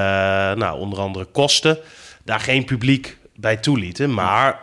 nou, 0.57 0.79
onder 0.79 0.99
andere 0.99 1.25
kosten 1.25 1.77
daar 2.23 2.39
geen 2.39 2.65
publiek 2.65 3.17
bij 3.35 3.57
toelieten. 3.57 4.13
Maar 4.13 4.59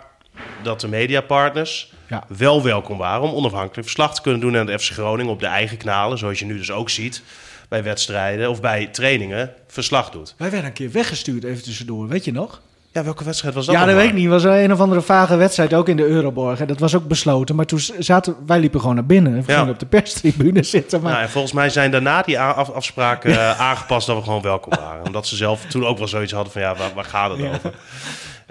dat 0.63 0.81
de 0.81 0.89
mediapartners 0.89 1.93
Ja. 2.11 2.25
wel 2.37 2.63
welkom 2.63 2.99
waren 2.99 3.23
om 3.29 3.35
onafhankelijk 3.35 3.83
verslag 3.83 4.15
te 4.15 4.21
kunnen 4.23 4.41
doen 4.41 4.57
aan 4.57 4.67
de 4.67 4.79
FC 4.79 4.91
Groningen 4.93 5.33
op 5.33 5.41
de 5.41 5.47
eigen 5.47 5.77
kanalen. 5.77 6.19
Zoals 6.19 6.39
je 6.39 6.45
nu 6.45 6.57
dus 6.59 6.71
ook 6.71 6.91
ziet 6.91 7.23
bij 7.69 7.83
wedstrijden 7.83 8.51
of 8.51 8.61
bij 8.61 8.87
trainingen 8.87 9.51
verslag 9.69 10.11
doet. 10.11 10.35
Wij 10.39 10.51
werden 10.51 10.69
een 10.69 10.75
keer 10.75 10.91
weggestuurd, 10.91 11.45
even 11.45 11.63
tussendoor. 11.63 12.09
Weet 12.09 12.25
je 12.25 12.33
nog? 12.33 12.61
Ja, 12.93 13.05
welke 13.05 13.25
wedstrijd 13.25 13.55
was 13.55 13.67
dat? 13.67 13.75
ja, 13.75 13.85
dat 13.85 13.95
weet 13.95 14.09
ik 14.09 14.15
niet. 14.15 14.29
was 14.29 14.45
een 14.45 14.73
of 14.73 14.81
andere 14.81 15.01
vage 15.01 15.37
wedstrijd, 15.37 15.75
ook 15.75 15.89
in 15.89 15.97
de 15.97 16.07
Euroborg. 16.07 16.61
En 16.61 16.67
dat 16.67 16.79
was 16.79 16.95
ook 16.95 17.09
besloten. 17.09 17.55
Maar 17.57 17.67
toen 17.67 17.81
zaten 17.99 18.37
wij 18.47 18.59
liepen 18.61 18.81
gewoon 18.81 18.95
naar 18.95 19.07
binnen. 19.07 19.33
We 19.33 19.53
Ja. 19.53 19.59
gingen 19.59 19.73
op 19.73 19.79
de 19.79 19.87
perstribune 19.87 20.63
zitten. 20.77 21.01
Maar 21.01 21.13
Nou, 21.13 21.25
en 21.25 21.31
volgens 21.31 21.53
mij 21.53 21.69
zijn 21.71 21.91
daarna 21.91 22.23
die 22.23 22.41
af- 22.41 22.71
afspraken 22.71 23.31
eh, 23.41 23.61
aangepast 23.61 24.07
dat 24.07 24.17
we 24.17 24.23
gewoon 24.23 24.43
welkom 24.43 24.73
waren. 24.79 25.07
Omdat 25.07 25.27
ze 25.27 25.37
zelf 25.37 25.65
toen 25.65 25.87
ook 25.87 25.99
wel 25.99 26.09
zoiets 26.09 26.33
hadden 26.33 26.53
van 26.53 26.63
ja, 26.63 26.75
waar, 26.75 26.95
waar 26.95 27.05
gaat 27.05 27.31
het 27.31 27.41
over? 27.41 27.73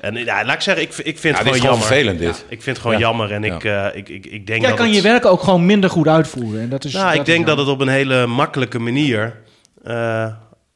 En 0.01 0.15
ja, 0.15 0.45
laat 0.45 0.55
ik 0.55 0.61
zeggen, 0.61 0.83
ik, 0.83 0.89
ik 0.97 1.17
vind 1.19 1.23
Ja, 1.37 1.43
het 1.43 1.53
dit 1.53 1.55
is 1.55 1.61
gewoon 1.61 1.77
gewoon 1.81 1.97
jammer. 1.99 2.15
vervelend, 2.15 2.19
dit. 2.19 2.45
Ik 2.49 2.61
vind 2.63 2.75
het 2.77 2.85
gewoon 2.85 2.93
Ja. 2.99 3.05
jammer 3.07 3.31
en 3.31 3.43
Ja. 3.43 3.55
ik, 3.55 3.63
eh, 3.63 3.85
ik, 3.99 4.09
ik, 4.09 4.25
ik 4.25 4.47
denk 4.47 4.59
jij 4.61 4.69
dat 4.69 4.77
kan 4.77 4.87
het, 4.87 4.95
je 4.95 5.01
werk 5.01 5.25
ook 5.25 5.43
gewoon 5.43 5.65
minder 5.65 5.89
goed 5.89 6.07
uitvoeren. 6.07 6.61
En 6.61 6.69
dat 6.69 6.83
is, 6.85 6.93
Nou, 6.93 7.05
dat 7.05 7.13
ik 7.13 7.19
is 7.19 7.25
denk 7.33 7.45
dat 7.45 7.57
het 7.57 7.67
op 7.67 7.81
een 7.81 7.87
hele 7.87 8.25
makkelijke 8.27 8.79
manier 8.79 9.35
eh, 9.83 10.25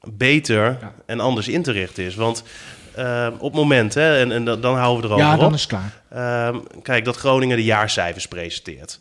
beter 0.01 0.77
Ja. 0.81 0.93
en 1.05 1.19
anders 1.19 1.47
in 1.47 1.63
te 1.63 1.71
richten 1.71 2.03
is. 2.03 2.15
Want 2.15 2.43
eh, 2.95 3.27
op 3.37 3.41
het 3.51 3.53
moment, 3.61 3.93
hè, 3.93 4.17
en, 4.19 4.31
en 4.31 4.45
dan 4.45 4.61
dan 4.61 4.75
houden 4.77 5.01
we 5.01 5.07
erover 5.07 5.25
Ja, 5.27 5.33
op. 5.33 5.39
dan 5.39 5.53
is 5.53 5.61
het 5.61 5.69
klaar. 5.69 6.01
Ehm, 6.47 6.57
kijk, 6.81 7.05
dat 7.05 7.15
Groningen 7.15 7.57
de 7.57 7.63
jaarcijfers 7.63 8.27
presenteert. 8.27 8.99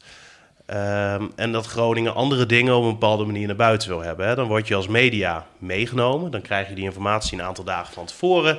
Ehm, 0.67 1.23
en 1.37 1.53
dat 1.53 1.67
Groningen 1.67 2.15
andere 2.15 2.47
dingen 2.47 2.77
op 2.77 2.83
een 2.85 2.91
bepaalde 2.91 3.25
manier 3.25 3.47
naar 3.47 3.57
buiten 3.57 3.89
wil 3.89 4.01
hebben. 4.03 4.27
Hè. 4.29 4.35
Dan 4.35 4.47
word 4.47 4.69
je 4.69 4.75
als 4.75 4.87
media 4.89 5.47
meegenomen. 5.59 6.31
Dan 6.31 6.43
krijg 6.43 6.69
je 6.69 6.75
die 6.75 6.85
informatie 6.85 7.39
een 7.39 7.45
aantal 7.45 7.65
dagen 7.65 7.93
van 7.95 8.05
tevoren. 8.07 8.59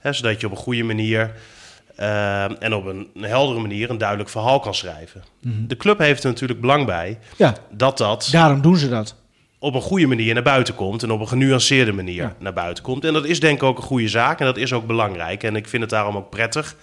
Hè, 0.00 0.12
zodat 0.12 0.40
je 0.40 0.46
op 0.46 0.52
een 0.52 0.58
goede 0.58 0.82
manier 0.82 1.32
ehm, 1.96 2.54
en 2.58 2.74
op 2.74 2.86
een, 2.86 3.08
een 3.14 3.22
heldere 3.24 3.60
manier 3.60 3.90
een 3.90 3.98
duidelijk 3.98 4.28
verhaal 4.28 4.60
kan 4.60 4.74
schrijven. 4.74 5.24
De 5.40 5.76
club 5.76 5.98
heeft 5.98 6.24
er 6.24 6.30
natuurlijk 6.30 6.60
belang 6.60 6.86
bij 6.86 7.18
Ja, 7.36 7.54
dat 7.70 7.98
dat 7.98 8.28
daarom 8.32 8.60
doen 8.62 8.76
ze 8.76 8.88
dat. 8.88 9.14
op 9.58 9.74
een 9.74 9.80
goede 9.82 10.06
manier 10.06 10.34
naar 10.34 10.42
buiten 10.42 10.74
komt. 10.74 11.02
En 11.02 11.10
op 11.10 11.20
een 11.20 11.28
genuanceerde 11.28 11.92
manier 11.92 12.22
Ja. 12.22 12.34
naar 12.38 12.52
buiten 12.52 12.84
komt. 12.84 13.04
En 13.04 13.12
dat 13.12 13.24
is 13.24 13.40
denk 13.40 13.56
ik 13.56 13.62
ook 13.62 13.76
een 13.76 13.82
goede 13.82 14.08
zaak. 14.08 14.40
En 14.40 14.46
dat 14.46 14.56
is 14.56 14.72
ook 14.72 14.86
belangrijk. 14.86 15.42
En 15.42 15.56
ik 15.56 15.68
vind 15.68 15.82
het 15.82 15.90
daarom 15.90 16.16
ook 16.16 16.30
prettig 16.30 16.76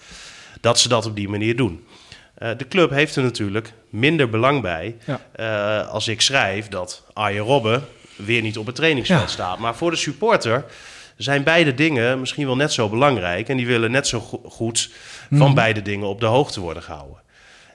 dat 0.60 0.78
ze 0.78 0.88
dat 0.88 1.06
op 1.06 1.16
die 1.16 1.28
manier 1.28 1.56
doen. 1.56 1.84
Eh, 2.34 2.50
de 2.56 2.68
club 2.68 2.90
heeft 2.90 3.16
er 3.16 3.22
natuurlijk 3.22 3.72
minder 3.90 4.30
belang 4.30 4.62
bij 4.62 4.96
Ja. 5.06 5.20
eh, 5.32 5.88
als 5.88 6.08
ik 6.08 6.20
schrijf 6.20 6.68
dat 6.68 7.04
Arjen 7.12 7.44
Robben 7.44 7.84
weer 8.16 8.42
niet 8.42 8.58
op 8.58 8.66
het 8.66 8.74
trainingsveld 8.74 9.30
staat. 9.30 9.58
Maar 9.58 9.74
voor 9.74 9.90
de 9.90 9.96
supporter 9.96 10.64
zijn 11.18 11.42
beide 11.42 11.74
dingen 11.74 12.20
misschien 12.20 12.46
wel 12.46 12.56
net 12.56 12.72
zo 12.72 12.88
belangrijk. 12.88 13.48
En 13.48 13.56
die 13.56 13.66
willen 13.66 13.90
net 13.90 14.06
zo 14.06 14.20
go- 14.20 14.42
goed 14.48 14.90
van 15.30 15.38
Mhm. 15.38 15.54
beide 15.54 15.82
dingen 15.82 16.06
op 16.08 16.20
de 16.20 16.26
hoogte 16.26 16.60
worden 16.60 16.82
gehouden. 16.82 17.16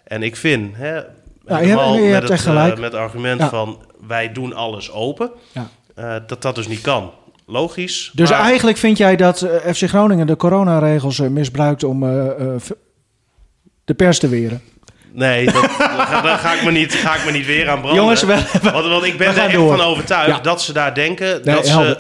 En 0.04 0.24
ik 0.24 0.36
vind, 0.36 0.76
hè, 0.76 0.96
je 0.96 1.04
hebt- 1.48 1.66
je 1.68 2.10
met, 2.12 2.30
het, 2.30 2.46
eh, 2.46 2.66
met 2.66 2.80
het 2.80 2.94
argument 2.94 3.40
Ja. 3.40 3.50
van 3.50 3.82
wij 4.08 4.32
doen 4.32 4.54
alles 4.54 4.92
open, 4.92 5.32
Ja. 5.52 5.68
eh, 5.96 6.16
dat 6.28 6.42
dat 6.42 6.56
dus 6.56 6.68
niet 6.68 6.82
kan. 6.82 7.12
Logisch. 7.46 8.12
Dus 8.14 8.30
maar- 8.30 8.40
eigenlijk 8.40 8.78
vind 8.78 8.98
jij 8.98 9.16
dat 9.16 9.42
eh, 9.42 9.74
FC 9.74 9.84
Groningen 9.90 10.28
de 10.28 10.36
coronaregels 10.36 11.20
misbruikt 11.20 11.84
om 11.84 12.02
v- 12.60 12.70
de 13.86 13.94
pers 13.94 14.20
te 14.20 14.28
weren? 14.28 14.62
Nee, 15.12 15.46
dat, 15.52 15.54
daar, 15.78 16.38
ga, 16.38 16.54
ik 16.54 16.64
me 16.64 16.72
niet, 16.72 16.94
ga 16.94 17.16
ik 17.16 17.26
me 17.26 17.32
niet 17.32 17.46
weer 17.46 17.70
aan 17.70 17.80
branden. 17.82 18.02
Jongens, 18.02 18.24
we- 18.24 18.60
want, 18.72 18.88
want 18.88 19.04
ik 19.04 19.18
ben 19.18 19.28
er 19.28 19.38
echt 19.38 19.54
door. 19.54 19.78
van 19.78 19.86
overtuigd 19.86 20.28
Ja. 20.36 20.40
dat 20.40 20.62
ze 20.62 20.74
daar 20.74 20.94
denken 20.94 21.42
Nee, 21.44 21.56
dat 21.56 21.68
ze 21.68 21.98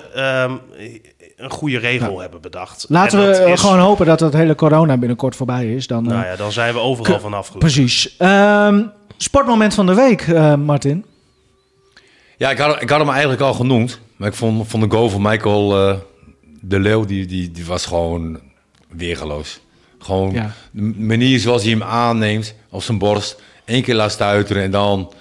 een 1.43 1.49
goede 1.49 1.77
regel 1.77 2.19
hebben 2.19 2.41
bedacht. 2.41 2.85
Laten 2.89 3.19
En 3.33 3.45
we 3.45 3.51
is- 3.51 3.59
gewoon 3.59 3.79
hopen 3.79 4.05
dat 4.05 4.19
dat 4.19 4.33
hele 4.33 4.55
corona 4.55 4.97
binnenkort 4.97 5.35
voorbij 5.35 5.73
is. 5.75 5.87
Dan, 5.87 6.05
eh, 6.05 6.11
Nou 6.11 6.25
ja, 6.25 6.35
dan 6.35 6.51
zijn 6.51 6.73
we 6.73 6.79
overal 6.79 7.19
vanaf. 7.19 7.57
Precies. 7.57 8.15
Ehm, 8.17 8.81
sportmoment 9.17 9.73
van 9.73 9.85
de 9.85 9.93
week, 9.93 10.21
eh, 10.21 10.55
Martin. 10.55 11.05
Ja, 12.37 12.49
ik 12.51 12.57
had, 12.57 12.81
ik 12.81 12.89
had 12.89 12.99
hem 12.99 13.09
eigenlijk 13.09 13.41
al 13.41 13.53
genoemd. 13.53 13.99
Maar 14.17 14.27
ik 14.27 14.33
vond, 14.33 14.67
vond 14.67 14.83
de 14.83 14.95
goal 14.95 15.09
van 15.09 15.21
Michael 15.21 15.87
eh, 15.89 15.95
de 16.61 16.79
Leeuw, 16.79 17.05
die, 17.05 17.25
die, 17.25 17.51
die 17.51 17.65
was 17.65 17.85
gewoon 17.85 18.39
weergeloos. 18.89 19.59
Gewoon 19.99 20.31
Ja. 20.31 20.51
de 20.71 20.81
manier 20.97 21.39
zoals 21.39 21.61
hij 21.63 21.71
hem 21.71 21.83
aanneemt 21.83 22.55
op 22.69 22.83
zijn 22.83 22.97
borst. 22.97 23.41
Eén 23.65 23.83
keer 23.83 23.95
laat 23.95 24.11
stuiteren 24.11 24.63
en 24.63 24.71
dan... 24.71 25.13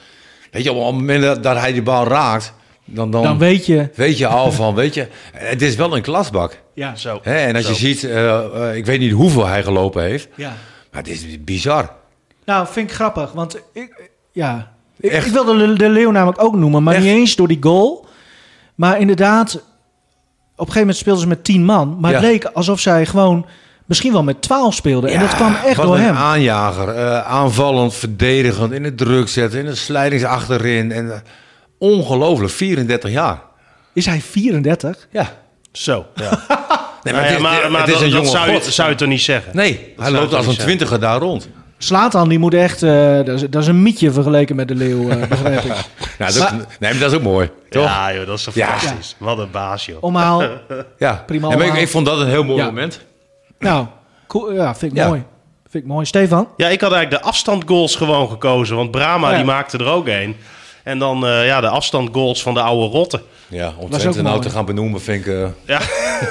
Weet 0.50 0.64
je, 0.64 0.72
op 0.72 0.86
het 0.86 0.94
moment 0.94 1.42
dat 1.42 1.56
hij 1.56 1.72
die 1.72 1.82
bal 1.82 2.06
raakt, 2.06 2.52
dan, 2.95 3.11
dan, 3.11 3.22
Dan 3.22 3.38
weet 3.38 3.66
je... 3.66 3.90
weet 3.95 4.18
je 4.18 4.26
al 4.26 4.53
van, 4.61 4.74
weet 4.74 4.95
je... 4.95 5.09
Het 5.32 5.62
is 5.62 5.74
wel 5.74 5.97
een 5.97 6.03
klasbak. 6.03 6.61
Ja, 6.74 6.95
Zo. 6.95 7.18
Hè? 7.22 7.34
En 7.36 7.55
als 7.57 7.64
Zo. 7.64 7.70
je 7.70 7.76
ziet, 7.76 8.05
eh, 8.05 8.68
eh, 8.68 8.76
ik 8.76 8.86
weet 8.86 8.99
niet 8.99 9.12
hoeveel 9.12 9.47
hij 9.47 9.62
gelopen 9.62 10.03
heeft. 10.03 10.28
ja. 10.36 10.53
Maar 10.93 11.03
het 11.03 11.11
is 11.11 11.45
bizar. 11.45 11.90
Nou, 12.45 12.66
vind 12.70 12.88
ik 12.90 12.95
grappig, 12.95 13.32
want 13.32 13.59
ik, 13.72 14.11
ja, 14.32 14.72
ik, 15.01 15.22
wilde 15.22 15.66
de, 15.66 15.72
de 15.78 15.88
Leeuw 15.88 16.11
namelijk 16.11 16.43
ook 16.43 16.55
noemen, 16.55 16.82
maar 16.82 16.95
Echt? 16.95 17.03
niet 17.05 17.12
eens 17.12 17.36
door 17.36 17.49
die 17.49 17.59
goal. 17.61 18.07
Maar 18.74 19.01
inderdaad, 19.01 19.55
op 19.55 19.62
een 19.62 20.57
gegeven 20.59 20.78
moment 20.80 20.97
speelden 20.97 21.22
ze 21.22 21.28
met 21.28 21.45
tien 21.45 21.64
man, 21.64 21.97
maar 22.01 22.12
het 22.12 22.20
leek 22.22 22.45
alsof 22.45 22.80
zij 22.80 23.07
gewoon 23.07 23.47
misschien 23.86 24.12
wel 24.12 24.22
met 24.22 24.43
twaalf 24.43 24.74
speelden. 24.74 25.11
en 25.11 25.20
dat 25.20 25.34
kwam 25.34 25.55
echt 25.64 25.76
wat 25.76 25.86
door 25.86 25.95
een 25.95 26.01
hem. 26.03 26.14
aanjager. 26.14 26.88
eh, 26.88 27.20
aanvallend, 27.20 27.95
verdedigend, 27.95 28.72
in 28.72 28.84
het 28.84 28.97
druk 28.99 29.28
zetten, 29.28 29.59
in 29.61 29.66
de 29.66 29.74
slijdings 29.74 30.24
achterin. 30.24 30.93
En, 30.93 31.22
ongelooflijk, 31.82 32.52
34 32.52 33.10
jaar. 33.10 33.40
Is 33.92 34.06
hij 34.06 34.20
34? 34.20 35.08
Ja. 35.10 35.32
Zo, 35.72 36.06
ja. 36.14 36.30
Nee, 37.02 37.12
Nou 37.14 37.24
het 37.26 37.32
ja, 37.32 37.36
is, 37.36 37.42
maar, 37.42 37.70
maar 37.70 37.80
het 37.80 37.88
is 37.90 37.94
dat, 37.94 38.02
een 38.02 38.08
jonge 38.10 38.26
zou, 38.28 38.46
je, 38.50 38.52
god. 38.52 38.64
zou 38.64 38.88
je 38.90 38.94
toch 38.94 39.08
niet 39.08 39.20
zeggen? 39.20 39.56
Nee, 39.56 39.94
hij 39.96 40.10
loopt 40.10 40.34
als 40.34 40.46
een 40.46 40.56
twintiger 40.56 41.00
daar 41.00 41.18
rond. 41.18 41.48
Slatan, 41.78 42.28
die 42.28 42.38
moet 42.38 42.54
echt, 42.54 42.82
eh, 42.82 43.14
dat, 43.16 43.28
is, 43.28 43.40
dat 43.50 43.62
is 43.62 43.68
een 43.68 43.82
mietje 43.82 44.10
vergeleken 44.10 44.56
met 44.56 44.68
de 44.68 44.74
Leeuw, 44.74 45.08
eh, 45.10 45.28
begrijp 45.28 45.60
ik. 45.64 45.72
Nou, 46.18 46.32
dat, 46.32 46.50
nee, 46.52 46.66
maar 46.90 46.98
dat 46.98 47.10
is 47.10 47.16
ook 47.16 47.22
mooi, 47.22 47.50
toch? 47.70 47.84
Ja. 47.84 48.08
Ja, 48.10 48.16
joh, 48.16 48.26
dat 48.26 48.38
is 48.38 48.48
Ja. 48.54 48.66
fantastisch. 48.66 49.16
Wat 49.18 49.38
een 49.38 49.50
baas, 49.50 49.86
joh. 49.86 49.96
Omhaal, 50.02 50.38
prima 51.26 51.50
En 51.50 51.58
maar 51.58 51.78
ik, 51.78 51.88
vond 51.88 52.06
dat 52.06 52.20
een 52.20 52.28
heel 52.28 52.44
mooi 52.44 52.58
Ja. 52.58 52.64
moment. 52.64 53.00
nou, 53.58 53.86
cool, 54.26 54.52
ja, 54.52 54.74
vind 54.74 54.92
ik 54.92 54.98
Ja. 54.98 55.08
mooi. 55.08 55.22
Vind 55.70 55.84
ik 55.84 55.90
mooi. 55.90 56.06
Stefan? 56.06 56.48
Ja, 56.56 56.68
ik 56.68 56.80
had 56.80 56.92
eigenlijk 56.92 57.22
de 57.22 57.28
afstandgoals 57.28 57.96
gewoon 57.96 58.28
gekozen. 58.28 58.76
Want 58.76 58.90
Brama 58.90 59.30
Ja. 59.30 59.36
die 59.36 59.44
maakte 59.44 59.78
er 59.78 59.86
ook 59.86 60.06
een. 60.06 60.36
En 60.82 60.98
dan 60.98 61.26
eh, 61.26 61.46
ja, 61.46 61.60
de 61.60 61.68
afstandgoals 61.68 62.42
van 62.42 62.54
de 62.54 62.60
oude 62.60 62.86
rotten. 62.96 63.22
Ja, 63.48 63.72
om 63.78 63.90
Twente 63.90 64.22
nou 64.22 64.40
te 64.40 64.50
gaan 64.50 64.64
benoemen 64.64 65.00
vind 65.00 65.26
ik... 65.26 65.32
eh, 65.34 65.46
Ja. 65.66 65.80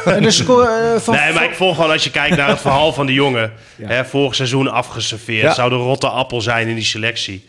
En 0.15 0.23
de 0.23 0.31
score 0.31 0.67
eh, 0.93 0.99
van... 1.01 1.15
Nee, 1.15 1.33
maar 1.33 1.43
ik 1.43 1.53
vond 1.55 1.75
gewoon 1.75 1.91
als 1.91 2.03
je 2.03 2.11
kijkt 2.11 2.35
naar 2.37 2.47
het 2.49 2.61
verhaal 2.61 2.93
van 2.93 3.05
die 3.05 3.15
jongen. 3.15 3.53
Ja. 3.75 3.87
Hè, 3.87 4.05
vorig 4.05 4.35
seizoen 4.35 4.67
afgeserveerd. 4.71 5.41
Ja. 5.41 5.53
Zou 5.53 5.69
de 5.69 5.75
rotte 5.75 6.07
appel 6.09 6.41
zijn 6.41 6.67
in 6.67 6.75
die 6.75 6.83
selectie. 6.83 7.45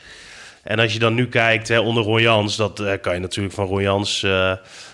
En 0.63 0.79
als 0.79 0.93
je 0.93 0.99
dan 0.99 1.15
nu 1.15 1.29
kijkt 1.29 1.69
hè, 1.69 1.79
onder 1.79 2.03
Ron 2.05 2.21
Jans. 2.21 2.57
Dat 2.57 2.81
eh, 2.81 2.93
kan 3.01 3.15
je 3.15 3.21
natuurlijk 3.21 3.55
van 3.55 3.69
eh, 4.23 4.53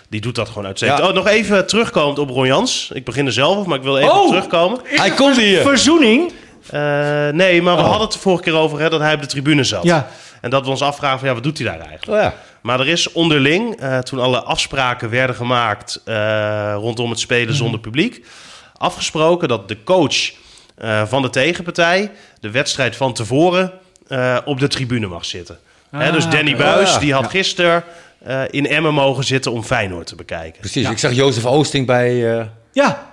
die 0.09 0.21
doet 0.21 0.35
dat 0.35 0.47
gewoon 0.47 0.65
uitstekend. 0.65 0.99
Ja. 0.99 1.07
Oh, 1.07 1.13
nog 1.13 1.27
even 1.27 1.67
terugkomend 1.67 2.19
op 2.19 2.29
Ron 2.29 2.45
Jans. 2.47 2.89
Ik 2.93 3.05
begin 3.05 3.25
er 3.25 3.31
zelf 3.31 3.57
op, 3.57 3.65
maar 3.65 3.77
ik 3.77 3.83
wil 3.83 3.97
even 3.97 4.13
Oh! 4.13 4.27
terugkomen. 4.27 4.79
Hij 4.83 5.11
komt 5.11 5.37
hier! 5.37 5.61
Verzoening? 5.61 6.31
Eh, 6.69 6.79
nee, 7.29 7.61
maar 7.61 7.75
we 7.75 7.81
Oh. 7.81 7.87
hadden 7.87 8.01
het 8.07 8.11
de 8.13 8.19
vorige 8.19 8.43
keer 8.43 8.53
over 8.55 8.79
hè, 8.79 8.89
dat 8.89 8.99
hij 8.99 9.13
op 9.13 9.21
de 9.21 9.27
tribune 9.27 9.63
zat. 9.63 9.83
Ja. 9.83 10.07
En 10.41 10.49
dat 10.49 10.63
we 10.63 10.69
ons 10.69 10.81
afvragen 10.81 11.19
van 11.19 11.27
ja, 11.27 11.33
wat 11.33 11.43
doet 11.43 11.57
hij 11.57 11.67
daar 11.67 11.79
eigenlijk? 11.87 12.17
Oh 12.17 12.23
ja. 12.23 12.33
Maar 12.61 12.79
er 12.79 12.87
is 12.87 13.11
onderling, 13.11 13.75
eh, 13.79 13.97
toen 13.99 14.19
alle 14.19 14.41
afspraken 14.41 15.09
werden 15.09 15.35
gemaakt 15.35 16.01
eh, 16.05 16.73
rondom 16.75 17.09
het 17.09 17.19
spelen 17.19 17.55
zonder 17.55 17.79
publiek, 17.79 18.25
afgesproken 18.77 19.47
dat 19.47 19.67
de 19.67 19.83
coach 19.83 20.31
eh, 20.77 21.05
van 21.05 21.21
de 21.21 21.29
tegenpartij 21.29 22.11
de 22.39 22.51
wedstrijd 22.51 22.95
van 22.95 23.13
tevoren 23.13 23.71
eh, 24.07 24.37
op 24.45 24.59
de 24.59 24.67
tribune 24.67 25.07
mag 25.07 25.25
zitten. 25.25 25.57
Hè, 25.89 26.11
dus 26.11 26.27
Danny 26.29 26.53
oké. 26.53 26.63
Buis, 26.63 26.87
Oh 26.87 26.93
ja. 26.93 26.99
die 26.99 27.13
had 27.13 27.29
gisteren 27.29 27.83
eh, 28.23 28.41
in 28.49 28.67
Emmen 28.67 28.93
mogen 28.93 29.23
zitten 29.23 29.51
om 29.51 29.63
Feyenoord 29.63 30.07
te 30.07 30.15
bekijken. 30.15 30.59
Precies. 30.59 30.89
Ik 30.89 30.97
zag 30.97 31.11
Jozef 31.13 31.45
Oosting 31.45 31.85
bij... 31.85 32.37
eh, 32.39 32.45
Ja, 32.71 33.08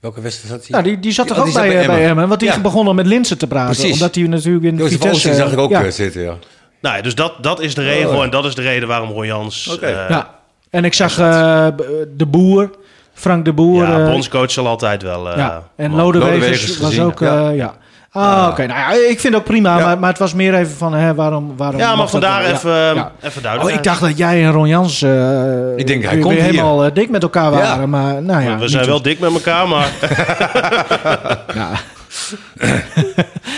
welke 0.00 0.20
wedstrijd 0.20 0.52
zat 0.54 0.60
hij? 0.62 0.70
nou, 0.70 0.82
die, 0.84 0.98
die 1.02 1.12
zat 1.12 1.26
toch 1.26 1.38
ook 1.38 1.52
bij, 1.52 1.68
bij 1.68 1.80
eh, 1.80 1.86
bij 1.86 2.06
Emmen. 2.08 2.28
Want 2.28 2.40
die 2.40 2.48
Ja. 2.48 2.60
begonnen 2.60 2.94
met 2.94 3.06
Linsen 3.06 3.38
te 3.38 3.46
praten. 3.46 3.74
Precies. 3.76 3.92
Omdat 3.92 4.14
hij 4.14 4.24
natuurlijk 4.24 4.64
in 4.64 4.76
Jozef 4.76 4.92
Vitesse... 5.00 5.34
Zag 5.34 5.52
ik 5.52 5.58
ook 5.58 5.70
ja. 5.70 5.84
eh, 5.84 5.90
zitten, 5.90 6.22
ja. 6.22 6.34
Nou 6.80 6.96
ja, 6.96 7.02
dus 7.02 7.14
dat, 7.14 7.32
dat 7.40 7.60
is 7.60 7.74
de 7.74 7.82
regel 7.82 8.16
Oh. 8.16 8.22
en 8.24 8.30
dat 8.30 8.44
is 8.44 8.54
de 8.54 8.62
reden 8.62 8.88
waarom 8.88 9.10
Roy 9.10 9.26
Jans... 9.26 9.68
Oké. 9.72 9.86
eh, 9.86 10.08
Ja. 10.08 10.34
En 10.70 10.84
ik 10.84 10.94
zag 10.94 11.18
eh, 11.18 11.66
b- 11.66 12.06
de 12.16 12.26
Boer, 12.26 12.70
Frank 13.12 13.44
de 13.44 13.52
Boer. 13.52 13.82
ja, 13.86 14.04
bondscoach 14.10 14.50
zal 14.50 14.66
altijd 14.66 15.02
wel... 15.02 15.30
eh, 15.30 15.36
ja. 15.36 15.62
En 15.76 15.94
Lodewegers 15.94 16.78
was 16.78 17.00
ook... 17.00 17.18
ja. 17.20 17.76
Ah, 18.18 18.48
oké. 18.50 18.66
Nou 18.66 18.78
ja, 18.80 18.92
ik 19.08 19.20
vind 19.20 19.22
het 19.22 19.34
ook 19.34 19.44
prima. 19.44 19.78
Ja. 19.78 19.84
Maar, 19.84 19.98
maar 19.98 20.08
het 20.10 20.18
was 20.18 20.34
meer 20.34 20.54
even 20.54 20.76
van, 20.76 20.94
hè, 20.94 21.14
waarom, 21.14 21.56
waarom... 21.56 21.80
Ja, 21.80 21.86
maar 21.88 21.96
mag 21.96 22.10
dat 22.10 22.20
vandaar 22.22 22.42
wel? 22.42 22.50
even, 22.52 22.70
Ja. 22.70 22.90
eh, 22.90 22.94
Ja. 22.96 23.12
even 23.22 23.36
Oh, 23.36 23.42
duidelijk. 23.42 23.76
ik 23.76 23.82
dacht 23.82 24.00
dat 24.00 24.18
jij 24.18 24.44
en 24.44 24.50
Ron 24.52 24.68
Jans 24.68 25.02
eh, 25.02 25.76
Ik 25.76 25.86
denk, 25.86 26.02
hij 26.04 26.12
weer 26.14 26.22
komt 26.22 26.34
hier. 26.34 26.42
helemaal 26.42 26.84
eh, 26.84 26.94
dik 26.94 27.10
met 27.10 27.22
elkaar 27.22 27.52
Ja. 27.52 27.58
waren. 27.58 27.90
Maar 27.90 28.22
nou 28.22 28.42
ja, 28.42 28.58
we 28.58 28.68
zijn 28.68 28.84
zo. 28.84 28.90
wel 28.90 29.02
dik 29.02 29.18
met 29.20 29.32
elkaar, 29.32 29.68
maar... 29.68 29.90
Ja. 31.54 31.70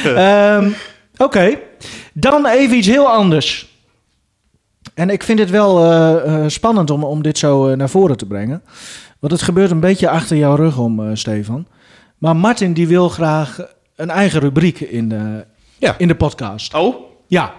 Ehm, 0.05 0.69
Oké, 1.17 1.55
dan 2.13 2.47
even 2.47 2.77
iets 2.77 2.87
heel 2.87 3.07
anders. 3.09 3.69
En 4.95 5.11
ik 5.11 5.23
vind 5.23 5.39
het 5.39 5.51
wel 5.51 5.85
eh, 5.85 6.35
eh, 6.35 6.49
spannend 6.49 6.91
om, 6.91 7.05
om 7.05 7.23
dit 7.23 7.39
zo 7.39 7.75
naar 7.75 7.89
voren 7.89 8.17
te 8.17 8.27
brengen. 8.27 8.63
Want 9.19 9.33
het 9.33 9.43
gebeurt 9.43 9.71
een 9.71 9.81
beetje 9.81 10.09
achter 10.09 10.37
jouw 10.37 10.55
rug 10.55 10.79
om, 10.79 11.01
eh, 11.01 11.11
Stefan. 11.15 11.67
Maar 12.19 12.37
Martin 12.37 12.73
die 12.73 12.89
wil 12.89 13.09
graag 13.09 13.59
een 14.01 14.11
eigen 14.11 14.41
rubriek 14.41 14.81
in 14.81 15.09
de, 15.09 15.45
Ja. 15.79 15.95
in 15.99 16.09
de 16.09 16.15
podcast. 16.15 16.75
Oh, 16.75 16.95
Ja. 17.27 17.53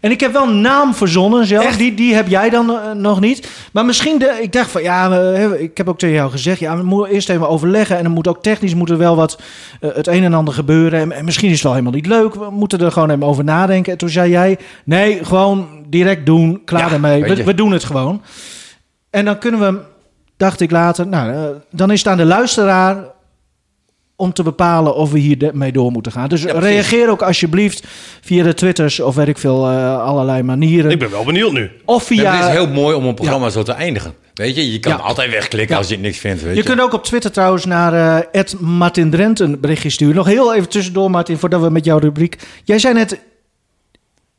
En 0.00 0.10
ik 0.10 0.20
heb 0.20 0.32
wel 0.32 0.48
een 0.48 0.60
naam 0.60 0.94
verzonnen 0.94 1.46
zelf. 1.46 1.76
Die, 1.76 1.94
die 1.94 2.14
heb 2.14 2.28
jij 2.28 2.50
dan 2.50 2.70
eh, 2.70 2.92
nog 2.92 3.20
niet. 3.20 3.50
Maar 3.72 3.84
misschien, 3.84 4.18
de, 4.18 4.38
ik 4.42 4.52
dacht 4.52 4.70
van 4.70 4.82
ja, 4.82 5.10
we- 5.10 5.56
ik 5.62 5.76
heb 5.76 5.88
ook 5.88 5.98
tegen 5.98 6.14
jou 6.14 6.30
gezegd. 6.30 6.58
Ja, 6.58 6.76
we 6.76 6.82
moeten 6.82 7.14
eerst 7.14 7.28
even 7.28 7.48
overleggen. 7.48 7.96
En 7.96 8.02
dan 8.02 8.12
moet 8.12 8.28
ook 8.28 8.42
technisch 8.42 8.74
moet 8.74 8.90
er 8.90 8.98
wel 8.98 9.16
wat 9.16 9.40
eh, 9.80 9.90
het 9.94 10.06
een 10.06 10.24
en 10.24 10.34
ander 10.34 10.54
gebeuren. 10.54 11.00
En, 11.00 11.12
en 11.12 11.24
misschien 11.24 11.48
is 11.48 11.54
het 11.54 11.62
wel 11.62 11.72
helemaal 11.72 11.92
niet 11.94 12.06
leuk. 12.06 12.34
We 12.34 12.50
moeten 12.50 12.80
er 12.80 12.92
gewoon 12.92 13.10
even 13.10 13.22
over 13.22 13.44
nadenken. 13.44 13.92
En 13.92 13.98
toen 13.98 14.08
zei 14.08 14.30
jij, 14.30 14.58
nee, 14.84 15.24
gewoon 15.24 15.68
direct 15.88 16.26
doen. 16.26 16.62
Klaar 16.64 16.92
ermee. 16.92 17.22
We, 17.22 17.44
we 17.44 17.54
doen 17.54 17.72
het 17.72 17.84
gewoon. 17.84 18.22
En 19.10 19.24
dan 19.24 19.38
kunnen 19.38 19.60
we, 19.60 19.78
dacht 20.36 20.60
ik 20.60 20.70
later, 20.70 21.06
nou, 21.06 21.32
eh, 21.32 21.40
dan 21.70 21.90
is 21.90 21.98
het 21.98 22.08
aan 22.08 22.16
de 22.16 22.24
luisteraar 22.24 22.96
om 24.20 24.32
te 24.32 24.42
bepalen 24.42 24.94
of 24.94 25.10
we 25.10 25.18
hier 25.18 25.50
mee 25.52 25.72
door 25.72 25.90
moeten 25.90 26.12
gaan. 26.12 26.28
Dus 26.28 26.44
reageer 26.44 27.10
ook 27.10 27.22
alsjeblieft 27.22 27.86
via 28.20 28.42
de 28.42 28.54
twitters 28.54 29.00
of 29.00 29.14
weet 29.14 29.28
ik 29.28 29.38
veel, 29.38 29.68
eh, 29.68 30.02
allerlei 30.02 30.42
manieren. 30.42 30.90
ik 30.90 30.98
ben 30.98 31.10
wel 31.10 31.24
benieuwd 31.24 31.52
nu. 31.52 31.70
Of 31.84 32.08
Ja, 32.08 32.16
via... 32.16 32.36
het 32.36 32.44
is 32.44 32.50
heel 32.50 32.68
mooi 32.68 32.96
om 32.96 33.04
een 33.04 33.14
programma 33.14 33.48
zo 33.50 33.62
te 33.62 33.72
eindigen. 33.72 34.14
Weet 34.34 34.56
je, 34.56 34.72
je 34.72 34.78
kan 34.80 34.92
Ja. 34.92 34.98
altijd 34.98 35.30
wegklikken 35.30 35.72
Ja. 35.74 35.78
als 35.80 35.88
je 35.88 35.94
het 35.94 36.02
niks 36.04 36.18
vindt. 36.18 36.42
Weet 36.42 36.56
je 36.56 36.62
kunt 36.62 36.80
ook 36.80 36.92
op 36.92 37.04
Twitter 37.04 37.32
trouwens 37.32 37.64
naar 37.64 38.22
eh 38.32 38.42
Martin 38.58 39.10
Drent 39.10 39.40
een 39.40 39.60
berichtje 39.60 39.90
sturen. 39.90 40.14
Nog 40.14 40.26
heel 40.26 40.54
even 40.54 40.68
tussendoor, 40.68 41.10
Martin, 41.10 41.38
voordat 41.38 41.60
we 41.60 41.70
met 41.70 41.84
jouw 41.84 41.98
rubriek... 41.98 42.38
Jij 42.64 42.78
zei 42.78 42.94
net 42.94 43.20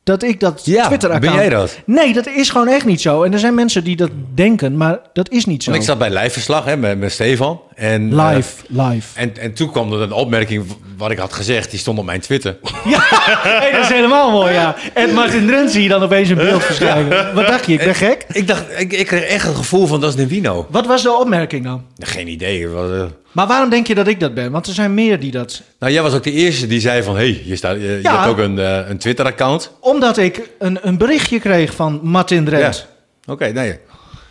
dat 0.02 0.22
ik 0.22 0.40
dat 0.40 0.62
Ja, 0.64 0.86
Twitter-account... 0.86 1.34
ben 1.36 1.44
jij 1.44 1.48
dat? 1.58 1.78
Nee, 1.86 2.12
dat 2.12 2.26
is 2.26 2.50
gewoon 2.50 2.68
echt 2.68 2.84
niet 2.84 3.00
zo. 3.00 3.22
En 3.22 3.32
er 3.32 3.38
zijn 3.38 3.54
mensen 3.54 3.84
die 3.84 3.96
dat 3.96 4.10
denken, 4.34 4.76
maar 4.76 4.98
dat 5.12 5.30
is 5.30 5.44
niet 5.44 5.62
zo. 5.62 5.70
Want 5.70 5.82
ik 5.82 5.88
zat 5.88 5.98
bij 5.98 6.10
lijfverslag 6.10 6.64
hè, 6.64 6.76
met, 6.76 6.98
met 6.98 7.12
Stefan. 7.12 7.60
En, 7.80 8.18
eh, 8.18 8.30
Live, 8.34 8.52
live. 8.68 9.18
en, 9.18 9.36
en 9.38 9.52
toen 9.52 9.70
kwam 9.70 9.92
er 9.92 10.00
een 10.00 10.12
opmerking 10.12 10.64
wat 10.96 11.10
ik 11.10 11.18
had 11.18 11.32
gezegd. 11.32 11.70
Die 11.70 11.78
stond 11.78 11.98
op 11.98 12.04
mijn 12.04 12.20
Twitter. 12.20 12.56
Hey, 13.42 13.70
dat 13.72 13.80
is 13.80 13.88
helemaal 13.88 14.30
mooi, 14.30 14.52
ja. 14.52 14.76
En 14.94 15.14
Martin 15.14 15.46
Drent 15.46 15.70
zie 15.70 15.82
je 15.82 15.88
dan 15.88 16.02
opeens 16.02 16.28
in 16.28 16.36
beeld 16.36 16.62
verschijnen. 16.64 17.34
Wat 17.34 17.46
dacht 17.46 17.66
je? 17.66 17.72
Ik 17.72 17.78
ben 17.78 17.94
gek? 17.94 18.24
Ik 18.32 18.46
dacht, 18.48 18.64
ik, 18.78 18.92
ik 18.92 19.06
kreeg 19.06 19.22
echt 19.22 19.46
een 19.46 19.54
gevoel 19.54 19.86
van 19.86 20.00
dat 20.00 20.14
is 20.14 20.20
een 20.20 20.28
Wino. 20.28 20.66
Wat 20.70 20.86
was 20.86 21.02
de 21.02 21.12
opmerking 21.12 21.64
dan? 21.64 21.84
Geen 21.98 22.28
idee. 22.28 22.68
Wat, 22.68 22.92
eh. 22.92 23.02
Maar 23.32 23.46
waarom 23.46 23.70
denk 23.70 23.86
je 23.86 23.94
dat 23.94 24.06
ik 24.06 24.20
dat 24.20 24.34
ben? 24.34 24.50
Want 24.50 24.66
er 24.66 24.74
zijn 24.74 24.94
meer 24.94 25.20
die 25.20 25.30
dat... 25.30 25.62
Nou, 25.78 25.92
jij 25.92 26.02
was 26.02 26.14
ook 26.14 26.22
de 26.22 26.32
eerste 26.32 26.66
die 26.66 26.80
zei 26.80 27.02
van... 27.02 27.14
hé, 27.16 27.20
hey, 27.20 27.42
je, 27.44 27.56
staat, 27.56 27.76
je, 27.76 27.98
Ja. 28.02 28.16
hebt 28.16 28.28
ook 28.30 28.38
een, 28.38 28.58
eh, 28.58 28.88
een 28.88 28.98
Twitter-account. 28.98 29.72
Omdat 29.80 30.16
ik 30.18 30.50
een, 30.58 30.78
een 30.82 30.98
berichtje 30.98 31.38
kreeg 31.40 31.74
van 31.74 32.00
Martin 32.02 32.44
Drent. 32.44 32.86
Oké, 33.26 33.46
nee. 33.52 33.78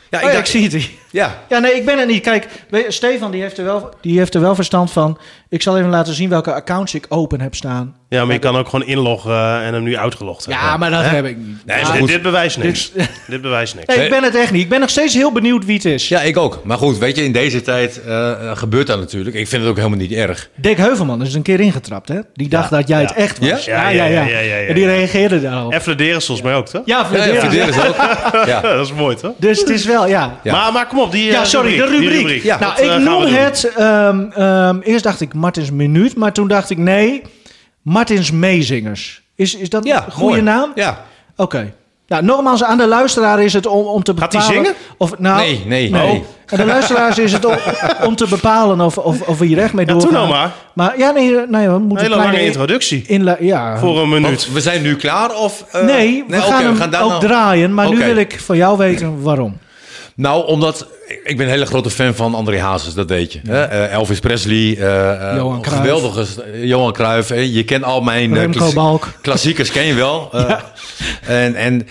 Ja, 0.09 0.17
Oh 0.23 0.31
ja, 0.31 0.37
ik 0.37 0.45
zie 0.45 0.63
het 0.63 0.71
hier. 0.73 0.89
Ja, 1.11 1.35
Ja, 1.49 1.59
nee, 1.59 1.73
ik 1.75 1.85
ben 1.85 1.99
er 1.99 2.05
niet. 2.05 2.21
Kijk, 2.21 2.47
weet 2.69 2.85
je, 2.85 2.91
Stefan 2.91 3.31
die 3.31 3.41
heeft, 3.41 3.57
er 3.57 3.63
wel, 3.63 3.89
die 4.01 4.17
heeft 4.17 4.35
er 4.35 4.41
wel 4.41 4.55
verstand 4.55 4.91
van. 4.91 5.17
Ik 5.49 5.61
zal 5.61 5.77
even 5.77 5.89
laten 5.89 6.13
zien 6.13 6.29
welke 6.29 6.53
accounts 6.53 6.93
ik 6.93 7.05
open 7.09 7.41
heb 7.41 7.55
staan. 7.55 7.95
Ja, 8.09 8.25
maar 8.25 8.33
je 8.33 8.39
kan 8.39 8.55
ook 8.57 8.69
gewoon 8.69 8.87
inloggen 8.87 9.61
en 9.61 9.73
hem 9.73 9.83
nu 9.83 9.97
uitgelogd 9.97 10.45
hebben. 10.45 10.63
Ja, 10.65 10.77
maar 10.77 10.89
dat 10.91 11.03
heb 11.05 11.25
ik 11.25 11.37
niet. 11.37 11.65
Nee, 11.65 11.83
maar 11.83 12.05
dit, 12.05 12.21
bewijst 12.21 12.57
niks. 12.57 12.91
Dit- 12.91 13.09
dit 13.27 13.41
bewijst 13.41 13.75
niks. 13.75 13.95
Nee, 13.95 14.03
ik 14.03 14.09
ben 14.09 14.23
het 14.23 14.35
echt 14.35 14.51
niet. 14.51 14.61
Ik 14.63 14.69
ben 14.69 14.79
nog 14.79 14.89
steeds 14.89 15.13
heel 15.13 15.31
benieuwd 15.31 15.65
wie 15.65 15.75
het 15.75 15.85
is. 15.85 16.07
ja, 16.07 16.21
ik 16.21 16.37
ook. 16.37 16.59
Maar 16.63 16.77
goed, 16.77 16.97
weet 16.97 17.15
je, 17.15 17.23
in 17.23 17.31
deze 17.31 17.61
tijd 17.61 18.01
eh, 18.03 18.31
eh, 18.31 18.57
gebeurt 18.57 18.87
dat 18.87 18.99
natuurlijk. 18.99 19.35
Ik 19.35 19.47
vind 19.47 19.61
het 19.61 19.71
ook 19.71 19.77
helemaal 19.77 19.97
niet 19.97 20.11
erg. 20.11 20.49
Dick 20.55 20.77
Heuvelman 20.77 21.21
is 21.21 21.33
een 21.33 21.41
keer 21.41 21.59
ingetrapt, 21.59 22.07
hè? 22.09 22.19
Die 22.33 22.49
dacht 22.49 22.69
dat 22.69 22.87
jij 22.87 23.01
het 23.01 23.13
echt 23.13 23.39
was. 23.39 23.65
Ja? 23.65 23.89
Ja, 23.89 23.89
ja, 23.89 24.03
ja, 24.05 24.21
ja, 24.21 24.39
ja, 24.39 24.55
ja. 24.55 24.67
En 24.67 24.73
die 24.75 24.85
reageerde 24.85 25.41
daarop. 25.41 25.71
En 25.73 25.81
Flederis 25.81 26.25
volgens 26.25 26.47
mij 26.47 26.55
ook, 26.57 26.67
toch? 26.67 26.81
Ja, 26.85 27.07
Ja, 27.13 27.25
ja, 27.25 27.41
is 27.65 27.77
ook. 27.87 27.95
Ja. 27.95 28.45
Ja, 28.47 28.61
dat 28.61 28.85
is 28.85 28.93
mooi, 28.93 29.15
toch? 29.15 29.31
Dus 29.37 29.59
het 29.59 29.69
is 29.69 29.85
wel, 29.85 30.07
ja. 30.07 30.39
Ja. 30.43 30.51
Maar, 30.51 30.71
maar 30.73 30.87
kom 30.87 30.98
op, 30.99 31.11
die 31.11 31.25
Ja, 31.31 31.39
eh, 31.39 31.45
sorry, 31.45 31.77
de 31.77 31.85
rubriek. 31.85 32.43
Ja, 32.43 32.59
nou, 32.59 32.71
Wat, 32.71 32.79
eh, 32.79 32.85
ik 32.85 32.91
gaan 32.91 33.03
we 33.03 33.09
noem 33.09 33.25
het... 33.33 33.71
ehm, 33.77 34.19
ehm, 34.31 34.79
eerst 34.81 35.03
dacht 35.03 35.21
ik 35.21 35.33
Martins 35.33 35.71
Minuut, 35.71 36.15
maar 36.15 36.33
toen 36.33 36.47
dacht 36.47 36.69
ik 36.69 36.77
nee, 36.77 37.21
Martins 37.81 38.31
Meezingers. 38.31 39.21
Is, 39.35 39.55
is 39.55 39.69
dat 39.69 39.85
Ja, 39.85 40.05
een 40.05 40.11
goede 40.11 40.29
mooi. 40.29 40.41
naam? 40.41 40.71
Ja. 40.75 41.05
Oké. 41.35 41.73
Nou, 42.07 42.23
nogmaals, 42.23 42.63
aan 42.63 42.77
de 42.77 42.87
luisteraar 42.87 43.43
is 43.43 43.53
het 43.53 43.65
om, 43.67 43.85
om 43.85 44.03
te 44.03 44.13
Gaat 44.17 44.29
bepalen... 44.31 44.47
hij 44.47 44.55
zingen? 44.55 44.73
Of, 44.97 45.19
nou, 45.19 45.37
Nee, 45.39 45.63
nee, 45.65 45.89
nee. 45.89 46.23
Aan 46.45 46.57
de 46.57 46.65
luisteraars 46.65 47.17
is 47.17 47.31
het 47.33 47.45
om, 47.45 47.55
om 48.03 48.15
te 48.15 48.27
bepalen 48.29 48.81
of, 48.81 48.97
of, 48.97 49.21
of 49.21 49.39
we 49.39 49.45
hier 49.45 49.57
echt 49.59 49.73
mee 49.73 49.85
Ja, 49.85 49.91
doorgaan. 49.91 50.13
nou 50.13 50.29
maar. 50.29 50.51
Maar 50.73 50.97
ja, 50.97 51.11
nee, 51.11 51.35
nee 51.47 51.67
we 51.67 51.73
Een 51.73 51.81
moeten 51.81 51.97
hele 52.05 52.09
een 52.09 52.21
lange 52.21 52.31
kleine 52.31 52.45
introductie. 52.51 53.03
inla- 53.07 53.37
ja. 53.39 53.77
Voor 53.77 53.99
een 53.99 54.09
minuut. 54.09 54.23
Want 54.23 54.47
we 54.53 54.61
zijn 54.61 54.81
nu 54.81 54.95
klaar 54.95 55.35
of... 55.35 55.65
eh, 55.71 55.83
Nee, 55.83 56.23
we 56.27 56.41
gaan 56.41 56.63
hem 56.77 56.89
daar 56.91 57.03
ook 57.03 57.09
nou- 57.09 57.21
draaien. 57.25 57.73
Maar 57.73 57.89
nu 57.89 57.97
wil 57.97 58.15
ik 58.15 58.39
van 58.39 58.57
jou 58.57 58.77
weten 58.77 59.21
waarom. 59.21 59.57
Nou, 60.19 60.45
omdat 60.47 60.87
ik- 61.23 61.37
ben 61.37 61.45
een 61.45 61.51
hele 61.51 61.65
grote 61.65 61.89
fan 61.89 62.13
van 62.15 62.35
André 62.35 62.59
Hazes, 62.59 62.93
dat 62.93 63.09
weet 63.09 63.33
je. 63.33 63.39
Eh, 63.47 63.91
Elvis 63.93 64.19
Presley, 64.19 64.77
eh, 64.77 65.35
Johan 65.35 65.61
Cruijff. 65.61 65.81
geweldige 65.81 66.25
Johan 66.67 66.93
Cruijff. 66.93 67.29
Je 67.29 67.63
kent 67.63 67.83
al 67.83 68.01
mijn 68.01 68.51
klassie- 68.51 68.99
klassiekers, 69.21 69.71
ken 69.71 69.85
je 69.85 69.93
wel. 69.93 70.29
En, 71.27 71.55
en 71.55 71.87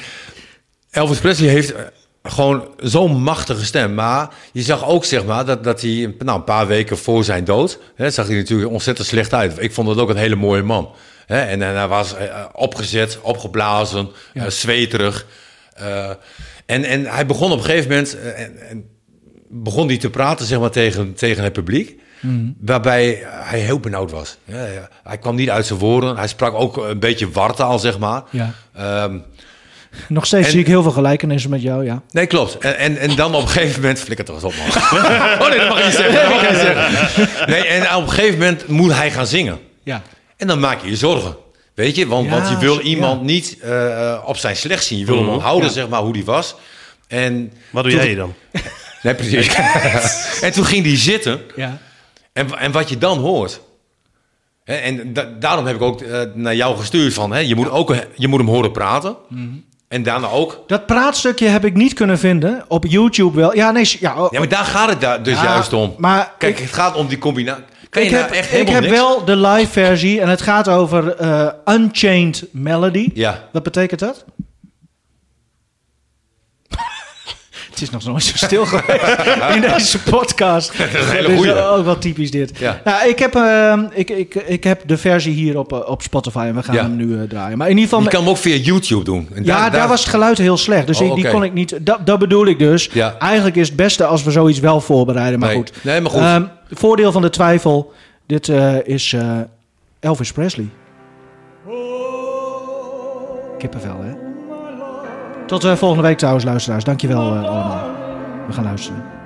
Elvis 0.91 1.19
Presley 1.19 1.49
heeft 1.49 1.75
gewoon 2.23 2.69
zo'n 2.79 3.23
machtige 3.23 3.65
stem. 3.65 3.95
Maar 3.95 4.29
je 4.53 4.63
zag 4.63 4.87
ook, 4.87 5.05
zeg 5.05 5.25
maar, 5.25 5.45
dat, 5.45 5.65
dat 5.65 5.81
hij 5.81 6.15
nou, 6.19 6.39
een 6.39 6.45
paar 6.45 6.67
weken 6.67 6.99
voor 6.99 7.25
zijn 7.25 7.45
dood... 7.45 7.79
Hè, 7.97 8.11
zag 8.11 8.27
hij 8.27 8.37
natuurlijk 8.37 8.71
ontzettend 8.71 9.07
slecht 9.09 9.35
uit. 9.35 9.53
Ik 9.63 9.73
vond 9.73 9.89
het 9.89 9.99
ook 9.99 10.09
een 10.09 10.17
hele 10.17 10.37
mooie 10.37 10.63
man. 10.63 10.91
Hè? 11.27 11.41
En, 11.41 11.63
en 11.63 11.77
hij 11.77 11.89
was 11.89 12.15
opgezet, 12.53 13.19
opgeblazen, 13.23 14.09
Ja. 14.35 14.51
zweterig. 14.51 15.27
Eh, 15.75 16.11
en, 16.69 16.85
en 16.85 17.05
hij 17.07 17.27
begon 17.27 17.53
op 17.53 17.59
een 17.59 17.65
gegeven 17.65 17.89
moment... 17.91 18.19
eh, 18.21 18.41
en, 18.43 18.69
en 18.69 18.85
begon 19.49 19.87
hij 19.89 19.97
te 19.97 20.11
praten 20.11 20.47
zeg 20.47 20.59
maar, 20.61 20.71
tegen, 20.71 21.15
tegen 21.15 21.45
het 21.45 21.53
publiek. 21.53 21.97
Waarbij 22.61 23.23
hij 23.31 23.59
heel 23.59 23.81
benauwd 23.81 24.11
was. 24.11 24.39
Ja, 24.45 24.65
ja. 24.67 24.89
Hij 25.03 25.19
kwam 25.19 25.35
niet 25.35 25.51
uit 25.51 25.67
zijn 25.67 25.79
woorden. 25.79 26.17
Hij 26.17 26.27
sprak 26.29 26.55
ook 26.55 26.77
een 26.77 26.99
beetje 26.99 27.31
wartaal, 27.31 27.79
zeg 27.79 27.99
maar. 27.99 28.23
Ja. 28.31 28.53
Ehm, 28.75 29.19
Nog 30.09 30.27
steeds 30.27 30.47
En- 30.47 30.51
zie 30.53 30.61
ik 30.61 30.67
heel 30.67 30.83
veel 30.83 30.91
gelijkenissen 30.93 31.51
met 31.51 31.63
jou, 31.63 31.85
ja. 31.85 32.03
nee, 32.11 32.27
klopt. 32.27 32.59
En, 32.59 32.77
en, 32.77 32.97
en 32.99 33.17
dan 33.17 33.35
op 33.35 33.43
een 33.43 33.49
gegeven 33.49 33.81
moment... 33.81 34.01
Flikker 34.01 34.25
toch 34.25 34.35
eens 34.35 34.45
op, 34.45 34.55
man. 34.57 34.67
oh 35.43 35.49
nee, 35.49 35.59
dat 35.59 35.69
mag 35.69 35.79
je 35.79 35.85
niet 35.85 35.95
zeggen. 35.95 36.15
Dat 36.15 36.29
mag 36.29 36.41
je 36.41 36.49
niet 36.49 36.61
zeggen. 36.61 37.51
Nee, 37.51 37.67
en 37.67 37.95
op 37.97 38.03
een 38.03 38.11
gegeven 38.11 38.39
moment 38.39 38.67
moet 38.69 38.95
hij 38.95 39.11
gaan 39.11 39.27
zingen. 39.27 39.59
Ja. 39.83 40.03
En 40.37 40.47
dan 40.47 40.61
maak 40.61 40.83
je 40.83 40.89
je 40.91 40.97
zorgen. 40.97 41.37
Weet 41.79 41.97
je? 41.97 42.07
Want, 42.07 42.27
Ja, 42.27 42.31
want 42.33 42.49
je 42.49 42.59
wil 42.59 42.75
ja. 42.75 42.81
iemand 42.81 43.23
niet 43.23 43.59
eh, 43.61 44.23
op 44.25 44.37
zijn 44.37 44.57
slecht 44.57 44.85
zien. 44.85 44.99
Je 44.99 45.05
wil 45.05 45.15
hem 45.15 45.25
Mhm. 45.25 45.33
onthouden, 45.35 45.67
Ja. 45.69 45.75
zeg 45.75 45.89
maar, 45.89 46.01
hoe 46.01 46.13
die 46.13 46.25
was. 46.25 46.55
En 47.09 47.53
Wat 47.71 47.85
doe 47.85 47.93
jij 47.93 48.15
dan? 48.15 48.35
Nee, 49.03 49.15
precies. 49.15 49.55
en 50.47 50.53
toen 50.53 50.65
ging 50.65 50.85
hij 50.87 50.97
zitten. 50.97 51.41
ja. 51.57 51.79
En, 52.33 52.59
en 52.59 52.73
wat 52.73 52.89
je 52.89 52.99
dan 52.99 53.19
hoort. 53.19 53.61
Hè, 54.65 54.75
en 54.75 55.13
da- 55.13 55.29
daarom 55.41 55.67
heb 55.67 55.75
ik 55.77 55.83
ook 55.83 56.01
eh, 56.01 56.21
naar 56.35 56.55
jou 56.55 56.77
gestuurd 56.79 57.15
van... 57.15 57.31
Hè, 57.33 57.39
je, 57.39 57.55
moet 57.55 57.71
ook, 57.71 57.95
je 58.15 58.29
moet 58.29 58.39
hem 58.39 58.49
horen 58.49 58.73
praten. 58.73 59.17
Mhm. 59.29 59.43
En 59.89 60.03
daarna 60.03 60.29
ook... 60.29 60.63
Dat 60.67 60.87
praatstukje 60.87 61.49
heb 61.49 61.65
ik 61.65 61.75
niet 61.75 61.93
kunnen 61.93 62.19
vinden. 62.19 62.65
Op 62.69 62.85
YouTube 62.87 63.41
wel. 63.41 63.55
Ja, 63.57 63.71
nee, 63.71 63.97
ja, 64.01 64.23
oh, 64.25 64.33
Ja, 64.33 64.39
maar 64.39 64.49
daar 64.49 64.65
gaat 64.65 64.89
het 64.89 65.01
daar 65.01 65.23
dus 65.23 65.35
Ja, 65.35 65.45
juist 65.45 65.73
om. 65.73 65.95
maar 65.99 66.33
Kijk, 66.39 66.57
ik- 66.59 66.65
het 66.65 66.73
gaat 66.75 66.95
om 66.95 67.07
die 67.09 67.19
combinatie. 67.19 67.65
Kan 67.91 68.03
ik 68.03 68.11
nou 68.11 68.23
heb, 68.23 68.33
echt 68.33 68.53
ik 68.53 68.69
heb 68.69 68.85
wel 68.85 69.25
de 69.25 69.37
live 69.37 69.73
versie 69.73 70.21
en 70.21 70.29
het 70.29 70.43
gaat 70.43 70.69
over 70.69 71.17
eh, 71.17 71.49
Unchained 71.65 72.47
Melody. 72.53 73.11
Ja. 73.15 73.49
Wat 73.53 73.63
betekent 73.63 74.01
dat? 74.01 74.25
Het 77.81 77.89
is 77.89 77.91
nog 78.05 78.05
nooit 78.05 78.23
zo 78.23 78.37
stil 78.37 78.67
geweest 78.67 79.55
in 79.55 79.61
deze 79.61 80.03
podcast. 80.03 80.79
Dat 80.79 80.87
is 80.87 81.11
hele 81.11 81.37
goeie. 81.37 81.63
ook 81.63 81.85
wel 81.85 81.99
typisch 81.99 82.31
dit. 82.31 82.59
Ja. 82.59 82.81
Nou, 82.85 83.09
ik, 83.09 83.19
heb, 83.19 83.35
eh, 83.35 83.79
ik, 83.95 84.11
ik, 84.11 84.35
ik 84.35 84.65
heb 84.65 84.83
de 84.87 84.97
versie 84.97 85.33
hier 85.33 85.59
op, 85.59 85.73
eh, 85.73 85.89
op 85.89 86.03
Spotify 86.03 86.45
en 86.49 86.55
we 86.55 86.63
gaan 86.63 86.75
Ja. 86.75 86.83
hem 86.83 86.97
nu 86.97 87.15
eh, 87.21 87.23
draaien. 87.29 87.59
Maar 87.59 87.69
in 87.69 87.77
ieder 87.77 87.89
geval... 87.89 88.05
Je 88.05 88.11
kan 88.11 88.21
hem 88.21 88.31
ook 88.31 88.37
via 88.37 88.57
YouTube 88.57 89.05
doen. 89.05 89.29
En 89.35 89.45
ja, 89.45 89.71
daar, 89.71 89.89
was 89.89 90.01
het 90.01 90.09
geluid 90.09 90.39
heel 90.39 90.57
slecht. 90.57 90.87
Dus 90.87 91.01
Oh, 91.01 91.07
ik, 91.07 91.15
die 91.15 91.31
kon 91.31 91.45
ik 91.45 91.53
niet... 91.53 91.79
Dat, 91.81 92.07
dat 92.07 92.19
bedoel 92.19 92.47
ik 92.47 92.59
dus. 92.59 92.89
Ja. 92.93 93.17
Eigenlijk 93.19 93.57
is 93.57 93.67
het 93.67 93.77
beste 93.77 94.05
als 94.05 94.23
we 94.25 94.31
zoiets 94.31 94.59
wel 94.59 94.81
voorbereiden. 94.81 95.39
Maar 95.39 95.49
Nee. 95.49 95.57
goed. 95.59 95.73
Nee, 95.83 96.01
maar 96.01 96.11
goed. 96.11 96.21
Ehm, 96.21 96.45
voordeel 96.71 97.13
van 97.13 97.23
de 97.23 97.31
twijfel. 97.31 97.93
Dit 98.27 98.49
eh, 98.49 98.87
is 98.87 99.13
eh, 99.13 99.23
Elvis 100.01 100.33
Presley. 100.33 100.69
Kippenvel, 103.59 103.97
hè? 104.03 104.28
Tot 105.49 105.65
eh, 105.65 105.77
volgende 105.77 106.03
week 106.03 106.19
trouwens, 106.19 106.45
luisteraars. 106.45 106.85
Dankjewel 106.85 107.35
eh 107.35 107.49
allemaal. 107.49 107.91
We 108.47 108.53
gaan 108.53 108.65
luisteren. 108.65 109.17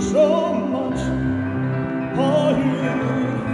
So 0.00 0.54
much 0.54 1.00
you. 2.58 3.47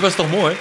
Was 0.00 0.14
toch 0.14 0.30
mooi? 0.30 0.56